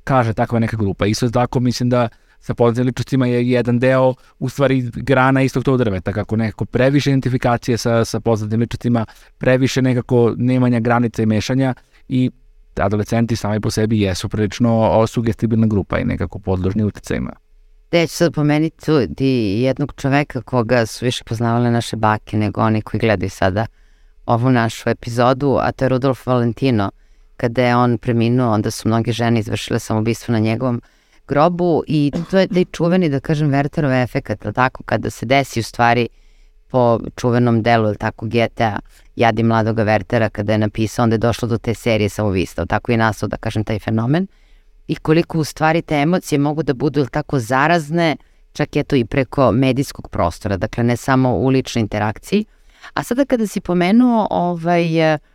kaže 0.05 0.33
takva 0.33 0.59
neka 0.59 0.77
grupa. 0.77 1.05
Isto 1.05 1.29
tako 1.29 1.59
mislim 1.59 1.89
da 1.89 2.07
sa 2.39 2.53
poznatim 2.53 2.85
ličnostima 2.85 3.27
je 3.27 3.49
jedan 3.49 3.79
deo 3.79 4.13
u 4.39 4.49
stvari 4.49 4.91
grana 4.93 5.41
istog 5.41 5.63
tog 5.63 5.77
drveta, 5.77 6.13
kako 6.13 6.35
nekako 6.35 6.65
previše 6.65 7.09
identifikacije 7.09 7.77
sa, 7.77 8.05
sa 8.05 8.19
poznatim 8.19 8.59
ličnostima, 8.59 9.05
previše 9.37 9.81
nekako 9.81 10.33
nemanja 10.37 10.79
granica 10.79 11.23
i 11.23 11.25
mešanja 11.25 11.73
i 12.07 12.31
adolescenti 12.75 13.35
sami 13.35 13.61
po 13.61 13.71
sebi 13.71 14.01
jesu 14.01 14.29
prilično 14.29 15.07
sugestibilna 15.07 15.67
grupa 15.67 15.99
i 15.99 16.05
nekako 16.05 16.39
podložni 16.39 16.83
uticajima. 16.83 17.33
Ja 17.91 18.07
ću 18.07 18.13
sad 18.13 18.33
pomenuti 18.33 18.91
jednog 19.61 19.93
čoveka 19.97 20.41
koga 20.41 20.85
su 20.85 21.05
više 21.05 21.23
poznavale 21.23 21.71
naše 21.71 21.95
bake 21.95 22.37
nego 22.37 22.61
oni 22.61 22.81
koji 22.81 23.01
gledaju 23.01 23.29
sada 23.29 23.65
ovu 24.25 24.51
našu 24.51 24.89
epizodu, 24.89 25.57
a 25.61 25.71
to 25.71 25.85
je 25.85 25.89
Rudolf 25.89 26.27
Valentino, 26.27 26.91
kada 27.37 27.63
je 27.63 27.75
on 27.75 27.97
preminuo, 27.97 28.53
onda 28.53 28.71
su 28.71 28.87
mnoge 28.87 29.11
žene 29.11 29.39
izvršile 29.39 29.79
samobistvo 29.79 30.31
na 30.31 30.39
njegovom 30.39 30.81
grobu 31.27 31.83
i 31.87 32.11
to 32.31 32.39
je 32.39 32.47
taj 32.47 32.65
čuveni, 32.65 33.09
da 33.09 33.19
kažem, 33.19 33.51
Werterov 33.51 34.03
efekat, 34.03 34.45
tako, 34.55 34.83
kada 34.83 35.09
se 35.09 35.25
desi 35.25 35.59
u 35.59 35.63
stvari 35.63 36.07
po 36.67 36.99
čuvenom 37.15 37.63
delu, 37.63 37.87
ili 37.87 37.97
tako, 37.97 38.25
GTA, 38.25 38.79
Jadi 39.15 39.43
mladoga 39.43 39.83
Wertera, 39.85 40.29
kada 40.29 40.51
je 40.51 40.57
napisao, 40.57 41.03
onda 41.03 41.13
je 41.13 41.17
došlo 41.17 41.47
do 41.47 41.57
te 41.57 41.73
serije 41.73 42.09
samobistva, 42.09 42.65
tako? 42.65 42.91
I 42.91 42.97
nastao, 42.97 43.29
da 43.29 43.37
kažem, 43.37 43.63
taj 43.63 43.79
fenomen. 43.79 44.27
I 44.87 44.95
koliko 44.95 45.39
u 45.39 45.43
stvari 45.43 45.81
te 45.81 45.95
emocije 45.95 46.39
mogu 46.39 46.63
da 46.63 46.73
budu 46.73 46.99
ili 46.99 47.09
tako 47.09 47.39
zarazne, 47.39 48.17
čak 48.53 48.75
je 48.75 48.83
to 48.83 48.95
i 48.95 49.05
preko 49.05 49.51
medijskog 49.51 50.09
prostora, 50.09 50.57
dakle 50.57 50.83
ne 50.83 50.97
samo 50.97 51.37
u 51.37 51.47
ličnoj 51.47 51.81
interakciji. 51.81 52.45
A 52.93 53.03
sada 53.03 53.25
kada 53.25 53.47
si 53.47 53.61
pomenuo 53.61 54.27
ovaj, 54.29 54.85
Mm, 54.85 55.34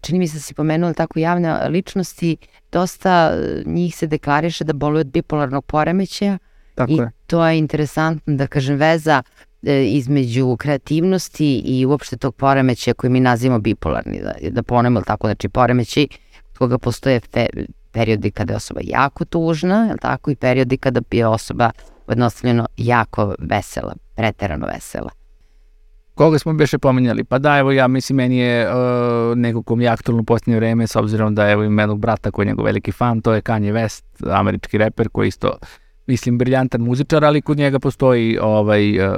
čini 0.00 0.18
mi 0.18 0.28
se 0.28 0.36
da 0.36 0.40
si 0.40 0.54
pomenula 0.54 0.92
tako 0.92 1.18
javne 1.18 1.68
ličnosti, 1.68 2.36
dosta 2.72 3.32
e, 3.32 3.62
njih 3.66 3.96
se 3.96 4.06
deklariše 4.06 4.64
da 4.64 4.72
boluju 4.72 5.00
od 5.00 5.06
bipolarnog 5.06 5.64
poremećaja 5.64 6.38
tako 6.74 6.92
i 6.92 6.96
je. 6.96 7.10
to 7.26 7.46
je 7.46 7.58
interesantno 7.58 8.34
da 8.34 8.46
kažem 8.46 8.76
veza 8.76 9.22
e, 9.62 9.84
između 9.84 10.56
kreativnosti 10.56 11.58
i 11.58 11.86
uopšte 11.86 12.16
tog 12.16 12.34
poremećaja 12.34 12.94
koji 12.94 13.10
mi 13.10 13.20
nazivamo 13.20 13.60
bipolarni, 13.60 14.20
da, 14.22 14.50
da 14.50 14.62
ponemo 14.62 15.00
tako, 15.00 15.26
znači 15.26 15.48
poremećaj 15.48 16.06
koga 16.58 16.78
postoje 16.78 17.20
fe, 17.20 17.46
periodi 17.92 18.30
kada 18.30 18.52
je 18.52 18.56
osoba 18.56 18.80
jako 18.84 19.24
tužna, 19.24 19.86
je 19.90 19.96
tako, 19.96 20.30
i 20.30 20.36
periodi 20.36 20.76
kada 20.76 21.00
je 21.10 21.26
osoba 21.26 21.70
jednostavljeno 22.08 22.66
jako 22.76 23.34
vesela, 23.38 23.94
preterano 24.14 24.66
vesela. 24.66 25.10
Koga 26.16 26.38
smo 26.38 26.52
beše 26.52 26.78
pominjali? 26.78 27.24
Pa 27.24 27.38
da, 27.38 27.58
evo 27.58 27.72
ja 27.72 27.88
mislim, 27.88 28.16
meni 28.16 28.38
je 28.38 28.68
uh, 28.68 29.36
neko 29.36 29.62
kom 29.62 29.80
je 29.80 29.88
aktualno 29.88 30.22
u 30.22 30.24
posljednje 30.24 30.56
vreme, 30.56 30.86
s 30.86 30.96
obzirom 30.96 31.34
da 31.34 31.50
evo 31.50 31.64
ima 31.64 31.82
jednog 31.82 32.00
brata 32.00 32.30
koji 32.30 32.44
je 32.44 32.48
njegov 32.48 32.64
veliki 32.64 32.92
fan, 32.92 33.20
to 33.20 33.34
je 33.34 33.42
Kanye 33.42 33.72
West, 33.72 34.04
američki 34.38 34.78
reper 34.78 35.08
koji 35.08 35.28
isto 35.28 35.58
mislim, 36.06 36.38
briljantan 36.38 36.80
muzičar, 36.80 37.24
ali 37.24 37.42
kod 37.42 37.58
njega 37.58 37.78
postoji, 37.78 38.38
ovaj, 38.42 39.08
uh, 39.08 39.14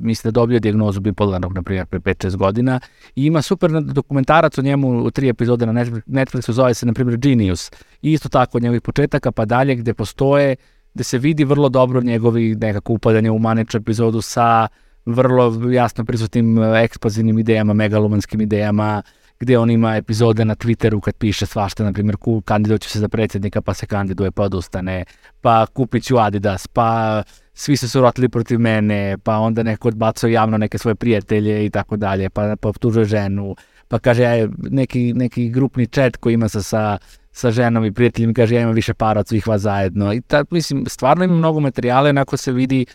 mislim 0.00 0.32
da 0.32 0.40
dobio 0.40 0.58
dijagnozu 0.58 1.00
bipolarnog, 1.00 1.54
na 1.54 1.62
primjer, 1.62 1.86
pre 1.86 1.98
5-6 2.00 2.36
godina 2.36 2.80
i 3.16 3.26
ima 3.26 3.42
super 3.42 3.70
dokumentarac 3.82 4.58
o 4.58 4.62
njemu 4.62 5.02
u 5.04 5.10
tri 5.10 5.28
epizode 5.28 5.66
na 5.66 5.72
Netflixu, 6.06 6.52
zove 6.52 6.74
se, 6.74 6.86
na 6.86 6.92
primjer, 6.92 7.18
Genius. 7.18 7.70
I 8.02 8.12
isto 8.12 8.28
tako 8.28 8.58
od 8.58 8.62
njegovih 8.62 8.82
početaka 8.82 9.32
pa 9.32 9.44
dalje, 9.44 9.74
gde 9.74 9.94
postoje, 9.94 10.56
gde 10.94 11.04
se 11.04 11.18
vidi 11.18 11.44
vrlo 11.44 11.68
dobro 11.68 12.00
njegovi 12.02 12.54
nekako 12.54 12.92
upadanje 12.92 13.30
u 13.30 13.38
maniču 13.38 13.76
epizodu 13.76 14.20
sa 14.20 14.68
vrlo 15.06 15.70
jasno 15.70 16.04
prisutnim 16.04 16.58
e, 16.58 16.82
eksplozivnim 16.84 17.38
idejama, 17.38 17.72
megalomanskim 17.72 18.40
idejama, 18.40 19.02
gde 19.40 19.58
on 19.58 19.70
ima 19.70 19.96
epizode 19.96 20.44
na 20.44 20.54
Twitteru 20.54 21.00
kad 21.00 21.14
piše 21.14 21.46
svašta, 21.46 21.84
na 21.84 21.92
primjer, 21.92 22.16
kandidoću 22.44 22.88
se 22.88 22.98
za 22.98 23.08
predsjednika 23.08 23.62
pa 23.62 23.74
se 23.74 23.86
kandiduje 23.86 24.30
pa 24.30 24.42
odustane, 24.42 25.04
pa 25.40 25.66
kupit 25.66 26.04
ću 26.04 26.18
Adidas, 26.18 26.66
pa 26.66 27.22
svi 27.54 27.76
su 27.76 27.88
se 27.88 27.98
urotili 27.98 28.28
protiv 28.28 28.58
mene, 28.58 29.18
pa 29.18 29.38
onda 29.38 29.62
neko 29.62 29.88
odbacao 29.88 30.30
javno 30.30 30.58
neke 30.58 30.78
svoje 30.78 30.94
prijatelje 30.94 31.66
i 31.66 31.70
tako 31.70 31.96
dalje, 31.96 32.30
pa, 32.30 32.56
pa 32.60 32.68
optužuje 32.68 33.04
ženu, 33.04 33.56
pa 33.88 33.98
kaže 33.98 34.22
ja, 34.22 34.48
neki, 34.58 35.12
neki 35.12 35.48
grupni 35.48 35.86
chat 35.86 36.16
koji 36.16 36.34
ima 36.34 36.48
sa, 36.48 36.62
sa, 36.62 36.98
sa 37.32 37.50
ženom 37.50 37.84
i 37.84 37.92
prijateljima, 37.92 38.32
kaže 38.32 38.54
ja 38.54 38.60
imam 38.62 38.74
više 38.74 38.94
para 38.94 39.20
od 39.20 39.28
svih 39.28 39.48
vas 39.48 39.60
zajedno. 39.60 40.12
I 40.12 40.20
ta, 40.20 40.44
mislim, 40.50 40.86
stvarno 40.86 41.24
ima 41.24 41.34
mnogo 41.34 41.60
materijala, 41.60 42.08
onako 42.08 42.36
se 42.36 42.52
vidi 42.52 42.86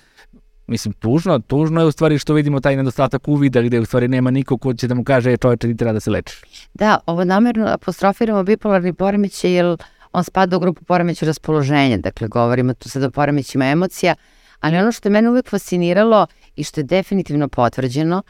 Mislim, 0.67 0.93
tužno, 0.93 1.39
tužno 1.39 1.81
je 1.81 1.87
u 1.87 1.91
stvari 1.91 2.19
što 2.19 2.33
vidimo 2.33 2.59
taj 2.59 2.75
nedostatak 2.75 3.27
uvida 3.27 3.61
gde 3.61 3.79
u 3.79 3.85
stvari 3.85 4.07
nema 4.07 4.31
niko 4.31 4.57
ko 4.57 4.73
će 4.73 4.87
da 4.87 4.95
mu 4.95 5.03
kaže 5.03 5.33
e, 5.33 5.37
čoveče 5.37 5.67
ti 5.67 5.77
treba 5.77 5.93
da 5.93 5.99
se 5.99 6.11
lečiš. 6.11 6.41
Da, 6.73 6.99
ovo 7.05 7.23
namerno 7.23 7.67
apostrofiramo 7.67 8.43
bipolarni 8.43 8.93
poremećaj 8.93 9.51
jer 9.51 9.77
on 10.13 10.23
spada 10.23 10.57
u 10.57 10.59
grupu 10.59 10.83
poremeća 10.83 11.25
raspoloženja, 11.25 11.97
dakle 11.97 12.27
govorimo 12.27 12.73
tu 12.73 12.89
sad 12.89 13.03
o 13.03 13.11
poremećima 13.11 13.65
emocija, 13.65 14.15
ali 14.59 14.77
ono 14.77 14.91
što 14.91 15.07
je 15.07 15.11
mene 15.11 15.29
uvek 15.29 15.49
fasciniralo 15.49 16.27
i 16.55 16.63
što 16.63 16.79
je 16.79 16.83
definitivno 16.83 17.47
potvrđeno, 17.47 18.21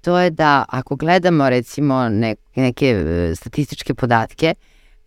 to 0.00 0.18
je 0.18 0.30
da 0.30 0.64
ako 0.68 0.96
gledamo 0.96 1.50
recimo 1.50 2.08
ne, 2.08 2.34
neke 2.54 2.86
e, 2.86 3.34
statističke 3.34 3.94
podatke, 3.94 4.54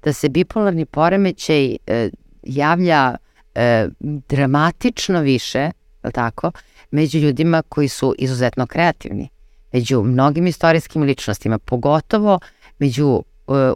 da 0.04 0.14
se 0.14 0.30
bipolarni 0.30 0.86
poremećaj 0.86 1.78
e, 1.88 2.10
javlja 2.44 3.16
e, 3.56 3.88
dramatično 4.30 5.22
više, 5.22 5.72
tako, 6.12 6.52
među 6.92 7.20
ljudima 7.20 7.64
koji 7.70 7.88
su 7.88 8.16
izuzetno 8.18 8.68
kreativni, 8.68 9.30
među 9.74 10.04
mnogim 10.04 10.48
istorijskim 10.48 11.02
ličnostima, 11.02 11.60
pogotovo 11.60 12.40
među 12.80 13.08
uh, 13.08 13.24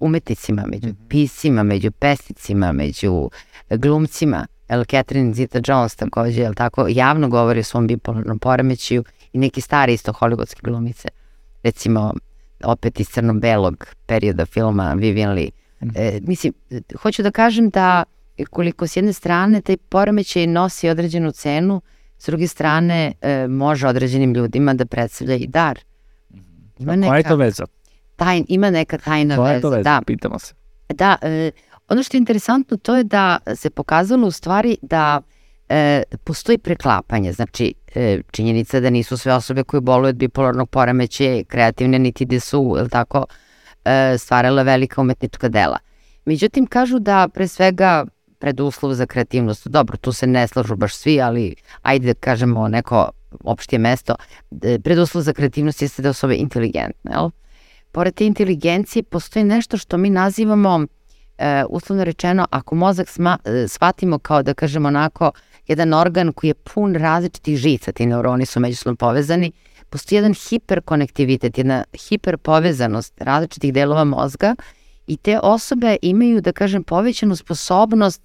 umetnicima, 0.02 0.66
među 0.68 0.88
Mhm. 0.88 1.08
piscima, 1.10 1.64
među 1.64 1.92
pesnicima, 1.92 2.72
među 2.72 3.30
glumcima. 3.70 4.48
El 4.68 4.86
Catherine 4.86 5.34
Zeta-Jones 5.34 5.96
takođe, 5.96 6.42
jel 6.42 6.54
tako, 6.54 6.88
javno 6.90 7.30
govori 7.30 7.60
o 7.60 7.64
svom 7.64 7.88
bipolarnom 7.88 8.40
poremećaju 8.40 9.04
i 9.34 9.40
neki 9.40 9.62
stari 9.62 9.94
isto 9.94 10.12
hollywoodski 10.12 10.64
glumice. 10.64 11.08
Recimo, 11.64 12.14
opet 12.64 13.00
iz 13.00 13.08
crno-belog 13.08 13.86
perioda 14.06 14.46
filma 14.46 14.94
Vivian 14.94 15.34
Lee. 15.34 15.50
E, 15.96 16.20
mislim, 16.22 16.54
e, 16.70 16.82
hoću 17.02 17.24
da 17.24 17.32
kažem 17.32 17.70
da 17.70 18.04
koliko 18.50 18.88
s 18.88 18.96
jedne 18.96 19.14
strane 19.14 19.62
taj 19.62 19.78
poremećaj 19.78 20.48
nosi 20.48 20.90
određenu 20.90 21.32
cenu, 21.32 21.82
s 22.22 22.26
druge 22.26 22.48
strane 22.48 23.14
e, 23.22 23.48
može 23.48 23.88
određenim 23.88 24.34
ljudima 24.34 24.74
da 24.74 24.86
predstavlja 24.86 25.36
i 25.36 25.48
dar. 25.48 25.80
Ima 26.80 26.94
Koja 27.08 27.18
je 27.18 27.24
to 27.24 27.30
neka, 27.30 27.36
veza? 27.36 27.66
tajn, 28.16 28.46
ima 28.48 28.70
neka 28.70 28.98
tajna 28.98 29.36
Koja 29.36 29.54
je 29.54 29.62
to 29.62 29.70
veza. 29.70 29.78
veza? 29.78 29.90
Da, 29.90 30.02
Pitamo 30.06 30.40
se. 30.40 30.54
da 30.90 31.16
e, 31.22 31.52
ono 31.90 32.04
što 32.04 32.18
je 32.18 32.20
interesantno 32.20 32.78
to 32.78 32.96
je 32.96 33.04
da 33.04 33.38
se 33.56 33.70
pokazalo 33.70 34.28
u 34.28 34.32
stvari 34.32 34.78
da 34.82 35.22
e, 35.70 36.04
postoji 36.24 36.58
preklapanje. 36.58 37.34
Znači, 37.34 37.74
e, 37.96 38.22
činjenica 38.32 38.80
da 38.80 38.90
nisu 38.90 39.18
sve 39.18 39.34
osobe 39.34 39.64
koje 39.64 39.82
boluju 39.82 40.10
od 40.10 40.16
bipolarnog 40.16 40.70
poremećaja 40.70 41.44
kreativne, 41.44 42.00
niti 42.00 42.26
da 42.26 42.40
su, 42.40 42.76
je 42.80 42.90
tako, 42.90 43.26
e, 43.86 44.18
stvarale 44.18 44.64
velika 44.64 45.02
umetnička 45.02 45.50
dela. 45.50 45.78
Međutim, 46.26 46.66
kažu 46.66 47.00
da 47.00 47.28
pre 47.34 47.48
svega 47.48 48.06
preduslov 48.42 48.94
za 48.94 49.06
kreativnost, 49.06 49.68
dobro, 49.68 49.98
tu 49.98 50.12
se 50.12 50.28
ne 50.28 50.48
slažu 50.48 50.76
baš 50.76 50.96
svi, 50.96 51.22
ali 51.22 51.56
ajde 51.82 52.14
da 52.14 52.14
kažemo 52.14 52.68
neko 52.68 53.10
opštije 53.44 53.80
mesto, 53.80 54.16
e, 54.64 54.80
preduslov 54.80 55.24
za 55.24 55.34
kreativnost 55.34 55.82
jeste 55.82 56.02
da 56.02 56.08
je 56.08 56.18
osoba 56.18 56.34
inteligentna, 56.34 57.12
jel? 57.12 57.30
Pored 57.92 58.14
te 58.14 58.26
inteligencije 58.26 59.04
postoji 59.04 59.46
nešto 59.46 59.78
što 59.78 59.98
mi 59.98 60.10
nazivamo, 60.10 60.86
e, 61.38 61.64
uslovno 61.70 62.04
rečeno, 62.04 62.48
ako 62.52 62.76
mozak 62.76 63.10
sma, 63.10 63.38
e, 63.46 63.68
shvatimo 63.68 64.20
kao 64.20 64.44
da 64.44 64.54
kažemo 64.54 64.88
onako, 64.88 65.32
jedan 65.68 65.94
organ 65.94 66.34
koji 66.34 66.50
je 66.50 66.54
pun 66.54 66.96
različitih 66.96 67.58
žica, 67.58 67.92
ti 67.92 68.06
neuroni 68.06 68.46
su 68.46 68.60
međusobno 68.60 68.96
povezani, 68.96 69.52
postoji 69.90 70.18
jedan 70.18 70.34
hiperkonektivitet, 70.34 71.58
jedna 71.58 71.84
hiperpovezanost 72.10 73.14
različitih 73.22 73.74
delova 73.74 74.04
mozga 74.04 74.56
i 75.08 75.18
te 75.18 75.40
osobe 75.40 75.98
imaju, 76.02 76.42
da 76.42 76.52
kažem, 76.52 76.84
povećanu 76.84 77.36
sposobnost 77.36 78.22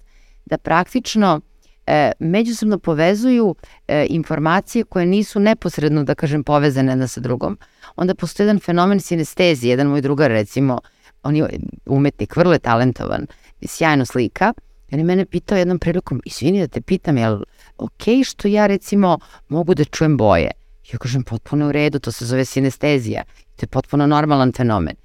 da 0.49 0.57
praktično 0.57 1.41
e, 1.87 2.11
međusobno 2.19 2.79
povezuju 2.79 3.55
e, 3.87 4.05
informacije 4.09 4.83
koje 4.83 5.05
nisu 5.05 5.39
neposredno, 5.39 6.03
da 6.03 6.15
kažem, 6.15 6.43
povezane 6.43 6.91
jedna 6.91 7.07
sa 7.07 7.21
drugom. 7.21 7.57
Onda 7.95 8.15
postoji 8.15 8.45
jedan 8.45 8.59
fenomen 8.59 8.99
sinestezije, 8.99 9.69
jedan 9.69 9.87
moj 9.87 10.01
drugar 10.01 10.31
recimo, 10.31 10.79
on 11.23 11.35
je 11.35 11.59
umetnik, 11.85 12.35
vrlo 12.35 12.53
je 12.53 12.59
talentovan, 12.59 13.27
sjajno 13.65 14.05
slika, 14.05 14.53
on 14.91 14.99
je 14.99 15.05
mene 15.05 15.25
pitao 15.25 15.57
jednom 15.57 15.79
prilikom, 15.79 16.21
izvini 16.25 16.59
da 16.59 16.67
te 16.67 16.81
pitam, 16.81 17.17
jel 17.17 17.41
ok 17.77 18.03
što 18.25 18.47
ja 18.47 18.67
recimo 18.67 19.19
mogu 19.49 19.73
da 19.73 19.83
čujem 19.83 20.17
boje? 20.17 20.51
Ja 20.91 20.99
kažem, 20.99 21.23
potpuno 21.23 21.67
u 21.67 21.71
redu, 21.71 21.99
to 21.99 22.11
se 22.11 22.25
zove 22.25 22.45
sinestezija, 22.45 23.23
to 23.55 23.63
je 23.63 23.67
potpuno 23.67 24.07
normalan 24.07 24.51
fenomen. 24.53 24.95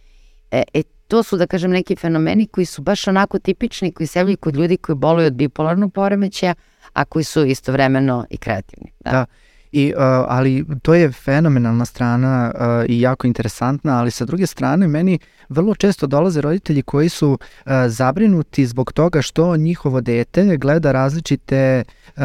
E, 0.50 0.62
e 0.74 0.82
to 1.12 1.22
su, 1.22 1.36
da 1.36 1.46
kažem, 1.46 1.70
neki 1.70 1.96
fenomeni 1.96 2.46
koji 2.46 2.64
su 2.64 2.82
baš 2.82 3.08
onako 3.08 3.38
tipični, 3.38 3.92
koji 3.92 4.06
se 4.06 4.18
javljaju 4.18 4.36
kod 4.36 4.56
ljudi 4.56 4.76
koji 4.76 4.96
boluju 4.96 5.26
od 5.26 5.32
bipolarnog 5.32 5.92
poremećaja, 5.92 6.54
a 6.92 7.04
koji 7.04 7.24
su 7.24 7.44
istovremeno 7.44 8.26
i 8.30 8.36
kreativni. 8.36 8.92
Da. 9.00 9.10
Da. 9.10 9.26
I, 9.72 9.92
uh, 9.96 10.02
ali 10.28 10.64
to 10.82 10.94
je 10.94 11.12
fenomenalna 11.12 11.84
strana 11.84 12.52
uh, 12.54 12.90
i 12.90 13.00
jako 13.00 13.26
interesantna, 13.26 13.98
ali 13.98 14.10
sa 14.10 14.24
druge 14.24 14.46
strane 14.46 14.88
meni 14.88 15.18
vrlo 15.48 15.74
često 15.74 16.06
dolaze 16.06 16.40
roditelji 16.40 16.82
koji 16.82 17.08
su 17.08 17.30
uh, 17.30 17.72
zabrinuti 17.86 18.66
zbog 18.66 18.92
toga 18.92 19.22
što 19.22 19.56
njihovo 19.56 20.00
dete 20.00 20.56
gleda 20.56 20.92
različite 20.92 21.84
uh, 22.16 22.22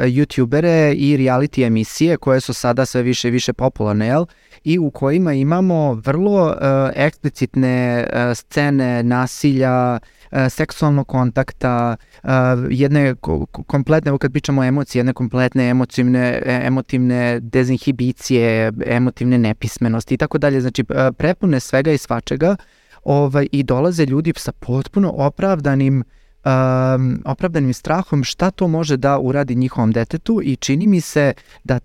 youtubere 0.00 0.94
i 0.96 1.16
reality 1.18 1.66
emisije 1.66 2.16
koje 2.16 2.40
su 2.40 2.54
sada 2.54 2.86
sve 2.86 3.02
više 3.02 3.28
i 3.28 3.30
više 3.30 3.52
popularne, 3.52 4.06
jel? 4.06 4.24
I 4.64 4.78
u 4.78 4.90
kojima 4.90 5.32
imamo 5.32 5.94
vrlo 5.94 6.46
uh, 6.46 6.54
eksplicitne 6.94 8.06
uh, 8.12 8.36
scene 8.36 9.02
nasilja, 9.02 9.98
uh, 10.32 10.38
seksualnog 10.50 11.06
kontakta, 11.06 11.96
uh, 12.22 12.30
jedne 12.70 13.14
ko- 13.14 13.46
ko- 13.46 13.62
kompletne, 13.62 14.08
evo 14.08 14.18
kad 14.18 14.32
pričamo 14.32 14.60
o 14.60 14.64
emociji, 14.64 15.00
jedne 15.00 15.12
kompletne 15.12 15.68
emotivne, 15.68 16.42
emotivne 16.46 17.40
dezinhibicije, 17.40 18.72
emotivne 18.86 19.38
nepismenosti 19.38 20.14
i 20.14 20.18
tako 20.18 20.38
dalje, 20.38 20.60
znači 20.60 20.84
prepune 21.16 21.60
svega 21.60 21.92
i 21.92 21.98
svačega 21.98 22.56
ovaj, 23.04 23.48
i 23.52 23.62
dolaze 23.62 24.06
ljudi 24.06 24.32
sa 24.36 24.52
potpuno 24.52 25.12
opravdanim 25.16 26.04
um, 26.44 27.22
opravdanim 27.24 27.74
strahom 27.74 28.24
šta 28.24 28.50
to 28.50 28.68
može 28.68 28.96
da 28.96 29.18
uradi 29.18 29.54
njihovom 29.54 29.92
detetu 29.92 30.40
i 30.44 30.56
čini 30.56 30.86
mi 30.86 31.00
se 31.00 31.32
da 31.64 31.80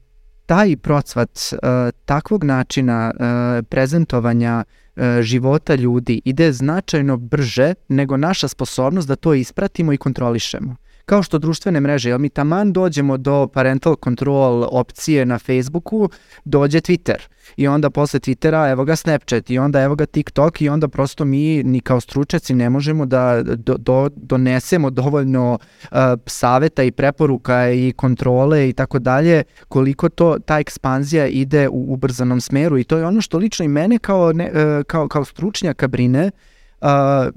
taj 0.47 0.77
procvat 0.77 1.29
uh, 1.51 1.59
takvog 2.05 2.43
načina 2.43 3.11
uh, 3.13 3.65
prezentovanja 3.69 4.63
uh, 4.63 5.03
života 5.21 5.75
ljudi 5.75 6.21
ide 6.25 6.51
značajno 6.51 7.17
brže 7.17 7.73
nego 7.87 8.17
naša 8.17 8.47
sposobnost 8.47 9.07
da 9.07 9.15
to 9.15 9.33
ispratimo 9.33 9.93
i 9.93 9.97
kontrolišemo. 9.97 10.75
Kao 11.07 11.23
što 11.23 11.37
društvene 11.37 11.79
mreže, 11.79 12.09
jel 12.09 12.19
mi 12.19 12.29
taman 12.29 12.73
dođemo 12.73 13.17
do 13.17 13.47
parental 13.47 13.95
control 14.03 14.67
opcije 14.71 15.25
na 15.25 15.39
Facebooku, 15.39 16.09
dođe 16.45 16.81
Twitter. 16.81 17.17
I 17.57 17.67
onda 17.67 17.89
posle 17.89 18.19
Twittera 18.19 18.71
evo 18.71 18.85
ga 18.85 18.95
Snapchat 18.95 19.49
i 19.49 19.59
onda 19.59 19.81
evo 19.81 19.95
ga 19.95 20.05
TikTok 20.05 20.61
i 20.61 20.69
onda 20.69 20.87
prosto 20.87 21.25
mi 21.25 21.63
ni 21.63 21.79
kao 21.79 21.99
stručnjaci 21.99 22.53
ne 22.53 22.69
možemo 22.69 23.05
da 23.05 23.43
do, 23.43 23.77
do, 23.77 24.09
donesemo 24.15 24.89
dovoljno 24.89 25.59
uh, 25.91 25.97
saveta 26.25 26.83
i 26.83 26.91
preporuka 26.91 27.69
i 27.69 27.93
kontrole 27.97 28.69
i 28.69 28.73
tako 28.73 28.99
dalje 28.99 29.43
koliko 29.67 30.09
to 30.09 30.39
ta 30.39 30.59
ekspanzija 30.59 31.27
ide 31.27 31.69
u 31.69 31.93
ubrzanom 31.93 32.41
smeru. 32.41 32.77
I 32.77 32.83
to 32.83 32.97
je 32.97 33.05
ono 33.05 33.21
što 33.21 33.37
lično 33.37 33.65
i 33.65 33.67
mene 33.67 33.99
kao, 33.99 34.33
ne, 34.33 34.51
uh, 34.51 34.83
kao, 34.83 35.07
kao 35.07 35.25
stručnjaka 35.25 35.87
brine 35.87 36.31
Uh, 36.33 36.56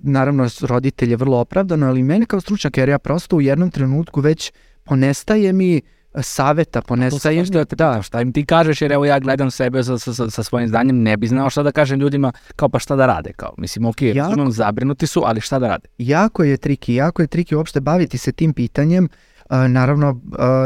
naravno 0.03 0.49
roditelj 0.61 1.11
je 1.11 1.17
vrlo 1.17 1.39
opravdano, 1.39 1.87
ali 1.87 2.01
i 2.01 2.03
mene 2.03 2.27
kao 2.27 2.41
stručnjak, 2.41 2.77
jer 2.77 2.89
ja 2.89 2.99
prosto 2.99 3.37
u 3.37 3.41
jednom 3.41 3.71
trenutku 3.71 4.21
već 4.21 4.53
ponestaje 4.85 5.53
mi 5.53 5.81
saveta, 6.21 6.83
ponestaje 6.83 7.43
mi... 7.43 7.65
Da, 7.77 8.03
šta 8.03 8.21
im 8.21 8.33
ti 8.33 8.47
kažeš, 8.47 8.83
jer 8.83 8.93
evo 8.93 9.05
ja 9.05 9.19
gledam 9.19 9.51
sebe 9.51 9.85
sa, 9.85 9.99
sa, 9.99 10.31
sa 10.31 10.43
svojim 10.43 10.69
znanjem, 10.69 11.03
ne 11.03 11.17
bi 11.17 11.27
znao 11.27 11.51
šta 11.51 11.63
da 11.63 11.73
kažem 11.73 12.01
ljudima, 12.01 12.33
kao 12.57 12.69
pa 12.69 12.79
šta 12.79 12.97
da 12.97 13.07
rade, 13.07 13.33
kao, 13.33 13.55
mislim, 13.59 13.87
ok, 13.87 14.03
Jako. 14.03 14.41
jako. 14.41 14.51
zabrinuti 14.51 15.07
su, 15.07 15.23
ali 15.25 15.41
šta 15.41 15.59
da 15.59 15.69
rade? 15.69 15.89
jako 15.99 16.45
je 16.45 16.57
triki, 16.57 16.95
jako 16.95 17.23
je 17.23 17.27
triki 17.27 17.55
uopšte 17.55 17.81
baviti 17.81 18.19
se 18.19 18.33
tim 18.33 18.53
pitanjem. 18.53 19.05
Uh, 19.05 19.30
naravno, 19.69 20.21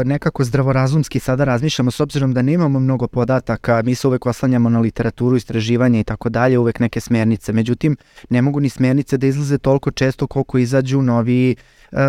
nekako 0.05 0.43
zdravorazumski 0.43 1.19
sada 1.19 1.43
razmišljamo 1.43 1.91
s 1.91 1.99
obzirom 1.99 2.33
da 2.33 2.41
nemamo 2.41 2.79
mnogo 2.79 3.07
podataka, 3.07 3.81
mi 3.85 3.95
se 3.95 4.07
uvek 4.07 4.25
oslanjamo 4.25 4.69
na 4.69 4.79
literaturu, 4.79 5.35
istraživanje 5.35 5.99
i 5.99 6.03
tako 6.03 6.29
dalje, 6.29 6.59
uvek 6.59 6.79
neke 6.79 6.99
smernice. 6.99 7.53
Međutim, 7.53 7.97
ne 8.29 8.41
mogu 8.41 8.59
ni 8.59 8.69
smernice 8.69 9.17
da 9.17 9.27
izlaze 9.27 9.57
toliko 9.57 9.91
često 9.91 10.27
koliko 10.27 10.57
izađu 10.57 11.01
novi 11.01 11.55
uh, 11.91 11.99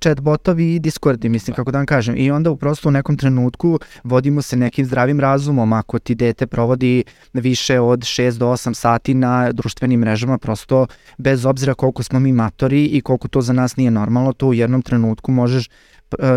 chatbotovi 0.00 0.74
i 0.74 0.78
discordi, 0.78 1.28
mislim, 1.28 1.54
kako 1.54 1.70
da 1.70 1.78
vam 1.78 1.86
kažem. 1.86 2.14
I 2.18 2.30
onda 2.30 2.50
u 2.50 2.56
prosto 2.56 2.88
u 2.88 2.92
nekom 2.92 3.16
trenutku 3.16 3.78
vodimo 4.04 4.42
se 4.42 4.56
nekim 4.56 4.86
zdravim 4.86 5.20
razumom. 5.20 5.72
Ako 5.72 5.98
ti 5.98 6.14
dete 6.14 6.46
provodi 6.46 7.04
više 7.32 7.80
od 7.80 8.00
6 8.00 8.38
do 8.38 8.46
8 8.46 8.74
sati 8.74 9.14
na 9.14 9.52
društvenim 9.52 10.00
mrežama, 10.00 10.38
prosto 10.38 10.86
bez 11.18 11.46
obzira 11.46 11.74
koliko 11.74 12.02
smo 12.02 12.20
mi 12.20 12.32
matori 12.32 12.86
i 12.86 13.00
koliko 13.00 13.28
to 13.28 13.40
za 13.40 13.52
nas 13.52 13.76
nije 13.76 13.90
normalno, 13.90 14.32
to 14.32 14.48
u 14.48 14.54
jednom 14.54 14.82
trenutku 14.82 15.32
možeš 15.32 15.68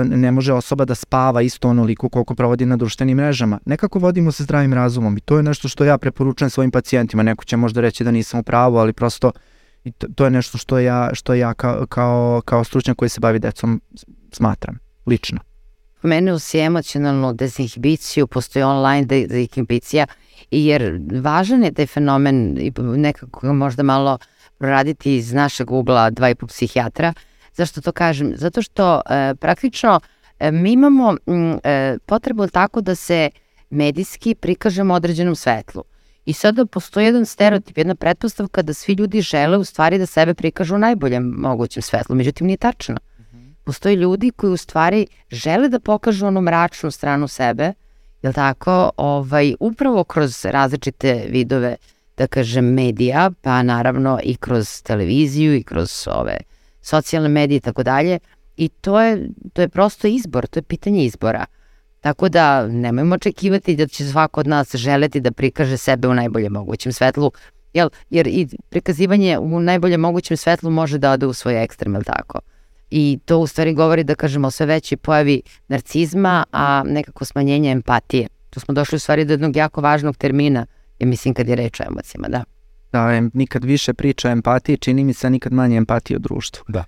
ne 0.05 0.31
može 0.31 0.53
osoba 0.53 0.85
da 0.85 0.95
spava 0.95 1.41
isto 1.41 1.69
onoliko 1.69 2.09
koliko 2.09 2.35
provodi 2.35 2.65
na 2.65 2.77
društvenim 2.77 3.17
mrežama. 3.17 3.59
Nekako 3.65 3.99
vodimo 3.99 4.31
se 4.31 4.43
zdravim 4.43 4.73
razumom 4.73 5.17
i 5.17 5.21
to 5.21 5.37
je 5.37 5.43
nešto 5.43 5.67
što 5.67 5.83
ja 5.83 5.97
preporučujem 5.97 6.49
svojim 6.49 6.71
pacijentima. 6.71 7.23
Neko 7.23 7.45
će 7.45 7.57
možda 7.57 7.81
reći 7.81 8.03
da 8.03 8.11
nisam 8.11 8.39
u 8.39 8.43
pravu, 8.43 8.77
ali 8.77 8.93
prosto 8.93 9.31
i 9.83 9.91
to, 9.91 10.23
je 10.23 10.31
nešto 10.31 10.57
što 10.57 10.79
ja, 10.79 11.09
što 11.13 11.33
ja 11.33 11.53
kao, 11.53 11.85
kao, 11.87 12.41
kao 12.45 12.63
stručnjak 12.63 12.97
koji 12.97 13.09
se 13.09 13.19
bavi 13.19 13.39
decom 13.39 13.81
smatram, 14.31 14.79
lično. 15.05 15.39
Pomenuo 16.01 16.39
si 16.39 16.59
emocionalnu 16.59 17.33
dezinhibiciju, 17.33 18.27
postoji 18.27 18.63
online 18.63 19.05
de- 19.05 19.27
dezinhibicija, 19.27 20.07
jer 20.51 20.99
važan 21.21 21.63
je 21.63 21.71
taj 21.71 21.85
fenomen 21.85 22.57
nekako 22.95 23.53
možda 23.53 23.83
malo 23.83 24.17
proraditi 24.57 25.15
iz 25.15 25.33
našeg 25.33 25.71
ugla 25.71 26.09
dva 26.09 26.29
i 26.29 26.35
po 26.35 26.47
psihijatra. 26.47 27.13
Zašto 27.53 27.81
to 27.81 27.91
kažem? 27.91 28.33
Zato 28.35 28.61
što 28.61 29.01
e, 29.09 29.35
praktično 29.35 29.99
e, 30.39 30.51
mi 30.51 30.71
imamo 30.71 31.15
m, 31.27 31.59
e, 31.63 31.97
potrebu 32.05 32.47
tako 32.47 32.81
da 32.81 32.95
se 32.95 33.29
medijski 33.69 34.35
prikažemo 34.35 34.93
određenom 34.93 35.35
svetlu. 35.35 35.83
I 36.25 36.33
sada 36.33 36.65
postoji 36.65 37.05
jedan 37.05 37.25
stereotip, 37.25 37.77
jedna 37.77 37.95
pretpostavka 37.95 38.61
da 38.61 38.73
svi 38.73 38.93
ljudi 38.93 39.21
žele 39.21 39.57
u 39.57 39.63
stvari 39.63 39.97
da 39.97 40.05
sebe 40.05 40.33
prikažu 40.33 40.75
u 40.75 40.77
najboljem 40.77 41.23
mogućem 41.23 41.83
svetlu. 41.83 42.15
Međutim, 42.15 42.47
nije 42.47 42.57
tačno. 42.57 42.97
Postoje 43.63 43.95
ljudi 43.95 44.31
koji 44.31 44.53
u 44.53 44.57
stvari 44.57 45.07
žele 45.31 45.69
da 45.69 45.79
pokažu 45.79 46.27
onu 46.27 46.41
mračnu 46.41 46.91
stranu 46.91 47.27
sebe 47.27 47.73
jel 48.21 48.33
tako, 48.33 48.91
ovaj, 48.97 49.53
upravo 49.59 50.03
kroz 50.03 50.45
različite 50.45 51.25
vidove, 51.29 51.75
da 52.17 52.27
kažem, 52.27 52.65
medija, 52.65 53.31
pa 53.41 53.63
naravno 53.63 54.19
i 54.23 54.35
kroz 54.35 54.81
televiziju 54.83 55.55
i 55.55 55.63
kroz 55.63 56.07
ove 56.11 56.37
socijalne 56.81 57.29
medije 57.29 57.57
i 57.57 57.59
tako 57.59 57.83
dalje. 57.83 58.19
I 58.57 58.69
to 58.69 59.01
je, 59.01 59.29
to 59.53 59.61
je 59.61 59.69
prosto 59.69 60.07
izbor, 60.07 60.47
to 60.47 60.59
je 60.59 60.63
pitanje 60.63 61.05
izbora. 61.05 61.45
Tako 62.01 62.29
da 62.29 62.67
nemojmo 62.67 63.15
očekivati 63.15 63.75
da 63.75 63.87
će 63.87 64.05
svako 64.05 64.39
od 64.39 64.47
nas 64.47 64.75
želeti 64.75 65.19
da 65.19 65.31
prikaže 65.31 65.77
sebe 65.77 66.07
u 66.07 66.13
najboljem 66.13 66.53
mogućem 66.53 66.93
svetlu, 66.93 67.31
jel, 67.73 67.89
jer 68.09 68.27
i 68.27 68.47
prikazivanje 68.69 69.37
u 69.37 69.59
najboljem 69.59 70.01
mogućem 70.01 70.37
svetlu 70.37 70.71
može 70.71 70.97
da 70.97 71.11
ode 71.11 71.25
u 71.25 71.33
svoj 71.33 71.63
ekstrem, 71.63 71.93
jel 71.93 72.03
tako? 72.03 72.39
I 72.91 73.19
to 73.25 73.37
u 73.37 73.47
stvari 73.47 73.73
govori 73.73 74.03
da 74.03 74.15
kažemo 74.15 74.51
sve 74.51 74.65
veći 74.65 74.97
pojavi 74.97 75.41
narcizma, 75.67 76.45
a 76.51 76.83
nekako 76.85 77.25
smanjenje 77.25 77.71
empatije. 77.71 78.27
Tu 78.49 78.59
smo 78.59 78.73
došli 78.73 78.95
u 78.95 78.99
stvari 78.99 79.25
do 79.25 79.33
jednog 79.33 79.55
jako 79.55 79.81
važnog 79.81 80.17
termina, 80.17 80.65
ja 80.99 81.07
mislim 81.07 81.33
kad 81.33 81.49
je 81.49 81.55
reč 81.55 81.79
o 81.79 81.83
emocijama, 81.87 82.27
da. 82.27 82.43
Da, 82.91 83.21
nikad 83.33 83.63
više 83.63 83.93
priča 83.93 84.29
o 84.29 84.31
empatiji, 84.31 84.77
čini 84.77 85.03
mi 85.03 85.13
se 85.13 85.29
nikad 85.29 85.53
manje 85.53 85.77
empatije 85.77 86.17
u 86.17 86.19
društvu. 86.19 86.65
Da. 86.67 86.83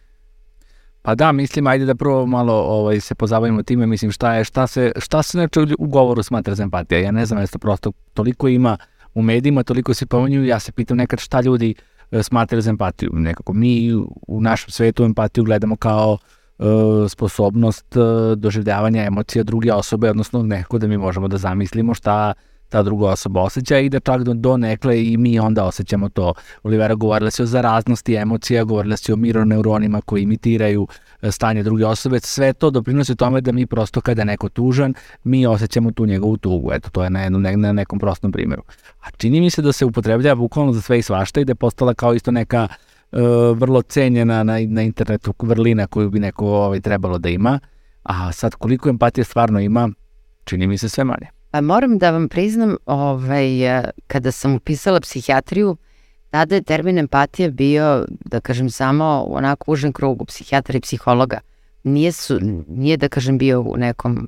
Pa 1.01 1.15
da, 1.15 1.31
mislim, 1.31 1.67
ajde 1.67 1.85
da 1.85 1.95
prvo 1.95 2.25
malo 2.25 2.53
ovaj, 2.53 2.99
se 2.99 3.15
pozabavimo 3.15 3.63
time, 3.63 3.85
mislim, 3.85 4.11
šta 4.11 4.33
je, 4.33 4.43
šta 4.43 4.67
se, 4.67 4.91
šta 4.99 5.23
se 5.23 5.37
neče 5.37 5.59
u 5.79 5.87
govoru 5.87 6.23
smatra 6.23 6.55
za 6.55 6.63
empatija. 6.63 6.99
Ja 6.99 7.11
ne 7.11 7.25
znam, 7.25 7.39
jeste 7.39 7.57
prosto 7.57 7.91
toliko 8.13 8.47
ima 8.47 8.77
u 9.13 9.21
medijima, 9.21 9.63
toliko 9.63 9.93
se 9.93 10.05
pomenju, 10.05 10.45
ja 10.45 10.59
se 10.59 10.71
pitam 10.71 10.97
nekad 10.97 11.19
šta 11.19 11.41
ljudi 11.41 11.75
e, 12.11 12.23
smatraju 12.23 12.61
za 12.61 12.69
empatiju. 12.69 13.09
Nekako 13.13 13.53
mi 13.53 13.93
u 14.27 14.41
našem 14.41 14.71
svetu 14.71 15.03
empatiju 15.03 15.43
gledamo 15.43 15.75
kao 15.75 16.17
e, 16.59 16.63
sposobnost 17.09 17.95
e, 17.95 17.99
doživljavanja 18.35 19.03
emocija 19.03 19.43
druge 19.43 19.73
osobe, 19.73 20.09
odnosno 20.09 20.43
nekako 20.43 20.77
da 20.77 20.87
mi 20.87 20.97
možemo 20.97 21.27
da 21.27 21.37
zamislimo 21.37 21.93
šta 21.93 22.33
ta 22.71 22.83
druga 22.83 23.07
osoba 23.07 23.41
osjeća 23.41 23.77
i 23.77 23.89
da 23.89 23.99
čak 23.99 24.23
do, 24.23 24.33
do 24.33 24.57
nekle 24.57 25.05
i 25.05 25.17
mi 25.17 25.39
onda 25.39 25.65
osjećamo 25.65 26.09
to. 26.09 26.33
Olivera 26.63 26.95
govorila 26.95 27.31
se 27.31 27.43
o 27.43 27.45
zaraznosti 27.45 28.15
emocija, 28.15 28.63
govorila 28.63 28.97
se 28.97 29.13
o 29.13 29.15
mironeuronima 29.15 30.01
koji 30.01 30.23
imitiraju 30.23 30.87
e, 31.21 31.31
stanje 31.31 31.63
druge 31.63 31.85
osobe, 31.85 32.19
sve 32.19 32.53
to 32.53 32.69
doprinosi 32.69 33.15
tome 33.15 33.41
da 33.41 33.51
mi 33.51 33.65
prosto 33.65 34.01
kada 34.01 34.21
je 34.21 34.25
neko 34.25 34.49
tužan, 34.49 34.93
mi 35.23 35.45
osjećamo 35.45 35.91
tu 35.91 36.05
njegovu 36.05 36.37
tugu. 36.37 36.71
Eto, 36.73 36.89
to 36.89 37.03
je 37.03 37.09
na, 37.09 37.21
jednu, 37.21 37.39
na 37.39 37.73
nekom 37.73 37.99
prostom 37.99 38.31
primjeru. 38.31 38.63
A 39.01 39.11
čini 39.17 39.41
mi 39.41 39.49
se 39.49 39.61
da 39.61 39.71
se 39.71 39.85
upotrebljava 39.85 40.35
bukvalno 40.35 40.73
za 40.73 40.81
sve 40.81 40.99
i 40.99 41.01
svašta 41.01 41.41
i 41.41 41.45
da 41.45 41.51
je 41.51 41.55
postala 41.55 41.93
kao 41.93 42.13
isto 42.13 42.31
neka 42.31 42.67
uh, 42.67 43.19
vrlo 43.57 43.81
cenjena 43.81 44.43
na, 44.43 44.59
na 44.67 44.81
internetu 44.81 45.33
vrlina 45.39 45.87
koju 45.87 46.09
bi 46.09 46.19
neko 46.19 46.45
ovaj, 46.47 46.81
trebalo 46.81 47.17
da 47.17 47.29
ima. 47.29 47.59
A 48.03 48.31
sad 48.31 48.55
koliko 48.55 48.89
empatije 48.89 49.23
stvarno 49.23 49.59
ima, 49.59 49.89
čini 50.43 50.67
mi 50.67 50.77
se 50.77 50.89
sve 50.89 51.03
manje. 51.03 51.40
Pa 51.51 51.61
moram 51.61 51.97
da 51.97 52.11
vam 52.11 52.29
priznam, 52.29 52.77
ovaj, 52.85 53.47
kada 54.07 54.31
sam 54.31 54.55
upisala 54.55 54.99
psihijatriju, 54.99 55.77
tada 56.29 56.55
je 56.55 56.63
termin 56.63 56.97
empatija 56.97 57.49
bio, 57.49 58.05
da 58.09 58.39
kažem, 58.39 58.69
samo 58.69 59.25
u 59.27 59.35
onako 59.35 59.71
užem 59.71 59.93
krugu 59.93 60.25
psihijatra 60.25 60.77
i 60.77 60.81
psihologa. 60.81 61.39
Nije, 61.83 62.11
su, 62.11 62.39
nije 62.67 62.97
da 62.97 63.09
kažem, 63.09 63.37
bio 63.37 63.61
u 63.61 63.77
nekom 63.77 64.27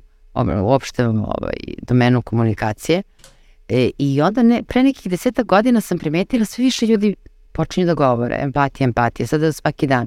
uopštem 0.62 1.24
ovaj, 1.24 1.54
domenu 1.82 2.22
komunikacije. 2.22 3.02
E, 3.68 3.90
I 3.98 4.22
onda 4.22 4.42
ne, 4.42 4.62
pre 4.62 4.82
nekih 4.82 5.10
deseta 5.10 5.42
godina 5.42 5.80
sam 5.80 5.98
primetila 5.98 6.44
sve 6.44 6.64
više 6.64 6.86
ljudi 6.86 7.16
počinju 7.52 7.86
da 7.86 7.94
govore 7.94 8.38
empatija, 8.40 8.84
empatija, 8.84 9.26
sada 9.26 9.52
svaki 9.52 9.86
dan. 9.86 10.06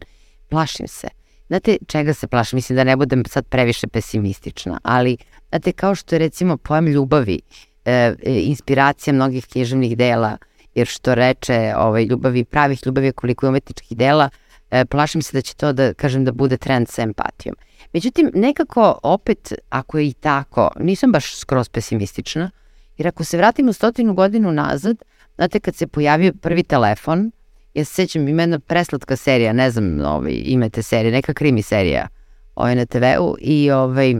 Plašim 0.49 0.87
se. 0.87 1.07
Znate 1.47 1.77
čega 1.87 2.13
se 2.13 2.27
plašim? 2.27 2.57
Mislim 2.57 2.75
da 2.75 2.83
ne 2.83 2.95
budem 2.95 3.25
sad 3.25 3.45
previše 3.45 3.87
pesimistična, 3.87 4.79
ali 4.83 5.17
znate 5.49 5.71
kao 5.71 5.95
što 5.95 6.15
je 6.15 6.19
recimo 6.19 6.57
pojem 6.57 6.87
ljubavi, 6.87 7.39
e, 7.85 7.91
e, 7.91 8.15
inspiracija 8.25 9.13
mnogih 9.13 9.45
književnih 9.45 9.97
dela, 9.97 10.37
jer 10.75 10.87
što 10.87 11.15
reče 11.15 11.73
ovaj, 11.77 12.03
ljubavi, 12.03 12.43
pravih 12.45 12.81
ljubavi 12.85 13.11
koliko 13.11 13.45
je 13.45 13.49
umetničkih 13.49 13.97
dela, 13.97 14.29
e, 14.71 14.85
plašim 14.85 15.21
se 15.21 15.37
da 15.37 15.41
će 15.41 15.55
to 15.55 15.73
da, 15.73 15.93
kažem, 15.93 16.25
da 16.25 16.31
bude 16.31 16.57
trend 16.57 16.89
sa 16.89 17.01
empatijom. 17.01 17.55
Međutim, 17.93 18.31
nekako 18.33 18.99
opet, 19.03 19.53
ako 19.69 19.97
je 19.97 20.07
i 20.07 20.13
tako, 20.13 20.71
nisam 20.79 21.11
baš 21.11 21.37
skroz 21.37 21.69
pesimistična, 21.69 22.51
jer 22.97 23.07
ako 23.07 23.23
se 23.23 23.37
vratimo 23.37 23.73
stotinu 23.73 24.13
godinu 24.13 24.51
nazad, 24.51 24.97
znate 25.35 25.59
kad 25.59 25.75
se 25.75 25.87
pojavio 25.87 26.33
prvi 26.41 26.63
telefon, 26.63 27.31
ja 27.77 27.85
se 27.85 27.93
sećam 27.93 28.27
ima 28.27 28.41
jedna 28.41 28.59
preslatka 28.59 29.15
serija, 29.15 29.53
ne 29.53 29.71
znam 29.71 29.99
ovaj, 30.05 30.41
ime 30.45 30.69
te 30.69 30.83
serije, 30.83 31.11
neka 31.11 31.33
krimi 31.33 31.61
serija 31.61 32.07
ovaj, 32.55 32.75
na 32.75 32.85
TV-u 32.85 33.35
i 33.41 33.71
ovaj, 33.71 34.15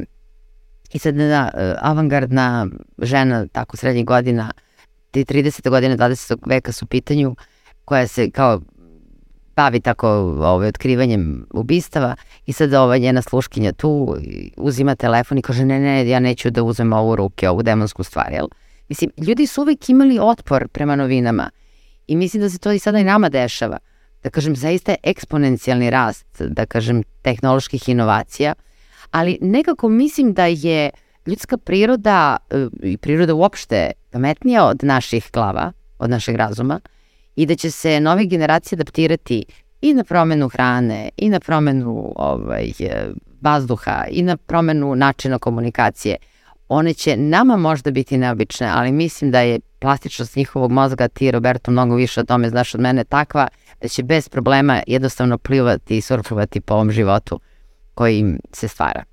i 0.94 1.00
sad 1.00 1.16
jedna 1.16 1.52
uh, 1.54 1.62
avangardna 1.82 2.68
žena 3.02 3.48
tako 3.48 3.78
srednjih 3.78 4.06
godina, 4.06 4.52
ti 5.12 5.26
30. 5.26 5.70
godine 5.70 5.98
20. 5.98 6.38
veka 6.46 6.72
su 6.72 6.86
u 6.86 6.88
pitanju, 6.88 7.36
koja 7.86 8.08
se 8.08 8.32
kao 8.32 8.62
bavi 9.56 9.80
tako 9.80 10.10
ovaj, 10.10 10.68
otkrivanjem 10.68 11.46
ubistava 11.54 12.16
i 12.46 12.54
sad 12.54 12.74
ova 12.74 12.98
njena 12.98 13.22
sluškinja 13.22 13.72
tu 13.72 14.18
uzima 14.58 14.96
telefon 14.96 15.38
i 15.38 15.42
kaže 15.42 15.66
ne, 15.66 15.80
ne, 15.80 16.10
ja 16.10 16.20
neću 16.20 16.50
da 16.50 16.64
uzmem 16.64 16.94
ovu 16.94 17.16
ruke, 17.16 17.50
ovu 17.50 17.64
demonsku 17.64 18.04
stvar, 18.04 18.34
jel? 18.34 18.48
Mislim, 18.90 19.12
ljudi 19.18 19.48
su 19.48 19.62
uvek 19.62 19.90
imali 19.90 20.20
otpor 20.22 20.68
prema 20.68 20.96
novinama 20.96 21.50
I 22.08 22.16
mislim 22.16 22.42
da 22.42 22.50
se 22.50 22.58
to 22.58 22.72
i 22.72 22.80
sada 22.80 23.00
i 23.00 23.04
nama 23.04 23.30
dešava. 23.30 23.78
Da 24.24 24.30
kažem, 24.30 24.56
zaista 24.56 24.92
je 24.92 24.98
eksponencijalni 25.04 25.90
rast, 25.90 26.42
da 26.42 26.66
kažem, 26.66 27.04
tehnoloških 27.22 27.90
inovacija, 27.90 28.54
ali 29.12 29.38
nekako 29.42 29.90
mislim 29.90 30.34
da 30.34 30.46
je 30.46 30.90
ljudska 31.26 31.58
priroda 31.58 32.38
e, 32.50 32.68
i 32.84 32.98
priroda 32.98 33.34
uopšte 33.34 33.92
pametnija 34.12 34.66
od 34.66 34.84
naših 34.84 35.30
glava, 35.34 35.72
od 36.00 36.10
našeg 36.10 36.36
razuma 36.36 36.80
i 37.36 37.46
da 37.46 37.56
će 37.56 37.72
se 37.72 38.00
nove 38.00 38.26
generacije 38.26 38.78
adaptirati 38.78 39.46
i 39.82 39.94
na 39.94 40.04
promenu 40.04 40.50
hrane, 40.50 41.10
i 41.18 41.30
na 41.30 41.40
promenu 41.40 42.14
ovaj, 42.16 42.72
e, 42.80 43.10
vazduha, 43.42 44.06
i 44.10 44.24
na 44.24 44.38
promenu 44.38 44.96
načina 44.96 45.40
komunikacije. 45.40 46.16
One 46.70 46.94
će 46.94 47.18
nama 47.18 47.58
možda 47.58 47.92
biti 47.92 48.18
neobične, 48.18 48.68
ali 48.74 48.92
mislim 48.92 49.32
da 49.32 49.40
je 49.40 49.60
plastičnost 49.80 50.36
njihovog 50.36 50.72
mozga, 50.72 51.08
ti 51.08 51.32
Roberto 51.32 51.72
mnogo 51.72 51.96
više 51.96 52.20
o 52.20 52.24
tome 52.24 52.50
znaš 52.50 52.76
od 52.76 52.82
mene, 52.82 53.04
takva 53.04 53.48
da 53.82 53.88
će 53.88 54.04
bez 54.04 54.30
problema 54.30 54.82
jednostavno 54.88 55.38
plivati 55.38 55.98
i 55.98 56.02
surfovati 56.02 56.62
po 56.62 56.74
ovom 56.74 56.92
životu 56.92 57.40
koji 57.94 58.20
im 58.20 58.40
se 58.54 58.68
stvara. 58.68 59.04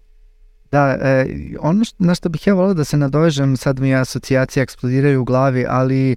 Da, 0.70 0.96
e, 1.00 1.26
ono 1.60 1.84
što, 1.84 2.04
na 2.04 2.14
što 2.14 2.28
bih 2.28 2.46
ja 2.46 2.54
volao 2.54 2.74
da 2.74 2.84
se 2.84 2.96
nadovežem, 2.96 3.56
sad 3.56 3.80
mi 3.80 3.94
asocijacije 3.94 4.62
eksplodiraju 4.62 5.20
u 5.20 5.24
glavi, 5.24 5.66
ali 5.68 6.12
e, 6.12 6.16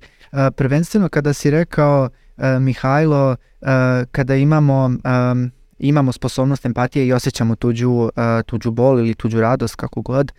prvenstveno 0.52 1.10
kada 1.10 1.34
si 1.34 1.52
rekao 1.52 2.10
e, 2.38 2.60
Mihajlo, 2.60 3.36
e, 3.62 3.66
kada 4.12 4.36
imamo 4.36 4.92
e, 5.04 5.58
imamo 5.80 6.12
sposobnost 6.12 6.66
empatije 6.66 7.08
i 7.08 7.14
osjećamo 7.14 7.56
tuđu, 7.56 7.92
uh, 7.92 8.10
tuđu 8.46 8.72
bol 8.72 9.00
ili 9.00 9.14
tuđu 9.14 9.42
radost, 9.42 9.76
kako 9.76 10.02
god, 10.02 10.32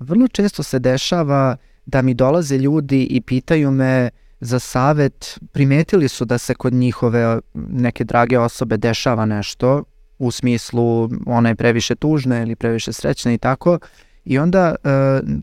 vrlo 0.00 0.28
često 0.28 0.62
se 0.62 0.78
dešava 0.78 1.56
da 1.86 2.02
mi 2.02 2.14
dolaze 2.14 2.58
ljudi 2.58 3.02
i 3.02 3.20
pitaju 3.20 3.70
me 3.70 4.10
za 4.40 4.58
savet, 4.58 5.38
primetili 5.52 6.08
su 6.08 6.24
da 6.24 6.38
se 6.38 6.54
kod 6.54 6.72
njihove 6.72 7.40
neke 7.54 8.04
drage 8.04 8.38
osobe 8.38 8.76
dešava 8.76 9.26
nešto 9.26 9.84
u 10.18 10.30
smislu 10.30 11.08
ona 11.26 11.48
je 11.48 11.54
previše 11.54 11.94
tužna 11.94 12.42
ili 12.42 12.56
previše 12.56 12.92
srećna 12.92 13.32
i 13.32 13.38
tako 13.38 13.78
i 14.24 14.38
onda 14.38 14.74
e, 14.74 14.88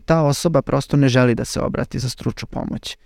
ta 0.04 0.22
osoba 0.22 0.62
prosto 0.62 0.96
ne 0.96 1.08
želi 1.08 1.34
da 1.34 1.44
se 1.44 1.60
obrati 1.60 1.98
za 1.98 2.08
stručnu 2.08 2.48
pomoć. 2.50 2.96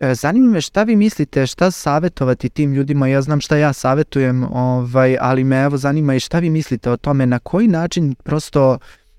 E, 0.00 0.14
zanima 0.14 0.50
me 0.50 0.60
šta 0.60 0.82
vi 0.82 0.96
mislite, 0.96 1.46
šta 1.46 1.70
savetovati 1.70 2.48
tim 2.48 2.72
ljudima, 2.72 3.08
ja 3.08 3.22
znam 3.22 3.40
šta 3.40 3.56
ja 3.56 3.72
savetujem, 3.72 4.44
ovaj, 4.52 5.16
ali 5.20 5.44
me 5.44 5.62
evo 5.62 5.76
zanima 5.76 6.14
i 6.14 6.20
šta 6.20 6.38
vi 6.38 6.50
mislite 6.50 6.90
o 6.90 6.96
tome, 6.96 7.26
na 7.26 7.38
koji 7.38 7.68
način 7.68 8.14
prosto 8.14 8.78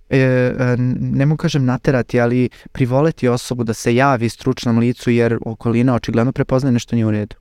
e, 0.09 0.17
e, 0.17 0.75
ne 0.99 1.25
mogu 1.25 1.37
kažem 1.37 1.65
naterati, 1.65 2.19
ali 2.19 2.49
privoleti 2.71 3.27
osobu 3.27 3.63
da 3.63 3.73
se 3.73 3.95
javi 3.95 4.29
stručnom 4.29 4.79
licu 4.79 5.11
jer 5.11 5.37
okolina 5.45 5.95
očigledno 5.95 6.31
prepoznaje 6.31 6.73
nešto 6.73 6.95
nije 6.95 7.05
u 7.05 7.11
redu. 7.11 7.35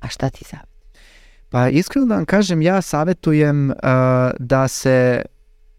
A 0.00 0.08
šta 0.08 0.30
ti 0.30 0.44
savjet? 0.44 0.68
Pa 1.50 1.68
iskreno 1.68 2.06
da 2.06 2.14
vam 2.14 2.24
kažem, 2.24 2.62
ja 2.62 2.82
savetujem 2.82 3.70
uh, 3.70 3.76
da 4.38 4.68
se 4.68 5.22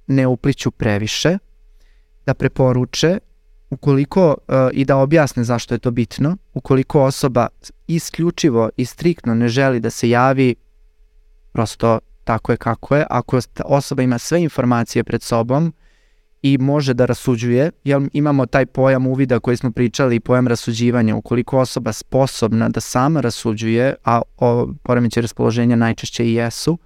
ne 0.08 0.28
upliću 0.28 0.72
previše, 0.72 1.38
da 2.26 2.34
preporuče, 2.34 3.20
ukoliko 3.70 4.28
uh, 4.48 4.56
i 4.74 4.86
da 4.86 4.98
objasne 4.98 5.44
zašto 5.44 5.76
je 5.76 5.80
to 5.80 5.92
bitno, 5.92 6.38
ukoliko 6.54 7.04
osoba 7.04 7.48
isključivo 7.88 8.70
i 8.78 8.86
striktno 8.86 9.36
ne 9.36 9.48
želi 9.48 9.80
da 9.80 9.90
se 9.90 10.10
javi, 10.10 10.56
prosto 11.52 12.00
tako 12.24 12.52
je 12.52 12.58
kako 12.58 12.96
je, 12.96 13.06
ako 13.10 13.40
osoba 13.66 14.04
ima 14.04 14.18
sve 14.18 14.42
informacije 14.42 15.04
pred 15.04 15.22
sobom, 15.22 15.74
i 16.42 16.58
može 16.58 16.94
da 16.94 17.06
rasuđuje, 17.06 17.72
jer 17.84 18.10
imamo 18.14 18.46
taj 18.46 18.66
pojam 18.66 19.08
uvida 19.08 19.40
koji 19.40 19.58
smo 19.58 19.72
pričali 19.72 20.16
i 20.16 20.20
pojam 20.20 20.48
rasuđivanja. 20.48 21.16
Ukoliko 21.16 21.60
osoba 21.60 21.94
sposobna 21.94 22.70
da 22.70 22.80
sama 22.80 23.22
rasuđuje, 23.22 23.96
a 24.06 24.22
o 24.38 24.68
poremeće 24.84 25.22
raspoloženja 25.22 25.76
najčešće 25.76 26.26
i 26.26 26.34
jesu, 26.34 26.78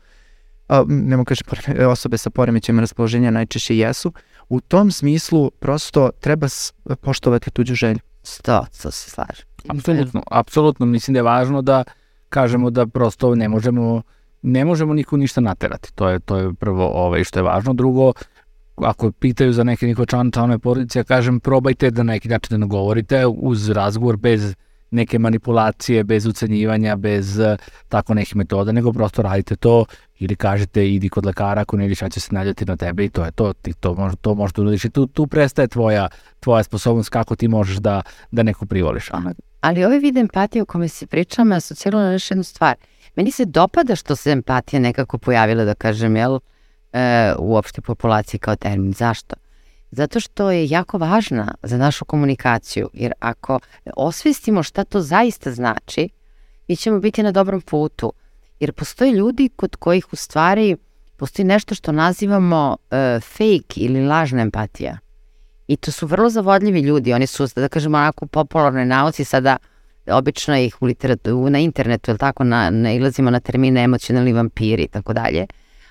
a, 0.68 0.84
ne 0.88 1.18
mogu 1.18 1.26
kažem 1.26 1.48
poreme- 1.50 1.86
osobe 1.86 2.18
sa 2.18 2.30
poremećajima 2.30 2.82
raspoloženja 2.82 3.32
najčešće 3.32 3.78
jesu, 3.78 4.14
u 4.50 4.62
tom 4.62 4.92
smislu 4.92 5.52
prosto 5.52 6.10
treba 6.20 6.48
poštovati 7.02 7.52
tuđu 7.52 7.76
želju. 7.76 8.00
Sto, 8.24 8.66
to 8.82 8.92
se 8.92 9.10
slažem. 9.10 9.46
Apsolutno, 9.68 10.24
apsolutno. 10.32 10.86
Mislim 10.86 11.14
da 11.14 11.20
je 11.20 11.24
važno 11.24 11.62
da 11.62 11.84
kažemo 12.30 12.70
da 12.70 12.88
prosto 12.88 13.36
ne 13.36 13.50
možemo 13.50 14.02
ne 14.42 14.66
možemo 14.66 14.94
niko 14.94 15.18
ništa 15.18 15.42
naterati. 15.42 15.94
To 15.96 16.10
je 16.10 16.20
to 16.20 16.38
je 16.38 16.54
prvo 16.54 16.88
ovaj 16.88 17.24
što 17.24 17.40
je 17.40 17.44
važno. 17.44 17.74
Drugo, 17.74 18.14
ako 18.76 19.12
pitaju 19.12 19.54
za 19.54 19.64
neke 19.64 19.88
njihove 19.88 20.06
član, 20.06 20.32
članove 20.32 20.60
porodice, 20.60 21.00
ja 21.00 21.04
kažem 21.04 21.40
probajte 21.40 21.92
da 21.92 22.04
neki 22.04 22.30
način 22.30 22.50
da 22.50 22.58
nagovorite 22.58 23.26
uz 23.28 23.70
razgovor 23.70 24.18
bez 24.18 24.56
neke 24.92 25.20
manipulacije, 25.20 26.04
bez 26.04 26.26
ucenjivanja, 26.26 26.96
bez 26.96 27.40
uh, 27.40 27.46
tako 27.90 28.14
nekih 28.14 28.36
metoda, 28.36 28.72
nego 28.72 28.94
prosto 28.94 29.22
radite 29.22 29.56
to 29.56 29.86
ili 30.20 30.36
kažete 30.36 30.90
idi 30.94 31.10
kod 31.10 31.26
lekara 31.26 31.62
ako 31.62 31.78
ne 31.78 31.90
ja 31.90 32.10
ću 32.10 32.20
se 32.22 32.36
naljati 32.36 32.66
na 32.66 32.78
tebe 32.78 33.06
i 33.06 33.10
to 33.10 33.26
je 33.26 33.32
to, 33.32 33.54
ti 33.54 33.74
to, 33.74 33.94
može, 33.94 34.16
to 34.16 34.36
možeš 34.36 34.54
da 34.54 34.62
uradiš 34.62 34.86
i 34.86 34.90
tu, 34.90 35.08
tu 35.08 35.28
prestaje 35.28 35.68
tvoja, 35.68 36.08
tvoja 36.40 36.64
sposobnost 36.64 37.10
kako 37.10 37.36
ti 37.36 37.48
možeš 37.48 37.78
da, 37.78 38.02
da 38.32 38.44
neko 38.44 38.66
privoliš. 38.66 39.10
A 39.12 39.20
ne- 39.20 39.34
Ali 39.62 39.86
ovaj 39.86 40.00
vid 40.00 40.18
empatije 40.18 40.62
o 40.62 40.66
kome 40.66 40.88
se 40.88 41.08
pričam 41.08 41.52
asocirala 41.52 42.04
na 42.04 42.12
još 42.12 42.32
jednu 42.32 42.44
stvar. 42.44 42.76
Meni 43.16 43.32
se 43.32 43.46
dopada 43.46 43.96
što 43.96 44.16
se 44.16 44.32
empatija 44.32 44.80
nekako 44.80 45.18
pojavila, 45.18 45.64
da 45.64 45.74
kažem, 45.74 46.16
jel, 46.16 46.40
e, 46.94 47.34
u 47.40 47.56
opšte 47.56 47.82
populaciji 47.82 48.40
kao 48.40 48.56
termin. 48.56 48.94
Zašto? 48.94 49.36
Zato 49.92 50.20
što 50.20 50.52
je 50.52 50.70
jako 50.70 50.98
važna 50.98 51.56
za 51.64 51.78
našu 51.78 52.06
komunikaciju, 52.06 52.90
jer 52.94 53.12
ako 53.20 53.60
osvestimo 53.96 54.64
šta 54.64 54.84
to 54.84 55.02
zaista 55.02 55.52
znači, 55.52 56.10
mi 56.68 56.76
ćemo 56.76 57.00
biti 57.00 57.24
na 57.24 57.32
dobrom 57.32 57.62
putu. 57.62 58.14
Jer 58.60 58.72
postoje 58.72 59.12
ljudi 59.12 59.50
kod 59.56 59.76
kojih 59.76 60.14
u 60.14 60.16
stvari 60.16 60.78
postoji 61.18 61.46
nešto 61.46 61.76
što 61.76 61.92
nazivamo 61.92 62.78
e, 62.92 63.20
fake 63.20 63.76
ili 63.76 64.06
lažna 64.06 64.42
empatija. 64.42 64.98
I 65.68 65.76
to 65.76 65.92
su 65.92 66.08
vrlo 66.08 66.30
zavodljivi 66.30 66.80
ljudi, 66.80 67.14
oni 67.14 67.28
su, 67.28 67.48
da 67.56 67.68
kažemo, 67.68 67.98
onako 67.98 68.26
u 68.26 68.28
popularnoj 68.28 68.86
nauci 68.86 69.24
sada 69.24 69.58
obično 70.08 70.58
ih 70.58 70.82
u 70.82 70.86
literaturu, 70.86 71.50
na 71.50 71.60
internetu, 71.60 72.12
ili 72.12 72.18
tako, 72.18 72.44
na, 72.44 72.70
nailazimo 72.70 73.32
na 73.32 73.40
termine 73.40 73.84
emocionalni 73.84 74.34
vampiri 74.34 74.84
i 74.84 74.88
tako 74.88 75.14
dalje. 75.14 75.46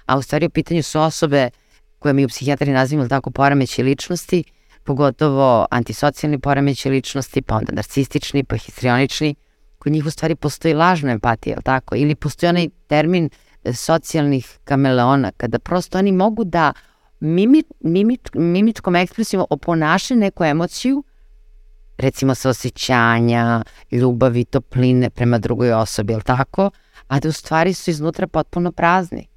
A 0.06 0.18
u 0.18 0.22
stvari 0.22 0.46
u 0.46 0.50
pitanju 0.50 0.82
su 0.82 1.00
osobe 1.00 1.50
koje 1.98 2.12
mi 2.12 2.24
u 2.24 2.28
psihijatri 2.28 2.72
nazivamo 2.72 3.08
tako 3.08 3.30
poremeći 3.30 3.82
ličnosti, 3.82 4.44
pogotovo 4.84 5.66
antisocijalni 5.70 6.38
poremeći 6.38 6.90
ličnosti, 6.90 7.42
pa 7.42 7.56
onda 7.56 7.72
narcistični, 7.72 8.44
pa 8.44 8.56
histrionični, 8.56 9.34
kod 9.78 9.92
njih 9.92 10.06
u 10.06 10.10
stvari 10.10 10.34
postoji 10.34 10.74
lažna 10.74 11.12
empatija, 11.12 11.54
ili 11.54 11.62
tako? 11.62 11.96
Ili 11.96 12.14
postoji 12.14 12.50
onaj 12.50 12.68
termin 12.86 13.30
e, 13.64 13.72
socijalnih 13.72 14.58
kameleona, 14.64 15.30
kada 15.36 15.58
prosto 15.58 15.98
oni 15.98 16.12
mogu 16.12 16.44
da 16.44 16.72
mimi, 17.20 17.62
mimi, 17.80 18.18
mimičkom 18.34 18.96
ekspresijom 18.96 19.46
oponaše 19.50 20.16
neku 20.16 20.44
emociju, 20.44 21.04
recimo 21.98 22.34
sa 22.34 22.48
osjećanja, 22.48 23.62
ljubavi, 23.90 24.44
topline 24.44 25.10
prema 25.10 25.38
drugoj 25.38 25.72
osobi, 25.72 26.12
jel 26.12 26.20
tako? 26.20 26.70
A 27.08 27.20
da 27.20 27.28
u 27.28 27.32
stvari 27.32 27.74
su 27.74 27.90
iznutra 27.90 28.26
potpuno 28.26 28.72
prazni. 28.72 29.31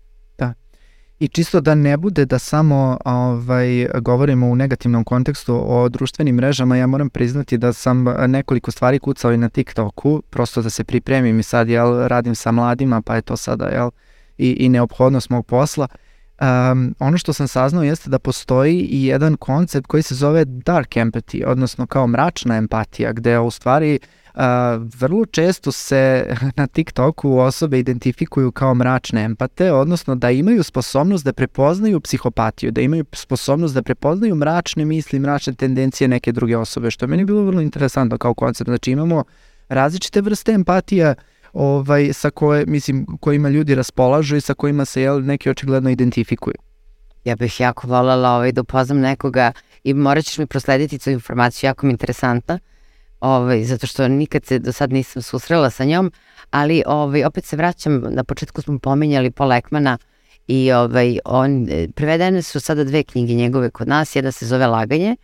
I 1.19 1.27
čisto 1.27 1.61
da 1.61 1.75
ne 1.75 1.97
bude 1.97 2.25
da 2.25 2.39
samo 2.39 2.97
ovaj, 3.05 3.87
govorimo 4.01 4.47
u 4.47 4.55
negativnom 4.55 5.03
kontekstu 5.03 5.63
o 5.67 5.89
društvenim 5.89 6.35
mrežama, 6.35 6.77
ja 6.77 6.87
moram 6.87 7.09
priznati 7.09 7.57
da 7.57 7.73
sam 7.73 8.05
nekoliko 8.27 8.71
stvari 8.71 8.99
kucao 8.99 9.33
i 9.33 9.37
na 9.37 9.49
TikToku, 9.49 10.21
prosto 10.29 10.61
da 10.61 10.69
se 10.69 10.83
pripremim 10.83 11.39
i 11.39 11.43
sad 11.43 11.69
jel, 11.69 12.07
radim 12.07 12.35
sa 12.35 12.51
mladima, 12.51 13.01
pa 13.01 13.15
je 13.15 13.21
to 13.21 13.37
sada 13.37 13.65
jel, 13.65 13.89
i, 14.37 14.49
i 14.51 14.69
neophodnost 14.69 15.29
mog 15.29 15.45
posla. 15.45 15.87
Um, 16.41 16.95
ono 16.99 17.17
što 17.17 17.33
sam 17.33 17.47
saznao 17.47 17.83
jeste 17.83 18.09
da 18.09 18.19
postoji 18.19 18.79
i 18.79 19.05
jedan 19.05 19.37
koncept 19.37 19.87
koji 19.87 20.03
se 20.03 20.15
zove 20.15 20.45
dark 20.45 20.89
empathy, 20.89 21.43
odnosno 21.47 21.87
kao 21.87 22.07
mračna 22.07 22.57
empatija, 22.57 23.13
gde 23.13 23.39
u 23.39 23.51
stvari 23.51 23.99
uh, 24.33 24.41
vrlo 24.99 25.25
često 25.25 25.71
se 25.71 26.27
na 26.57 26.67
TikToku 26.67 27.37
osobe 27.37 27.79
identifikuju 27.79 28.51
kao 28.51 28.73
mračne 28.75 29.23
empate, 29.23 29.71
odnosno 29.71 30.15
da 30.15 30.31
imaju 30.31 30.63
sposobnost 30.63 31.25
da 31.25 31.33
prepoznaju 31.33 31.99
psihopatiju, 31.99 32.71
da 32.71 32.81
imaju 32.81 33.05
sposobnost 33.13 33.73
da 33.73 33.83
prepoznaju 33.83 34.35
mračne 34.35 34.85
misli, 34.85 35.19
mračne 35.19 35.53
tendencije 35.53 36.07
neke 36.07 36.31
druge 36.31 36.57
osobe, 36.57 36.91
što 36.91 37.05
je 37.05 37.09
meni 37.09 37.25
bilo 37.25 37.43
vrlo 37.43 37.61
interesantno 37.61 38.17
kao 38.17 38.33
koncept. 38.33 38.69
Znači 38.69 38.91
imamo 38.91 39.23
različite 39.69 40.21
vrste 40.21 40.51
empatija 40.51 41.15
ovaj, 41.55 42.13
sa 42.13 42.29
koje, 42.29 42.65
mislim, 42.65 43.05
kojima 43.19 43.49
ljudi 43.49 43.75
raspolažu 43.75 44.35
i 44.35 44.41
sa 44.41 44.53
kojima 44.53 44.85
se 44.85 45.01
jel, 45.01 45.25
neki 45.25 45.49
očigledno 45.49 45.89
identifikuju. 45.89 46.55
Ja 47.25 47.35
bih 47.35 47.59
jako 47.59 47.87
voljela 47.87 48.35
ovaj, 48.35 48.51
da 48.51 48.61
upoznam 48.61 48.99
nekoga 48.99 49.51
i 49.83 49.93
morat 49.93 50.25
ćeš 50.25 50.37
mi 50.37 50.45
proslediti 50.45 50.99
tu 50.99 51.09
informaciju, 51.09 51.67
jako 51.67 51.85
mi 51.85 51.91
interesantna, 51.91 52.59
ovaj, 53.19 53.63
zato 53.63 53.87
što 53.87 54.07
nikad 54.07 54.45
se 54.45 54.59
do 54.59 54.71
sad 54.71 54.93
nisam 54.93 55.21
susrela 55.21 55.69
sa 55.69 55.85
njom, 55.85 56.11
ali 56.51 56.83
ovaj, 56.85 57.23
opet 57.23 57.45
se 57.45 57.55
vraćam, 57.55 58.03
na 58.09 58.23
početku 58.23 58.61
smo 58.61 58.79
pominjali 58.79 59.31
Paul 59.31 59.53
Ekmana 59.53 59.97
i 60.47 60.71
ovaj, 60.71 61.19
on, 61.25 61.67
e, 61.69 61.87
prevedene 61.95 62.41
su 62.41 62.59
sada 62.59 62.83
dve 62.83 63.03
knjige 63.03 63.33
njegove 63.33 63.69
kod 63.69 63.87
nas, 63.87 64.15
jedna 64.15 64.31
se 64.31 64.45
zove 64.45 64.67
Laganje 64.67 65.15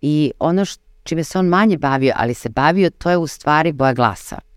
i 0.00 0.32
ono 0.38 0.64
š, 0.64 0.76
čime 1.02 1.24
se 1.24 1.38
on 1.38 1.46
manje 1.46 1.78
bavio, 1.78 2.12
ali 2.16 2.34
se 2.34 2.48
bavio, 2.48 2.90
to 2.90 3.10
je 3.10 3.16
u 3.16 3.26
stvari 3.26 3.72
boja 3.72 3.92
glasa 3.92 4.51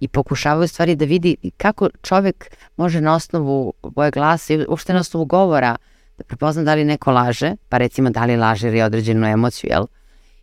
i 0.00 0.08
pokušavaju 0.08 0.68
stvari 0.68 0.96
da 0.96 1.04
vidi 1.04 1.36
kako 1.56 1.88
čovek 2.02 2.56
može 2.76 3.00
na 3.00 3.14
osnovu 3.14 3.72
boje 3.82 4.10
glasa 4.10 4.54
i 4.54 4.64
uopšte 4.68 4.92
na 4.92 5.00
osnovu 5.00 5.24
govora 5.24 5.76
da 6.18 6.24
prepozna 6.24 6.62
da 6.62 6.74
li 6.74 6.84
neko 6.84 7.12
laže, 7.12 7.56
pa 7.68 7.78
recimo 7.78 8.10
da 8.10 8.24
li 8.24 8.36
laže 8.36 8.68
je 8.68 8.84
određenu 8.84 9.26
emociju, 9.26 9.70
jel? 9.70 9.86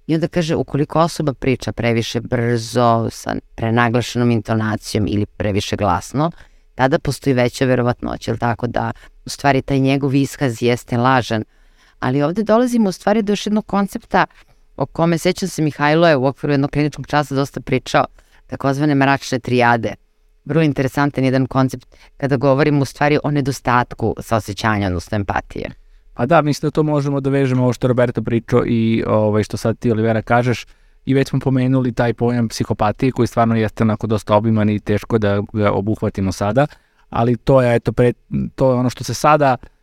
I 0.08 0.16
onda 0.16 0.28
kaže, 0.28 0.56
ukoliko 0.56 1.00
osoba 1.00 1.34
priča 1.34 1.72
previše 1.72 2.22
brzo, 2.22 3.10
sa 3.12 3.36
prenaglašenom 3.56 4.32
intonacijom 4.32 5.08
ili 5.08 5.26
previše 5.26 5.76
glasno, 5.76 6.32
tada 6.76 7.00
postoji 7.00 7.34
veća 7.34 7.66
verovatnoća, 7.66 8.32
jel 8.32 8.38
tako 8.38 8.68
da 8.68 8.92
u 9.26 9.30
stvari 9.30 9.62
taj 9.62 9.80
njegov 9.80 10.16
iskaz 10.16 10.62
jeste 10.62 10.98
lažan. 10.98 11.44
Ali 12.00 12.22
ovde 12.22 12.44
dolazimo 12.44 12.90
u 12.90 12.92
stvari 12.92 13.22
do 13.22 13.32
još 13.32 13.46
jednog 13.46 13.66
koncepta 13.66 14.26
o 14.78 14.86
kome 14.86 15.18
sećam 15.18 15.50
se 15.50 15.62
Mihajlo 15.62 16.08
je 16.08 16.16
u 16.16 16.26
okviru 16.26 16.54
jednog 16.54 16.72
kliničkog 16.72 17.08
časa 17.08 17.36
dosta 17.36 17.62
pričao, 17.62 18.06
takozvane 18.48 18.96
mračne 18.96 19.40
trijade. 19.40 19.94
Vrlo 20.46 20.62
interesantan 20.62 21.24
jedan 21.24 21.46
koncept 21.46 21.96
kada 22.18 22.38
govorimo 22.38 22.82
u 22.82 22.86
stvari 22.86 23.20
o 23.24 23.32
nedostatku 23.32 24.16
saosećanja, 24.20 24.88
odnosno 24.88 25.16
empatije. 25.16 25.72
Pa 26.14 26.26
da, 26.26 26.42
mislim 26.42 26.68
da 26.68 26.72
to 26.72 26.84
možemo 26.84 27.20
da 27.20 27.30
vežemo 27.30 27.64
ovo 27.64 27.74
što 27.74 27.88
Roberto 27.88 28.22
pričao 28.22 28.64
i 28.66 29.04
ovaj, 29.08 29.44
što 29.44 29.58
sad 29.58 29.80
ti 29.80 29.92
Olivera 29.92 30.22
kažeš 30.22 30.66
i 31.06 31.14
već 31.14 31.30
smo 31.30 31.40
pomenuli 31.40 31.94
taj 31.94 32.14
pojam 32.14 32.50
psihopatije 32.50 33.12
koji 33.12 33.28
stvarno 33.28 33.56
jeste 33.56 33.84
onako 33.84 34.08
dosta 34.08 34.36
obiman 34.36 34.70
i 34.70 34.80
teško 34.80 35.18
da 35.18 35.42
ga 35.54 35.72
obuhvatimo 35.72 36.32
sada, 36.32 36.68
ali 37.10 37.38
to 37.38 37.62
je, 37.62 37.76
eto, 37.76 37.92
pre, 37.92 38.14
to 38.56 38.72
je 38.72 38.76
ono 38.76 38.90
što 38.90 39.04
se 39.04 39.14
sada 39.14 39.56
uh, 39.62 39.77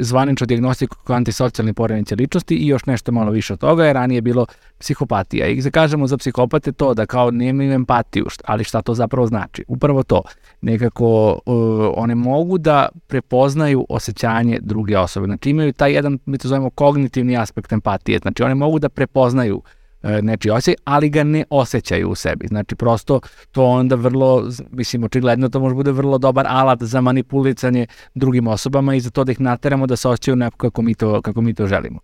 zvanično 0.00 0.46
diagnostiku 0.46 0.96
kao 1.04 1.16
antisocijalni 1.16 1.72
poremećaj 1.72 2.16
ličnosti 2.16 2.54
i 2.54 2.66
još 2.66 2.86
nešto 2.86 3.12
malo 3.12 3.30
više 3.30 3.52
od 3.52 3.58
toga 3.58 3.84
je 3.84 3.92
ranije 3.92 4.20
bilo 4.20 4.46
psihopatija. 4.78 5.46
I 5.46 5.62
da 5.62 5.70
kažemo 5.70 6.06
za 6.06 6.16
psihopate 6.16 6.72
to 6.72 6.94
da 6.94 7.06
kao 7.06 7.30
nemaju 7.30 7.72
empatiju, 7.72 8.26
ali 8.44 8.64
šta 8.64 8.82
to 8.82 8.94
zapravo 8.94 9.26
znači? 9.26 9.64
Upravo 9.68 10.02
to, 10.02 10.22
nekako 10.60 11.38
uh, 11.46 11.92
one 11.96 12.14
mogu 12.14 12.58
da 12.58 12.88
prepoznaju 13.06 13.86
osjećanje 13.88 14.58
druge 14.62 14.98
osobe. 14.98 15.26
Znači 15.26 15.50
imaju 15.50 15.72
taj 15.72 15.92
jedan, 15.92 16.18
mi 16.26 16.38
to 16.38 16.48
zovemo 16.48 16.70
kognitivni 16.70 17.36
aspekt 17.36 17.72
empatije. 17.72 18.18
Znači 18.18 18.42
one 18.42 18.54
mogu 18.54 18.78
da 18.78 18.88
prepoznaju 18.88 19.62
e, 19.66 19.81
nečiji 20.22 20.50
osjećaj, 20.50 20.74
ali 20.84 21.08
ga 21.10 21.24
ne 21.24 21.44
osjećaju 21.50 22.10
u 22.10 22.14
sebi. 22.14 22.46
Znači, 22.46 22.74
prosto 22.74 23.20
to 23.52 23.64
onda 23.64 23.94
vrlo, 23.94 24.48
mislim, 24.70 25.04
očigledno 25.04 25.48
to 25.48 25.60
može 25.60 25.74
bude 25.74 25.92
vrlo 25.92 26.18
dobar 26.18 26.46
alat 26.48 26.82
za 26.82 27.00
manipulicanje 27.00 27.86
drugim 28.14 28.46
osobama 28.46 28.94
i 28.94 29.00
za 29.00 29.10
to 29.10 29.24
da 29.24 29.32
ih 29.32 29.40
nateramo 29.40 29.86
da 29.86 29.96
se 29.96 30.08
osjećaju 30.08 30.32
onako 30.32 30.56
kako 30.56 30.82
mi 30.82 30.94
to, 30.94 31.22
kako 31.22 31.40
mi 31.40 31.54
to 31.54 31.66
želimo. 31.66 31.98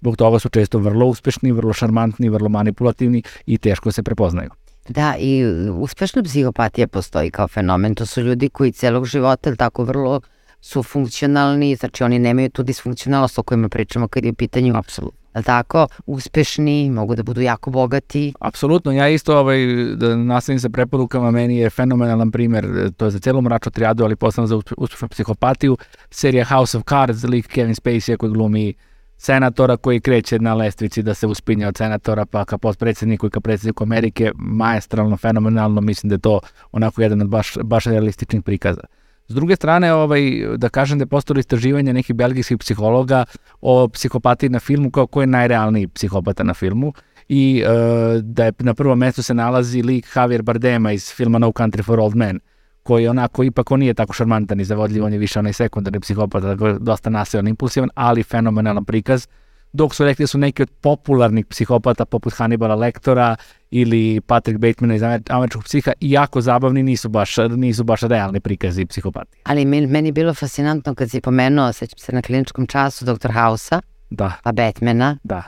Zbog 0.00 0.16
toga 0.16 0.38
su 0.38 0.48
često 0.48 0.78
vrlo 0.78 1.06
uspešni, 1.06 1.52
vrlo 1.52 1.72
šarmantni, 1.72 2.28
vrlo 2.28 2.48
manipulativni 2.48 3.22
i 3.46 3.58
teško 3.58 3.92
se 3.92 4.02
prepoznaju. 4.02 4.50
Da, 4.88 5.14
i 5.18 5.44
uspešna 5.70 6.22
psihopatija 6.22 6.86
postoji 6.86 7.30
kao 7.30 7.48
fenomen. 7.48 7.94
To 7.94 8.06
su 8.06 8.20
ljudi 8.20 8.48
koji 8.48 8.72
celog 8.72 9.06
života 9.06 9.56
tako 9.56 9.84
vrlo 9.84 10.20
su 10.60 10.82
funkcionalni, 10.82 11.76
znači 11.76 12.04
oni 12.04 12.18
nemaju 12.18 12.50
tu 12.50 12.62
disfunkcionalnost 12.62 13.38
o 13.38 13.42
kojima 13.42 13.68
pričamo 13.68 14.08
kad 14.08 14.24
je 14.24 14.30
u 14.30 14.34
pitanju 14.34 14.76
Apsolutno. 14.76 15.23
Je 15.34 15.38
li 15.38 15.44
tako, 15.44 15.86
uspešni, 16.06 16.90
mogu 16.90 17.14
da 17.14 17.22
budu 17.22 17.40
jako 17.40 17.70
bogati. 17.70 18.32
Apsolutno, 18.40 18.92
ja 18.92 19.08
isto 19.08 19.38
ovaj, 19.38 19.66
da 19.96 20.16
nastavim 20.16 20.60
sa 20.60 20.68
preporukama, 20.68 21.30
meni 21.30 21.56
je 21.56 21.70
fenomenalan 21.70 22.30
primer, 22.30 22.64
e, 22.64 22.90
to 22.90 23.04
je 23.04 23.10
za 23.10 23.18
celu 23.18 23.42
mračnu 23.42 23.72
trijadu, 23.72 24.04
ali 24.04 24.16
posebno 24.16 24.46
za 24.46 24.56
uspe- 24.56 24.74
uspešnu 24.78 25.08
psihopatiju, 25.08 25.76
serija 26.10 26.44
House 26.44 26.78
of 26.78 26.84
Cards, 26.88 27.22
lik 27.22 27.46
Kevin 27.46 27.74
Spacey 27.74 28.16
koji 28.16 28.32
glumi 28.32 28.74
senatora 29.18 29.76
koji 29.76 30.00
kreće 30.00 30.38
na 30.38 30.54
lestvici 30.54 31.02
da 31.02 31.14
se 31.14 31.26
uspinja 31.26 31.68
od 31.68 31.76
senatora 31.76 32.26
pa 32.26 32.44
ka 32.44 32.58
potpredsjedniku 32.58 33.26
i 33.26 33.30
ka 33.30 33.40
predsjedniku 33.40 33.84
Amerike, 33.84 34.32
maestralno, 34.34 35.16
fenomenalno, 35.16 35.80
mislim 35.80 36.08
da 36.08 36.14
je 36.14 36.18
to 36.18 36.40
onako 36.72 37.02
jedan 37.02 37.22
od 37.22 37.28
baš, 37.28 37.54
baš 37.62 37.84
realističnih 37.84 38.42
prikaza. 38.42 38.84
S 39.28 39.34
druge 39.34 39.56
strane, 39.56 39.92
ovaj, 39.92 40.20
da 40.56 40.68
kažem 40.68 40.98
da 40.98 41.02
je 41.02 41.06
postalo 41.06 41.40
istraživanje 41.40 41.92
nekih 41.92 42.16
belgijskih 42.16 42.58
psihologa 42.58 43.24
o 43.60 43.88
psihopatiji 43.88 44.50
na 44.50 44.60
filmu 44.60 44.90
kao 44.90 45.06
ko 45.06 45.20
je 45.20 45.26
najrealniji 45.26 45.88
psihopata 45.88 46.44
na 46.44 46.54
filmu. 46.54 46.92
I 47.28 47.62
uh, 47.64 48.22
da 48.22 48.44
je 48.44 48.52
na 48.58 48.74
prvom 48.74 48.98
mestu 48.98 49.22
se 49.22 49.34
nalazi 49.34 49.82
lik 49.82 50.06
Javier 50.16 50.42
Bardema 50.42 50.92
iz 50.92 51.12
filma 51.12 51.38
No 51.38 51.48
Country 51.48 51.84
for 51.84 52.00
Old 52.00 52.16
Men 52.16 52.40
koji 52.82 53.08
onako 53.08 53.44
ipak 53.44 53.70
on 53.70 53.80
nije 53.80 53.94
tako 53.94 54.12
šarmantan 54.12 54.60
i 54.60 54.64
zavodljiv, 54.64 55.04
on 55.04 55.12
je 55.12 55.18
više 55.18 55.38
onaj 55.38 55.52
sekundarni 55.52 56.00
psihopata, 56.00 56.54
dosta 56.78 57.10
nasilno 57.10 57.50
impulsivan, 57.50 57.90
ali 57.94 58.22
fenomenalan 58.22 58.84
prikaz 58.84 59.26
dok 59.74 59.94
su 59.94 60.04
rekli 60.04 60.22
da 60.22 60.26
su 60.26 60.38
neki 60.38 60.62
od 60.62 60.70
popularnih 60.80 61.46
psihopata 61.46 62.04
poput 62.04 62.34
Hannibala 62.34 62.74
Lektora 62.74 63.36
ili 63.70 64.20
Patrick 64.20 64.60
Batemana 64.60 64.94
iz 64.94 65.02
američkog 65.28 65.64
psiha 65.64 65.92
i 66.00 66.10
jako 66.10 66.40
zabavni 66.40 66.82
nisu 66.82 67.08
baš, 67.08 67.36
nisu 67.56 67.84
baš 67.84 68.00
realni 68.00 68.40
prikazi 68.40 68.86
psihopatije. 68.86 69.40
Ali 69.44 69.64
meni 69.64 70.08
je 70.08 70.12
bilo 70.12 70.34
fascinantno 70.34 70.94
kad 70.94 71.10
si 71.10 71.20
pomenuo, 71.20 71.72
sećam 71.72 71.98
se 71.98 72.12
na 72.12 72.22
kliničkom 72.22 72.66
času, 72.66 73.04
Dr. 73.04 73.30
Hausa, 73.30 73.80
da. 74.10 74.32
pa 74.42 74.52
Batmana. 74.52 75.18
Da. 75.24 75.42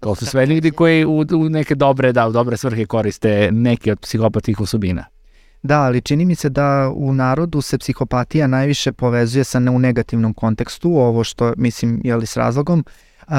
To 0.00 0.14
su 0.14 0.26
sve 0.26 0.46
ljudi 0.46 0.70
koji 0.70 1.04
u, 1.04 1.24
u 1.34 1.48
neke 1.48 1.74
dobre, 1.74 2.12
da, 2.12 2.28
u 2.28 2.32
dobre 2.32 2.56
svrhe 2.56 2.86
koriste 2.86 3.48
neke 3.52 3.92
od 3.92 4.00
psihopatih 4.00 4.60
osobina. 4.60 5.04
Da, 5.62 5.82
ali 5.82 6.00
čini 6.00 6.24
mi 6.24 6.34
se 6.34 6.48
da 6.48 6.92
u 6.94 7.14
narodu 7.14 7.60
se 7.60 7.78
psihopatija 7.78 8.46
najviše 8.46 8.92
povezuje 8.92 9.44
sa 9.44 9.60
ne 9.60 9.70
u 9.70 9.78
negativnom 9.78 10.34
kontekstu, 10.34 10.88
ovo 10.88 11.24
što 11.24 11.52
mislim 11.56 12.00
je 12.04 12.16
li 12.16 12.26
s 12.26 12.36
razlogom, 12.36 12.84
Uh, 13.32 13.36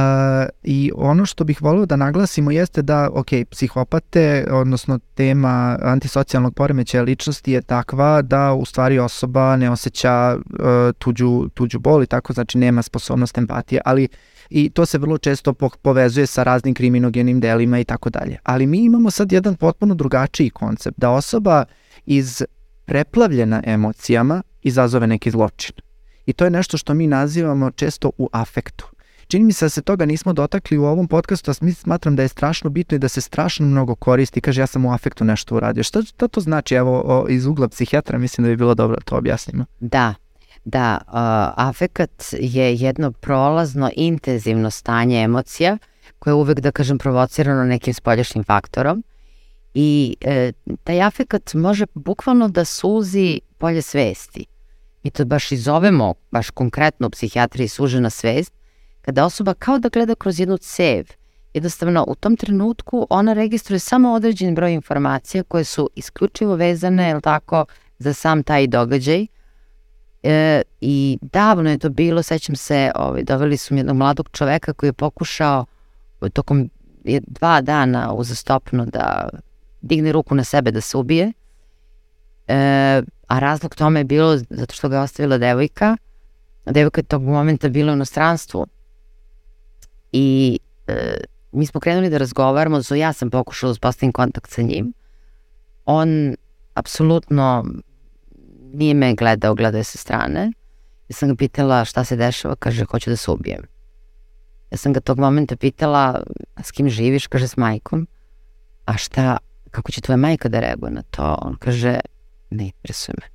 I 0.64 0.92
ono 0.96 1.26
što 1.26 1.44
bih 1.44 1.62
volio 1.62 1.86
da 1.86 1.96
naglasimo 1.96 2.52
jeste 2.52 2.82
da, 2.82 3.10
ok, 3.14 3.28
psihopate, 3.52 4.48
odnosno 4.52 5.00
tema 5.14 5.78
antisocijalnog 5.82 6.56
poremećaja 6.56 7.04
ličnosti 7.04 7.52
je 7.52 7.62
takva 7.62 8.22
da 8.22 8.54
u 8.54 8.66
stvari 8.66 9.00
osoba 9.00 9.56
ne 9.56 9.70
osjeća 9.70 10.38
uh, 10.38 10.66
tuđu, 10.98 11.50
tuđu 11.54 11.80
bol 11.80 12.04
i 12.04 12.08
tako, 12.08 12.34
znači 12.34 12.58
nema 12.58 12.82
sposobnost 12.82 13.38
empatije, 13.38 13.82
ali 13.86 14.08
i 14.50 14.70
to 14.70 14.86
se 14.86 14.98
vrlo 14.98 15.18
često 15.18 15.54
po 15.54 15.70
povezuje 15.82 16.28
sa 16.28 16.44
raznim 16.44 16.74
kriminogenim 16.74 17.40
delima 17.40 17.80
i 17.80 17.84
tako 17.84 18.10
dalje. 18.10 18.38
Ali 18.44 18.68
mi 18.68 18.84
imamo 18.84 19.12
sad 19.12 19.32
jedan 19.32 19.56
potpuno 19.56 19.96
drugačiji 19.96 20.50
koncept, 20.50 20.98
da 21.00 21.10
osoba 21.10 21.66
iz 22.06 22.44
preplavljena 22.86 23.64
emocijama 23.66 24.44
izazove 24.62 25.08
neki 25.08 25.32
zločin. 25.32 25.76
I 26.26 26.34
to 26.34 26.44
je 26.44 26.52
nešto 26.52 26.78
što 26.78 26.94
mi 26.94 27.08
nazivamo 27.08 27.72
često 27.72 28.12
u 28.18 28.30
afektu. 28.32 28.93
Čini 29.34 29.46
mi 29.46 29.54
se 29.54 29.66
da 29.66 29.70
se 29.70 29.82
toga 29.82 30.06
nismo 30.06 30.34
dotakli 30.34 30.78
u 30.78 30.86
ovom 30.86 31.08
podcastu, 31.08 31.52
a 31.52 31.54
smatram 31.54 32.16
da 32.16 32.22
je 32.22 32.28
strašno 32.28 32.70
bitno 32.70 32.96
i 32.96 33.00
da 33.00 33.08
se 33.08 33.22
strašno 33.22 33.66
mnogo 33.66 33.96
koristi. 33.96 34.42
Kaže, 34.42 34.62
ja 34.62 34.68
sam 34.68 34.86
u 34.86 34.94
afektu 34.94 35.24
nešto 35.24 35.56
uradio. 35.56 35.84
Šta, 35.84 36.02
šta 36.02 36.28
to 36.28 36.42
znači? 36.42 36.76
Evo, 36.76 37.04
o, 37.06 37.26
iz 37.30 37.46
ugla 37.46 37.68
psihijatra 37.68 38.18
mislim 38.18 38.44
da 38.44 38.50
bi 38.50 38.56
bilo 38.56 38.76
dobro 38.76 38.96
da 38.96 39.02
to 39.02 39.16
objasnimo. 39.16 39.66
Da, 39.80 40.14
da, 40.66 41.00
uh, 41.08 41.14
afekat 41.68 42.24
je 42.32 42.76
jedno 42.76 43.12
prolazno, 43.12 43.90
intenzivno 43.96 44.72
stanje 44.72 45.22
emocija 45.24 45.78
koje 46.20 46.32
je 46.32 46.36
uvek, 46.36 46.60
da 46.60 46.72
kažem, 46.72 46.98
provocirano 46.98 47.64
nekim 47.64 47.94
spoljašnjim 47.94 48.44
faktorom 48.44 49.04
i 49.74 50.16
e, 50.22 50.52
taj 50.84 51.02
afekat 51.02 51.54
može 51.54 51.86
bukvalno 51.94 52.48
da 52.48 52.66
suzi 52.66 53.40
polje 53.58 53.82
svesti. 53.82 54.46
Mi 55.04 55.12
to 55.12 55.26
baš 55.26 55.52
i 55.52 55.58
zovemo, 55.58 56.14
baš 56.32 56.50
konkretno 56.50 57.08
u 57.08 57.10
psihijatriji 57.10 57.68
sužena 57.68 58.10
svest, 58.10 58.54
kada 59.06 59.26
osoba 59.26 59.54
kao 59.54 59.80
da 59.80 59.90
gleda 59.90 60.16
kroz 60.16 60.40
jednu 60.40 60.58
cev, 60.58 61.06
jednostavno 61.54 62.06
u 62.08 62.16
tom 62.16 62.38
trenutku 62.38 63.08
ona 63.10 63.34
registruje 63.34 63.80
samo 63.80 64.14
određen 64.14 64.56
broj 64.56 64.74
informacija 64.74 65.44
koje 65.44 65.64
su 65.64 65.90
isključivo 65.96 66.56
vezane, 66.56 67.08
jel 67.08 67.22
tako, 67.22 67.66
za 68.00 68.14
sam 68.14 68.44
taj 68.44 68.68
događaj. 68.68 69.28
E, 70.24 70.62
I 70.82 71.18
davno 71.22 71.70
je 71.70 71.78
to 71.78 71.90
bilo, 71.90 72.24
sećam 72.24 72.56
se, 72.56 72.92
ovaj, 72.96 73.24
doveli 73.24 73.58
su 73.58 73.74
mi 73.74 73.80
jednog 73.80 73.98
mladog 73.98 74.30
čoveka 74.32 74.74
koji 74.74 74.88
je 74.88 74.94
pokušao 74.94 75.66
tokom 76.34 76.70
dva 77.28 77.62
dana 77.62 78.14
uzastopno 78.14 78.86
da 78.86 79.30
digne 79.82 80.12
ruku 80.12 80.36
na 80.36 80.44
sebe 80.44 80.72
da 80.72 80.82
se 80.82 80.98
ubije. 80.98 81.34
E, 82.48 83.02
a 83.28 83.40
razlog 83.40 83.76
tome 83.76 84.00
je 84.00 84.04
bilo 84.04 84.38
zato 84.38 84.76
što 84.76 84.90
ga 84.90 84.96
je 84.96 85.02
ostavila 85.02 85.38
devojka. 85.38 85.98
Devojka 86.66 87.00
je 87.00 87.06
tog 87.06 87.24
momenta 87.24 87.70
bila 87.70 87.92
u 87.92 87.96
inostranstvu 87.96 88.68
I 90.14 90.60
e, 90.88 91.18
mi 91.52 91.66
smo 91.66 91.80
krenuli 91.80 92.10
da 92.10 92.18
razgovaramo, 92.18 92.82
zo 92.82 92.96
ja 92.96 93.14
sam 93.14 93.30
pokušala 93.30 93.70
da 93.70 93.72
uspostavim 93.72 94.12
kontakt 94.12 94.52
sa 94.52 94.62
njim. 94.62 94.94
On 95.86 96.36
apsolutno 96.74 97.66
nije 98.74 98.94
me 98.94 99.16
gledao, 99.16 99.56
gledao 99.56 99.84
sa 99.84 99.98
strane. 99.98 100.52
Ja 101.10 101.14
sam 101.14 101.30
ga 101.30 101.36
pitala 101.36 101.86
šta 101.86 102.04
se 102.04 102.16
dešava, 102.16 102.56
kaže 102.56 102.86
hoću 102.86 103.10
da 103.10 103.16
se 103.16 103.32
ubijem. 103.32 103.64
Ja 104.72 104.78
sam 104.78 104.94
ga 104.94 105.00
tog 105.00 105.20
momenta 105.20 105.56
pitala 105.56 106.24
s 106.64 106.72
kim 106.72 106.90
živiš, 106.90 107.28
kaže 107.28 107.48
s 107.48 107.58
majkom. 107.58 108.08
A 108.86 108.98
šta, 108.98 109.38
kako 109.72 109.92
će 109.92 110.02
tvoja 110.02 110.18
majka 110.18 110.50
da 110.50 110.60
reaguje 110.60 110.92
na 110.92 111.02
to? 111.02 111.38
On 111.42 111.56
kaže, 111.60 112.00
ne 112.50 112.66
interesuje 112.66 113.16
me. 113.22 113.28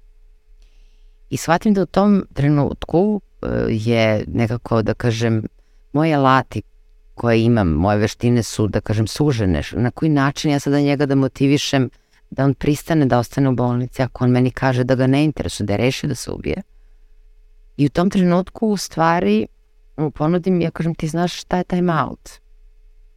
I 1.31 1.37
shvatim 1.37 1.75
da 1.75 1.83
u 1.83 1.87
tom 1.87 2.25
trenutku 2.35 3.21
e, 3.43 3.47
je 3.69 4.25
nekako, 4.27 4.83
da 4.83 4.95
kažem, 4.95 5.43
moje 5.93 6.15
alati 6.15 6.63
koje 7.15 7.45
imam, 7.45 7.69
moje 7.69 7.99
veštine 7.99 8.43
su, 8.43 8.69
da 8.69 8.81
kažem, 8.81 9.07
sužene. 9.07 9.63
Na 9.73 9.91
koji 9.91 10.11
način 10.11 10.51
ja 10.51 10.61
sada 10.61 10.81
njega 10.81 11.07
da 11.07 11.15
motivišem 11.15 11.91
da 12.31 12.45
on 12.45 12.55
pristane 12.55 13.07
da 13.07 13.19
ostane 13.19 13.49
u 13.49 13.55
bolnici 13.55 14.03
ako 14.03 14.25
on 14.25 14.31
meni 14.31 14.51
kaže 14.51 14.85
da 14.85 14.95
ga 14.95 15.07
ne 15.07 15.25
interesuje, 15.25 15.67
da 15.67 15.73
je 15.73 15.77
rešio 15.77 16.09
da 16.09 16.15
se 16.15 16.31
ubije. 16.31 16.63
I 17.77 17.87
u 17.87 17.89
tom 17.89 18.11
trenutku 18.11 18.69
u 18.69 18.77
stvari 18.77 19.47
mu 19.97 20.11
ponudim, 20.11 20.61
ja 20.61 20.71
kažem 20.71 20.95
ti 20.95 21.09
znaš 21.09 21.41
šta 21.41 21.57
je 21.57 21.65
time 21.65 21.93
out. 22.03 22.31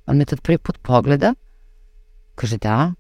On 0.05 0.17
me 0.17 0.25
tad 0.25 0.41
prvi 0.41 0.57
put 0.57 0.77
pogleda, 0.81 1.33
kaže 2.35 2.57
da. 2.57 2.93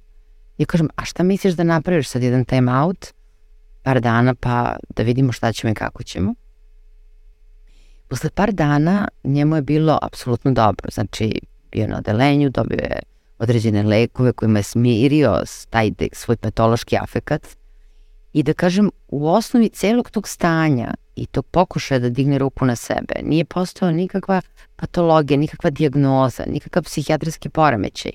Ja 0.57 0.65
kažem, 0.65 0.89
a 0.95 1.05
šta 1.05 1.23
misliš 1.23 1.53
da 1.53 1.63
napraviš 1.63 2.09
sad 2.09 2.23
jedan 2.23 2.45
time 2.45 2.71
out, 2.81 3.07
par 3.83 4.01
dana 4.01 4.35
pa 4.35 4.75
da 4.95 5.03
vidimo 5.03 5.31
šta 5.31 5.51
ćemo 5.53 5.71
i 5.71 5.75
kako 5.75 6.03
ćemo. 6.03 6.33
Posle 8.11 8.29
par 8.29 8.51
dana 8.51 9.07
njemu 9.23 9.55
je 9.55 9.61
bilo 9.61 9.99
apsolutno 10.01 10.51
dobro, 10.51 10.89
znači 10.91 11.39
bio 11.71 11.87
na 11.87 11.97
odelenju, 11.97 12.49
dobio 12.49 12.77
je 12.77 12.99
određene 13.39 13.83
lekove 13.83 14.33
kojima 14.33 14.59
je 14.59 14.63
smirio 14.63 15.43
taj 15.69 15.91
svoj 16.13 16.37
patološki 16.37 16.97
afekat 16.97 17.47
i 18.33 18.43
da 18.43 18.53
kažem 18.53 18.91
u 19.07 19.29
osnovi 19.29 19.69
celog 19.69 20.09
tog 20.09 20.27
stanja 20.27 20.93
i 21.15 21.25
tog 21.25 21.45
pokušaja 21.45 21.99
da 21.99 22.09
digne 22.09 22.37
ruku 22.37 22.65
na 22.65 22.75
sebe 22.75 23.13
nije 23.23 23.45
postao 23.45 23.91
nikakva 23.91 24.41
patologija, 24.75 25.37
nikakva 25.37 25.69
dijagnoza, 25.69 26.43
nikakav 26.47 26.83
psihijatrijski 26.83 27.49
poremećaj. 27.49 28.11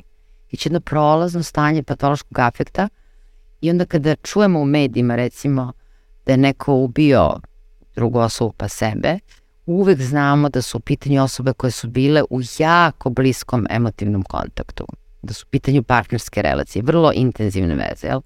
Već 0.53 0.67
jedno 0.67 0.81
prolazno 0.81 1.43
stanje 1.43 1.83
patološkog 1.83 2.39
afekta 2.39 2.89
i 3.61 3.71
onda 3.71 3.85
kada 3.85 4.17
čujemo 4.17 4.61
u 4.61 4.65
medijima 4.65 5.17
recimo 5.17 5.73
da 6.27 6.33
je 6.33 6.39
neko 6.39 6.75
ubio 6.75 7.41
drugu 7.95 8.19
osobu 8.19 8.55
pa 8.57 8.69
sebe, 8.69 9.19
uvek 9.67 10.01
znamo 10.01 10.49
da 10.49 10.63
su 10.63 10.79
u 10.79 10.81
pitanju 10.81 11.23
osobe 11.23 11.53
koje 11.53 11.71
su 11.71 11.89
bile 11.89 12.23
u 12.31 12.41
jako 12.59 13.11
bliskom 13.11 13.67
emotivnom 13.71 14.23
kontaktu, 14.23 14.87
da 15.23 15.33
su 15.35 15.45
u 15.49 15.51
pitanju 15.51 15.83
partnerske 15.83 16.43
relacije, 16.43 16.83
vrlo 16.83 17.13
intenzivne 17.15 17.75
veze, 17.75 18.07
jel? 18.07 18.21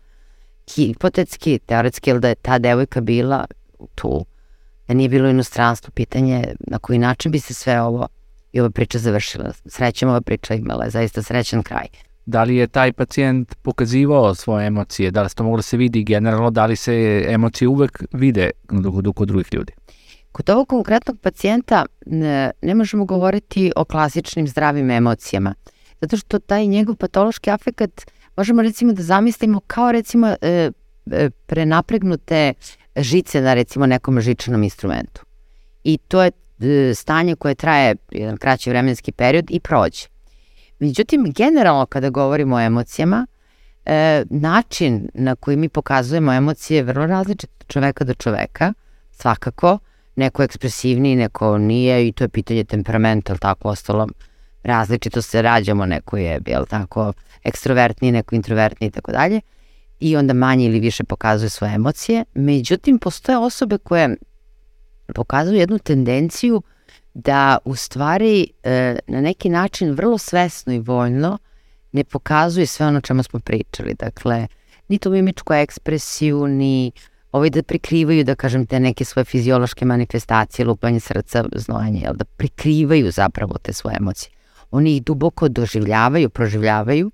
Hipotetski, 0.75 1.59
teoretski, 1.67 2.11
jel 2.11 2.19
da 2.21 2.29
je 2.29 2.35
ta 2.35 2.59
devojka 2.59 3.01
bila 3.01 3.45
tu, 3.95 4.25
da 4.89 4.95
nije 4.95 5.09
bilo 5.09 5.29
inostranstvo, 5.29 5.91
pitanje 5.91 6.55
na 6.67 6.79
koji 6.79 6.99
način 6.99 7.33
bi 7.33 7.39
se 7.39 7.55
sve 7.55 7.81
ovo 7.81 8.09
i 8.53 8.61
ova 8.61 8.71
priča 8.71 8.99
završila. 8.99 9.53
Srećem 9.67 10.09
ova 10.09 10.21
priča 10.21 10.55
imala 10.55 10.85
je 10.85 10.91
zaista 10.91 11.23
srećan 11.23 11.63
kraj. 11.63 11.87
Da 12.27 12.43
li 12.45 12.57
je 12.57 12.67
taj 12.67 12.93
pacijent 12.93 13.55
pokazivao 13.63 14.35
svoje 14.35 14.67
emocije, 14.67 15.11
da 15.11 15.23
li 15.23 15.29
se 15.29 15.35
to 15.35 15.45
moglo 15.45 15.57
da 15.57 15.63
se 15.63 15.77
vidi 15.77 16.05
generalno, 16.05 16.51
da 16.51 16.67
li 16.67 16.77
se 16.77 17.25
emocije 17.29 17.69
uvek 17.69 18.05
vide 18.13 18.51
kod 19.15 19.29
drugih 19.29 19.47
ljudi? 19.53 19.73
Kod 20.33 20.51
ovog 20.51 20.69
konkretnog 20.69 21.21
pacijenta 21.21 21.87
ne, 22.07 22.51
ne 22.63 22.75
možemo 22.75 23.05
govoriti 23.05 23.73
o 23.77 23.85
klasičnim 23.85 24.49
zdravim 24.49 24.91
emocijama, 24.91 25.55
zato 26.01 26.17
što 26.17 26.39
taj 26.39 26.67
njegov 26.67 26.97
patološki 26.97 27.51
afekat 27.51 27.91
možemo 28.37 28.63
recimo 28.63 28.93
da 28.93 29.03
zamislimo 29.03 29.61
kao 29.67 29.93
recimo 29.93 30.27
e, 30.27 30.71
e, 31.11 31.31
prenapregnute 31.47 32.55
žice 32.97 33.41
na 33.41 33.55
recimo 33.55 33.87
nekom 33.87 34.21
žičanom 34.21 34.63
instrumentu. 34.63 35.23
I 35.85 35.99
to 35.99 36.23
je 36.23 36.31
e, 36.61 36.95
stanje 36.95 37.35
koje 37.35 37.55
traje 37.55 37.97
jedan 38.11 38.37
kraći 38.37 38.71
vremenski 38.71 39.13
period 39.13 39.47
i 39.51 39.61
prođe. 39.61 40.07
Međutim, 40.79 41.33
generalno 41.37 41.87
kada 41.87 42.11
govorimo 42.11 42.57
o 42.57 42.61
emocijama, 42.61 43.27
e, 43.85 44.25
način 44.31 45.09
na 45.15 45.37
koji 45.37 45.57
mi 45.57 45.69
pokazujemo 45.69 46.33
emocije 46.33 46.77
je 46.77 46.83
vrlo 46.83 47.07
različit 47.07 47.51
od 47.61 47.67
čoveka 47.67 48.05
do 48.05 48.15
čoveka, 48.15 48.73
svakako, 49.11 49.79
neko 50.17 50.43
ekspresivniji, 50.43 51.17
neko 51.17 51.59
nije 51.59 52.09
i 52.09 52.13
to 52.13 52.25
je 52.25 52.29
pitanje 52.29 52.65
temperamenta, 52.65 53.33
ali 53.33 53.41
tako 53.41 53.69
ostalo 53.69 54.09
različito 54.63 55.23
se 55.23 55.43
rađamo, 55.43 55.87
neko 55.87 56.17
je, 56.17 56.41
jel 56.47 56.67
tako, 56.67 57.13
ekstrovertniji, 57.45 58.13
neko 58.13 58.35
introvertniji 58.35 58.89
i 58.89 58.91
tako 58.91 59.13
dalje. 59.13 59.41
i 60.01 60.17
onda 60.17 60.35
manje 60.35 60.65
ili 60.67 60.81
više 60.81 61.05
pokazuju 61.05 61.51
svoje 61.51 61.75
emocije. 61.75 62.25
Međutim, 62.35 62.99
postoje 62.99 63.39
osobe 63.39 63.79
koje 63.79 64.17
pokazuju 65.15 65.59
jednu 65.59 65.79
tendenciju 65.79 66.63
da 67.15 67.59
u 67.65 67.77
stvari 67.77 68.47
e, 68.63 68.97
na 69.07 69.21
neki 69.21 69.49
način 69.49 69.93
vrlo 69.93 70.19
svesno 70.19 70.73
i 70.73 70.79
voljno 70.79 71.39
ne 71.93 72.05
pokazuje 72.05 72.67
sve 72.67 72.87
ono 72.87 73.01
čemu 73.01 73.23
smo 73.23 73.41
pričali. 73.41 73.95
Dakle, 73.95 74.47
ni 74.89 74.99
tu 74.99 75.11
mimičku 75.11 75.53
ekspresiju, 75.53 76.47
ni 76.47 76.93
ovaj 77.33 77.51
da 77.51 77.63
prikrivaju, 77.63 78.25
da 78.25 78.35
kažem, 78.35 78.67
te 78.67 78.81
neke 78.81 79.05
svoje 79.05 79.25
fiziološke 79.25 79.85
manifestacije, 79.85 80.67
lupanje 80.67 81.01
srca, 81.01 81.45
znojanje, 81.57 82.01
jel, 82.01 82.15
da 82.15 82.25
prikrivaju 82.25 83.11
zapravo 83.11 83.59
te 83.63 83.73
svoje 83.73 83.97
emocije. 84.01 84.33
Oni 84.71 84.97
ih 84.97 85.03
duboko 85.03 85.49
doživljavaju, 85.49 86.31
proživljavaju, 86.31 87.11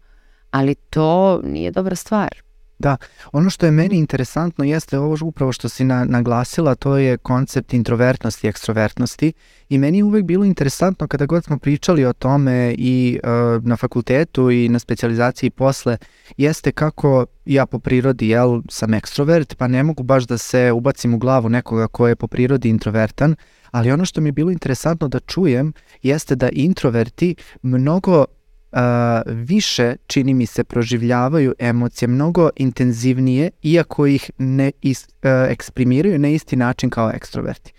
ali 0.51 0.75
to 0.75 1.41
nije 1.45 1.71
dobra 1.71 1.97
stvar. 1.97 2.45
Da, 2.78 2.97
ono 3.32 3.51
što 3.51 3.66
je 3.66 3.73
meni 3.73 3.97
interesantno 3.97 4.65
jeste 4.65 4.98
ovo 4.98 5.16
upravo 5.23 5.53
što 5.53 5.69
si 5.69 5.85
na, 5.85 6.05
naglasila, 6.05 6.74
to 6.74 6.97
je 6.97 7.16
koncept 7.16 7.74
introvertnosti 7.74 8.47
i 8.47 8.51
ekstrovertnosti 8.51 9.32
i 9.69 9.78
meni 9.78 9.98
je 9.98 10.05
uvek 10.05 10.24
bilo 10.24 10.44
interesantno 10.44 11.09
kada 11.09 11.27
god 11.27 11.44
smo 11.44 11.59
pričali 11.59 12.05
o 12.05 12.12
tome 12.12 12.74
i 12.78 13.20
uh, 13.23 13.65
na 13.65 13.77
fakultetu 13.77 14.51
i 14.51 14.69
na 14.69 14.78
specializaciji 14.78 15.51
posle, 15.51 15.97
jeste 16.36 16.73
kako 16.73 17.27
ja 17.44 17.66
po 17.66 17.78
prirodi 17.78 18.28
jel, 18.28 18.62
sam 18.69 18.94
ekstrovert, 18.94 19.57
pa 19.57 19.66
ne 19.66 19.82
mogu 19.82 20.03
baš 20.03 20.24
da 20.24 20.39
se 20.39 20.73
ubacim 20.73 21.15
u 21.15 21.19
glavu 21.19 21.48
nekoga 21.48 21.86
ko 21.86 22.09
je 22.09 22.16
po 22.16 22.27
prirodi 22.27 22.69
introvertan, 22.69 23.36
ali 23.70 23.93
ono 23.93 24.05
što 24.05 24.20
mi 24.20 24.28
je 24.28 24.32
bilo 24.32 24.51
interesantno 24.51 25.09
da 25.09 25.20
čujem 25.20 25.73
jeste 26.03 26.35
da 26.36 26.48
introverti 26.48 27.35
mnogo 27.62 28.24
uh, 28.73 28.79
više, 29.27 29.97
čini 30.07 30.35
mi 30.35 30.47
se, 30.47 30.65
proživljavaju 30.65 31.55
emocije 31.59 32.09
mnogo 32.09 32.51
intenzivnije, 32.57 33.51
iako 33.63 34.07
ih 34.07 34.31
ne 34.39 34.73
is, 34.83 35.05
uh, 35.05 35.11
eksprimiraju 35.49 36.19
na 36.19 36.29
isti 36.29 36.57
način 36.57 36.91
kao 36.91 37.11
ekstroverti. 37.15 37.73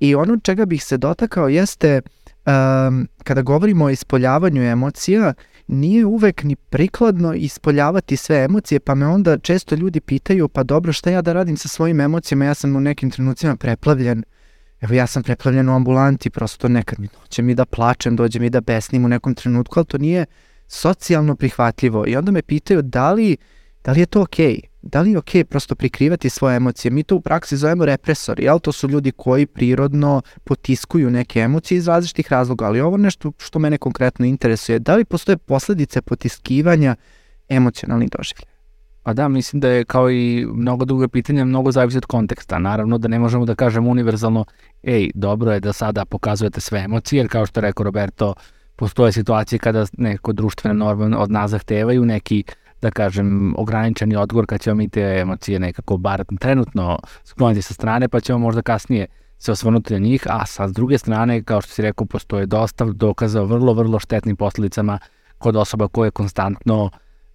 I 0.00 0.14
ono 0.14 0.36
čega 0.42 0.66
bih 0.66 0.84
se 0.84 0.96
dotakao 0.96 1.48
jeste 1.48 2.00
um, 2.00 3.08
kada 3.24 3.42
govorimo 3.42 3.84
o 3.84 3.90
ispoljavanju 3.90 4.62
emocija, 4.62 5.34
nije 5.66 6.06
uvek 6.06 6.42
ni 6.42 6.56
prikladno 6.56 7.34
ispoljavati 7.34 8.16
sve 8.16 8.44
emocije, 8.44 8.80
pa 8.80 8.94
me 8.94 9.06
onda 9.06 9.38
često 9.38 9.74
ljudi 9.74 10.00
pitaju, 10.00 10.48
pa 10.48 10.62
dobro, 10.62 10.92
šta 10.92 11.10
ja 11.10 11.22
da 11.22 11.32
radim 11.32 11.56
sa 11.56 11.68
svojim 11.68 12.00
emocijama, 12.00 12.44
ja 12.44 12.54
sam 12.54 12.76
u 12.76 12.80
nekim 12.80 13.10
trenucima 13.10 13.56
preplavljen, 13.56 14.24
Evo 14.80 14.94
ja 14.94 15.06
sam 15.06 15.22
preplavljen 15.22 15.68
u 15.68 15.74
ambulanti, 15.74 16.30
prosto 16.30 16.68
nekad 16.68 17.00
mi 17.00 17.08
dođe 17.20 17.42
mi 17.42 17.54
da 17.54 17.64
plačem, 17.64 18.16
dođe 18.16 18.40
mi 18.40 18.50
da 18.50 18.60
besnim 18.60 19.04
u 19.04 19.08
nekom 19.08 19.34
trenutku, 19.34 19.78
ali 19.78 19.86
to 19.86 19.98
nije 19.98 20.26
socijalno 20.66 21.36
prihvatljivo. 21.36 22.04
I 22.06 22.16
onda 22.16 22.32
me 22.32 22.42
pitaju 22.42 22.82
da 22.82 23.12
li, 23.12 23.36
da 23.84 23.92
li 23.92 24.00
je 24.00 24.06
to 24.06 24.22
okej? 24.22 24.46
Okay? 24.46 24.60
Da 24.82 25.00
li 25.00 25.10
je 25.10 25.18
okej 25.18 25.42
okay 25.42 25.46
prosto 25.46 25.74
prikrivati 25.74 26.30
svoje 26.30 26.56
emocije? 26.56 26.90
Mi 26.90 27.02
to 27.02 27.16
u 27.16 27.20
praksi 27.20 27.56
zovemo 27.56 27.84
represori, 27.84 28.44
jel? 28.44 28.58
To 28.58 28.72
su 28.72 28.88
ljudi 28.88 29.12
koji 29.12 29.46
prirodno 29.46 30.22
potiskuju 30.44 31.10
neke 31.10 31.40
emocije 31.40 31.78
iz 31.78 31.88
različitih 31.88 32.32
razloga, 32.32 32.64
ali 32.66 32.80
ovo 32.80 32.96
nešto 32.96 33.32
što 33.38 33.58
mene 33.58 33.78
konkretno 33.78 34.26
interesuje, 34.26 34.78
da 34.78 34.96
li 34.96 35.04
postoje 35.04 35.36
posledice 35.36 36.02
potiskivanja 36.02 36.96
emocionalnih 37.48 38.10
doživljaja? 38.10 38.49
Pa 39.02 39.12
da, 39.12 39.28
mislim 39.28 39.60
da 39.60 39.68
je 39.68 39.84
kao 39.84 40.10
i 40.10 40.46
mnogo 40.54 40.84
druga 40.84 41.08
pitanja, 41.08 41.44
mnogo 41.44 41.72
zavisi 41.72 41.98
od 41.98 42.06
konteksta. 42.06 42.58
Naravno 42.58 42.98
da 42.98 43.08
ne 43.08 43.18
možemo 43.18 43.44
da 43.44 43.54
kažemo 43.54 43.90
univerzalno, 43.90 44.44
ej, 44.82 45.10
dobro 45.14 45.52
je 45.52 45.60
da 45.60 45.72
sada 45.72 46.04
pokazujete 46.04 46.60
sve 46.60 46.80
emocije, 46.80 47.20
jer 47.20 47.28
kao 47.28 47.46
što 47.46 47.60
rekao 47.60 47.84
Roberto, 47.84 48.34
postoje 48.76 49.12
situacije 49.12 49.58
kada 49.58 49.86
neko 49.98 50.32
društvene 50.32 50.74
norme 50.74 51.16
od 51.16 51.30
nas 51.30 51.50
zahtevaju 51.50 52.04
neki 52.04 52.44
da 52.82 52.90
kažem, 52.90 53.54
ograničeni 53.56 54.16
odgovor 54.16 54.46
kad 54.46 54.60
ćemo 54.60 54.76
mi 54.76 54.88
te 54.88 55.00
emocije 55.00 55.58
nekako 55.58 55.96
bar 55.96 56.24
trenutno 56.40 56.98
skloniti 57.24 57.62
sa 57.62 57.74
strane, 57.74 58.08
pa 58.08 58.20
ćemo 58.20 58.38
možda 58.38 58.62
kasnije 58.62 59.06
se 59.38 59.52
osvrnuti 59.52 59.92
na 59.92 59.98
njih, 59.98 60.22
a 60.26 60.46
sa 60.46 60.66
druge 60.66 60.98
strane, 60.98 61.42
kao 61.42 61.60
što 61.60 61.72
si 61.72 61.82
rekao, 61.82 62.06
postoje 62.06 62.46
dosta 62.46 62.84
dokaza 62.84 63.42
o 63.42 63.44
vrlo, 63.44 63.72
vrlo 63.72 63.98
štetnim 63.98 64.36
posledicama 64.36 64.98
kod 65.38 65.56
osoba 65.56 65.88
koje 65.88 66.10
konstantno 66.10 66.90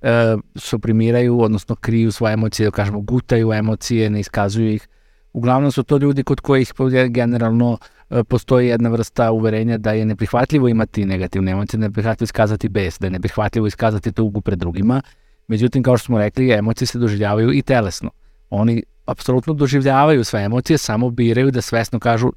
e, 0.06 0.38
suprimiraju, 0.56 1.42
odnosno 1.42 1.76
kriju 1.76 2.12
svoje 2.12 2.34
emocije, 2.34 2.68
da 2.68 2.72
kažemo, 2.72 3.02
gutaju 3.02 3.54
emocije, 3.54 4.10
ne 4.10 4.20
iskazuju 4.20 4.74
ih. 4.74 4.88
Uglavnom 5.34 5.72
su 5.72 5.84
to 5.84 5.98
ljudi 5.98 6.24
kod 6.24 6.40
kojih 6.40 6.74
generalno 7.10 7.78
e, 8.10 8.24
postoji 8.24 8.68
jedna 8.68 8.90
vrsta 8.90 9.32
uverenja 9.32 9.78
da 9.78 9.92
je 9.92 10.06
neprihvatljivo 10.06 10.68
imati 10.68 11.06
negativne 11.06 11.52
emocije, 11.52 11.78
da 11.78 11.88
neprihvatljivo 11.88 12.26
iskazati 12.26 12.70
bes, 12.70 13.00
da 13.00 13.08
je 13.08 13.12
neprihvatljivo 13.12 13.68
iskazati 13.68 14.12
tugu 14.12 14.42
pred 14.42 14.60
drugima. 14.60 15.02
Međutim, 15.48 15.84
kao 15.84 15.98
što 15.98 16.06
smo 16.06 16.20
rekli, 16.20 16.52
emocije 16.52 16.88
se 16.88 17.00
doživljavaju 17.00 17.54
i 17.54 17.62
telesno. 17.62 18.12
Oni 18.50 18.84
apsolutno 19.06 19.54
doživljavaju 19.54 20.24
sve 20.24 20.44
emocije, 20.44 20.78
samo 20.78 21.10
biraju 21.10 21.52
da 21.52 21.62
svesno 21.62 22.00
kažu 22.00 22.32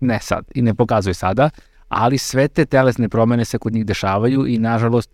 ne 0.00 0.18
sad 0.20 0.44
i 0.54 0.62
ne 0.62 0.74
pokazuju 0.74 1.14
sada, 1.14 1.50
ali 1.88 2.18
sve 2.18 2.48
te 2.48 2.64
telesne 2.64 3.08
promene 3.08 3.44
se 3.44 3.58
kod 3.58 3.72
njih 3.72 3.86
dešavaju 3.86 4.46
i 4.46 4.58
nažalost 4.58 5.10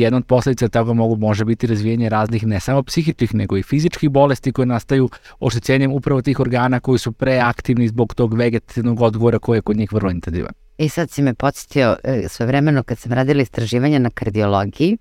jedna 0.00 0.18
od 0.18 0.26
posledica 0.26 0.68
toga 0.68 0.92
mogu, 0.92 1.16
može 1.16 1.44
biti 1.44 1.66
razvijenje 1.66 2.08
raznih 2.08 2.46
ne 2.46 2.60
samo 2.60 2.82
psihičkih 2.82 3.34
nego 3.34 3.56
i 3.56 3.62
fizičkih 3.62 4.10
bolesti 4.10 4.52
koje 4.52 4.66
nastaju 4.66 5.08
oštećenjem 5.40 5.92
upravo 5.92 6.22
tih 6.22 6.40
organa 6.40 6.80
koji 6.80 6.98
su 6.98 7.12
preaktivni 7.12 7.88
zbog 7.88 8.14
tog 8.14 8.34
vegetativnog 8.34 9.00
odgovora 9.00 9.38
koji 9.38 9.58
je 9.58 9.62
kod 9.62 9.76
njih 9.76 9.92
vrlo 9.92 10.10
intenzivan. 10.10 10.52
I 10.78 10.88
sad 10.88 11.10
si 11.10 11.22
me 11.22 11.34
podsjetio 11.34 11.96
e, 12.04 12.28
sve 12.28 12.46
vremeno 12.46 12.82
kad 12.82 12.98
sam 12.98 13.12
radila 13.12 13.42
istraživanja 13.42 13.98
na 13.98 14.10
kardiologiji, 14.10 14.98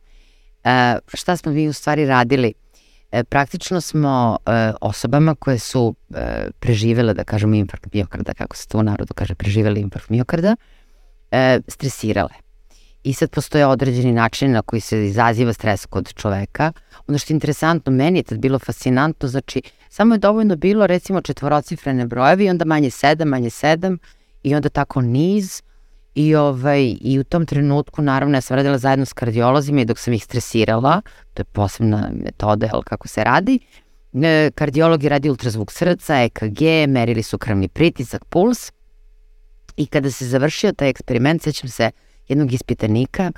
e, 0.64 0.98
šta 1.14 1.38
smo 1.38 1.52
mi 1.52 1.68
u 1.68 1.74
stvari 1.74 2.06
radili? 2.06 2.54
E, 3.12 3.24
praktično 3.24 3.82
smo 3.82 4.38
osobama 4.82 5.36
koje 5.36 5.60
su 5.60 5.96
preživele, 6.60 7.14
da 7.14 7.24
kažemo, 7.24 7.56
infarkt 7.56 7.94
miokarda, 7.94 8.34
kako 8.34 8.56
se 8.56 8.68
to 8.68 8.78
u 8.78 8.84
narodu 8.84 9.14
kaže, 9.14 9.36
preživele 9.36 9.80
infarkt 9.80 10.10
miokarda, 10.10 10.56
stresirale 11.68 12.43
i 13.04 13.14
sad 13.14 13.30
postoje 13.30 13.68
određeni 13.68 14.12
način 14.12 14.52
na 14.52 14.62
koji 14.62 14.80
se 14.80 15.06
izaziva 15.06 15.54
stres 15.54 15.86
kod 15.86 16.14
čoveka. 16.14 16.72
Ono 17.08 17.18
što 17.18 17.34
je 17.34 17.36
interesantno, 17.36 17.92
meni 17.92 18.20
je 18.20 18.24
tad 18.24 18.38
bilo 18.40 18.60
fascinantno, 18.60 19.30
znači 19.30 19.62
samo 19.90 20.16
je 20.16 20.20
dovoljno 20.20 20.56
bilo 20.56 20.88
recimo 20.88 21.22
četvorocifrene 21.22 22.06
brojevi, 22.06 22.50
onda 22.50 22.66
manje 22.66 22.90
sedam, 22.90 23.28
manje 23.28 23.50
sedam 23.50 23.98
i 24.44 24.56
onda 24.56 24.70
tako 24.70 25.02
niz 25.02 25.62
i, 26.16 26.36
ovaj, 26.36 26.96
i 27.02 27.20
u 27.20 27.24
tom 27.24 27.46
trenutku 27.46 28.02
naravno 28.02 28.38
ja 28.38 28.42
sam 28.42 28.58
radila 28.58 28.78
zajedno 28.78 29.06
s 29.06 29.14
kardiolozima 29.14 29.82
i 29.82 29.86
dok 29.86 30.00
sam 30.00 30.14
ih 30.14 30.24
stresirala, 30.24 31.02
to 31.34 31.42
je 31.42 31.46
posebna 31.46 32.12
metoda 32.24 32.66
jel, 32.66 32.82
kako 32.82 33.08
se 33.08 33.24
radi, 33.24 33.60
e, 34.14 34.52
kardiolog 34.56 35.04
je 35.04 35.10
radi 35.10 35.30
ultrazvuk 35.30 35.72
srca, 35.72 36.24
EKG, 36.24 36.62
merili 36.88 37.24
su 37.24 37.38
krvni 37.38 37.68
pritisak, 37.68 38.26
puls 38.26 38.72
i 39.78 39.86
kada 39.86 40.12
se 40.12 40.26
završio 40.26 40.72
taj 40.72 40.90
eksperiment, 40.90 41.42
sećam 41.42 41.70
se 41.70 41.92
jednog 42.28 42.54
ispitanika, 42.54 43.32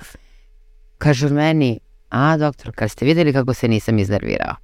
kažu 0.97 1.29
meni, 1.29 1.79
a 2.09 2.37
doktor, 2.37 2.71
kad 2.75 2.91
ste 2.91 3.05
videli 3.05 3.33
kako 3.33 3.53
se 3.53 3.67
nisam 3.67 3.99
iznervirao. 3.99 4.55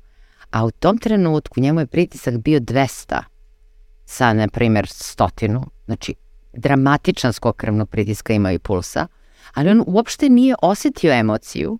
A 0.51 0.65
u 0.65 0.71
tom 0.71 0.97
trenutku 0.97 1.61
njemu 1.61 1.79
je 1.79 1.87
pritisak 1.87 2.37
bio 2.37 2.59
200 2.59 3.21
sa, 4.05 4.33
na 4.33 4.47
primjer, 4.47 4.87
stotinu, 4.87 5.65
znači 5.85 6.15
dramatičan 6.53 7.33
skok 7.33 7.55
krvnog 7.55 7.89
pritiska 7.89 8.33
ima 8.33 8.51
i 8.51 8.59
pulsa, 8.59 9.07
ali 9.53 9.69
on 9.69 9.83
uopšte 9.87 10.29
nije 10.29 10.55
osetio 10.61 11.13
emociju, 11.13 11.79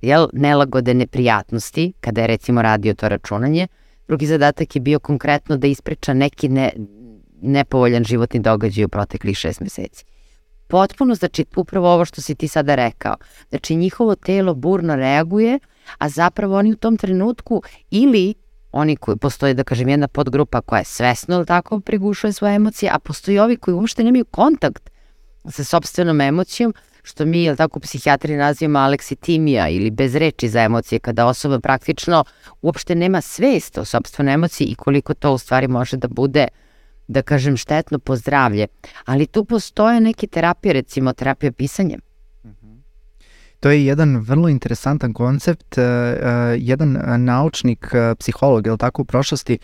jel, 0.00 0.28
nelagode 0.32 0.94
neprijatnosti, 0.94 1.92
kada 2.00 2.20
je 2.20 2.26
recimo 2.26 2.62
radio 2.62 2.94
to 2.94 3.08
računanje. 3.08 3.68
Drugi 4.08 4.26
zadatak 4.26 4.76
je 4.76 4.80
bio 4.80 4.98
konkretno 4.98 5.56
da 5.56 5.66
ispriča 5.66 6.14
neki 6.14 6.48
ne, 6.48 6.72
nepovoljan 7.42 8.04
životni 8.04 8.40
događaj 8.40 8.84
u 8.84 8.88
proteklih 8.88 9.36
šest 9.36 9.60
meseci 9.60 10.04
potpuno, 10.66 11.14
znači 11.14 11.44
upravo 11.56 11.94
ovo 11.94 12.04
što 12.04 12.20
si 12.20 12.34
ti 12.34 12.48
sada 12.48 12.74
rekao. 12.74 13.16
Znači 13.48 13.76
njihovo 13.76 14.14
telo 14.14 14.54
burno 14.54 14.96
reaguje, 14.96 15.58
a 15.98 16.08
zapravo 16.08 16.58
oni 16.58 16.72
u 16.72 16.76
tom 16.76 16.96
trenutku 16.96 17.62
ili 17.90 18.34
oni 18.72 18.96
koji 18.96 19.16
postoji, 19.16 19.54
da 19.54 19.64
kažem, 19.64 19.88
jedna 19.88 20.08
podgrupa 20.08 20.60
koja 20.60 20.78
je 20.78 20.84
svesno 20.84 21.36
ili 21.36 21.46
tako 21.46 21.80
prigušuje 21.80 22.32
svoje 22.32 22.54
emocije, 22.54 22.90
a 22.92 22.98
postoji 22.98 23.38
ovi 23.38 23.56
koji 23.56 23.74
uopšte 23.74 24.04
nemaju 24.04 24.24
kontakt 24.24 24.90
sa 25.50 25.64
sobstvenom 25.64 26.20
emocijom, 26.20 26.74
što 27.02 27.24
mi, 27.24 27.42
jel 27.42 27.56
tako, 27.56 27.80
psihijatri 27.80 28.36
nazivamo 28.36 28.78
aleksitimija 28.78 29.68
ili 29.68 29.90
bez 29.90 30.14
reči 30.14 30.48
za 30.48 30.60
emocije, 30.60 30.98
kada 30.98 31.26
osoba 31.26 31.60
praktično 31.60 32.24
uopšte 32.62 32.94
nema 32.94 33.20
svest 33.20 33.78
o 33.78 33.84
sobstvenoj 33.84 34.34
emociji 34.34 34.66
i 34.66 34.74
koliko 34.74 35.14
to 35.14 35.32
u 35.32 35.38
stvari 35.38 35.68
može 35.68 35.96
da 35.96 36.08
bude 36.08 36.48
uh, 36.50 36.63
da 37.08 37.22
kažem, 37.22 37.56
štetno 37.56 37.98
po 37.98 38.16
zdravlje. 38.16 38.66
Ali 39.04 39.26
tu 39.26 39.44
postoje 39.44 40.00
neke 40.00 40.26
terapije, 40.26 40.72
recimo 40.72 41.12
terapija 41.12 41.52
pisanjem. 41.52 42.00
Mhm. 42.44 42.72
To 43.60 43.70
je 43.70 43.86
jedan 43.86 44.16
vrlo 44.16 44.48
interesantan 44.48 45.12
koncept. 45.12 45.78
Uh, 45.78 45.84
jedan 46.56 46.98
naučnik, 47.24 47.86
uh, 47.92 48.18
psiholog, 48.18 48.66
je 48.66 48.76
tako, 48.76 49.02
u 49.02 49.04
prošlosti, 49.04 49.58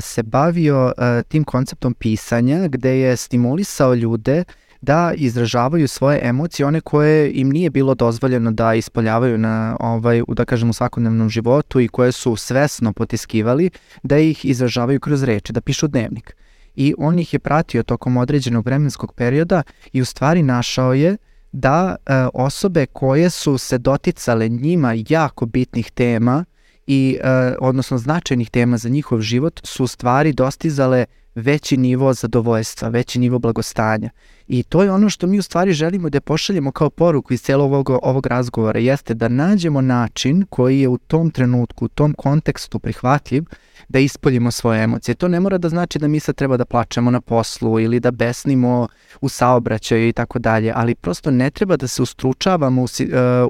se 0.00 0.22
bavio 0.22 0.92
tim 1.28 1.44
konceptom 1.44 1.94
pisanja, 1.94 2.68
gde 2.68 2.98
je 2.98 3.16
stimulisao 3.16 3.94
ljude 3.94 4.44
da 4.80 5.12
izražavaju 5.16 5.88
svoje 5.88 6.20
emocije, 6.22 6.66
one 6.66 6.80
koje 6.80 7.32
im 7.32 7.50
nije 7.50 7.70
bilo 7.70 7.94
dozvoljeno 7.94 8.50
da 8.50 8.74
ispoljavaju 8.74 9.38
na, 9.38 9.76
ovaj, 9.80 10.22
da 10.28 10.44
kažem, 10.44 10.70
u 10.70 10.72
svakodnevnom 10.72 11.28
životu 11.28 11.80
i 11.80 11.88
koje 11.88 12.12
su 12.12 12.36
svesno 12.36 12.92
potiskivali, 12.92 13.70
da 14.02 14.18
ih 14.18 14.44
izražavaju 14.44 15.00
kroz 15.00 15.22
reči, 15.22 15.52
da 15.52 15.60
pišu 15.60 15.88
dnevnik. 15.88 16.36
I 16.80 16.94
on 16.98 17.18
ih 17.18 17.32
je 17.32 17.38
pratio 17.38 17.82
tokom 17.82 18.16
određenog 18.16 18.66
vremenskog 18.66 19.12
perioda 19.12 19.62
i 19.92 20.02
u 20.02 20.04
stvari 20.04 20.42
našao 20.42 20.94
je 20.94 21.16
da 21.52 21.96
e, 21.96 22.12
osobe 22.34 22.86
koje 22.86 23.30
su 23.30 23.58
se 23.58 23.78
doticale 23.78 24.48
njima 24.48 24.94
jako 25.08 25.46
bitnih 25.46 25.90
tema 25.90 26.44
i 26.86 27.18
e, 27.20 27.54
odnosno 27.60 27.98
značajnih 27.98 28.50
tema 28.50 28.76
za 28.76 28.88
njihov 28.88 29.20
život 29.20 29.60
su 29.64 29.84
u 29.84 29.86
stvari 29.86 30.32
dostizale 30.32 31.04
veći 31.34 31.76
nivo 31.76 32.12
zadovoljstva, 32.12 32.88
veći 32.88 33.18
nivo 33.18 33.38
blagostanja. 33.38 34.10
I 34.52 34.62
to 34.62 34.82
je 34.82 34.92
ono 34.92 35.10
što 35.10 35.26
mi 35.26 35.38
u 35.38 35.42
stvari 35.42 35.72
želimo 35.72 36.10
da 36.10 36.20
pošaljemo 36.20 36.72
kao 36.72 36.90
poruku 36.90 37.32
iz 37.32 37.42
celog 37.42 37.72
ovog, 37.72 37.90
ovog 38.02 38.26
razgovora, 38.26 38.78
jeste 38.78 39.14
da 39.14 39.28
nađemo 39.28 39.80
način 39.80 40.46
koji 40.50 40.80
je 40.80 40.88
u 40.88 40.98
tom 40.98 41.30
trenutku, 41.30 41.84
u 41.84 41.88
tom 41.88 42.14
kontekstu 42.14 42.78
prihvatljiv, 42.78 43.44
da 43.88 43.98
ispoljimo 43.98 44.50
svoje 44.50 44.82
emocije. 44.82 45.14
To 45.14 45.28
ne 45.28 45.40
mora 45.40 45.58
da 45.58 45.68
znači 45.68 45.98
da 45.98 46.08
mi 46.08 46.20
sad 46.20 46.34
treba 46.34 46.56
da 46.56 46.64
plačemo 46.64 47.10
na 47.10 47.20
poslu 47.20 47.80
ili 47.80 48.00
da 48.00 48.10
besnimo 48.10 48.88
u 49.20 49.28
saobraćaju 49.28 50.08
i 50.08 50.12
tako 50.12 50.38
dalje, 50.38 50.72
ali 50.76 50.94
prosto 50.94 51.30
ne 51.30 51.50
treba 51.50 51.76
da 51.76 51.86
se 51.86 52.02
ustručavamo 52.02 52.82
u, 52.82 52.84
uh, 52.84 52.88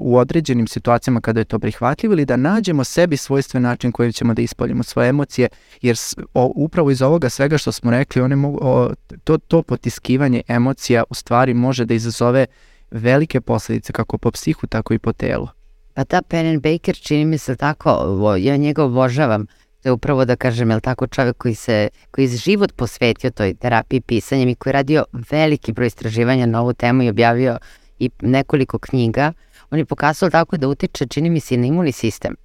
u 0.01 0.17
određenim 0.17 0.67
situacijama 0.67 1.21
kada 1.21 1.39
je 1.39 1.45
to 1.45 1.59
prihvatljivo 1.59 2.13
ili 2.13 2.25
da 2.25 2.37
nađemo 2.37 2.83
sebi 2.83 3.17
svojstven 3.17 3.63
način 3.63 3.91
kojim 3.91 4.11
ćemo 4.11 4.33
da 4.33 4.41
ispoljimo 4.41 4.83
svoje 4.83 5.09
emocije, 5.09 5.49
jer 5.81 5.97
o, 6.33 6.51
upravo 6.55 6.91
iz 6.91 7.01
ovoga 7.01 7.29
svega 7.29 7.57
što 7.57 7.71
smo 7.71 7.91
rekli, 7.91 8.21
one 8.21 8.35
mogu, 8.35 8.59
o, 8.61 8.89
to, 9.23 9.37
to 9.37 9.61
potiskivanje 9.61 10.41
emocija 10.47 10.90
u 11.09 11.13
stvari 11.13 11.53
može 11.53 11.85
da 11.85 11.93
izazove 11.93 12.45
velike 12.91 13.41
posledice 13.41 13.93
kako 13.93 14.17
po 14.17 14.31
psihu, 14.31 14.67
tako 14.67 14.93
i 14.93 14.99
po 14.99 15.13
telu. 15.13 15.47
Pa 15.93 16.03
ta 16.03 16.21
Penn 16.21 16.59
Baker 16.59 16.95
čini 16.95 17.25
mi 17.25 17.37
se 17.37 17.55
tako, 17.55 18.35
ja 18.39 18.57
njega 18.57 18.83
obožavam, 18.83 19.45
To 19.81 19.89
je 19.89 19.93
upravo 19.93 20.25
da 20.25 20.35
kažem, 20.35 20.71
je 20.71 20.79
tako 20.79 21.07
čovek 21.07 21.37
koji 21.37 21.55
se, 21.55 21.89
koji 22.11 22.25
je 22.25 22.37
život 22.37 22.71
posvetio 22.75 23.31
toj 23.31 23.53
terapiji 23.53 24.01
pisanjem 24.01 24.49
i 24.49 24.55
koji 24.55 24.71
je 24.71 24.73
radio 24.73 25.05
veliki 25.31 25.73
broj 25.73 25.87
istraživanja 25.87 26.45
na 26.45 26.61
ovu 26.61 26.73
temu 26.73 27.03
i 27.03 27.09
objavio 27.09 27.57
i 27.99 28.09
nekoliko 28.21 28.79
knjiga, 28.79 29.33
on 29.71 29.79
je 29.79 29.85
pokazao 29.85 30.29
tako 30.29 30.57
da 30.57 30.67
utiče, 30.67 31.07
čini 31.07 31.29
mi 31.29 31.39
se, 31.39 31.57
na 31.57 31.65
imunni 31.65 31.91
sistem. 31.91 32.35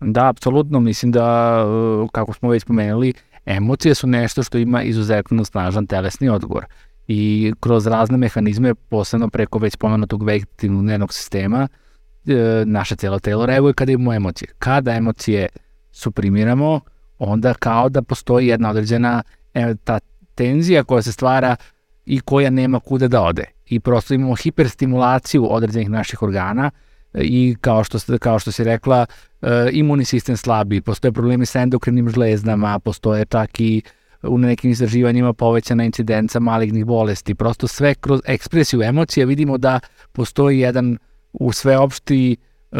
Da, 0.00 0.28
apsolutno, 0.28 0.80
mislim 0.80 1.12
da, 1.12 1.66
uh, 1.66 2.10
kako 2.10 2.32
smo 2.32 2.48
već 2.48 2.62
spomenuli, 2.62 3.12
emocije 3.46 3.94
su 3.94 4.06
nešto 4.06 4.42
što 4.42 4.58
ima 4.58 4.82
izuzetno 4.82 5.44
snažan 5.44 5.86
telesni 5.86 6.28
odgovor. 6.28 6.64
I 7.08 7.52
kroz 7.60 7.86
razne 7.86 8.16
mehanizme, 8.16 8.74
posebno 8.74 9.28
preko 9.28 9.58
već 9.58 9.76
pomenutog 9.76 10.22
vektivnog 10.22 10.84
nervnog 10.84 11.12
sistema, 11.12 11.68
uh, 11.68 12.32
naše 12.64 12.96
celo 12.96 13.18
telo 13.18 13.46
reaguje 13.46 13.74
kada 13.74 13.92
imamo 13.92 14.14
emocije. 14.14 14.48
Kada 14.58 14.92
emocije 14.92 15.48
suprimiramo, 15.92 16.80
onda 17.18 17.54
kao 17.54 17.88
da 17.88 18.02
postoji 18.02 18.46
jedna 18.46 18.70
određena 18.70 19.22
e, 19.54 19.74
ta 19.84 19.98
tenzija 20.34 20.84
koja 20.84 21.02
se 21.02 21.12
stvara 21.12 21.56
i 22.06 22.20
koja 22.20 22.50
nema 22.50 22.80
kuda 22.80 23.08
da 23.08 23.22
ode. 23.22 23.44
I 23.66 23.80
prosto 23.80 24.14
imamo 24.14 24.34
hiperstimulaciju 24.34 25.52
određenih 25.54 25.90
naših 25.90 26.22
organa 26.22 26.70
e, 27.14 27.22
i 27.22 27.56
kao 27.60 27.84
što, 27.84 28.18
kao 28.18 28.38
što 28.38 28.52
si 28.52 28.64
rekla, 28.64 29.06
e, 29.42 29.68
imunni 29.72 30.04
sistem 30.04 30.36
slabi, 30.36 30.80
postoje 30.80 31.12
problemi 31.12 31.46
sa 31.46 31.60
endokrinim 31.60 32.08
žlezdama, 32.08 32.78
postoje 32.78 33.24
čak 33.24 33.60
i 33.60 33.82
u 34.28 34.38
nekim 34.38 34.70
istraživanjima 34.70 35.32
povećana 35.32 35.84
incidenca 35.84 36.40
malignih 36.40 36.84
bolesti. 36.84 37.34
Prosto 37.34 37.68
sve 37.68 37.94
kroz 37.94 38.20
ekspresiju 38.26 38.82
emocija 38.82 39.26
vidimo 39.26 39.58
da 39.58 39.80
postoji 40.12 40.58
jedan 40.58 40.98
u 41.32 41.52
sveopšti 41.52 42.36
uh, 42.72 42.78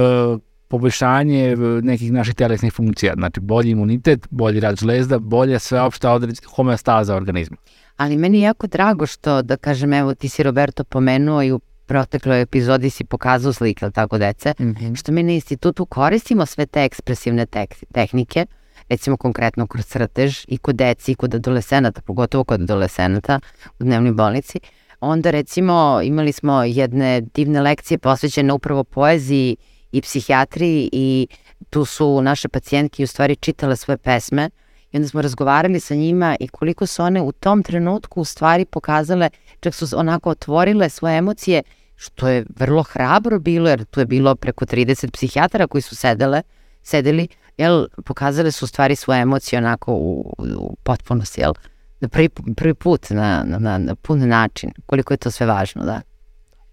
poboljšanje 0.69 1.53
e, 1.53 1.57
nekih 1.83 2.13
naših 2.13 2.35
telesnih 2.35 2.73
funkcija, 2.73 3.15
znači 3.17 3.41
bolji 3.41 3.71
imunitet, 3.71 4.27
bolji 4.31 4.61
rad 4.61 4.77
žlezda, 4.77 5.19
bolja 5.19 5.59
sveopšta 5.59 6.13
određ, 6.13 6.39
homeostaza 6.57 7.17
organizma. 7.17 7.57
Ali 7.97 8.17
meni 8.17 8.39
je 8.39 8.43
jako 8.43 8.67
drago 8.67 9.07
što, 9.07 9.43
da 9.43 9.57
kažem, 9.57 9.93
evo 9.93 10.15
ti 10.15 10.29
si 10.29 10.43
Roberto 10.43 10.85
pomenuo 10.85 11.43
i 11.43 11.53
u 11.53 11.61
protekloj 11.87 12.43
epizodi 12.43 12.91
si 12.91 13.05
pokazao 13.05 13.53
slike, 13.53 13.91
tako 13.91 14.19
dece, 14.19 14.55
mm 14.59 14.65
-hmm. 14.65 14.99
što 14.99 15.13
mi 15.13 15.23
na 15.23 15.33
institutu 15.33 15.87
koristimo 15.87 16.47
sve 16.47 16.67
te 16.67 16.85
ekspresivne 16.85 17.47
tek 17.47 17.75
tehnike, 17.93 18.47
recimo 18.89 19.17
konkretno 19.17 19.67
kroz 19.67 19.87
crtež 19.87 20.45
i 20.49 20.59
kod 20.59 20.77
deci 20.77 21.13
i 21.13 21.15
kod 21.15 21.35
adolescenata, 21.35 22.01
pogotovo 22.01 22.45
kod 22.45 22.61
adolescenata 22.61 23.41
u 23.79 23.85
dnevnoj 23.85 24.13
bolnici, 24.13 24.61
onda 25.01 25.31
recimo 25.31 26.01
imali 26.05 26.33
smo 26.33 26.65
jedne 26.65 27.21
divne 27.21 27.61
lekcije 27.61 27.99
posvećene 27.99 28.53
upravo 28.53 28.85
poeziji 28.85 29.57
i 29.93 30.01
psihijatriji 30.01 30.89
i 30.93 31.29
tu 31.71 31.85
su 31.85 32.23
naše 32.23 32.49
pacijentke 32.49 33.05
u 33.05 33.07
stvari 33.07 33.37
čitale 33.37 33.77
svoje 33.77 33.99
pesme 33.99 34.51
i 34.93 34.97
onda 34.97 35.09
smo 35.09 35.23
razgovarali 35.23 35.81
sa 35.81 35.95
njima 35.95 36.37
i 36.41 36.49
koliko 36.49 36.87
su 36.87 37.03
one 37.03 37.23
u 37.23 37.33
tom 37.33 37.63
trenutku 37.63 38.21
u 38.21 38.25
stvari 38.25 38.65
pokazale, 38.65 39.31
čak 39.61 39.75
su 39.75 39.87
onako 39.97 40.31
otvorile 40.31 40.89
svoje 40.89 41.19
emocije, 41.19 41.63
što 41.97 42.29
je 42.29 42.45
vrlo 42.57 42.83
hrabro 42.83 43.39
bilo, 43.39 43.69
jer 43.69 43.85
tu 43.85 44.01
je 44.01 44.07
bilo 44.07 44.35
preko 44.35 44.65
30 44.65 45.11
psihijatara 45.11 45.67
koji 45.67 45.83
su 45.83 45.97
sedele, 45.97 46.43
sedeli, 46.83 47.29
jel, 47.59 47.87
pokazale 48.05 48.53
su 48.53 48.67
stvari 48.67 48.97
svoje 48.97 49.21
emocije 49.21 49.59
onako 49.59 49.93
u, 49.93 50.35
u 50.59 50.77
potpunosti, 50.83 51.41
jel, 51.41 51.53
na 52.01 52.09
prvi, 52.09 52.29
prvi 52.57 52.75
put, 52.75 53.11
na, 53.11 53.45
na, 53.59 53.79
na 53.79 53.95
pun 53.95 54.29
način, 54.29 54.71
koliko 54.87 55.15
je 55.15 55.19
to 55.19 55.31
sve 55.31 55.47
važno, 55.47 55.85
da. 55.85 56.01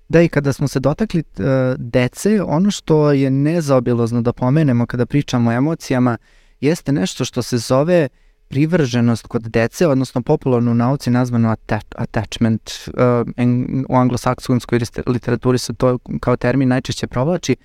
Da, 0.10 0.22
i 0.22 0.30
kada 0.30 0.54
smo 0.54 0.68
se 0.68 0.80
dotakli 0.80 1.24
uh, 1.40 1.46
dece, 1.78 2.44
ono 2.44 2.72
što 2.72 3.12
je 3.12 3.30
nezaobilozno 3.30 4.22
da 4.22 4.34
pomenemo 4.34 4.86
kada 4.86 5.06
pričamo 5.06 5.50
o 5.50 5.54
emocijama, 5.54 6.18
jeste 6.62 6.92
nešto 6.92 7.26
što 7.26 7.42
se 7.42 7.58
zove 7.58 8.08
privrženost 8.48 9.28
kod 9.28 9.42
dece, 9.42 9.88
odnosno 9.88 10.22
popularno 10.22 10.72
u 10.72 10.76
nauci 10.76 11.10
nazvano 11.10 11.50
attach, 11.50 11.86
attachment, 11.96 12.72
uh, 12.88 12.94
en, 13.38 13.86
u 13.90 13.96
anglosaksonskoj 13.96 14.80
literaturi 15.08 15.58
se 15.58 15.74
to 15.74 15.98
kao 16.20 16.36
termin 16.38 16.70
najčešće 16.70 17.08
provlači. 17.08 17.56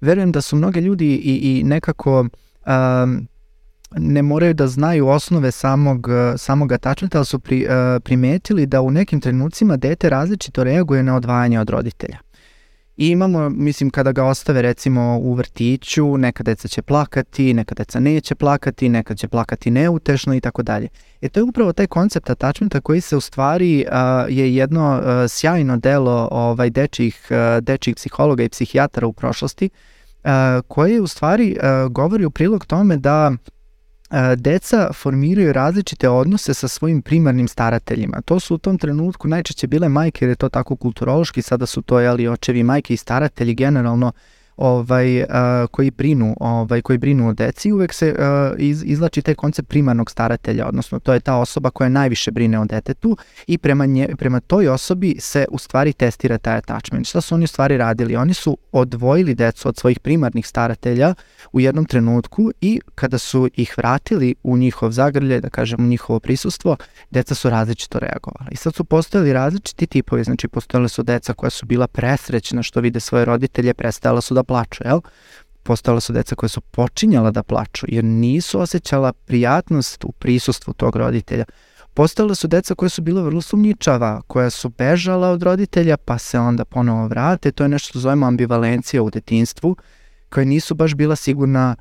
Verujem 0.00 0.32
da 0.32 0.40
su 0.40 0.56
mnoge 0.56 0.80
ljudi 0.80 1.14
i, 1.14 1.58
i 1.58 1.64
nekako 1.64 2.26
um, 2.66 3.28
ne 3.96 4.22
moraju 4.22 4.54
da 4.54 4.66
znaju 4.66 5.08
osnove 5.08 5.50
samog, 5.50 6.08
samog 6.36 6.72
attachmenta, 6.72 7.18
ali 7.18 7.26
su 7.26 7.38
pri, 7.38 7.66
uh, 7.66 8.02
primetili 8.02 8.66
da 8.66 8.80
u 8.80 8.90
nekim 8.90 9.20
trenucima 9.20 9.76
dete 9.76 10.10
različito 10.10 10.64
reaguje 10.64 11.02
na 11.02 11.16
odvajanje 11.16 11.60
od 11.60 11.70
roditelja. 11.70 12.18
I 12.96 13.08
imamo, 13.08 13.48
mislim, 13.48 13.90
kada 13.90 14.12
ga 14.12 14.24
ostave 14.24 14.62
recimo 14.62 15.18
u 15.18 15.34
vrtiću, 15.34 16.16
neka 16.18 16.42
deca 16.42 16.68
će 16.68 16.82
plakati, 16.82 17.54
neka 17.54 17.74
deca 17.74 18.00
neće 18.00 18.34
plakati, 18.34 18.88
neka 18.88 19.14
će 19.14 19.28
plakati 19.28 19.70
neutešno 19.70 20.34
i 20.34 20.40
tako 20.40 20.62
dalje. 20.62 20.88
E 21.20 21.28
to 21.28 21.40
je 21.40 21.44
upravo 21.44 21.72
taj 21.72 21.86
koncept 21.86 22.30
attachmenta 22.30 22.80
koji 22.80 23.00
se 23.00 23.16
u 23.16 23.20
stvari 23.20 23.86
uh, 23.88 24.36
je 24.36 24.54
jedno 24.54 24.98
uh, 24.98 25.30
sjajno 25.30 25.76
delo 25.76 26.28
ovaj, 26.30 26.70
dečih, 26.70 27.28
uh, 27.30 27.64
dečih 27.64 27.94
psihologa 27.94 28.42
i 28.42 28.48
psihijatara 28.48 29.06
u 29.06 29.12
prošlosti, 29.12 29.70
koje 30.68 31.00
u 31.00 31.06
stvari 31.06 31.56
uh, 31.56 31.92
govori 31.92 32.24
u 32.24 32.30
prilog 32.30 32.66
tome 32.66 32.96
da 32.96 33.32
deca 34.36 34.92
formiraju 34.92 35.52
različite 35.52 36.08
odnose 36.08 36.54
sa 36.54 36.68
svojim 36.68 37.02
primarnim 37.02 37.48
starateljima. 37.48 38.20
To 38.24 38.40
su 38.40 38.54
u 38.54 38.58
tom 38.58 38.78
trenutku 38.78 39.28
najčešće 39.28 39.66
bile 39.66 39.88
majke, 39.88 40.24
jer 40.24 40.30
je 40.30 40.36
to 40.36 40.48
tako 40.48 40.76
kulturološki, 40.76 41.42
sada 41.42 41.66
su 41.66 41.82
to 41.82 42.00
jeli, 42.00 42.28
očevi, 42.28 42.62
majke 42.62 42.94
i 42.94 42.96
staratelji 42.96 43.54
generalno 43.54 44.12
ovaj, 44.56 45.22
uh, 45.22 45.26
koji 45.70 45.90
brinu, 45.90 46.36
ovaj, 46.40 46.82
koji 46.82 46.98
brinu 46.98 47.28
o 47.28 47.32
deci, 47.32 47.72
uvek 47.72 47.92
se 47.92 48.14
uh, 48.18 48.54
iz, 48.58 48.82
izlači 48.86 49.22
taj 49.22 49.34
koncept 49.34 49.68
primarnog 49.68 50.10
staratelja, 50.10 50.66
odnosno 50.68 50.98
to 50.98 51.12
je 51.12 51.20
ta 51.20 51.36
osoba 51.36 51.70
koja 51.70 51.88
najviše 51.88 52.30
brine 52.30 52.60
o 52.60 52.64
detetu 52.64 53.16
i 53.46 53.58
prema, 53.58 53.86
nje, 53.86 54.08
prema 54.18 54.40
toj 54.40 54.68
osobi 54.68 55.16
se 55.18 55.46
u 55.50 55.58
stvari 55.58 55.92
testira 55.92 56.38
taj 56.38 56.56
attachment. 56.56 57.06
Šta 57.06 57.20
su 57.20 57.34
oni 57.34 57.44
u 57.44 57.46
stvari 57.46 57.76
radili? 57.76 58.16
Oni 58.16 58.34
su 58.34 58.58
odvojili 58.72 59.34
decu 59.34 59.68
od 59.68 59.76
svojih 59.76 60.00
primarnih 60.00 60.46
staratelja 60.46 61.14
u 61.52 61.60
jednom 61.60 61.84
trenutku 61.84 62.50
i 62.60 62.80
kada 62.94 63.18
su 63.18 63.48
ih 63.54 63.74
vratili 63.78 64.34
u 64.42 64.56
njihov 64.56 64.90
zagrlje, 64.90 65.40
da 65.40 65.48
kažem 65.48 65.84
u 65.84 65.88
njihovo 65.88 66.20
prisustvo, 66.20 66.76
deca 67.10 67.34
su 67.34 67.50
različito 67.50 67.98
reagovala. 67.98 68.50
I 68.50 68.56
sad 68.56 68.74
su 68.74 68.84
postojali 68.84 69.32
različiti 69.32 69.86
tipovi, 69.86 70.24
znači 70.24 70.48
postojale 70.48 70.88
su 70.88 71.02
deca 71.02 71.32
koja 71.32 71.50
su 71.50 71.66
bila 71.66 71.86
presrećna 71.86 72.62
što 72.62 72.80
vide 72.80 73.00
svoje 73.00 73.24
roditelje, 73.24 73.74
prestala 73.74 74.20
su 74.20 74.34
da 74.34 74.42
plaču, 74.46 74.82
jel? 74.84 75.00
Postala 75.62 76.00
su 76.00 76.12
deca 76.12 76.34
koja 76.34 76.48
su 76.48 76.60
počinjala 76.60 77.30
da 77.30 77.42
plaču 77.42 77.86
jer 77.88 78.04
nisu 78.04 78.60
osjećala 78.60 79.12
prijatnost 79.12 80.04
u 80.04 80.12
prisustvu 80.12 80.74
tog 80.74 80.96
roditelja. 80.96 81.44
Postala 81.94 82.34
su 82.34 82.48
deca 82.48 82.74
koja 82.74 82.88
su 82.88 83.02
bila 83.02 83.22
vrlo 83.22 83.40
sumnjičava, 83.40 84.22
koja 84.26 84.50
su 84.50 84.68
bežala 84.68 85.30
od 85.30 85.42
roditelja 85.42 85.96
pa 85.96 86.18
se 86.18 86.38
onda 86.38 86.64
ponovo 86.64 87.08
vrate. 87.08 87.52
To 87.52 87.64
je 87.64 87.68
nešto 87.68 87.88
što 87.88 87.98
zovemo 87.98 88.26
ambivalencija 88.26 89.02
u 89.02 89.10
detinstvu, 89.10 89.76
koja 90.28 90.44
nisu 90.44 90.74
baš 90.74 90.94
bila 90.94 91.16
sigurna 91.16 91.76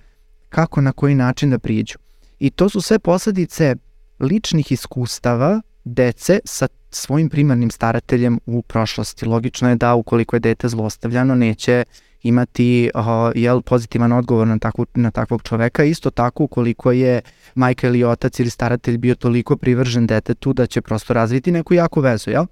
kako, 0.49 0.81
na 0.81 0.91
koji 0.91 1.15
način 1.15 1.49
da 1.49 1.59
priđu. 1.59 1.97
I 2.39 2.49
to 2.49 2.69
su 2.69 2.81
sve 2.81 2.99
posledice 2.99 3.75
ličnih 4.19 4.71
iskustava 4.71 5.61
dece 5.83 6.39
sa 6.45 6.67
svojim 6.95 7.29
primarnim 7.29 7.71
starateljem 7.71 8.39
u 8.45 8.61
prošlosti. 8.61 9.25
Logično 9.25 9.69
je 9.69 9.75
da 9.75 9.95
ukoliko 9.95 10.35
je 10.35 10.39
dete 10.39 10.69
zlostavljano 10.69 11.35
neće 11.35 11.83
imati 12.23 12.89
uh, 12.95 13.01
jel, 13.35 13.61
pozitivan 13.61 14.11
odgovor 14.11 14.47
na, 14.47 14.59
takvu, 14.59 14.85
na 14.93 15.11
takvog 15.11 15.43
čoveka. 15.43 15.83
Isto 15.83 16.09
tako 16.09 16.43
ukoliko 16.43 16.91
je 16.91 17.21
majka 17.55 17.87
ili 17.87 18.03
otac 18.03 18.39
ili 18.39 18.49
staratelj 18.49 18.97
bio 18.97 19.15
toliko 19.15 19.57
privržen 19.57 20.07
detetu 20.07 20.53
da 20.53 20.65
će 20.65 20.81
prosto 20.81 21.13
razviti 21.13 21.51
neku 21.51 21.73
jaku 21.73 22.01
vezu. 22.01 22.31
Jel? 22.31 22.45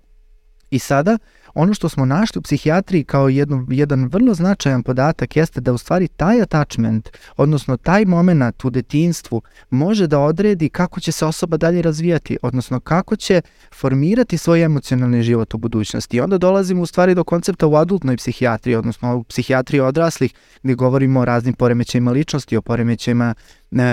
I 0.72 0.80
sada 0.80 1.18
ono 1.54 1.74
što 1.74 1.90
smo 1.90 2.06
našli 2.06 2.40
u 2.40 2.42
psihijatriji 2.42 3.04
kao 3.04 3.30
jedno, 3.30 3.68
jedan 3.70 4.08
vrlo 4.08 4.34
značajan 4.34 4.84
podatak 4.84 5.36
jeste 5.36 5.62
da 5.62 5.74
u 5.74 5.78
stvari 5.78 6.08
taj 6.08 6.42
attachment, 6.42 7.10
odnosno 7.38 7.78
taj 7.78 8.06
moment 8.06 8.66
u 8.66 8.70
detinstvu 8.70 9.42
može 9.70 10.08
da 10.08 10.20
odredi 10.20 10.70
kako 10.70 11.00
će 11.00 11.12
se 11.12 11.26
osoba 11.26 11.58
dalje 11.58 11.82
razvijati, 11.82 12.38
odnosno 12.42 12.80
kako 12.80 13.16
će 13.16 13.42
formirati 13.76 14.38
svoj 14.38 14.64
emocionalni 14.64 15.24
život 15.24 15.54
u 15.54 15.58
budućnosti. 15.58 16.18
I 16.18 16.22
onda 16.22 16.38
dolazimo 16.38 16.82
u 16.82 16.86
stvari 16.86 17.16
do 17.16 17.24
koncepta 17.24 17.68
u 17.68 17.76
adultnoj 17.76 18.18
psihijatriji, 18.18 18.76
odnosno 18.76 19.16
u 19.16 19.24
psihijatriji 19.24 19.82
odraslih, 19.82 20.34
gde 20.64 20.76
govorimo 20.76 21.20
o 21.20 21.26
raznim 21.26 21.54
poremećajima 21.54 22.12
ličnosti, 22.12 22.58
o 22.58 22.62
poremećajima 22.62 23.34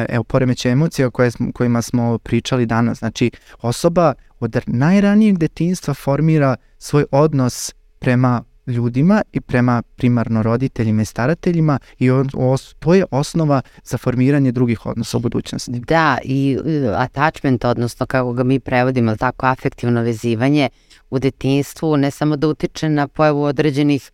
evo, 0.08 0.24
poremeće 0.24 0.70
emocija 0.70 1.06
o 1.06 1.10
koje, 1.10 1.30
kojima 1.54 1.82
smo 1.82 2.18
pričali 2.18 2.66
danas. 2.66 2.98
Znači, 2.98 3.30
osoba 3.62 4.14
od 4.40 4.56
najranijeg 4.66 5.38
detinstva 5.38 5.94
formira 5.94 6.56
svoj 6.78 7.04
odnos 7.10 7.74
prema 7.98 8.44
ljudima 8.66 9.22
i 9.32 9.40
prema 9.40 9.82
primarno 9.96 10.42
roditeljima 10.42 11.02
i 11.02 11.04
starateljima 11.04 11.78
i 11.98 12.10
on, 12.10 12.28
os, 12.34 12.74
to 12.78 12.94
je 12.94 13.04
osnova 13.10 13.62
za 13.84 13.98
formiranje 13.98 14.52
drugih 14.52 14.86
odnosa 14.86 15.16
u 15.16 15.20
budućnosti. 15.20 15.72
Da, 15.72 16.18
i 16.24 16.58
attachment, 16.96 17.64
odnosno 17.64 18.06
kako 18.06 18.32
ga 18.32 18.44
mi 18.44 18.60
prevodimo, 18.60 19.16
tako 19.16 19.46
afektivno 19.46 20.02
vezivanje 20.02 20.68
u 21.10 21.18
detinstvu, 21.18 21.96
ne 21.96 22.10
samo 22.10 22.36
da 22.36 22.48
utiče 22.48 22.88
na 22.88 23.08
pojavu 23.08 23.42
određenih 23.42 24.10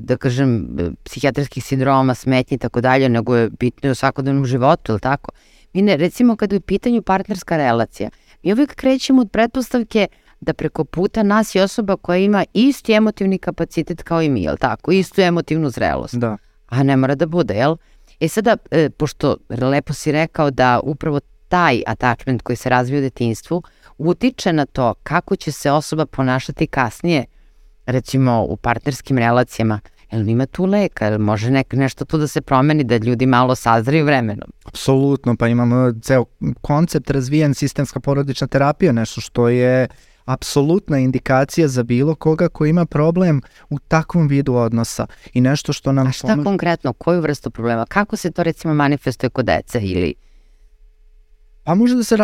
da 0.00 0.16
kažem, 0.16 0.68
psihijatrijskih 1.04 1.64
sindroma, 1.64 2.14
smetnji 2.14 2.54
i 2.54 2.58
tako 2.58 2.80
dalje, 2.80 3.08
nego 3.08 3.36
je 3.36 3.50
bitno 3.50 3.88
i 3.88 3.90
u 3.90 3.94
svakodnevnom 3.94 4.46
životu, 4.46 4.92
ili 4.92 5.00
tako? 5.00 5.30
Mi 5.72 5.82
ne, 5.82 5.96
recimo 5.96 6.36
kada 6.36 6.54
je 6.54 6.58
u 6.58 6.60
pitanju 6.62 7.02
partnerska 7.02 7.56
relacija, 7.56 8.10
mi 8.42 8.52
uvijek 8.52 8.74
krećemo 8.74 9.22
od 9.22 9.30
pretpostavke 9.30 10.08
da 10.40 10.54
preko 10.54 10.84
puta 10.84 11.22
nas 11.22 11.54
je 11.54 11.62
osoba 11.62 11.96
koja 11.96 12.18
ima 12.18 12.44
isti 12.54 12.92
emotivni 12.92 13.38
kapacitet 13.38 14.02
kao 14.02 14.22
i 14.22 14.28
mi, 14.28 14.42
jel 14.42 14.56
tako? 14.56 14.92
Istu 14.92 15.20
emotivnu 15.20 15.70
zrelost. 15.70 16.14
Da. 16.14 16.36
A 16.66 16.82
ne 16.82 16.96
mora 16.96 17.14
da 17.14 17.26
bude, 17.26 17.54
jel? 17.54 17.76
E 18.20 18.28
sada, 18.28 18.56
e, 18.70 18.90
pošto 18.90 19.36
lepo 19.48 19.92
si 19.92 20.12
rekao 20.12 20.50
da 20.50 20.80
upravo 20.84 21.20
taj 21.48 21.82
attachment 21.86 22.42
koji 22.42 22.56
se 22.56 22.68
razvija 22.68 22.98
u 22.98 23.02
detinstvu 23.02 23.62
utiče 23.98 24.52
na 24.52 24.66
to 24.66 24.94
kako 25.02 25.36
će 25.36 25.52
se 25.52 25.70
osoba 25.70 26.06
ponašati 26.06 26.66
kasnije, 26.66 27.24
recimo 27.90 28.42
u 28.48 28.56
partnerskim 28.56 29.18
relacijama, 29.18 29.80
Jel 30.12 30.28
ima 30.28 30.46
tu 30.46 30.64
leka, 30.64 31.06
jel 31.06 31.18
može 31.18 31.50
nek, 31.50 31.72
nešto 31.72 32.04
tu 32.04 32.18
da 32.18 32.26
se 32.26 32.40
promeni, 32.40 32.84
da 32.84 32.96
ljudi 32.96 33.26
malo 33.26 33.54
sazriju 33.54 34.04
vremenom? 34.04 34.52
Apsolutno, 34.64 35.36
pa 35.36 35.48
imamo 35.48 35.92
ceo 36.02 36.24
koncept 36.60 37.10
razvijen 37.10 37.54
sistemska 37.54 38.00
porodična 38.00 38.46
terapija, 38.46 38.92
nešto 38.92 39.20
što 39.20 39.48
je 39.48 39.88
apsolutna 40.24 40.98
indikacija 40.98 41.68
za 41.68 41.82
bilo 41.82 42.14
koga 42.14 42.48
ko 42.48 42.66
ima 42.66 42.86
problem 42.86 43.42
u 43.70 43.78
takvom 43.78 44.28
vidu 44.28 44.54
odnosa 44.54 45.06
i 45.32 45.40
nešto 45.40 45.72
što 45.72 45.92
nam... 45.92 46.06
A 46.06 46.12
šta 46.12 46.26
pomoć... 46.26 46.44
konkretno, 46.44 46.92
koju 46.92 47.20
vrstu 47.20 47.50
problema? 47.50 47.86
Kako 47.86 48.16
se 48.16 48.30
to 48.30 48.42
recimo 48.42 48.74
manifestuje 48.74 49.30
kod 49.30 49.44
dece 49.44 49.80
ili... 49.80 50.14
Pa 51.62 51.74
može 51.74 51.94
da 51.94 52.04
se 52.04 52.16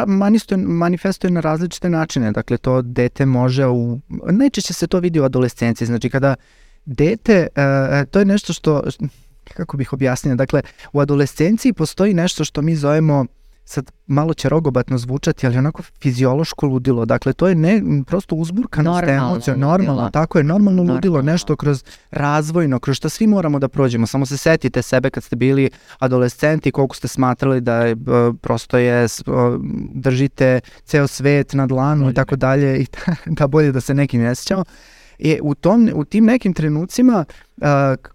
manifestuje, 0.57 1.31
na 1.31 1.41
različite 1.41 1.91
načine. 1.91 2.33
Dakle, 2.33 2.57
to 2.57 2.83
dete 2.83 3.27
može 3.27 3.67
u... 3.67 4.01
Najčešće 4.31 4.73
se 4.73 4.87
to 4.87 4.99
vidi 4.99 5.21
u 5.21 5.25
adolescenciji. 5.25 5.87
Znači, 5.87 6.11
kada 6.11 6.35
dete, 6.85 7.49
uh, 7.57 8.11
to 8.11 8.19
je 8.19 8.25
nešto 8.25 8.53
što, 8.53 8.83
kako 9.55 9.77
bih 9.77 9.93
objasnio, 9.93 10.35
dakle, 10.35 10.63
u 10.93 11.01
adolescenciji 11.01 11.73
postoji 11.73 12.15
nešto 12.15 12.45
što 12.45 12.63
mi 12.63 12.77
zovemo 12.77 13.27
sad 13.69 13.93
malo 14.07 14.35
će 14.35 14.49
rogobatno 14.49 14.99
zvučati, 14.99 15.47
ali 15.47 15.59
onako 15.59 15.83
fiziološko 15.83 16.67
ludilo. 16.67 17.05
Dakle, 17.05 17.33
to 17.33 17.49
je 17.49 17.55
ne, 17.55 17.83
prosto 18.07 18.35
uzburkanost 18.35 19.03
emocija, 19.09 19.57
normalno, 19.57 20.11
tako 20.11 20.39
je, 20.39 20.45
normalno, 20.45 20.77
normalno 20.77 20.95
ludilo, 20.95 21.23
nešto 21.23 21.57
kroz 21.57 21.85
razvojno, 22.11 22.79
kroz 22.79 22.97
što 22.97 23.09
svi 23.09 23.27
moramo 23.27 23.59
da 23.59 23.69
prođemo. 23.69 24.07
Samo 24.07 24.27
se 24.27 24.37
setite 24.37 24.83
sebe 24.83 25.11
kad 25.11 25.25
ste 25.25 25.37
bili 25.37 25.71
adolescenti, 25.99 26.73
koliko 26.73 26.97
ste 26.97 27.09
smatrali 27.09 27.61
da 27.61 27.77
je, 27.77 27.97
prosto 28.41 28.79
je, 28.79 29.07
držite 29.95 30.61
ceo 30.85 31.07
svet 31.07 31.53
na 31.53 31.67
dlanu 31.67 32.11
i 32.11 32.15
tako 32.15 32.37
dalje, 32.37 32.79
i 32.79 32.87
da 33.39 33.47
bolje 33.47 33.73
da 33.73 33.81
se 33.81 33.95
nekim 33.95 34.23
ne 34.23 34.35
sjećamo. 34.35 34.65
E, 35.19 35.39
u, 35.43 35.55
tom, 35.55 35.91
u 35.95 36.05
tim 36.05 36.25
nekim 36.25 36.55
trenucima 36.55 37.25
uh, 37.57 37.67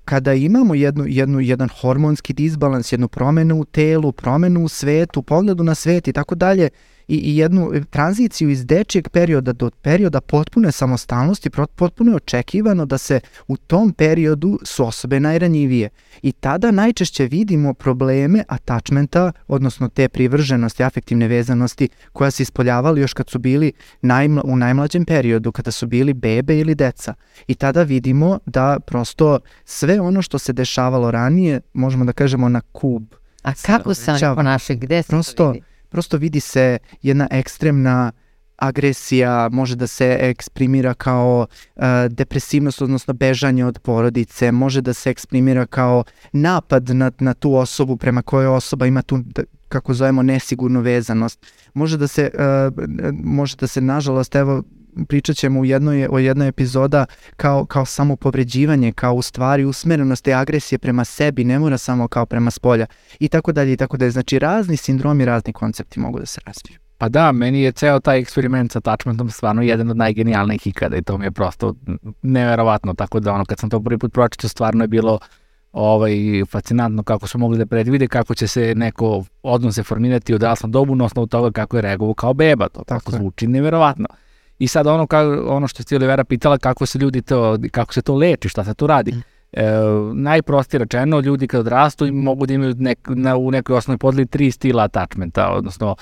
kada 0.05 0.33
imamo 0.33 0.75
jednu, 0.75 1.05
jednu, 1.07 1.39
jedan 1.39 1.69
hormonski 1.81 2.33
disbalans, 2.33 2.91
jednu 2.93 3.07
promenu 3.07 3.59
u 3.59 3.65
telu, 3.65 4.11
promenu 4.11 4.63
u 4.63 4.67
svetu, 4.67 5.21
pogledu 5.21 5.63
na 5.63 5.75
svet 5.75 6.07
i 6.07 6.13
tako 6.13 6.35
dalje, 6.35 6.69
i, 7.11 7.15
i 7.15 7.37
jednu 7.37 7.71
tranziciju 7.89 8.49
iz 8.49 8.65
dečijeg 8.65 9.09
perioda 9.09 9.53
do 9.53 9.69
perioda 9.81 10.21
potpune 10.21 10.71
samostalnosti, 10.71 11.49
potpuno 11.75 12.11
je 12.11 12.15
očekivano 12.15 12.85
da 12.85 12.97
se 12.97 13.19
u 13.47 13.57
tom 13.57 13.93
periodu 13.93 14.59
su 14.63 14.85
osobe 14.85 15.19
najranjivije. 15.19 15.89
I 16.21 16.31
tada 16.31 16.71
najčešće 16.71 17.25
vidimo 17.25 17.73
probleme 17.73 18.43
attachmenta, 18.47 19.31
odnosno 19.47 19.89
te 19.89 20.09
privrženosti, 20.09 20.83
afektivne 20.83 21.27
vezanosti 21.27 21.89
koja 22.13 22.31
se 22.31 22.43
ispoljavali 22.43 23.01
još 23.01 23.13
kad 23.13 23.29
su 23.29 23.39
bili 23.39 23.71
najmla, 24.01 24.41
u 24.45 24.55
najmlađem 24.55 25.05
periodu, 25.05 25.51
kada 25.51 25.71
su 25.71 25.87
bili 25.87 26.13
bebe 26.13 26.59
ili 26.59 26.75
deca. 26.75 27.13
I 27.47 27.55
tada 27.55 27.83
vidimo 27.83 28.39
da 28.45 28.79
prosto 28.79 29.39
sve 29.65 30.01
ono 30.01 30.21
što 30.21 30.39
se 30.39 30.53
dešavalo 30.53 31.11
ranije, 31.11 31.61
možemo 31.73 32.05
da 32.05 32.13
kažemo 32.13 32.49
na 32.49 32.61
kub. 32.71 33.03
A 33.43 33.53
kako 33.53 33.93
se 33.93 34.11
oni 34.11 34.35
ponašaju? 34.35 34.79
Gde 34.79 35.03
se 35.03 35.07
prosto, 35.07 35.35
to 35.35 35.51
vidi? 35.51 35.70
Prosto 35.91 36.17
vidi 36.17 36.39
se 36.39 36.77
jedna 37.01 37.27
ekstremna 37.31 38.11
agresija 38.61 39.49
može 39.51 39.75
da 39.75 39.87
se 39.87 40.17
eksprimira 40.19 40.93
kao 40.93 41.47
uh, 41.75 41.83
depresivnost, 42.09 42.81
odnosno 42.81 43.13
bežanje 43.13 43.65
od 43.65 43.79
porodice, 43.79 44.51
može 44.51 44.81
da 44.81 44.93
se 44.93 45.09
eksprimira 45.09 45.65
kao 45.65 46.03
napad 46.31 46.89
na, 46.89 47.11
na 47.19 47.33
tu 47.33 47.55
osobu 47.55 47.97
prema 47.97 48.21
kojoj 48.21 48.47
osoba 48.47 48.85
ima 48.85 49.01
tu, 49.01 49.19
kako 49.69 49.93
zovemo, 49.93 50.23
nesigurnu 50.23 50.81
vezanost. 50.81 51.45
Može 51.73 51.97
da 51.97 52.07
se, 52.07 52.31
uh, 52.33 52.83
može 53.23 53.55
da 53.55 53.67
se 53.67 53.81
nažalost, 53.81 54.35
evo, 54.35 54.63
pričat 55.07 55.35
ćemo 55.35 55.59
u 55.59 55.65
jednoj, 55.65 56.07
o 56.11 56.19
jednoj 56.19 56.47
epizoda 56.47 57.05
kao, 57.37 57.65
kao 57.65 57.85
samo 57.85 58.15
povređivanje, 58.15 58.91
kao 58.91 59.13
u 59.13 59.21
stvari 59.21 59.65
usmerenost 59.65 60.23
te 60.23 60.33
agresije 60.33 60.79
prema 60.79 61.05
sebi, 61.05 61.43
ne 61.43 61.59
mora 61.59 61.77
samo 61.77 62.07
kao 62.07 62.25
prema 62.25 62.51
spolja 62.51 62.85
i 63.19 63.27
tako 63.27 63.51
dalje 63.51 63.73
i 63.73 63.77
tako 63.77 63.97
dalje. 63.97 64.11
Znači 64.11 64.39
razni 64.39 64.77
sindromi, 64.77 65.25
razni 65.25 65.53
koncepti 65.53 65.99
mogu 65.99 66.19
da 66.19 66.25
se 66.25 66.41
razviju. 66.45 66.79
Pa 66.97 67.09
da, 67.09 67.31
meni 67.31 67.61
je 67.61 67.71
ceo 67.71 67.99
taj 67.99 68.19
eksperiment 68.19 68.71
sa 68.71 68.79
attachmentom 68.79 69.29
stvarno 69.29 69.61
jedan 69.61 69.89
od 69.89 69.97
najgenijalnijih 69.97 70.67
ikada 70.67 70.97
i 70.97 71.01
to 71.01 71.17
mi 71.17 71.25
je 71.25 71.31
prosto 71.31 71.75
neverovatno, 72.21 72.93
tako 72.93 73.19
da 73.19 73.33
ono 73.33 73.45
kad 73.45 73.59
sam 73.59 73.69
to 73.69 73.79
prvi 73.79 73.97
put 73.97 74.13
pročitao 74.13 74.49
stvarno 74.49 74.83
je 74.83 74.87
bilo 74.87 75.19
ovaj, 75.71 76.13
fascinantno 76.49 77.03
kako 77.03 77.27
su 77.27 77.37
mogli 77.37 77.57
da 77.57 77.65
predvide 77.65 78.07
kako 78.07 78.35
će 78.35 78.47
se 78.47 78.75
neko 78.75 79.23
odnose 79.43 79.83
formirati 79.83 80.33
u 80.33 80.35
odraslom 80.35 80.71
dobu 80.71 80.95
na 80.95 81.05
osnovu 81.05 81.27
toga 81.27 81.51
kako 81.51 81.77
je 81.77 81.81
reagovao 81.81 82.13
kao 82.13 82.33
beba, 82.33 82.69
to 82.69 82.83
tako 82.87 83.11
zvuči 83.11 83.47
neverovatno. 83.47 84.05
I 84.61 84.67
sad 84.67 84.87
ono, 84.87 85.07
ka, 85.07 85.19
ono 85.47 85.67
što 85.67 85.83
je 85.89 85.97
Olivera 85.97 86.23
pitala 86.23 86.57
kako 86.57 86.85
se 86.85 86.99
ljudi 86.99 87.21
to, 87.21 87.57
kako 87.71 87.93
se 87.93 88.01
to 88.01 88.15
leči, 88.15 88.49
šta 88.49 88.63
se 88.63 88.73
to 88.73 88.87
radi. 88.87 89.11
Mm. 89.11 89.23
E, 89.53 89.63
najprostije 90.13 90.79
rečeno, 90.79 91.19
ljudi 91.19 91.47
kad 91.47 91.59
odrastu 91.59 92.05
im 92.05 92.15
mogu 92.15 92.45
da 92.45 92.53
imaju 92.53 92.75
nek, 92.77 92.99
na, 93.09 93.37
u 93.37 93.51
nekoj 93.51 93.75
osnovi 93.75 93.97
podeli 93.97 94.25
tri 94.25 94.51
stila 94.51 94.83
attachmenta, 94.83 95.49
odnosno 95.51 95.95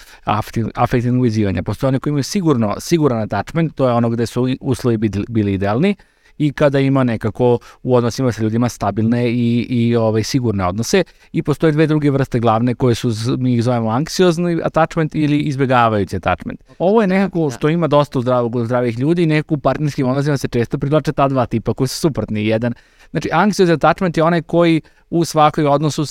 afektivno 0.76 1.20
uvezivanja. 1.20 1.64
Postoje 1.64 1.88
oni 1.88 2.00
koji 2.00 2.12
imaju 2.12 2.24
sigurno, 2.24 2.76
siguran 2.80 3.22
attachment, 3.22 3.76
to 3.76 3.88
je 3.88 3.94
ono 3.94 4.10
gde 4.10 4.26
su 4.26 4.48
uslovi 4.62 4.98
bili 5.30 5.54
idealni, 5.54 5.96
i 6.40 6.54
kada 6.54 6.80
ima 6.80 7.04
nekako 7.04 7.60
u 7.84 7.96
odnosima 7.96 8.32
sa 8.32 8.44
ljudima 8.44 8.70
stabilne 8.70 9.30
i, 9.30 9.68
i 9.70 9.96
ovaj, 9.96 10.24
sigurne 10.24 10.66
odnose 10.66 11.04
i 11.32 11.44
postoje 11.44 11.72
dve 11.72 11.88
druge 11.88 12.12
vrste 12.12 12.40
glavne 12.40 12.76
koje 12.76 12.96
su, 12.96 13.12
mi 13.38 13.54
ih 13.54 13.64
zovemo 13.64 13.90
anksiozni 13.90 14.62
attachment 14.64 15.16
ili 15.16 15.40
izbjegavajući 15.40 16.16
attachment. 16.16 16.64
Ovo 16.80 17.02
je 17.02 17.08
nekako 17.08 17.50
da. 17.50 17.56
što 17.56 17.70
ima 17.70 17.88
dosta 17.88 18.20
u 18.20 18.22
zdravog, 18.22 18.66
zdravih 18.66 19.00
ljudi 19.00 19.24
i 19.24 19.26
nekako 19.26 19.54
u 19.54 19.58
partnerskim 19.58 20.08
odnosima 20.08 20.38
se 20.38 20.48
često 20.48 20.78
privlače 20.78 21.12
ta 21.12 21.28
dva 21.28 21.46
tipa 21.46 21.74
koji 21.74 21.88
su 21.88 22.00
suprotni. 22.00 22.46
Jedan, 22.46 22.74
znači 23.12 23.30
anksiozni 23.32 23.74
attachment 23.74 24.18
je 24.18 24.24
onaj 24.24 24.42
koji 24.42 24.82
u 25.10 25.26
svakoj 25.26 25.66
odnosu 25.66 26.06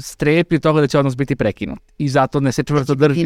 strepi 0.00 0.58
toga 0.58 0.80
da 0.80 0.86
će 0.86 0.98
odnos 0.98 1.16
biti 1.16 1.36
prekinut. 1.36 1.78
I 1.98 2.08
zato 2.08 2.40
ne 2.40 2.52
se 2.52 2.62
čvrsto 2.62 2.94
da 2.94 3.08
drži. 3.08 3.20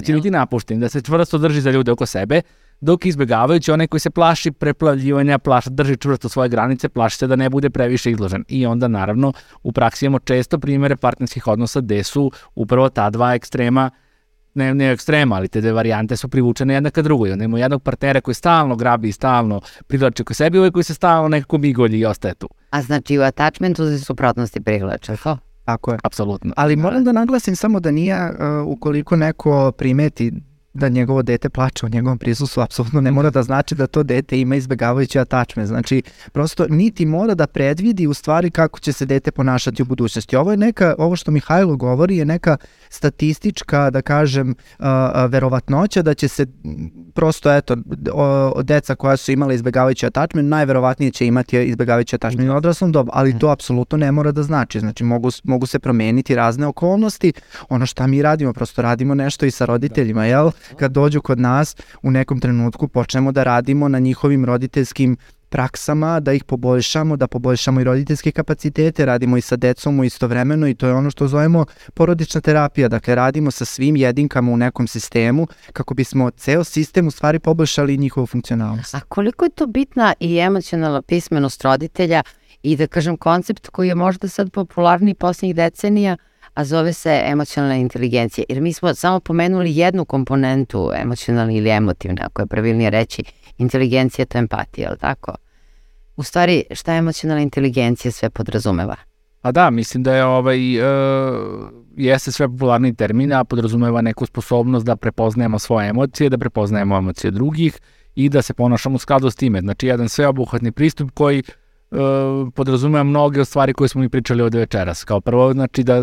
će 0.06 0.12
biti 0.12 0.30
napušten. 0.30 0.80
Da 0.80 0.88
se 0.88 1.00
čvrsto 1.00 1.38
drži 1.38 1.60
za 1.60 1.70
ljude 1.70 1.92
oko 1.92 2.06
sebe 2.06 2.42
dok 2.80 3.06
izbjegavajući 3.06 3.72
onaj 3.72 3.86
koji 3.86 4.00
se 4.00 4.10
plaši 4.10 4.50
preplavljivanja, 4.50 5.38
plaši, 5.38 5.70
drži 5.70 5.96
čvrsto 5.96 6.28
svoje 6.28 6.48
granice, 6.48 6.88
plaši 6.88 7.16
se 7.16 7.26
da 7.26 7.36
ne 7.36 7.50
bude 7.50 7.70
previše 7.70 8.10
izložen. 8.10 8.44
I 8.48 8.66
onda 8.66 8.88
naravno 8.88 9.32
u 9.62 9.72
praksi 9.72 10.06
imamo 10.06 10.18
često 10.18 10.58
primere 10.58 10.96
partnerskih 10.96 11.46
odnosa 11.46 11.80
gde 11.80 12.02
su 12.04 12.30
upravo 12.54 12.88
ta 12.88 13.10
dva 13.10 13.34
ekstrema 13.34 13.90
ne, 14.54 14.74
ne 14.74 14.92
ekstrema, 14.92 15.36
ali 15.36 15.48
te 15.48 15.60
dve 15.60 15.72
varijante 15.72 16.16
su 16.16 16.28
privučene 16.28 16.74
jedna 16.74 16.90
ka 16.90 17.02
drugoj. 17.02 17.32
Onda 17.32 17.44
imamo 17.44 17.58
jednog 17.58 17.82
partnera 17.82 18.20
koji 18.20 18.34
stalno 18.34 18.76
grabi 18.76 19.08
i 19.08 19.12
stalno 19.12 19.60
privlači 19.86 20.24
ko 20.24 20.34
sebi, 20.34 20.58
ovaj 20.58 20.70
koji 20.70 20.84
se 20.84 20.94
stalno 20.94 21.28
nekako 21.28 21.58
migolji 21.58 21.98
i 21.98 22.06
ostaje 22.06 22.34
tu. 22.34 22.48
A 22.70 22.82
znači 22.82 23.18
u 23.18 23.22
attachmentu 23.22 23.86
se 23.86 23.98
suprotnosti 23.98 24.60
privlače, 24.60 25.16
to? 25.16 25.38
Tako 25.64 25.92
je. 25.92 25.98
Apsolutno. 26.02 26.52
Ali 26.56 26.76
moram 26.76 27.04
da 27.04 27.12
naglasim 27.12 27.56
samo 27.56 27.80
da 27.80 27.90
nije, 27.90 28.30
uh, 28.30 28.66
ukoliko 28.66 29.16
neko 29.16 29.72
primeti 29.72 30.32
da 30.74 30.88
njegovo 30.88 31.22
dete 31.22 31.48
plače 31.48 31.86
u 31.86 31.88
njegovom 31.88 32.18
prisustvu, 32.18 32.60
apsolutno 32.60 33.00
ne 33.00 33.10
mora 33.10 33.30
da 33.30 33.42
znači 33.42 33.74
da 33.74 33.86
to 33.86 34.02
dete 34.02 34.40
ima 34.40 34.56
izbegavajući 34.56 35.18
attachment. 35.18 35.68
Znači, 35.68 36.02
prosto 36.32 36.66
niti 36.68 37.06
mora 37.06 37.34
da 37.34 37.46
predvidi 37.46 38.06
u 38.06 38.14
stvari 38.14 38.50
kako 38.50 38.80
će 38.80 38.92
se 38.92 39.06
dete 39.06 39.30
ponašati 39.30 39.82
u 39.82 39.84
budućnosti. 39.84 40.36
Ovo 40.36 40.50
je 40.50 40.56
neka, 40.56 40.94
ovo 40.98 41.16
što 41.16 41.30
Mihajlo 41.30 41.76
govori 41.76 42.16
je 42.16 42.24
neka 42.24 42.56
statistička, 42.88 43.90
da 43.90 44.02
kažem, 44.02 44.54
verovatnoća 45.28 46.02
da 46.02 46.14
će 46.14 46.28
se 46.28 46.46
prosto, 47.14 47.52
eto, 47.52 47.76
deca 48.62 48.94
koja 48.94 49.16
su 49.16 49.32
imala 49.32 49.52
izbegavajući 49.52 50.06
attachment, 50.06 50.48
najverovatnije 50.48 51.10
će 51.10 51.26
imati 51.26 51.64
izbegavajući 51.64 52.16
attachment 52.16 52.50
u 52.50 52.54
odraslom 52.54 52.92
dobu, 52.92 53.10
ali 53.14 53.38
to 53.38 53.48
apsolutno 53.48 53.98
ne 53.98 54.12
mora 54.12 54.32
da 54.32 54.42
znači. 54.42 54.80
Znači, 54.80 55.04
mogu, 55.04 55.30
mogu 55.44 55.66
se 55.66 55.78
promeniti 55.78 56.34
razne 56.34 56.66
okolnosti. 56.66 57.32
Ono 57.68 57.86
šta 57.86 58.06
mi 58.06 58.22
radimo, 58.22 58.52
prosto 58.52 58.82
radimo 58.82 59.14
nešto 59.14 59.46
i 59.46 59.50
sa 59.50 59.64
roditeljima, 59.64 60.26
jel? 60.26 60.50
Kad 60.76 60.92
dođu 60.92 61.22
kod 61.22 61.40
nas 61.40 61.76
u 62.02 62.10
nekom 62.10 62.40
trenutku 62.40 62.88
počnemo 62.88 63.32
da 63.32 63.44
radimo 63.44 63.88
na 63.88 63.98
njihovim 63.98 64.44
roditeljskim 64.44 65.16
praksama, 65.48 66.20
da 66.20 66.32
ih 66.32 66.44
poboljšamo, 66.44 67.16
da 67.16 67.26
poboljšamo 67.26 67.80
i 67.80 67.84
roditeljske 67.84 68.32
kapacitete, 68.32 69.06
radimo 69.06 69.36
i 69.36 69.40
sa 69.40 69.56
decom 69.56 70.00
u 70.00 70.04
istovremeno 70.04 70.68
i 70.68 70.74
to 70.74 70.86
je 70.86 70.94
ono 70.94 71.10
što 71.10 71.28
zovemo 71.28 71.66
porodična 71.94 72.40
terapija, 72.40 72.88
dakle 72.88 73.14
radimo 73.14 73.50
sa 73.50 73.64
svim 73.64 73.96
jedinkama 73.96 74.52
u 74.52 74.56
nekom 74.56 74.88
sistemu 74.88 75.46
kako 75.72 75.94
bismo 75.94 76.30
ceo 76.30 76.64
sistem 76.64 77.06
u 77.06 77.10
stvari 77.10 77.38
poboljšali 77.38 77.96
njihovu 77.96 78.26
funkcionalnost. 78.26 78.94
A 78.94 79.00
koliko 79.00 79.44
je 79.44 79.50
to 79.50 79.66
bitna 79.66 80.14
i 80.20 80.38
emocionalna 80.38 81.02
pismenost 81.02 81.64
roditelja 81.64 82.22
i 82.62 82.76
da 82.76 82.86
kažem 82.86 83.16
koncept 83.16 83.68
koji 83.68 83.88
je 83.88 83.94
možda 83.94 84.28
sad 84.28 84.50
popularniji 84.50 85.14
posljednjih 85.14 85.56
decenija, 85.56 86.16
a 86.58 86.64
zove 86.64 86.92
se 86.92 87.22
emocionalna 87.24 87.76
inteligencija. 87.76 88.44
Jer 88.48 88.60
mi 88.60 88.72
smo 88.72 88.94
samo 88.94 89.20
pomenuli 89.20 89.76
jednu 89.76 90.04
komponentu 90.04 90.90
emocionalne 90.94 91.56
ili 91.56 91.70
emotivne, 91.70 92.22
ako 92.22 92.42
je 92.42 92.46
pravilnije 92.46 92.90
reći, 92.90 93.22
inteligencija 93.58 94.26
to 94.26 94.38
je 94.38 94.40
empatija, 94.40 94.88
ali 94.88 94.98
tako? 94.98 95.34
U 96.16 96.22
stvari, 96.22 96.64
šta 96.70 96.94
emocionalna 96.94 97.42
inteligencija 97.42 98.12
sve 98.12 98.30
podrazumeva? 98.30 98.96
A 99.42 99.52
da, 99.52 99.70
mislim 99.70 100.02
da 100.02 100.14
je 100.14 100.24
ovaj, 100.24 100.80
uh, 100.80 101.70
jeste 101.96 102.32
sve 102.32 102.48
popularni 102.48 102.94
termin, 102.94 103.32
a 103.32 103.44
podrazumeva 103.44 104.00
neku 104.00 104.26
sposobnost 104.26 104.86
da 104.86 104.96
prepoznajemo 104.96 105.58
svoje 105.58 105.88
emocije, 105.88 106.30
da 106.30 106.38
prepoznajemo 106.38 106.96
emocije 106.96 107.30
drugih 107.30 107.80
i 108.14 108.28
da 108.28 108.42
se 108.42 108.54
ponašamo 108.54 108.94
u 108.94 108.98
skladu 108.98 109.30
s 109.30 109.36
time. 109.36 109.60
Znači, 109.60 109.86
jedan 109.86 110.08
sveobuhvatni 110.08 110.72
pristup 110.72 111.10
koji 111.14 111.42
uh, 111.90 111.98
podrazumeva 112.54 113.04
mnoge 113.04 113.44
stvari 113.44 113.72
koje 113.72 113.88
smo 113.88 114.00
mi 114.00 114.08
pričali 114.08 114.42
ovde 114.42 114.58
večeras. 114.58 115.04
Kao 115.04 115.20
prvo, 115.20 115.52
znači 115.52 115.82
da 115.82 116.02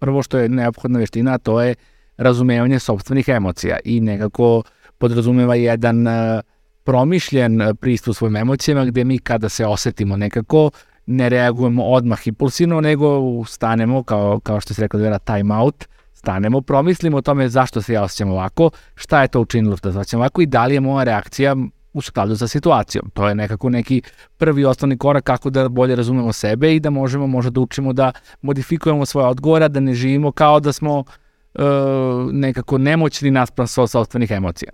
prvo 0.00 0.22
što 0.22 0.38
je 0.38 0.48
neophodna 0.48 0.98
veština, 0.98 1.38
to 1.38 1.60
je 1.60 1.74
razumevanje 2.16 2.78
sobstvenih 2.78 3.28
emocija 3.28 3.78
i 3.84 4.00
nekako 4.00 4.62
podrazumeva 4.98 5.54
jedan 5.54 6.06
uh, 6.06 6.12
promišljen 6.84 7.62
uh, 7.62 7.68
pristup 7.80 8.16
svojim 8.16 8.36
emocijama 8.36 8.84
gde 8.84 9.04
mi 9.04 9.18
kada 9.18 9.48
se 9.48 9.66
osetimo 9.66 10.16
nekako 10.16 10.70
ne 11.06 11.28
reagujemo 11.28 11.84
odmah 11.84 12.26
impulsivno, 12.26 12.80
nego 12.80 13.20
stanemo, 13.44 14.02
kao, 14.02 14.40
kao 14.40 14.60
što 14.60 14.74
se 14.74 14.82
rekao 14.82 15.00
da 15.00 15.18
time 15.18 15.54
out, 15.54 15.84
stanemo, 16.12 16.60
promislimo 16.60 17.16
o 17.16 17.22
tome 17.22 17.48
zašto 17.48 17.82
se 17.82 17.92
ja 17.92 18.02
osjećam 18.02 18.30
ovako, 18.30 18.70
šta 18.94 19.22
je 19.22 19.28
to 19.28 19.40
učinilo 19.40 19.76
da 19.82 19.92
se 19.92 19.98
osjećam 19.98 20.20
ovako 20.20 20.42
i 20.42 20.46
da 20.46 20.66
li 20.66 20.74
je 20.74 20.80
moja 20.80 21.04
reakcija 21.04 21.56
u 21.92 22.00
skladu 22.00 22.36
sa 22.36 22.48
situacijom. 22.48 23.10
To 23.14 23.28
je 23.28 23.34
nekako 23.34 23.70
neki 23.70 24.02
prvi 24.36 24.64
osnovni 24.64 24.98
korak 24.98 25.24
kako 25.24 25.50
da 25.50 25.68
bolje 25.68 25.96
razumemo 25.96 26.32
sebe 26.32 26.74
i 26.74 26.80
da 26.80 26.90
možemo 26.90 27.26
možda 27.26 27.50
da 27.50 27.60
učimo 27.60 27.92
da 27.92 28.12
modifikujemo 28.42 29.06
svoje 29.06 29.26
odgovore, 29.26 29.68
da 29.68 29.80
ne 29.80 29.94
živimo 29.94 30.32
kao 30.32 30.60
da 30.60 30.72
smo 30.72 30.98
uh, 30.98 31.62
nekako 32.32 32.78
nemoćni 32.78 33.30
naspram 33.30 33.66
svoj 33.66 33.88
sobstvenih 33.88 34.30
emocija. 34.30 34.72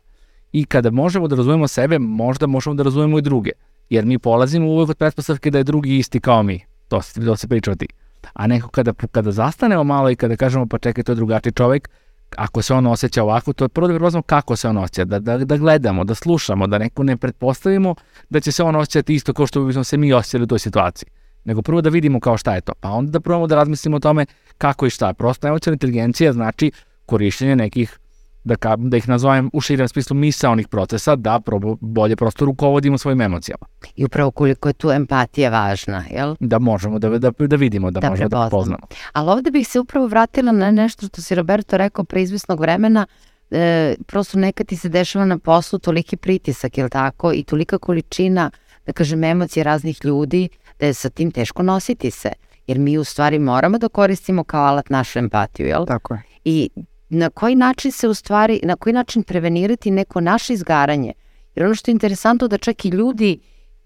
I 0.53 0.65
kada 0.65 0.91
možemo 0.91 1.29
da 1.29 1.37
razumemo 1.37 1.69
sebe, 1.69 1.99
možda 1.99 2.47
možemo 2.47 2.75
da 2.75 2.83
razumemo 2.83 3.19
i 3.19 3.23
druge. 3.23 3.51
Jer 3.91 4.05
mi 4.05 4.19
polazimo 4.19 4.69
uvek 4.69 4.91
od 4.91 4.97
pretpostavke 4.97 5.51
da 5.51 5.59
je 5.59 5.65
drugi 5.65 5.97
isti 5.99 6.21
kao 6.21 6.43
mi. 6.43 6.61
To 6.89 7.03
se, 7.03 7.25
to 7.25 7.37
se 7.37 7.49
priča 7.49 7.71
o 7.71 7.75
ti. 7.75 7.87
A 8.33 8.47
neko 8.47 8.69
kada, 8.69 8.93
kada 8.93 9.33
zastanemo 9.33 9.85
malo 9.85 10.11
i 10.11 10.17
kada 10.17 10.37
kažemo 10.37 10.67
pa 10.67 10.79
čekaj 10.79 11.05
to 11.05 11.13
je 11.13 11.17
drugačiji 11.17 11.53
čovek, 11.53 11.89
ako 12.37 12.63
se 12.63 12.75
on 12.75 12.87
osjeća 12.87 13.23
ovako, 13.23 13.53
to 13.53 13.65
je 13.65 13.69
prvo 13.69 13.89
da 13.89 13.95
prepoznamo 13.95 14.23
kako 14.23 14.57
se 14.57 14.69
on 14.69 14.77
osjeća, 14.77 15.05
da, 15.05 15.19
da, 15.19 15.39
da 15.39 15.57
gledamo, 15.57 16.05
da 16.05 16.15
slušamo, 16.15 16.67
da 16.67 16.79
neko 16.79 17.03
ne 17.03 17.17
pretpostavimo 17.17 17.95
da 18.31 18.41
će 18.41 18.53
se 18.53 18.63
on 18.63 18.77
osjećati 18.77 19.15
isto 19.15 19.33
kao 19.33 19.47
što 19.47 19.65
bismo 19.65 19.85
se 19.85 19.97
mi 19.97 20.13
osjećali 20.13 20.45
u 20.45 20.47
toj 20.47 20.59
situaciji. 20.59 21.09
Nego 21.45 21.63
prvo 21.63 21.81
da 21.81 21.91
vidimo 21.91 22.21
kao 22.21 22.37
šta 22.37 22.55
je 22.55 22.61
to, 22.61 22.73
pa 22.81 22.91
onda 22.91 23.11
da 23.11 23.21
probamo 23.21 23.47
da 23.47 23.55
razmislimo 23.55 23.97
o 23.97 24.01
tome 24.01 24.27
kako 24.59 24.87
i 24.87 24.91
šta. 24.91 25.15
Prosto 25.15 25.49
emocijna 25.49 25.75
inteligencija 25.75 26.33
znači 26.33 26.73
korišćenje 27.07 27.57
nekih 27.57 27.99
da, 28.47 28.57
ka, 28.57 28.77
da 28.77 28.97
ih 28.97 29.09
nazovem 29.09 29.51
u 29.53 29.61
širem 29.61 29.89
smislu 29.89 30.17
misaonih 30.17 30.69
procesa, 30.69 31.17
da 31.17 31.41
probo, 31.41 31.77
bolje 31.81 32.17
prosto 32.17 32.45
rukovodimo 32.45 32.99
svojim 32.99 33.21
emocijama. 33.21 33.67
I 33.97 34.05
upravo 34.05 34.31
koliko 34.31 34.69
je 34.69 34.73
tu 34.73 34.91
empatija 34.91 35.51
važna, 35.51 36.05
jel? 36.11 36.37
Da 36.41 36.59
možemo 36.59 36.99
da, 36.99 37.09
da, 37.19 37.31
da 37.31 37.57
vidimo, 37.57 37.91
da, 37.91 38.01
da 38.01 38.11
možemo 38.11 38.29
da 38.29 38.49
poznamo. 38.51 38.87
Ali 39.13 39.31
ovde 39.31 39.51
bih 39.51 39.69
se 39.69 39.81
upravo 39.81 40.07
vratila 40.07 40.53
na 40.53 40.71
nešto 40.71 41.07
što 41.07 41.23
si 41.23 41.35
Roberto 41.35 41.77
rekao 41.77 42.05
pre 42.05 42.23
izvisnog 42.23 42.61
vremena, 42.61 43.07
e, 43.51 43.95
prosto 44.07 44.39
nekad 44.39 44.67
ti 44.67 44.77
se 44.77 44.89
dešava 44.89 45.25
na 45.25 45.39
poslu 45.39 45.79
toliki 45.79 46.17
pritisak, 46.17 46.79
jel 46.79 46.89
tako, 46.89 47.33
i 47.33 47.43
tolika 47.43 47.79
količina, 47.79 48.51
da 48.87 48.93
kažem, 48.93 49.25
emocije 49.25 49.65
raznih 49.65 50.05
ljudi, 50.05 50.49
da 50.81 50.87
je 50.87 50.95
sa 50.95 51.09
tim 51.09 51.31
teško 51.31 51.63
nositi 51.63 52.11
se. 52.11 52.33
Jer 52.67 52.79
mi 52.79 52.99
u 52.99 53.05
stvari 53.05 53.39
moramo 53.39 53.79
da 53.79 53.89
koristimo 53.89 54.45
kao 54.45 54.65
alat 54.65 54.91
našu 54.91 55.19
empatiju, 55.19 55.67
jel? 55.67 55.87
Tako 55.87 56.15
je. 56.15 56.23
I 56.45 56.71
na 57.09 57.31
koji 57.31 57.55
način 57.55 57.93
se 57.93 58.09
u 58.09 58.15
stvari, 58.15 58.61
na 58.63 58.77
koji 58.77 58.93
način 58.93 59.23
prevenirati 59.23 59.91
neko 59.91 60.21
naše 60.21 60.53
izgaranje. 60.53 61.13
Jer 61.55 61.67
ono 61.67 61.75
što 61.75 61.91
je 61.91 61.93
interesantno 61.93 62.49
da 62.49 62.59
čak 62.59 62.85
i 62.85 62.89
ljudi 62.89 63.39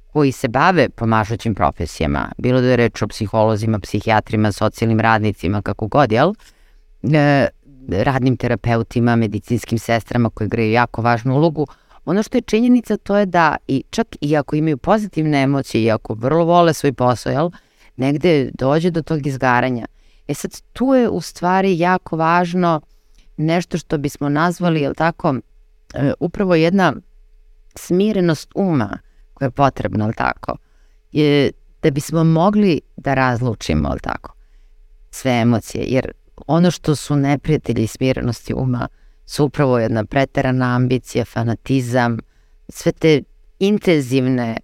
koji 0.07 0.33
se 0.33 0.49
bave 0.49 0.89
pomažućim 0.89 1.55
profesijama, 1.55 2.33
bilo 2.39 2.61
da 2.61 2.67
je 2.67 2.77
reč 2.77 3.03
o 3.03 3.09
psiholozima, 3.09 3.79
psihijatrima, 3.79 4.53
socijalnim 4.53 5.01
radnicima, 5.01 5.63
kako 5.63 5.87
god, 5.87 6.13
jel? 6.13 6.33
E, 7.03 7.49
radnim 7.89 8.37
terapeutima, 8.37 9.17
medicinskim 9.17 9.79
sestrama 9.79 10.31
koji 10.31 10.49
greju 10.49 10.73
jako 10.73 11.03
važnu 11.03 11.35
ulogu, 11.35 11.67
ono 12.05 12.23
što 12.23 12.39
je 12.39 12.43
činjenica 12.43 12.97
to 12.97 13.17
je 13.17 13.27
da 13.27 13.57
i 13.69 13.85
čak 13.91 14.07
i 14.21 14.37
ako 14.37 14.57
imaju 14.57 14.79
pozitivne 14.79 15.43
emocije 15.43 15.83
i 15.83 15.91
ako 15.91 16.15
vrlo 16.15 16.45
vole 16.45 16.75
svoj 16.75 16.93
posao, 16.93 17.33
jel, 17.33 17.51
negde 17.97 18.51
dođe 18.55 18.91
do 18.91 19.03
tog 19.03 19.27
izgaranja. 19.27 19.87
E 20.29 20.35
sad, 20.35 20.51
tu 20.73 20.95
je 20.95 21.09
u 21.09 21.21
stvari 21.21 21.79
jako 21.79 22.17
važno 22.17 22.81
nešto 23.41 23.79
što 23.79 23.99
bismo 23.99 24.29
nazvali, 24.29 24.81
jel 24.81 24.95
tako, 24.95 25.35
e, 25.95 26.13
upravo 26.21 26.55
jedna 26.55 26.95
smirenost 27.75 28.49
uma 28.55 28.99
koja 29.35 29.47
je 29.47 29.51
potrebna, 29.51 30.05
jel 30.05 30.13
tako, 30.17 30.57
je 31.13 31.51
da 31.83 31.91
bismo 31.91 32.25
mogli 32.25 32.81
da 32.97 33.15
razlučimo, 33.15 33.89
jel 33.89 33.99
tako, 33.99 34.35
sve 35.11 35.33
emocije, 35.33 35.85
jer 35.89 36.13
ono 36.47 36.71
što 36.71 36.97
su 36.97 37.17
neprijatelji 37.17 37.87
smirenosti 37.87 38.55
uma 38.55 38.89
su 39.27 39.45
upravo 39.45 39.79
jedna 39.79 40.05
preterana 40.05 40.77
ambicija, 40.77 41.25
fanatizam, 41.25 42.19
sve 42.69 42.93
te 42.93 43.23
intenzivne, 43.59 44.57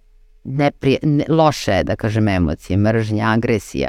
neprije, 0.43 0.99
ne, 1.03 1.25
loše, 1.29 1.83
da 1.83 1.95
kažem, 1.95 2.27
emocije, 2.27 2.77
mržnja, 2.77 3.31
agresija. 3.31 3.87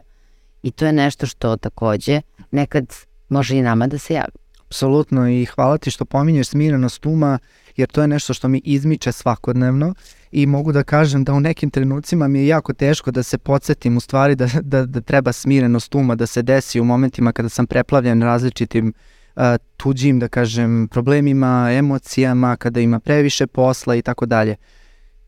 I 0.62 0.70
to 0.70 0.86
je 0.86 0.92
nešto 0.92 1.26
što 1.26 1.56
takođe 1.56 2.20
nekad 2.50 2.94
može 3.28 3.56
i 3.56 3.62
nama 3.62 3.86
da 3.86 3.98
se 3.98 4.14
javi. 4.14 4.38
Apsolutno 4.68 5.28
i 5.28 5.44
hvala 5.44 5.78
ti 5.78 5.90
što 5.90 6.04
pominješ 6.04 6.48
smirenost 6.48 7.06
uma, 7.06 7.38
jer 7.76 7.88
to 7.88 8.00
je 8.00 8.08
nešto 8.08 8.34
što 8.34 8.48
mi 8.48 8.60
izmiče 8.64 9.12
svakodnevno 9.12 9.94
i 10.32 10.46
mogu 10.46 10.72
da 10.72 10.82
kažem 10.82 11.24
da 11.24 11.32
u 11.32 11.40
nekim 11.40 11.70
trenucima 11.70 12.28
mi 12.28 12.38
je 12.38 12.46
jako 12.46 12.72
teško 12.72 13.10
da 13.10 13.22
se 13.22 13.38
podsjetim 13.38 13.96
u 13.96 14.00
stvari 14.00 14.34
da, 14.34 14.48
da, 14.62 14.86
da 14.86 15.00
treba 15.00 15.32
smirenost 15.32 15.94
uma 15.94 16.14
da 16.14 16.26
se 16.26 16.42
desi 16.42 16.80
u 16.80 16.84
momentima 16.84 17.32
kada 17.32 17.48
sam 17.48 17.66
preplavljen 17.66 18.22
različitim 18.22 18.92
uh, 19.36 19.42
tuđim, 19.76 20.18
da 20.18 20.28
kažem, 20.28 20.88
problemima, 20.90 21.70
emocijama, 21.72 22.56
kada 22.56 22.80
ima 22.80 23.00
previše 23.00 23.46
posla 23.46 23.94
i 23.96 24.02
tako 24.02 24.26
dalje. 24.26 24.56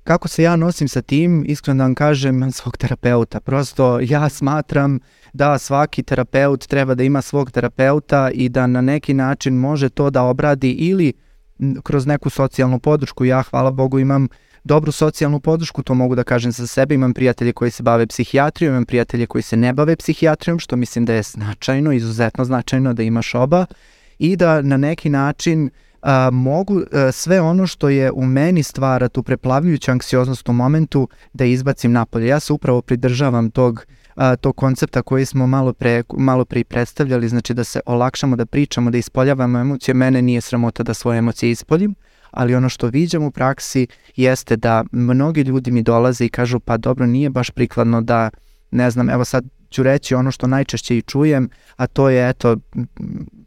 Kako 0.05 0.28
se 0.28 0.43
ja 0.43 0.56
nosim 0.56 0.89
sa 0.89 1.02
tim, 1.02 1.44
iskreno 1.48 1.78
da 1.78 1.85
vam 1.85 1.94
kažem, 1.94 2.52
svog 2.52 2.77
terapeuta. 2.77 3.40
Prosto 3.40 4.01
ja 4.01 4.28
smatram 4.28 4.98
da 5.32 5.59
svaki 5.59 6.02
terapeut 6.02 6.66
treba 6.66 6.94
da 6.94 7.02
ima 7.02 7.22
svog 7.22 7.51
terapeuta 7.51 8.31
i 8.35 8.48
da 8.48 8.66
na 8.66 8.81
neki 8.81 9.14
način 9.14 9.55
može 9.55 9.89
to 9.89 10.10
da 10.10 10.22
obradi 10.22 10.70
ili 10.70 11.12
kroz 11.82 12.06
neku 12.06 12.31
socijalnu 12.31 12.78
podršku. 12.78 13.24
Ja, 13.24 13.43
hvala 13.43 13.70
Bogu, 13.70 13.98
imam 13.98 14.28
dobru 14.64 14.93
socijalnu 14.93 15.40
podršku, 15.40 15.82
to 15.82 15.94
mogu 15.94 16.14
da 16.14 16.24
kažem 16.24 16.52
za 16.52 16.66
sebe. 16.66 16.94
Imam 16.94 17.14
prijatelje 17.14 17.52
koji 17.52 17.70
se 17.70 17.82
bave 17.82 18.06
psihijatrijom, 18.06 18.72
imam 18.72 18.85
prijatelje 18.85 19.27
koji 19.27 19.43
se 19.43 19.56
ne 19.56 19.72
bave 19.72 19.97
psihijatrijom, 19.97 20.59
što 20.59 20.77
mislim 20.77 21.05
da 21.05 21.14
je 21.14 21.22
značajno, 21.22 21.93
izuzetno 21.93 22.44
značajno 22.44 22.93
da 22.94 23.02
imaš 23.02 23.35
oba 23.35 23.66
i 24.18 24.36
da 24.36 24.62
na 24.62 24.77
neki 24.77 25.10
način 25.10 25.70
a, 26.02 26.31
mogu 26.32 26.81
a, 26.93 27.12
sve 27.12 27.40
ono 27.40 27.66
što 27.66 27.89
je 27.89 28.12
u 28.12 28.24
meni 28.24 28.62
stvara 28.62 29.09
tu 29.09 29.22
preplavljujuću 29.22 29.90
anksioznost 29.90 30.48
u 30.48 30.52
momentu 30.52 31.09
da 31.32 31.44
izbacim 31.44 31.93
napolje. 31.93 32.27
Ja 32.27 32.40
se 32.40 32.52
upravo 32.52 32.82
pridržavam 32.82 33.51
tog 33.51 33.86
a, 34.14 34.36
tog 34.36 34.56
koncepta 34.56 35.02
koji 35.02 35.27
smo 35.27 35.47
malo 35.47 35.72
pre, 35.72 36.02
malo 36.18 36.44
pre 36.44 36.64
predstavljali, 36.64 37.28
znači 37.28 37.55
da 37.55 37.64
se 37.64 37.81
olakšamo, 37.86 38.36
da 38.36 38.47
pričamo, 38.47 38.90
da 38.90 38.98
ispoljavamo 38.98 39.59
emocije. 39.59 39.94
Mene 39.94 40.22
nije 40.22 40.40
sramota 40.40 40.82
da 40.82 40.94
svoje 40.94 41.18
emocije 41.18 41.51
ispoljim, 41.51 41.94
ali 42.31 42.55
ono 42.55 42.68
što 42.68 42.86
viđam 42.86 43.22
u 43.22 43.31
praksi 43.31 43.86
jeste 44.16 44.56
da 44.56 44.85
mnogi 44.93 45.43
ljudi 45.43 45.70
mi 45.70 45.82
dolaze 45.82 46.24
i 46.24 46.28
kažu 46.28 46.60
pa 46.60 46.77
dobro 46.77 47.06
nije 47.06 47.31
baš 47.31 47.51
prikladno 47.51 48.01
da 48.02 48.31
ne 48.70 48.90
znam, 48.90 49.10
evo 49.10 49.24
sad 49.24 49.44
ću 49.70 49.82
reći 49.82 50.14
ono 50.14 50.31
što 50.31 50.47
najčešće 50.47 50.97
i 50.97 51.02
čujem, 51.02 51.51
a 51.77 51.86
to 51.86 52.09
je 52.09 52.28
eto 52.28 52.56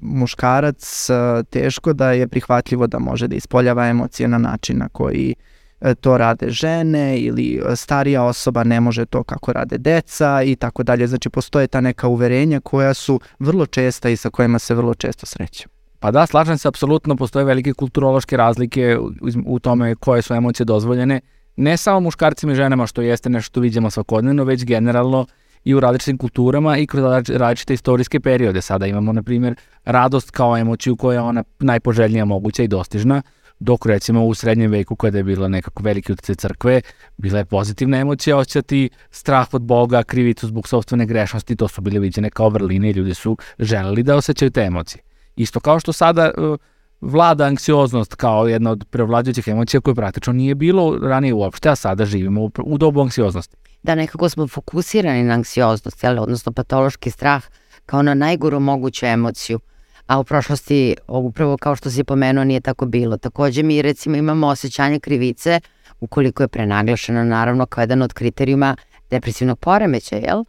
muškarac 0.03 1.07
teško 1.49 1.93
da 1.93 2.11
je 2.11 2.27
prihvatljivo 2.27 2.87
da 2.87 2.99
može 2.99 3.27
da 3.27 3.35
ispoljava 3.35 3.87
emocije 3.87 4.27
na 4.27 4.37
način 4.37 4.77
na 4.77 4.89
koji 4.89 5.35
e, 5.81 5.95
to 5.95 6.17
rade 6.17 6.49
žene 6.49 7.19
ili 7.19 7.61
starija 7.75 8.23
osoba 8.23 8.63
ne 8.63 8.79
može 8.79 9.05
to 9.05 9.23
kako 9.23 9.53
rade 9.53 9.77
deca 9.77 10.43
i 10.43 10.55
tako 10.55 10.83
dalje. 10.83 11.07
Znači 11.07 11.29
postoje 11.29 11.67
ta 11.67 11.81
neka 11.81 12.07
uverenja 12.07 12.59
koja 12.59 12.93
su 12.93 13.19
vrlo 13.39 13.65
česta 13.65 14.09
i 14.09 14.15
sa 14.15 14.29
kojima 14.29 14.59
se 14.59 14.75
vrlo 14.75 14.93
često 14.93 15.25
sreću. 15.25 15.69
Pa 15.99 16.11
da, 16.11 16.25
slažem 16.25 16.57
se, 16.57 16.67
apsolutno 16.67 17.15
postoje 17.15 17.45
velike 17.45 17.73
kulturološke 17.73 18.37
razlike 18.37 18.97
u, 19.45 19.59
tome 19.59 19.95
koje 19.95 20.21
su 20.21 20.33
emocije 20.33 20.65
dozvoljene, 20.65 21.21
ne 21.55 21.77
samo 21.77 21.99
muškarcima 21.99 22.51
i 22.51 22.55
ženama, 22.55 22.87
što 22.87 23.01
jeste 23.01 23.29
nešto 23.29 23.45
što 23.45 23.59
vidimo 23.61 23.89
svakodnevno, 23.89 24.43
već 24.43 24.65
generalno 24.65 25.25
i 25.63 25.75
u 25.75 25.79
različitim 25.79 26.17
kulturama 26.17 26.77
i 26.77 26.87
kroz 26.87 27.29
različite 27.29 27.73
istorijske 27.73 28.19
periode. 28.19 28.61
Sada 28.61 28.87
imamo, 28.87 29.13
na 29.13 29.23
primjer, 29.23 29.55
radost 29.85 30.31
kao 30.31 30.57
emociju 30.57 30.95
koja 30.95 31.15
je 31.15 31.21
ona 31.21 31.43
najpoželjnija 31.59 32.25
moguća 32.25 32.63
i 32.63 32.67
dostižna, 32.67 33.21
dok 33.59 33.85
recimo 33.85 34.25
u 34.25 34.33
srednjem 34.33 34.71
veku 34.71 34.95
kada 34.95 35.17
je 35.17 35.23
bila 35.23 35.47
nekako 35.47 35.83
veliki 35.83 36.11
utjecaj 36.11 36.35
crkve, 36.35 36.81
bila 37.17 37.39
je 37.39 37.45
pozitivna 37.45 37.97
emocija 37.97 38.37
osjećati 38.37 38.89
strah 39.11 39.53
od 39.53 39.61
Boga, 39.61 40.03
krivicu 40.03 40.47
zbog 40.47 40.67
sobstvene 40.67 41.05
grešnosti, 41.05 41.55
to 41.55 41.67
su 41.67 41.81
bile 41.81 41.99
viđene 41.99 42.29
kao 42.29 42.49
vrline 42.49 42.89
i 42.89 42.93
ljudi 42.93 43.13
su 43.13 43.37
želeli 43.59 44.03
da 44.03 44.15
osjećaju 44.15 44.51
te 44.51 44.61
emocije. 44.61 45.03
Isto 45.35 45.59
kao 45.59 45.79
što 45.79 45.93
sada 45.93 46.31
uh, 46.37 46.57
vlada 47.01 47.45
anksioznost 47.45 48.15
kao 48.15 48.47
jedna 48.47 48.71
od 48.71 48.85
prevlađujućih 48.89 49.47
emocija 49.47 49.81
koje 49.81 49.95
praktično 49.95 50.33
nije 50.33 50.55
bilo 50.55 50.97
ranije 51.01 51.33
uopšte, 51.33 51.69
a 51.69 51.75
sada 51.75 52.05
živimo 52.05 52.41
u, 52.41 52.51
u 52.63 52.77
dobu 52.77 53.01
anksioznosti. 53.01 53.55
Da 53.83 53.95
nekako 53.95 54.29
smo 54.29 54.47
fokusirani 54.47 55.23
na 55.23 55.33
anksioznost, 55.33 56.03
jel, 56.03 56.19
odnosno 56.19 56.51
patološki 56.51 57.11
strah 57.11 57.43
kao 57.85 58.01
na 58.01 58.13
najgoru 58.13 58.59
moguću 58.59 59.05
emociju, 59.05 59.59
a 60.07 60.19
u 60.19 60.23
prošlosti 60.23 60.95
upravo 61.07 61.57
kao 61.57 61.75
što 61.75 61.89
si 61.89 62.03
pomenuo 62.03 62.43
nije 62.43 62.61
tako 62.61 62.85
bilo. 62.85 63.17
Takođe 63.17 63.63
mi 63.63 63.81
recimo 63.81 64.15
imamo 64.15 64.47
osjećanje 64.47 64.99
krivice 64.99 65.59
ukoliko 65.99 66.43
je 66.43 66.47
prenaglašeno 66.47 67.23
naravno 67.23 67.65
kao 67.65 67.81
jedan 67.81 68.01
od 68.01 68.13
kriterijuma 68.13 68.75
depresivnog 69.09 69.59
poremeća, 69.59 70.15
jel? 70.15 70.43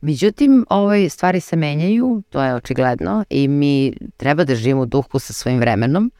Međutim, 0.00 0.66
ovaj, 0.70 1.08
stvari 1.08 1.40
se 1.40 1.56
menjaju, 1.56 2.22
to 2.28 2.42
je 2.42 2.54
očigledno 2.54 3.24
i 3.30 3.48
mi 3.48 3.92
treba 4.16 4.44
da 4.44 4.54
živimo 4.54 4.82
u 4.82 4.86
duhu 4.86 5.18
sa 5.18 5.32
svojim 5.32 5.58
vremenom, 5.58 6.12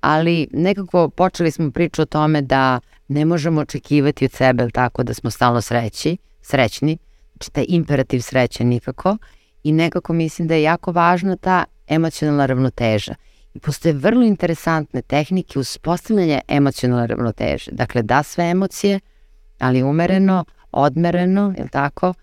ali 0.00 0.48
nekako 0.52 1.08
počeli 1.08 1.50
smo 1.50 1.70
priču 1.70 2.02
o 2.02 2.06
tome 2.06 2.42
da 2.42 2.80
ne 3.08 3.24
možemo 3.24 3.60
očekivati 3.60 4.24
od 4.24 4.32
sebe 4.32 4.68
tako 4.70 5.02
da 5.02 5.14
smo 5.14 5.30
stalno 5.30 5.60
sreći, 5.60 6.16
srećni, 6.42 6.98
znači 7.32 7.50
taj 7.50 7.64
imperativ 7.68 8.20
sreće 8.20 8.64
nikako 8.64 9.16
i 9.62 9.72
nekako 9.72 10.12
mislim 10.12 10.48
da 10.48 10.54
je 10.54 10.62
jako 10.62 10.92
važna 10.92 11.36
ta 11.36 11.64
emocionalna 11.86 12.46
ravnoteža. 12.46 13.14
I 13.54 13.58
postoje 13.58 13.92
vrlo 13.94 14.22
interesantne 14.22 15.02
tehnike 15.02 15.58
uspostavljanja 15.58 16.40
emocionalne 16.48 17.06
ravnoteže. 17.06 17.70
Dakle, 17.70 18.02
da 18.02 18.22
sve 18.22 18.50
emocije, 18.50 19.00
ali 19.58 19.82
umereno, 19.82 20.44
odmereno, 20.72 21.54
je 21.56 21.62
li 21.62 21.70
tako? 21.70 22.14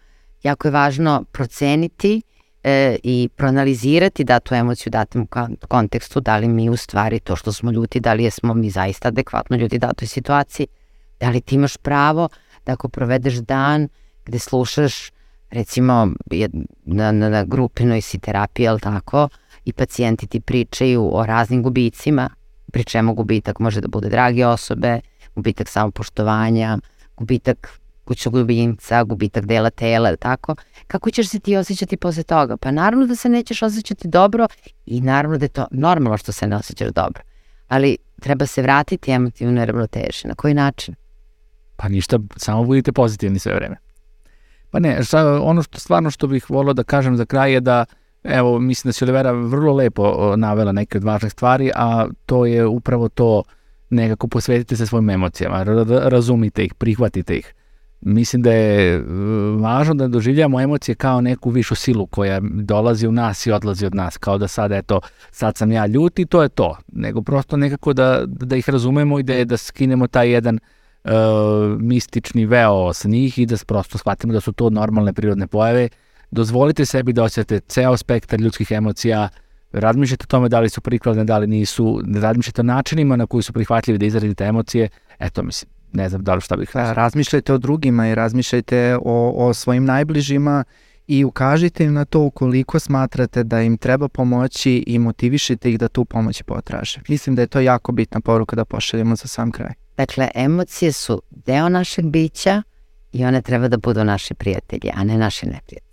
jako 0.45 0.67
je 0.67 0.71
važno 0.71 1.23
proceniti 1.31 2.21
e, 2.65 2.97
i 3.03 3.29
proanalizirati 3.35 4.23
datu 4.23 4.55
emociju 4.55 4.89
u 4.89 4.91
datom 4.91 5.27
kontekstu, 5.67 6.19
da 6.19 6.37
li 6.37 6.47
mi 6.47 6.69
u 6.69 6.77
stvari 6.77 7.19
to 7.19 7.35
što 7.35 7.53
smo 7.53 7.71
ljuti, 7.71 7.99
da 7.99 8.13
li 8.13 8.23
jesmo 8.23 8.53
mi 8.53 8.69
zaista 8.69 9.07
adekvatno 9.07 9.57
ljudi 9.57 9.77
datoj 9.77 10.07
situaciji, 10.07 10.67
da 11.19 11.29
li 11.29 11.41
ti 11.41 11.55
imaš 11.55 11.77
pravo 11.77 12.29
da 12.65 12.73
ako 12.73 12.89
provedeš 12.89 13.33
dan 13.33 13.87
gde 14.25 14.39
slušaš 14.39 15.11
recimo 15.49 16.07
na, 16.85 17.11
na, 17.11 17.29
na 17.29 17.43
grupinoj 17.43 18.01
si 18.01 18.19
terapiji, 18.19 18.67
ali 18.67 18.79
tako, 18.79 19.29
i 19.65 19.73
pacijenti 19.73 20.27
ti 20.27 20.39
pričaju 20.39 21.09
o 21.13 21.25
raznim 21.25 21.63
gubicima, 21.63 22.29
pri 22.71 22.83
čemu 22.83 23.13
gubitak 23.13 23.59
može 23.59 23.81
da 23.81 23.87
bude 23.87 24.09
dragi 24.09 24.43
osobe, 24.43 24.99
gubitak 25.35 25.69
samopoštovanja, 25.69 26.77
gubitak 27.17 27.79
kućnog 28.05 28.37
ljubimca, 28.37 29.03
gubitak 29.03 29.45
dela 29.45 29.69
tela, 29.69 30.15
tako, 30.15 30.55
kako 30.87 31.11
ćeš 31.11 31.29
se 31.29 31.39
ti 31.39 31.55
osjećati 31.55 31.97
posle 31.97 32.23
toga? 32.23 32.57
Pa 32.57 32.71
naravno 32.71 33.05
da 33.05 33.15
se 33.15 33.29
nećeš 33.29 33.61
osjećati 33.61 34.07
dobro 34.07 34.47
i 34.85 35.01
naravno 35.01 35.37
da 35.37 35.45
je 35.45 35.49
to 35.49 35.67
normalno 35.71 36.17
što 36.17 36.31
se 36.31 36.47
ne 36.47 36.55
osjećaš 36.55 36.89
dobro. 36.89 37.23
Ali 37.67 37.97
treba 38.21 38.45
se 38.45 38.61
vratiti 38.61 39.11
emotivno 39.11 39.65
ravnoteži. 39.65 40.27
Na 40.27 40.35
koji 40.35 40.53
način? 40.53 40.95
Pa 41.75 41.89
ništa, 41.89 42.19
samo 42.35 42.63
budite 42.63 42.91
pozitivni 42.91 43.39
sve 43.39 43.53
vreme. 43.55 43.75
Pa 44.69 44.79
ne, 44.79 45.03
šta, 45.03 45.41
ono 45.41 45.63
što 45.63 45.79
stvarno 45.79 46.11
što 46.11 46.27
bih 46.27 46.49
volio 46.49 46.73
da 46.73 46.83
kažem 46.83 47.17
za 47.17 47.25
kraj 47.25 47.53
je 47.53 47.59
da 47.59 47.85
evo, 48.23 48.59
mislim 48.59 48.89
da 48.89 48.93
se 48.93 49.05
Olivera 49.05 49.31
vrlo 49.31 49.73
lepo 49.73 50.35
navela 50.35 50.71
neke 50.71 50.97
od 50.97 51.03
važnih 51.03 51.31
stvari, 51.31 51.71
a 51.75 52.07
to 52.25 52.45
je 52.45 52.65
upravo 52.65 53.09
to 53.09 53.43
nekako 53.89 54.27
posvetite 54.27 54.75
se 54.75 54.87
svojim 54.87 55.09
emocijama, 55.09 55.63
razumite 56.03 56.63
ih, 56.63 56.73
prihvatite 56.73 57.35
ih 57.35 57.54
mislim 58.05 58.41
da 58.41 58.51
je 58.51 58.95
e, 58.95 59.01
važno 59.59 59.93
da 59.93 60.07
doživljamo 60.07 60.61
emocije 60.61 60.95
kao 60.95 61.21
neku 61.21 61.49
višu 61.49 61.75
silu 61.75 62.05
koja 62.05 62.39
dolazi 62.43 63.07
u 63.07 63.11
nas 63.11 63.45
i 63.45 63.51
odlazi 63.51 63.85
od 63.85 63.95
nas, 63.95 64.17
kao 64.17 64.37
da 64.37 64.47
sad 64.47 64.71
eto, 64.71 65.01
sad 65.31 65.57
sam 65.57 65.71
ja 65.71 65.85
ljut 65.85 66.19
i 66.19 66.25
to 66.25 66.43
je 66.43 66.49
to, 66.49 66.77
nego 66.87 67.21
prosto 67.21 67.57
nekako 67.57 67.93
da, 67.93 68.23
da 68.25 68.55
ih 68.55 68.69
razumemo 68.69 69.19
i 69.19 69.23
da, 69.23 69.43
da 69.45 69.57
skinemo 69.57 70.07
taj 70.07 70.29
jedan 70.29 70.59
uh, 71.03 71.11
mistični 71.79 72.45
veo 72.45 72.93
sa 72.93 73.07
njih 73.07 73.39
i 73.39 73.45
da 73.45 73.55
prosto 73.67 73.97
shvatimo 73.97 74.33
da 74.33 74.41
su 74.41 74.51
to 74.51 74.69
normalne 74.69 75.13
prirodne 75.13 75.47
pojave. 75.47 75.89
Dozvolite 76.31 76.85
sebi 76.85 77.13
da 77.13 77.23
osjetite 77.23 77.59
ceo 77.67 77.97
spektar 77.97 78.39
ljudskih 78.39 78.71
emocija, 78.71 79.29
razmišljate 79.71 80.23
o 80.23 80.27
tome 80.27 80.49
da 80.49 80.59
li 80.59 80.69
su 80.69 80.81
prikladne, 80.81 81.23
da 81.23 81.37
li 81.37 81.47
nisu, 81.47 82.01
razmišljate 82.15 82.61
o 82.61 82.63
načinima 82.63 83.15
na 83.15 83.25
koji 83.25 83.43
su 83.43 83.53
prihvatljivi 83.53 83.97
da 83.97 84.05
izrazite 84.05 84.43
emocije, 84.43 84.89
eto 85.19 85.43
mislim, 85.43 85.74
ne 85.95 86.09
znam 86.09 86.23
da 86.23 86.35
li 86.35 86.41
šta 86.41 86.55
bih 86.55 86.69
da, 86.73 86.93
razmišljajte 86.93 87.53
o 87.53 87.57
drugima 87.57 88.07
i 88.09 88.15
razmišljajte 88.15 88.97
o, 89.05 89.47
o 89.47 89.53
svojim 89.53 89.85
najbližima 89.85 90.63
i 91.07 91.25
ukažite 91.25 91.83
im 91.83 91.93
na 91.93 92.05
to 92.05 92.19
ukoliko 92.19 92.79
smatrate 92.79 93.43
da 93.43 93.61
im 93.61 93.77
treba 93.77 94.07
pomoći 94.07 94.83
i 94.87 94.99
motivišite 94.99 95.71
ih 95.71 95.79
da 95.79 95.87
tu 95.87 96.05
pomoć 96.05 96.41
potraže. 96.41 97.01
Mislim 97.07 97.35
da 97.35 97.41
je 97.41 97.47
to 97.47 97.59
jako 97.59 97.91
bitna 97.91 98.21
poruka 98.21 98.55
da 98.55 98.65
pošaljemo 98.65 99.15
za 99.15 99.27
sam 99.27 99.51
kraj. 99.51 99.73
Dakle, 99.97 100.29
emocije 100.35 100.91
su 100.91 101.21
deo 101.29 101.69
našeg 101.69 102.05
bića 102.05 102.63
i 103.11 103.25
one 103.25 103.41
treba 103.41 103.67
da 103.67 103.77
budu 103.77 104.03
naši 104.03 104.33
prijatelji, 104.33 104.91
a 104.95 105.03
ne 105.03 105.17
naši 105.17 105.45
neprijatelji. 105.45 105.84